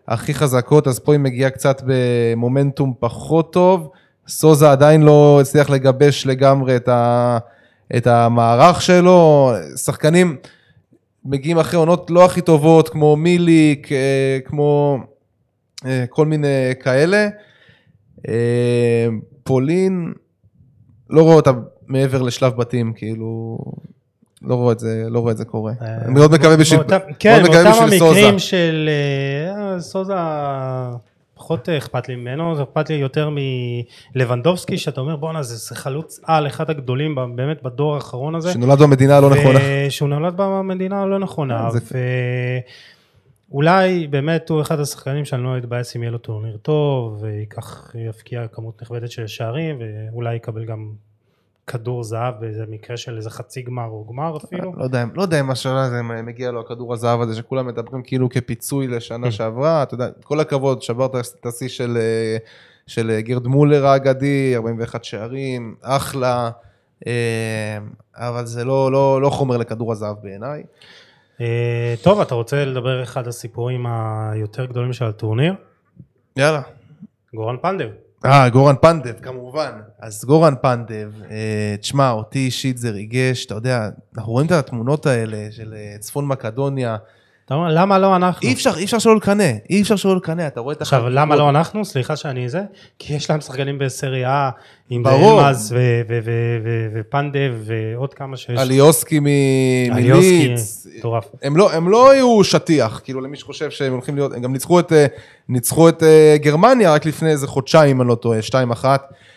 הכי 0.08 0.34
חזקות, 0.34 0.86
אז 0.86 0.98
פה 0.98 1.12
היא 1.12 1.20
מגיעה 1.20 1.50
קצת 1.50 1.82
במומנטום 1.86 2.94
פחות 3.00 3.52
טוב. 3.52 3.90
סוזה 4.28 4.70
עדיין 4.70 5.02
לא 5.02 5.38
הצליח 5.40 5.70
לגבש 5.70 6.26
לגמרי 6.26 6.76
את, 6.76 6.88
ה, 6.88 7.38
את 7.96 8.06
המערך 8.06 8.82
שלו, 8.82 9.52
שחקנים 9.76 10.36
מגיעים 11.24 11.58
אחרי 11.58 11.78
עונות 11.78 12.10
לא 12.10 12.24
הכי 12.24 12.40
טובות, 12.40 12.88
כמו 12.88 13.16
מיליק, 13.16 13.92
אה, 13.92 14.38
כמו 14.44 14.98
אה, 15.86 16.04
כל 16.10 16.26
מיני 16.26 16.72
כאלה. 16.80 17.28
אה, 18.28 19.06
פולין, 19.44 20.12
לא 21.10 21.22
רואה 21.22 21.34
אותה 21.34 21.50
מעבר 21.86 22.22
לשלב 22.22 22.52
בתים, 22.56 22.92
כאילו, 22.96 23.58
לא 24.42 24.54
רואה 24.54 24.72
את 24.72 24.78
זה, 24.78 25.04
לא 25.10 25.18
רואה 25.18 25.32
את 25.32 25.36
זה 25.36 25.44
קורה. 25.44 25.72
אה, 25.82 25.96
אני 26.04 26.14
מאוד 26.14 26.32
מקווה 26.32 26.56
בשביל, 26.56 26.80
באותם- 26.80 27.12
כן, 27.18 27.42
באותם 27.42 27.66
המקרים 27.82 27.98
סוזה. 27.98 28.38
של 28.38 28.88
אה, 29.74 29.80
סוזה, 29.80 30.14
פחות 31.34 31.68
אכפת 31.68 32.08
לי 32.08 32.16
ממנו, 32.16 32.54
זה 32.56 32.62
אכפת 32.62 32.90
לי 32.90 32.96
יותר 32.96 33.30
מלבנדובסקי, 34.14 34.78
שאתה 34.78 35.00
אומר 35.00 35.16
בואנה 35.16 35.42
זה 35.42 35.74
חלוץ 35.74 36.20
על, 36.24 36.46
אחד 36.46 36.70
הגדולים 36.70 37.14
באמת 37.34 37.62
בדור 37.62 37.94
האחרון 37.94 38.34
הזה. 38.34 38.52
שנולד 38.52 38.78
במדינה 38.82 39.16
הלא 39.16 39.30
נכונה. 39.30 39.58
שהוא 39.88 40.08
נולד 40.08 40.34
במדינה 40.36 41.02
הלא 41.02 41.18
נכונה, 41.18 41.68
ואולי 43.50 44.06
באמת 44.06 44.48
הוא 44.48 44.60
אחד 44.60 44.80
השחקנים 44.80 45.24
שאני 45.24 45.42
לא 45.42 45.58
אתבאס 45.58 45.96
אם 45.96 46.02
יהיה 46.02 46.10
לו 46.10 46.18
טורניר 46.18 46.56
טוב, 46.56 47.22
וייקח, 47.22 47.94
יפקיע 47.94 48.46
כמות 48.48 48.82
נכבדת 48.82 49.10
של 49.10 49.26
שערים, 49.26 49.78
ואולי 49.80 50.34
יקבל 50.34 50.64
גם 50.64 50.92
כדור 51.66 52.04
זהב 52.04 52.34
באיזה 52.40 52.64
מקרה 52.68 52.96
של 52.96 53.16
איזה 53.16 53.30
חצי 53.30 53.62
גמר 53.62 53.86
או 53.86 54.06
גמר 54.08 54.36
אפילו. 54.36 54.72
לא 54.76 54.84
יודע, 54.84 55.04
לא 55.14 55.22
יודע 55.22 55.40
אם 55.40 55.50
השנה 55.50 55.84
הזה 55.84 56.02
מגיע 56.02 56.50
לו 56.50 56.60
הכדור 56.60 56.92
הזהב 56.92 57.20
הזה 57.20 57.36
שכולם 57.36 57.66
מדברים 57.66 58.02
כאילו 58.02 58.28
כפיצוי 58.28 58.86
לשנה 58.86 59.30
שעברה, 59.30 59.82
אתה 59.82 59.94
יודע, 59.94 60.08
כל 60.24 60.40
הכבוד, 60.40 60.82
שברת 60.82 61.10
את 61.40 61.46
השיא 61.46 61.68
של, 61.68 61.96
אה, 62.00 62.36
של 62.86 63.10
אה, 63.10 63.20
גירד 63.20 63.46
מולר 63.46 63.86
האגדי, 63.86 64.56
41 64.56 65.04
שערים, 65.04 65.74
אחלה, 65.82 66.50
אה, 67.06 67.78
אבל 68.14 68.46
זה 68.46 68.64
לא, 68.64 68.92
לא, 68.92 69.22
לא 69.22 69.30
חומר 69.30 69.56
לכדור 69.56 69.92
הזהב 69.92 70.16
בעיניי. 70.22 70.62
אה, 71.40 71.94
טוב, 72.02 72.20
אתה 72.20 72.34
רוצה 72.34 72.64
לדבר 72.64 73.02
אחד 73.02 73.28
הסיפורים 73.28 73.86
היותר 73.86 74.64
גדולים 74.64 74.92
של 74.92 75.04
הטורניר? 75.04 75.54
יאללה. 76.36 76.62
גורן 77.34 77.56
פנדב. 77.62 77.88
אה, 78.24 78.48
גורן 78.48 78.74
פנדב, 78.80 79.14
כמובן. 79.22 79.80
אז 80.00 80.24
גורן 80.24 80.54
פנדב, 80.62 81.10
אה, 81.30 81.74
תשמע, 81.80 82.10
אותי 82.10 82.38
אישית 82.38 82.78
זה 82.78 82.90
ריגש, 82.90 83.46
אתה 83.46 83.54
יודע, 83.54 83.88
אנחנו 84.16 84.32
רואים 84.32 84.46
את 84.46 84.52
התמונות 84.52 85.06
האלה 85.06 85.48
של 85.50 85.74
אה, 85.74 85.96
צפון 85.98 86.26
מקדוניה. 86.26 86.96
אתה 87.48 87.56
אומר, 87.56 87.68
למה 87.74 87.98
לא 87.98 88.16
אנחנו? 88.16 88.48
אי 88.48 88.52
אפשר, 88.52 88.70
אי 88.76 88.84
אפשר 88.84 88.98
שלא 88.98 89.16
לקנא, 89.16 89.52
אי 89.70 89.82
אפשר 89.82 89.96
שלא 89.96 90.16
לקנא, 90.16 90.46
אתה 90.46 90.60
רואה 90.60 90.74
את 90.74 90.82
עכשיו, 90.82 90.98
החגיגות. 90.98 91.20
למה 91.20 91.36
לא 91.36 91.50
אנחנו? 91.50 91.84
סליחה 91.84 92.16
שאני 92.16 92.48
זה. 92.48 92.62
כי 92.98 93.14
יש 93.14 93.30
להם 93.30 93.40
שחקנים 93.40 93.78
בסריה 93.78 94.50
עם. 94.90 95.06
אלמז 95.06 95.74
ופנדב 96.94 97.54
ועוד 97.64 98.14
כמה 98.14 98.36
שיש. 98.36 98.60
אליוסקי 98.60 99.20
אליוסקי, 99.92 100.48
מליץ. 100.48 100.86
מטורף. 100.98 101.24
הם 101.42 101.56
לא, 101.56 101.72
הם 101.72 101.88
לא 101.88 102.10
היו 102.10 102.44
שטיח, 102.44 103.00
כאילו 103.04 103.20
למי 103.20 103.36
שחושב 103.36 103.70
שהם 103.70 103.92
הולכים 103.92 104.14
להיות, 104.14 104.32
הם 104.32 104.42
גם 104.42 104.52
ניצחו 104.52 104.80
את, 104.80 104.92
אה, 104.92 105.06
ניצחו 105.48 105.88
את 105.88 106.02
אה, 106.02 106.36
גרמניה 106.40 106.92
רק 106.92 107.06
לפני 107.06 107.30
איזה 107.30 107.46
חודשיים, 107.46 107.96
אם 107.96 108.02
אני 108.02 108.08
לא 108.08 108.14
טועה, 108.14 108.38
2-1. 108.42 108.84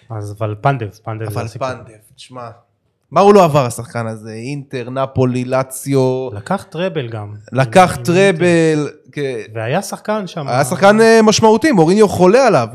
אז 0.09 0.35
אבל 0.37 0.55
פנדב, 0.61 0.89
פנדב 1.03 1.25
אבל. 1.27 1.47
פנדב, 1.47 1.97
תשמע, 2.15 2.49
מה 3.11 3.21
הוא 3.21 3.33
לא 3.33 3.43
עבר 3.43 3.65
השחקן 3.65 4.07
הזה? 4.07 4.31
אינטר, 4.33 4.89
נפולי, 4.89 5.45
לאציו, 5.45 6.29
לקח 6.33 6.65
טראבל 6.69 7.07
גם. 7.09 7.33
לקח 7.51 7.97
טראבל, 8.03 8.89
כ- 9.11 9.19
והיה 9.53 9.81
שחקן 9.81 10.27
שם. 10.27 10.47
היה 10.47 10.63
שחקן 10.63 11.01
אה, 11.01 11.19
משמעותי, 11.23 11.71
מוריניו 11.71 12.07
חולה 12.07 12.47
עליו. 12.47 12.67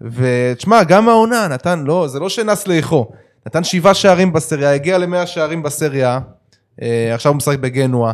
ותשמע, 0.00 0.82
גם 0.84 1.08
העונה 1.08 1.48
נתן, 1.48 1.84
לא, 1.86 2.08
זה 2.08 2.18
לא 2.20 2.28
שנס 2.28 2.66
לאיכו. 2.66 3.10
נתן 3.46 3.64
שבעה 3.64 3.94
שערים 3.94 4.32
בסריה, 4.32 4.74
הגיע 4.74 4.98
למאה 4.98 5.26
שערים 5.26 5.62
בסריה, 5.62 6.18
אה, 6.82 7.14
עכשיו 7.14 7.32
הוא 7.32 7.36
משחק 7.36 7.58
בגנואה. 7.58 8.12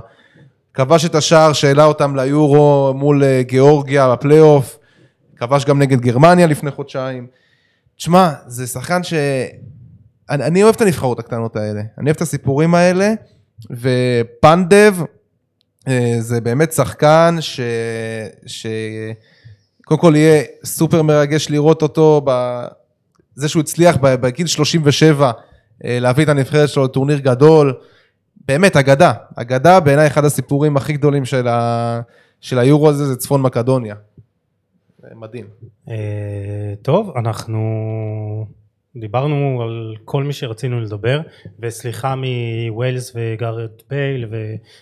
כבש 0.75 1.05
את 1.05 1.15
השער 1.15 1.53
שהעלה 1.53 1.85
אותם 1.85 2.17
ליורו 2.17 2.93
מול 2.97 3.25
אה, 3.25 3.43
גיאורגיה 3.43 4.13
בפלייאוף. 4.13 4.79
כבש 5.37 5.65
גם 5.65 5.79
נגד 5.79 6.01
גרמניה 6.01 6.47
לפני 6.47 6.71
חודשיים. 6.71 7.27
תשמע, 7.97 8.31
זה 8.47 8.67
שחקן 8.67 9.03
ש... 9.03 9.15
אני, 10.31 10.45
אני 10.45 10.63
אוהב 10.63 10.75
את 10.75 10.81
הנבחרות 10.81 11.19
הקטנות 11.19 11.57
האלה. 11.57 11.81
אני 11.99 12.05
אוהב 12.05 12.17
את 12.17 12.23
הסיפורים 12.23 12.75
האלה, 12.75 13.15
ופנדב 13.71 14.95
אה, 15.89 16.17
זה 16.21 16.41
באמת 16.41 16.73
שחקן 16.73 17.37
ש... 17.41 17.61
ש... 18.47 18.67
קודם 19.85 20.01
כל 20.01 20.13
יהיה 20.17 20.43
סופר 20.65 21.03
מרגש 21.03 21.51
לראות 21.51 21.83
אותו, 21.83 22.23
ב... 22.27 22.61
זה 23.35 23.49
שהוא 23.49 23.61
הצליח 23.61 23.97
בגיל 24.01 24.47
37 24.47 25.33
אה, 25.85 25.99
להביא 26.01 26.25
את 26.25 26.29
הנבחרת 26.29 26.69
שלו 26.69 26.85
לטורניר 26.85 27.19
גדול, 27.19 27.75
באמת 28.47 28.77
אגדה, 28.77 29.13
אגדה 29.37 29.81
בעיניי 29.81 30.07
אחד 30.07 30.25
הסיפורים 30.25 30.77
הכי 30.77 30.93
גדולים 30.93 31.25
של, 31.25 31.49
ה... 31.49 32.01
של 32.41 32.59
היורו 32.59 32.89
הזה 32.89 33.07
זה 33.07 33.17
צפון 33.17 33.43
מקדוניה. 33.43 33.95
זה 34.99 35.09
מדהים. 35.15 35.47
אה, 35.89 36.75
טוב, 36.83 37.13
אנחנו 37.17 37.61
דיברנו 39.01 39.63
על 39.63 39.97
כל 40.05 40.25
מי 40.25 40.33
שרצינו 40.33 40.81
לדבר, 40.81 41.21
וסליחה 41.61 42.15
מווילס 42.17 43.13
וגארד 43.15 43.71
בייל 43.91 44.27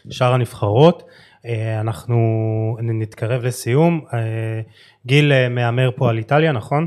ושאר 0.07 0.33
הנבחרות. 0.33 1.03
אה, 1.47 1.81
אנחנו 1.81 2.17
נתקרב 2.83 3.43
לסיום. 3.43 4.01
אה, 4.15 4.19
גיל 5.07 5.33
אה, 5.33 5.49
מהמר 5.49 5.91
פה 5.97 6.11
על 6.11 6.19
איטליה, 6.19 6.53
נכון? 6.53 6.87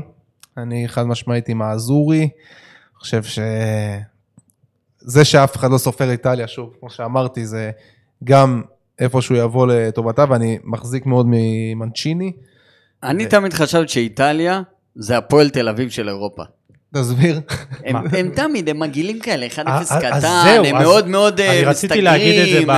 אני 0.56 0.88
חד 0.88 1.02
משמעית 1.02 1.48
עם 1.48 1.62
האזורי, 1.62 2.28
חושב 2.98 3.22
ש... 3.22 3.38
זה 4.98 5.24
שאף 5.24 5.56
אחד 5.56 5.70
לא 5.70 5.78
סופר 5.78 6.10
איטליה, 6.10 6.48
שוב, 6.48 6.72
כמו 6.80 6.90
שאמרתי, 6.90 7.46
זה 7.46 7.70
גם 8.24 8.62
איפה 8.98 9.22
שהוא 9.22 9.38
יבוא 9.38 9.66
לטובתה, 9.66 10.24
ואני 10.28 10.58
מחזיק 10.64 11.06
מאוד 11.06 11.26
ממנצ'יני. 11.28 12.32
אני 13.02 13.26
תמיד 13.26 13.52
חשבתי 13.52 13.88
שאיטליה 13.88 14.62
זה 14.94 15.18
הפועל 15.18 15.50
תל 15.50 15.68
אביב 15.68 15.90
של 15.90 16.08
אירופה. 16.08 16.42
תסביר. 16.94 17.40
הם, 17.84 18.28
תמיד, 18.34 18.68
הם 18.68 18.78
מגעילים 18.80 19.18
כאלה, 19.18 19.46
1-0 19.56 19.68
אה, 19.68 19.78
אז 19.78 19.92
קטן, 19.92 20.62
הם 20.64 20.78
מאוד 20.78 21.08
מאוד 21.08 21.40
אה, 21.40 21.60
אני 21.60 21.70
מסתגרים. 21.70 22.70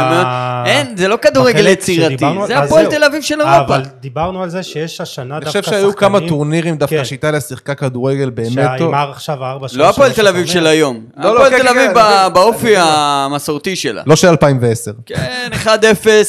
אין, 0.67 0.97
זה 0.97 1.09
לא 1.09 1.17
כדורגל 1.23 1.67
יצירתי, 1.67 2.25
זה 2.47 2.59
הפועל. 2.59 2.87
תל 2.91 3.05
אביב 3.05 3.23
של 3.23 3.41
אירופה. 3.41 3.59
אבל 3.59 3.83
דיברנו 4.01 4.43
על 4.43 4.49
זה 4.51 4.63
שיש 4.63 5.01
השנה 5.01 5.37
אני 5.37 5.45
דווקא 5.45 5.49
חושב 5.61 5.63
שחקנים... 5.63 5.81
שהיו 5.81 5.97
כמה 5.97 6.19
טורנירים 6.29 6.77
דווקא 6.77 6.97
כן. 6.97 7.05
שאיטליה 7.05 7.41
שיחקה 7.41 7.75
כדורגל 7.75 8.31
באמת 8.31 8.49
טוב. 8.79 8.79
שהימר 8.79 9.11
עכשיו 9.11 9.45
הארבע 9.45 9.67
לא 9.73 9.89
הפועל 9.89 10.13
תל 10.13 10.29
אביב 10.29 10.47
של 10.47 10.67
היום. 10.67 11.05
לא, 11.17 11.33
הפועל 11.35 11.51
כן, 11.51 11.57
תל 11.59 11.63
כן, 11.63 11.69
אביב 11.69 11.89
כן, 11.89 11.95
ב- 11.95 11.99
אני- 11.99 12.35
באופי 12.35 12.75
המסורתי 12.77 13.77
שלה. 13.77 14.03
לא 14.07 14.17
של 14.17 14.29
2010. 14.29 14.93
כן, 15.07 15.49
1-0, 15.65 15.69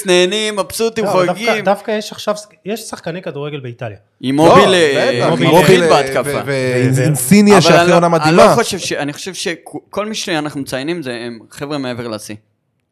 נהנים, 0.05 0.55
מבסוטים, 0.55 1.05
לא, 1.05 1.09
חוגגים. 1.09 1.63
דווקא 1.65 1.91
יש 1.91 2.11
עכשיו, 2.11 2.35
יש 2.65 2.79
שחקני 2.79 3.21
כדורגל 3.21 3.59
באיטליה. 3.59 3.97
עם 4.21 4.35
מוביל 4.35 4.69
לא, 4.69 4.75
אה, 4.75 5.89
בהתקפה. 5.89 6.39
ואינסיניה 6.45 7.61
שאחרי 7.73 7.89
לא- 7.89 7.95
עונה 7.95 8.07
אני 8.07 8.13
מדהימה. 8.15 8.45
לא 8.45 8.55
חושב 8.55 8.77
ש... 8.79 8.91
אני 8.93 9.13
חושב 9.13 9.33
שכל 9.33 10.05
מי 10.05 10.15
שאנחנו 10.15 10.61
מציינים 10.61 11.01
זה 11.03 11.11
הם 11.25 11.39
חבר'ה 11.51 11.77
מעבר 11.77 12.07
לשיא. 12.07 12.35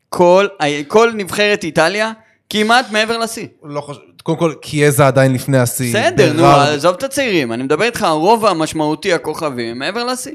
כל, 0.10 0.48
כל 0.88 1.12
נבחרת 1.16 1.64
איטליה 1.64 2.12
כמעט 2.50 2.92
מעבר 2.92 3.18
לשיא. 3.18 3.48
לא 3.64 3.82
חושב, 3.82 4.00
קודם 4.24 4.38
כל, 4.38 4.54
קיאזה 4.62 5.08
עדיין 5.08 5.34
לפני 5.34 5.58
השיא. 5.58 5.90
בסדר, 5.96 6.34
נו. 6.34 6.46
עזוב 6.46 6.96
את 6.96 7.04
הצעירים. 7.04 7.54
אני 7.54 7.64
מדבר 7.64 7.86
איתך, 7.86 8.04
הרוב 8.04 8.46
המשמעותי, 8.46 9.14
הכוכבים, 9.14 9.80
מעבר 9.80 10.04
לשיא. 10.04 10.32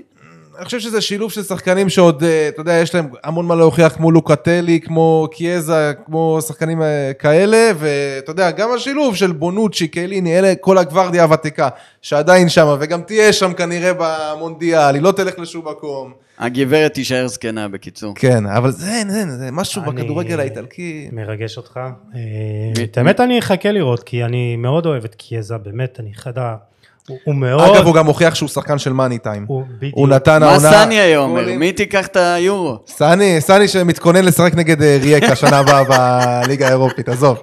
אני 0.58 0.64
חושב 0.64 0.80
שזה 0.80 1.00
שילוב 1.00 1.32
של 1.32 1.42
שחקנים 1.42 1.88
שעוד, 1.88 2.22
אה, 2.24 2.48
אתה 2.48 2.60
יודע, 2.60 2.72
יש 2.72 2.94
להם 2.94 3.08
המון 3.24 3.46
מה 3.46 3.54
להוכיח, 3.54 3.92
כמו 3.96 4.10
לוקטלי, 4.10 4.80
כמו 4.80 5.28
קיאזה, 5.32 5.92
כמו 6.06 6.38
שחקנים 6.46 6.82
אה, 6.82 7.12
כאלה, 7.18 7.70
ואתה 7.78 8.30
יודע, 8.30 8.50
גם 8.50 8.68
השילוב 8.74 9.16
של 9.16 9.32
בונוצ'י, 9.32 9.88
קייליני, 9.88 10.38
אלה 10.38 10.54
כל 10.60 10.78
הגוורדיה 10.78 11.22
הוותיקה, 11.22 11.68
שעדיין 12.02 12.48
שמה, 12.48 12.76
וגם 12.80 13.02
תהיה 13.02 13.32
שם 13.32 13.52
כנראה 13.52 13.92
במונדיאל, 13.98 14.94
היא 14.94 15.02
לא 15.02 15.12
תלך 15.12 15.38
לשום 15.38 15.68
מקום. 15.68 16.12
הגברת 16.38 16.94
תישאר 16.94 17.26
זקנה, 17.26 17.68
בקיצור. 17.68 18.14
כן, 18.16 18.46
אבל 18.46 18.70
זה, 18.70 19.02
זה, 19.08 19.36
זה 19.36 19.48
משהו 19.52 19.82
אני- 19.82 19.92
בכדורגל 19.92 20.40
האיטלקי. 20.40 21.08
מרגש 21.12 21.56
אותך. 21.56 21.80
אה, 22.14 22.82
את 22.84 22.98
האמת 22.98 23.20
אני 23.20 23.38
אחכה 23.38 23.72
לראות, 23.72 24.02
כי 24.02 24.24
אני 24.24 24.56
מאוד 24.56 24.86
אוהב 24.86 25.04
את 25.04 25.14
קיאזה, 25.14 25.58
באמת, 25.58 26.00
אני 26.00 26.12
אחד 26.16 26.38
ה... 26.38 26.56
הוא- 27.08 27.18
הוא 27.24 27.34
מאוד... 27.34 27.76
אגב, 27.76 27.86
הוא 27.86 27.94
גם 27.94 28.06
הוכיח 28.06 28.34
שהוא 28.34 28.48
שחקן 28.48 28.78
של 28.78 28.92
מאני 28.92 29.18
טיים. 29.18 29.44
הוא 29.48 29.64
בדיוק. 29.78 29.94
הוא 29.96 30.08
נתן 30.08 30.40
מה 30.40 30.46
העונה... 30.50 30.70
סני 30.84 31.00
היה 31.00 31.18
אומר? 31.18 31.44
מי 31.58 31.72
תיקח 31.72 32.06
את 32.06 32.16
היורו? 32.16 32.78
סני, 32.86 33.40
סני 33.40 33.68
שמתכונן 33.68 34.24
לשחק 34.24 34.54
נגד 34.54 34.82
אה, 34.82 34.98
רייקה 35.02 35.36
שנה 35.36 35.58
הבאה 35.58 35.82
בליגה 36.44 36.66
האירופית, 36.66 37.08
עזוב. 37.08 37.38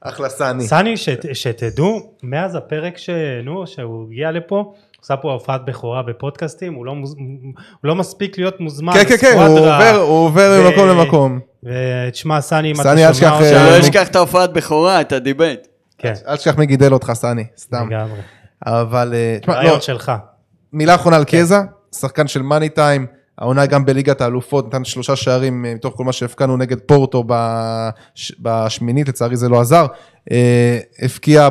אחלה 0.00 0.28
סני. 0.28 0.64
סני, 0.66 0.96
שת- 0.96 1.34
שתדעו, 1.34 2.00
מאז 2.22 2.54
הפרק 2.54 2.98
שנו, 2.98 3.66
שהוא 3.66 4.06
הגיע 4.10 4.30
לפה, 4.30 4.72
עושה 5.00 5.16
פה 5.16 5.32
הופעת 5.32 5.64
בכורה 5.64 6.02
בפודקאסטים, 6.02 6.74
הוא 6.74 6.86
לא, 6.86 6.94
מוז... 6.94 7.14
הוא 7.18 7.52
לא 7.84 7.94
מספיק 7.94 8.38
להיות 8.38 8.60
מוזמן. 8.60 8.92
כן, 8.92 9.04
כן, 9.08 9.16
כן, 9.16 9.34
הוא. 9.38 9.58
עובר, 9.58 10.00
הוא 10.08 10.24
עובר 10.26 10.60
ו- 10.60 10.70
ממקום 10.70 10.88
למקום. 10.88 11.38
ותשמע, 11.64 12.40
סני, 12.40 12.70
אם 12.70 12.80
אתה 12.80 12.82
שומע 13.14 13.30
אותנו... 13.32 13.44
אה, 13.44 13.50
שלא 13.50 13.76
ישכח 13.78 14.08
את 14.08 14.16
ההופעת 14.16 14.52
בכורה, 14.52 15.00
את 15.00 15.12
ה 15.12 15.20
debut. 15.20 15.66
כן, 15.98 16.12
אל 16.28 16.36
תשכח 16.36 16.58
מי 16.58 16.66
גידל 16.66 16.92
אותך, 16.92 17.12
סני, 17.14 17.44
סתם. 17.58 17.86
לגמרי. 17.90 18.20
אבל, 18.66 19.14
אה, 19.14 19.36
תשמע, 19.40 19.62
לא, 19.62 19.80
שלך. 19.80 20.12
מילה 20.72 20.94
אחרונה 20.94 21.16
כן. 21.16 21.20
על 21.20 21.24
קיאזה, 21.24 21.56
שחקן 21.94 22.26
של 22.26 22.42
מאני 22.42 22.68
טיים, 22.68 23.06
העונה 23.38 23.66
גם 23.66 23.84
בליגת 23.84 24.20
האלופות, 24.20 24.66
נתן 24.66 24.84
שלושה 24.84 25.16
שערים 25.16 25.64
אה, 25.66 25.74
מתוך 25.74 25.94
כל 25.96 26.04
מה 26.04 26.12
שהפקענו 26.12 26.56
נגד 26.56 26.80
פורטו 26.80 27.24
בש- 27.26 28.32
בשמינית, 28.40 29.08
לצערי 29.08 29.36
זה 29.36 29.48
לא 29.48 29.60
עזר. 29.60 29.86
אה, 30.32 30.78
הפקיע 31.02 31.48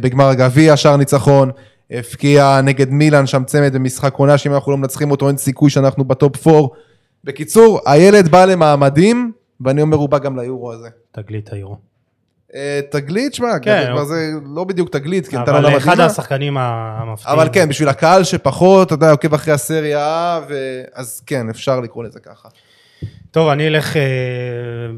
בגמר 0.00 0.28
הגביע, 0.28 0.76
שער 0.76 0.96
ניצחון, 0.96 1.50
הפקיע 1.90 2.60
נגד 2.60 2.90
מילאן, 2.90 3.26
שם 3.26 3.44
צמד 3.44 3.74
במשחק 3.74 4.14
עונה, 4.14 4.38
שאם 4.38 4.54
אנחנו 4.54 4.72
לא 4.72 4.78
מנצחים 4.78 5.10
אותו 5.10 5.28
אין 5.28 5.36
סיכוי 5.36 5.70
שאנחנו 5.70 6.04
בטופ 6.04 6.46
4. 6.46 6.68
בקיצור, 7.24 7.80
הילד 7.86 8.28
בא 8.28 8.44
למעמדים, 8.44 9.32
ואני 9.60 9.82
אומר 9.82 9.96
הוא 9.96 10.08
בא 10.08 10.18
גם 10.18 10.38
ליורו 10.38 10.72
הזה. 10.72 10.88
תגלית 11.12 11.52
היורו. 11.52 11.89
אה, 12.54 12.80
תגלית, 12.90 13.34
שמע, 13.34 13.58
כן, 13.62 13.90
הוא- 13.92 14.04
זה 14.04 14.14
לא 14.54 14.64
בדיוק 14.64 14.88
תגלית, 14.88 15.28
כי 15.28 15.36
נתן 15.38 15.54
עונה 15.54 15.68
אבל 15.68 15.76
אחד. 15.76 16.00
השחקנים 16.00 16.56
המפתיעים. 16.58 17.38
אבל 17.38 17.48
כן, 17.52 17.68
בשביל 17.68 17.88
הקהל 17.88 18.24
שפחות, 18.24 18.86
אתה 18.86 18.94
יודע, 18.94 19.10
עוקב 19.10 19.34
אחרי 19.34 19.52
הסריה, 19.54 20.40
ו... 20.48 20.82
אז 20.94 21.22
כן, 21.26 21.48
אפשר 21.48 21.80
לקרוא 21.80 22.04
לזה 22.04 22.20
ככה. 22.20 22.48
טוב, 23.30 23.48
אני 23.48 23.68
אלך 23.68 23.96
אה, 23.96 24.02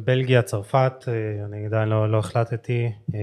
בלגיה, 0.04 0.42
צרפת, 0.42 0.92
אה, 1.08 1.12
אני 1.48 1.66
עדיין 1.66 1.88
לא, 1.88 2.10
לא 2.12 2.18
החלטתי. 2.18 2.92
אה, 3.14 3.20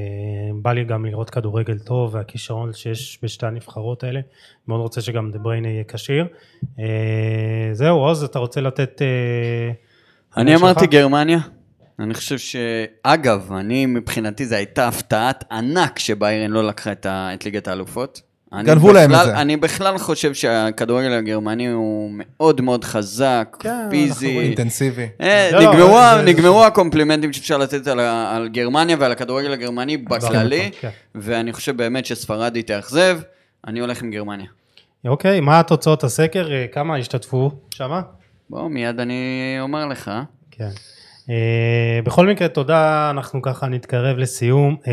בא 0.61 0.73
לי 0.73 0.84
גם 0.84 1.06
לראות 1.06 1.30
כדורגל 1.30 1.77
טוב 1.80 2.15
והכישרון 2.15 2.73
שיש 2.73 3.19
בשתי 3.23 3.45
הנבחרות 3.45 4.03
האלה. 4.03 4.19
מאוד 4.68 4.80
רוצה 4.81 5.01
שגם 5.01 5.31
דה 5.31 5.39
בריינה 5.39 5.68
יהיה 5.68 5.84
כשיר. 5.88 6.27
אה, 6.80 6.85
זהו, 7.73 7.97
עוז, 7.97 8.23
אתה 8.23 8.39
רוצה 8.39 8.61
לתת... 8.61 9.01
אה, 9.01 9.72
אני 10.38 10.51
שלך? 10.51 10.61
אמרתי 10.61 10.88
גרמניה. 10.88 11.39
אני 12.00 12.14
חושב 12.14 12.38
ש... 12.38 12.56
אגב, 13.04 13.52
אני 13.54 13.86
מבחינתי 13.86 14.46
זו 14.46 14.56
הייתה 14.56 14.88
הפתעת 14.88 15.44
ענק 15.52 16.00
שביירן 16.00 16.52
לא 16.52 16.68
לקחה 16.68 16.92
את, 16.92 17.06
ה... 17.06 17.30
את 17.34 17.46
ליגת 17.46 17.68
האלופות. 17.68 18.22
גנבו 18.64 18.94
להם 18.94 19.14
את 19.16 19.20
זה. 19.26 19.42
אני 19.42 19.58
בכלל 19.58 19.98
חושב 19.98 20.34
שהכדורגל 20.34 21.14
הגרמני 21.14 21.68
הוא 21.68 22.12
מאוד 22.14 22.62
מאוד 22.62 22.84
חזק, 22.84 23.58
כן, 23.60 23.88
פיזי. 23.90 24.40
אינטנסיבי. 24.40 25.08
אה, 25.22 25.50
לא, 25.54 25.60
לא, 25.60 25.72
נגמרו, 25.74 25.88
אבל 25.90 25.98
ה- 25.98 26.18
זה- 26.18 26.24
נגמרו 26.32 26.66
הקומפלימנטים 26.66 27.34
שאפשר 27.34 27.58
לתת 27.58 27.88
על, 27.88 28.00
על 28.00 28.48
גרמניה 28.48 28.96
ועל 29.00 29.12
הכדורגל 29.12 29.52
הגרמני 29.54 29.98
בכללי, 29.98 30.72
כן. 30.80 30.90
ואני 31.16 31.54
חושב 31.54 31.78
באמת 31.78 32.06
שספרדי 32.06 32.64
תאכזב, 32.64 33.20
אני 33.68 33.80
הולך 33.80 34.02
עם 34.02 34.12
גרמניה. 34.12 34.48
אוקיי, 35.08 35.40
מה 35.40 35.64
תוצאות 35.64 36.04
הסקר? 36.04 36.52
אה, 36.52 36.66
כמה 36.72 36.98
השתתפו 36.98 37.52
שמה? 37.74 38.02
בוא, 38.50 38.68
מיד 38.70 39.00
אני 39.00 39.22
אומר 39.60 39.86
לך. 39.86 40.12
כן. 40.52 40.70
אה, 41.30 41.99
בכל 42.03 42.27
מקרה, 42.27 42.47
תודה, 42.47 43.10
אנחנו 43.10 43.41
ככה 43.41 43.68
נתקרב 43.68 44.18
לסיום. 44.18 44.77
אה, 44.88 44.91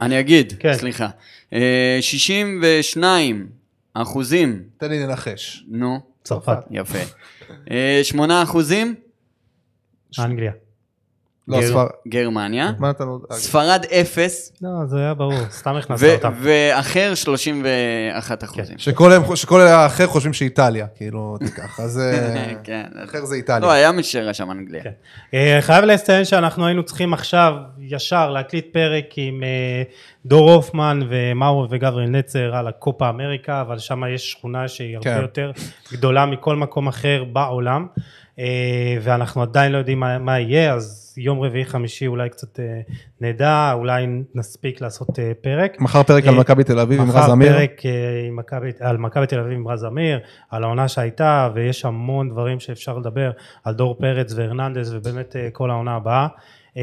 אני 0.00 0.20
אגיד, 0.20 0.52
כן. 0.58 0.74
סליחה. 0.74 1.08
אה, 1.52 1.98
62 2.00 3.48
אחוזים, 3.94 4.62
תן 4.76 4.90
לי 4.90 5.00
לנחש. 5.00 5.64
נו, 5.68 6.00
צרפת, 6.24 6.58
יפה. 6.70 6.98
אה, 7.70 8.00
8 8.02 8.42
אחוזים, 8.42 8.94
אנגליה. 10.18 10.52
לא, 11.48 11.60
גר- 11.60 11.66
ספר... 11.68 11.86
גרמניה. 12.08 12.72
מה 12.78 12.90
אתה 12.90 13.04
נו... 13.04 13.18
ספרד 13.30 13.84
0, 13.92 14.52
לא, 14.62 14.70
זה 14.86 14.98
היה 14.98 15.14
ברור, 15.14 15.34
סתם 15.50 15.76
הכנסת 15.76 16.14
אותם. 16.14 16.32
ואחר 16.40 17.14
31 17.14 18.44
אחוזים. 18.44 18.78
שכל 18.78 19.12
הם- 19.12 19.36
שכל 19.36 19.60
האחר 19.60 20.06
חושבים 20.06 20.32
שאיטליה, 20.32 20.86
כאילו, 20.86 21.36
תיקח. 21.44 21.80
אז 21.80 21.98
אה, 21.98 22.52
כן. 22.64 22.84
אחר 23.04 23.24
זה 23.24 23.34
לא, 23.34 23.38
איטליה. 23.38 23.72
היה 23.72 23.92
מי 23.92 24.02
שרשם 24.02 24.50
אנגליה. 24.50 24.82
כן. 24.82 24.90
אה, 25.34 25.58
חייב 25.60 25.84
לציין 25.84 26.24
שאנחנו 26.24 26.66
היינו 26.66 26.82
צריכים 26.82 27.12
עכשיו 27.12 27.54
ישר 27.78 28.30
להקליט 28.30 28.66
פרק 28.72 29.04
עם 29.16 29.42
אה, 29.42 29.82
דור 30.26 30.52
הופמן 30.52 31.00
ומאור 31.08 31.66
וגבריאל 31.70 32.10
נצר 32.10 32.56
על 32.56 32.66
הקופה 32.68 33.08
אמריקה, 33.08 33.60
אבל 33.60 33.78
שם 33.78 34.02
יש 34.14 34.30
שכונה 34.30 34.68
שהיא 34.68 34.96
הרבה 34.96 35.14
כן. 35.14 35.20
יותר 35.22 35.50
גדולה 35.92 36.26
מכל 36.26 36.56
מקום 36.56 36.88
אחר 36.88 37.24
בעולם, 37.32 37.86
אה, 37.98 38.02
ואנחנו 39.02 39.42
עדיין 39.42 39.72
לא 39.72 39.78
יודעים 39.78 40.00
מה, 40.00 40.18
מה 40.18 40.40
יהיה, 40.40 40.74
אז 40.74 41.14
יום 41.16 41.40
רביעי 41.40 41.64
חמישי 41.64 42.06
אולי 42.06 42.28
קצת 42.28 42.60
אה, 42.60 42.80
נדע, 43.20 43.70
אולי 43.74 44.06
נספיק 44.34 44.80
לעשות 44.80 45.18
אה, 45.18 45.32
פרק. 45.40 45.80
מחר 45.80 46.02
פרק 46.02 46.26
על 46.26 46.34
אה, 46.34 46.40
מכבי 46.40 46.64
תל 46.64 46.78
אביב 46.78 47.00
עם 47.00 47.08
רז 47.10 47.16
מחר 47.16 47.32
אמיר. 47.32 47.52
פרק 47.52 47.86
אה, 47.86 47.90
עם 48.28 48.36
מכבי- 48.36 48.72
על 48.80 48.96
מכבי 48.96 49.26
תל 49.26 49.38
אביב 49.40 49.52
עם 49.52 49.68
רז 49.68 49.84
אמיר, 49.84 50.18
על 50.50 50.64
העונה 50.64 50.88
שהייתה, 50.88 51.50
ויש 51.54 51.84
המון 51.84 52.28
דברים 52.30 52.60
שאפשר 52.60 52.98
לדבר, 52.98 53.30
על 53.64 53.74
דור 53.74 53.94
פרץ 53.98 54.32
והרננדז, 54.36 54.94
ובאמת 54.94 55.36
אה, 55.36 55.48
כל 55.52 55.70
העונה 55.70 55.96
הבאה. 55.96 56.26
אה, 56.76 56.82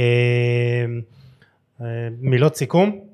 אה, 1.82 1.86
מילות 2.22 2.56
סיכום? 2.56 3.11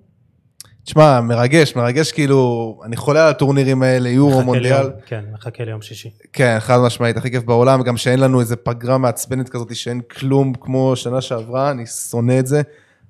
תשמע, 0.87 1.21
מרגש, 1.21 1.75
מרגש 1.75 2.11
כאילו, 2.11 2.79
אני 2.85 2.95
חולה 2.95 3.23
על 3.23 3.29
הטורנירים 3.29 3.83
האלה, 3.83 4.09
יורו, 4.09 4.41
מונדיאל. 4.43 4.73
ליום- 4.81 4.91
כן, 5.05 5.23
מחכה 5.33 5.63
ליום 5.63 5.81
שישי. 5.81 6.09
כן, 6.33 6.57
חד 6.59 6.77
משמעית, 6.85 7.17
הכי 7.17 7.31
כיף 7.31 7.43
בעולם, 7.43 7.83
גם 7.83 7.97
שאין 7.97 8.19
לנו 8.19 8.39
איזה 8.39 8.55
פגרה 8.55 8.97
מעצבנת 8.97 9.49
כזאת 9.49 9.75
שאין 9.75 10.01
כלום 10.01 10.53
כמו 10.61 10.95
שנה 10.95 11.21
שעברה, 11.21 11.71
אני 11.71 11.85
שונא 11.85 12.39
את 12.39 12.47
זה. 12.47 12.61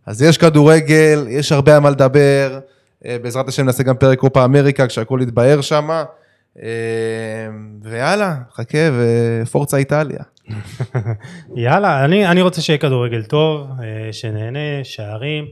אז 0.05 0.21
יש 0.21 0.37
כדורגל, 0.37 1.25
יש 1.29 1.51
הרבה 1.51 1.75
על 1.75 1.81
מה 1.81 1.89
לדבר, 1.89 2.59
אה, 3.05 3.17
בעזרת 3.21 3.47
השם 3.47 3.65
נעשה 3.65 3.83
גם 3.83 3.95
פרק 3.97 4.19
קופה 4.19 4.45
אמריקה 4.45 4.87
כשהכול 4.87 5.21
יתבהר 5.21 5.61
שם, 5.61 5.89
ויאללה, 7.83 8.35
חכה 8.53 8.77
ופורצה 9.43 9.77
איטליה. 9.77 10.19
יאללה, 11.55 12.05
אני, 12.05 12.27
אני 12.27 12.41
רוצה 12.41 12.61
שיהיה 12.61 12.77
כדורגל 12.79 13.23
טוב, 13.23 13.67
אה, 13.83 14.13
שנהנה, 14.13 14.59
שערים. 14.83 15.45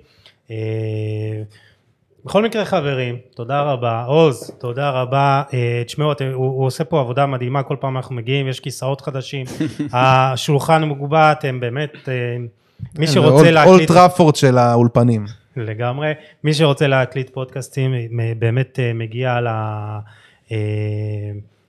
בכל 2.26 2.44
מקרה 2.44 2.66
חברים, 2.66 3.18
תודה 3.36 3.62
רבה. 3.62 4.04
עוז, 4.04 4.52
תודה 4.60 4.90
רבה. 4.90 5.44
אה, 5.54 5.84
תשמעו, 5.86 6.12
הוא, 6.34 6.46
הוא 6.46 6.66
עושה 6.66 6.84
פה 6.84 7.00
עבודה 7.00 7.26
מדהימה, 7.26 7.64
כל 7.64 7.76
פעם 7.80 7.98
אנחנו 7.98 8.16
מגיעים, 8.16 8.48
יש 8.48 8.60
כיסאות 8.60 9.02
חדשים, 9.02 9.46
השולחן 9.94 10.84
מוגבע, 10.84 11.32
אתם 11.32 11.60
באמת, 11.60 11.94
אה, 12.10 12.14
מי 12.98 13.08
שרוצה 13.08 13.30
אולד- 13.36 13.46
אולד 13.46 13.54
להקליט, 13.54 13.88
טראפורד 13.92 14.36
של 14.36 14.58
האולפנים. 14.58 15.26
לגמרי, 15.58 16.12
מי 16.44 16.54
שרוצה 16.54 16.88
להקליט 16.88 17.30
פודקאסטים, 17.30 17.94
באמת 18.40 18.80
אה, 18.80 18.92
מגיע 18.94 19.40
ל... 19.42 19.48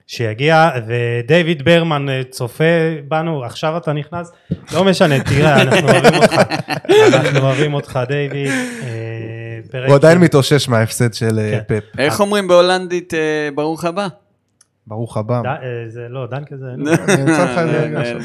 שיגיע, 0.09 0.69
ודייוויד 0.87 1.65
ברמן 1.65 2.05
צופה 2.29 2.63
בנו, 3.07 3.43
עכשיו 3.43 3.77
אתה 3.77 3.93
נכנס, 3.93 4.31
לא 4.73 4.83
משנה, 4.83 5.23
תראה, 5.23 5.61
אנחנו 5.61 5.89
אוהבים 5.89 6.13
אותך, 6.21 6.33
אנחנו 7.13 7.39
אוהבים 7.39 7.73
אותך, 7.73 7.99
דיוויד. 8.07 8.51
אה, 9.67 9.71
פרק 9.71 9.87
הוא 9.87 9.95
עדיין 9.95 10.17
מתאושש 10.17 10.69
מההפסד 10.69 11.13
של 11.13 11.39
אה, 11.39 11.59
כן. 11.67 11.79
פפ. 11.79 11.99
איך 11.99 12.19
אומרים 12.19 12.47
בהולנדית 12.47 13.13
אה, 13.13 13.49
ברוך 13.55 13.85
הבא? 13.85 14.07
ברוך 14.87 15.17
הבא. 15.17 15.41
אה, 15.45 15.59
זה 15.87 16.07
לא, 16.09 16.27
דן 16.27 16.45
כזה, 16.45 16.65
אני 16.73 17.21
אמצא 17.21 17.45
לך 17.45 17.57
את 17.57 17.67
זה 17.67 17.83
רגע 17.83 17.99
עכשיו. 17.99 18.19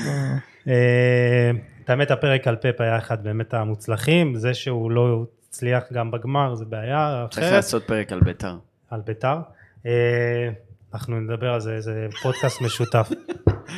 אה, 0.69 1.51
את 1.85 1.91
האמת 1.91 2.11
הפרק 2.11 2.49
על 2.49 2.57
פפ 2.57 2.81
היה 2.81 2.99
אחד 2.99 3.25
באמת 3.25 3.55
המוצלחים, 3.55 4.35
זה 4.35 4.55
שהוא 4.55 4.91
לא 4.91 5.25
הצליח 5.49 5.85
גם 5.93 6.11
בגמר 6.11 6.55
זה 6.55 6.65
בעיה 6.65 7.27
צריך 7.31 7.45
אחרת, 7.45 7.57
לעשות 7.57 7.85
פרק 7.85 8.13
על 8.13 8.21
ביתר. 8.21 8.57
על 8.91 9.01
ביתר. 9.01 9.37
אה, 9.87 10.49
אנחנו 10.95 11.21
נדבר 11.21 11.53
על 11.53 11.61
זה, 11.61 11.81
זה 11.81 12.07
פודקאסט 12.23 12.61
משותף. 12.61 13.11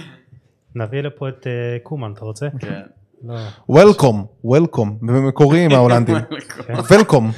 נביא 0.77 1.01
לפה 1.01 1.29
את 1.29 1.47
אה, 1.47 1.79
קומן, 1.83 2.13
אתה 2.13 2.25
רוצה? 2.25 2.49
כן. 2.59 2.83
לא. 3.27 3.35
וולקום, 3.69 4.27
וולקום, 4.45 4.99
במקורי 5.03 5.65
עם 5.65 5.73
ההולנדים. 5.73 6.17
וולקום, 6.91 7.31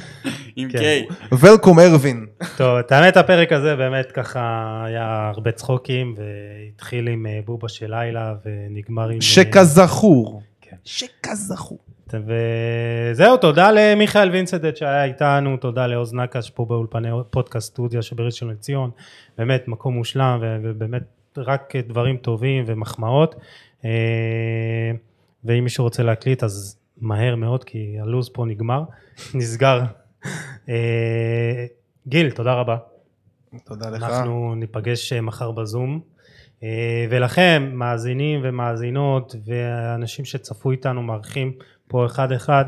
עם. 0.55 0.69
קיי. 0.69 1.07
וולקום 1.31 1.79
ארווין. 1.79 2.25
טוב, 2.57 2.77
את 2.77 2.91
האמת 2.91 3.17
הפרק 3.17 3.51
הזה 3.51 3.75
באמת 3.75 4.11
ככה 4.11 4.83
היה 4.85 5.31
הרבה 5.35 5.51
צחוקים 5.51 6.15
והתחיל 6.17 7.07
עם 7.07 7.25
אה, 7.25 7.39
בובה 7.45 7.69
של 7.69 7.95
לילה 7.95 8.33
ונגמר 8.45 9.09
עם... 9.09 9.15
אה, 9.15 9.21
שכזכור. 9.21 10.41
כן. 10.61 10.75
שכזכור. 10.83 11.79
וזהו, 12.13 13.37
תודה 13.37 13.71
למיכאל 13.71 14.29
וינסדט 14.29 14.77
שהיה 14.77 15.03
איתנו, 15.03 15.57
תודה 15.57 15.87
לעוז 15.87 16.13
נקש 16.13 16.49
פה 16.49 16.65
באולפני 16.65 17.09
פודקאסט 17.29 17.67
סטודיה 17.67 18.01
שבראשון 18.01 18.49
לציון, 18.49 18.89
באמת 19.37 19.67
מקום 19.67 19.93
מושלם 19.93 20.39
ובאמת 20.63 21.03
רק 21.37 21.73
דברים 21.87 22.17
טובים 22.17 22.63
ומחמאות. 22.67 23.35
ואם 25.47 25.63
מישהו 25.63 25.83
רוצה 25.83 26.03
להקליט 26.03 26.43
אז 26.43 26.77
מהר 26.97 27.35
מאוד 27.35 27.63
כי 27.63 27.97
הלו"ז 28.01 28.29
פה 28.33 28.45
נגמר, 28.45 28.83
נסגר. 29.35 29.81
אה, 30.69 31.65
גיל, 32.07 32.31
תודה 32.31 32.53
רבה. 32.53 32.77
תודה 33.65 33.89
לך. 33.89 34.03
אנחנו 34.03 34.55
ניפגש 34.55 35.13
אה, 35.13 35.21
מחר 35.21 35.51
בזום. 35.51 35.99
אה, 36.63 37.05
ולכם, 37.09 37.71
מאזינים 37.73 38.39
ומאזינות 38.43 39.35
ואנשים 39.45 40.25
שצפו 40.25 40.71
איתנו, 40.71 41.03
מארחים 41.03 41.51
פה 41.87 42.05
אחד 42.05 42.31
אחד, 42.31 42.65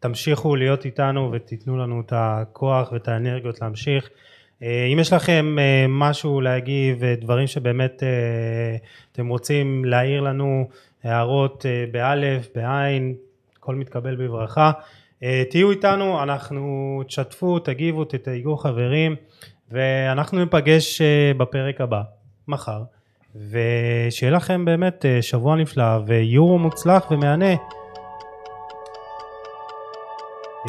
תמשיכו 0.00 0.56
להיות 0.56 0.84
איתנו 0.84 1.32
ותיתנו 1.32 1.78
לנו 1.78 2.00
את 2.00 2.12
הכוח 2.16 2.92
ואת 2.92 3.08
האנרגיות 3.08 3.60
להמשיך. 3.62 4.08
אם 4.62 4.98
יש 5.00 5.12
לכם 5.12 5.56
משהו 5.88 6.40
להגיב, 6.40 7.04
דברים 7.04 7.46
שבאמת 7.46 8.02
אתם 9.12 9.28
רוצים 9.28 9.84
להעיר 9.84 10.20
לנו, 10.20 10.68
הערות 11.04 11.66
אה, 11.66 11.84
באלף, 11.92 12.48
בעין, 12.54 13.14
הכל 13.56 13.74
מתקבל 13.74 14.16
בברכה. 14.16 14.70
אה, 15.22 15.42
תהיו 15.50 15.70
איתנו, 15.70 16.22
אנחנו 16.22 17.02
תשתפו, 17.06 17.58
תגיבו, 17.58 18.04
תתייגו 18.04 18.56
חברים, 18.56 19.16
ואנחנו 19.70 20.38
ניפגש 20.38 21.00
אה, 21.00 21.32
בפרק 21.36 21.80
הבא, 21.80 22.02
מחר. 22.48 22.82
ושיהיה 23.50 24.32
לכם 24.32 24.64
באמת 24.64 25.04
שבוע 25.20 25.56
נפלא 25.56 25.98
ויורו 26.06 26.58
מוצלח 26.58 27.10
ומהנה. 27.10 27.54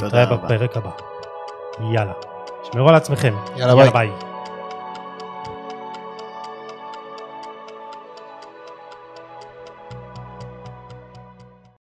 נתראה. 0.01 0.37
בפרק 0.37 0.77
הבא. 0.77 0.91
יאללה. 1.93 2.13
שמרו 2.63 2.89
על 2.89 2.95
עצמכם. 2.95 3.33
יאללה, 3.57 3.75
ביי. 3.75 3.89
ביי. 3.91 4.30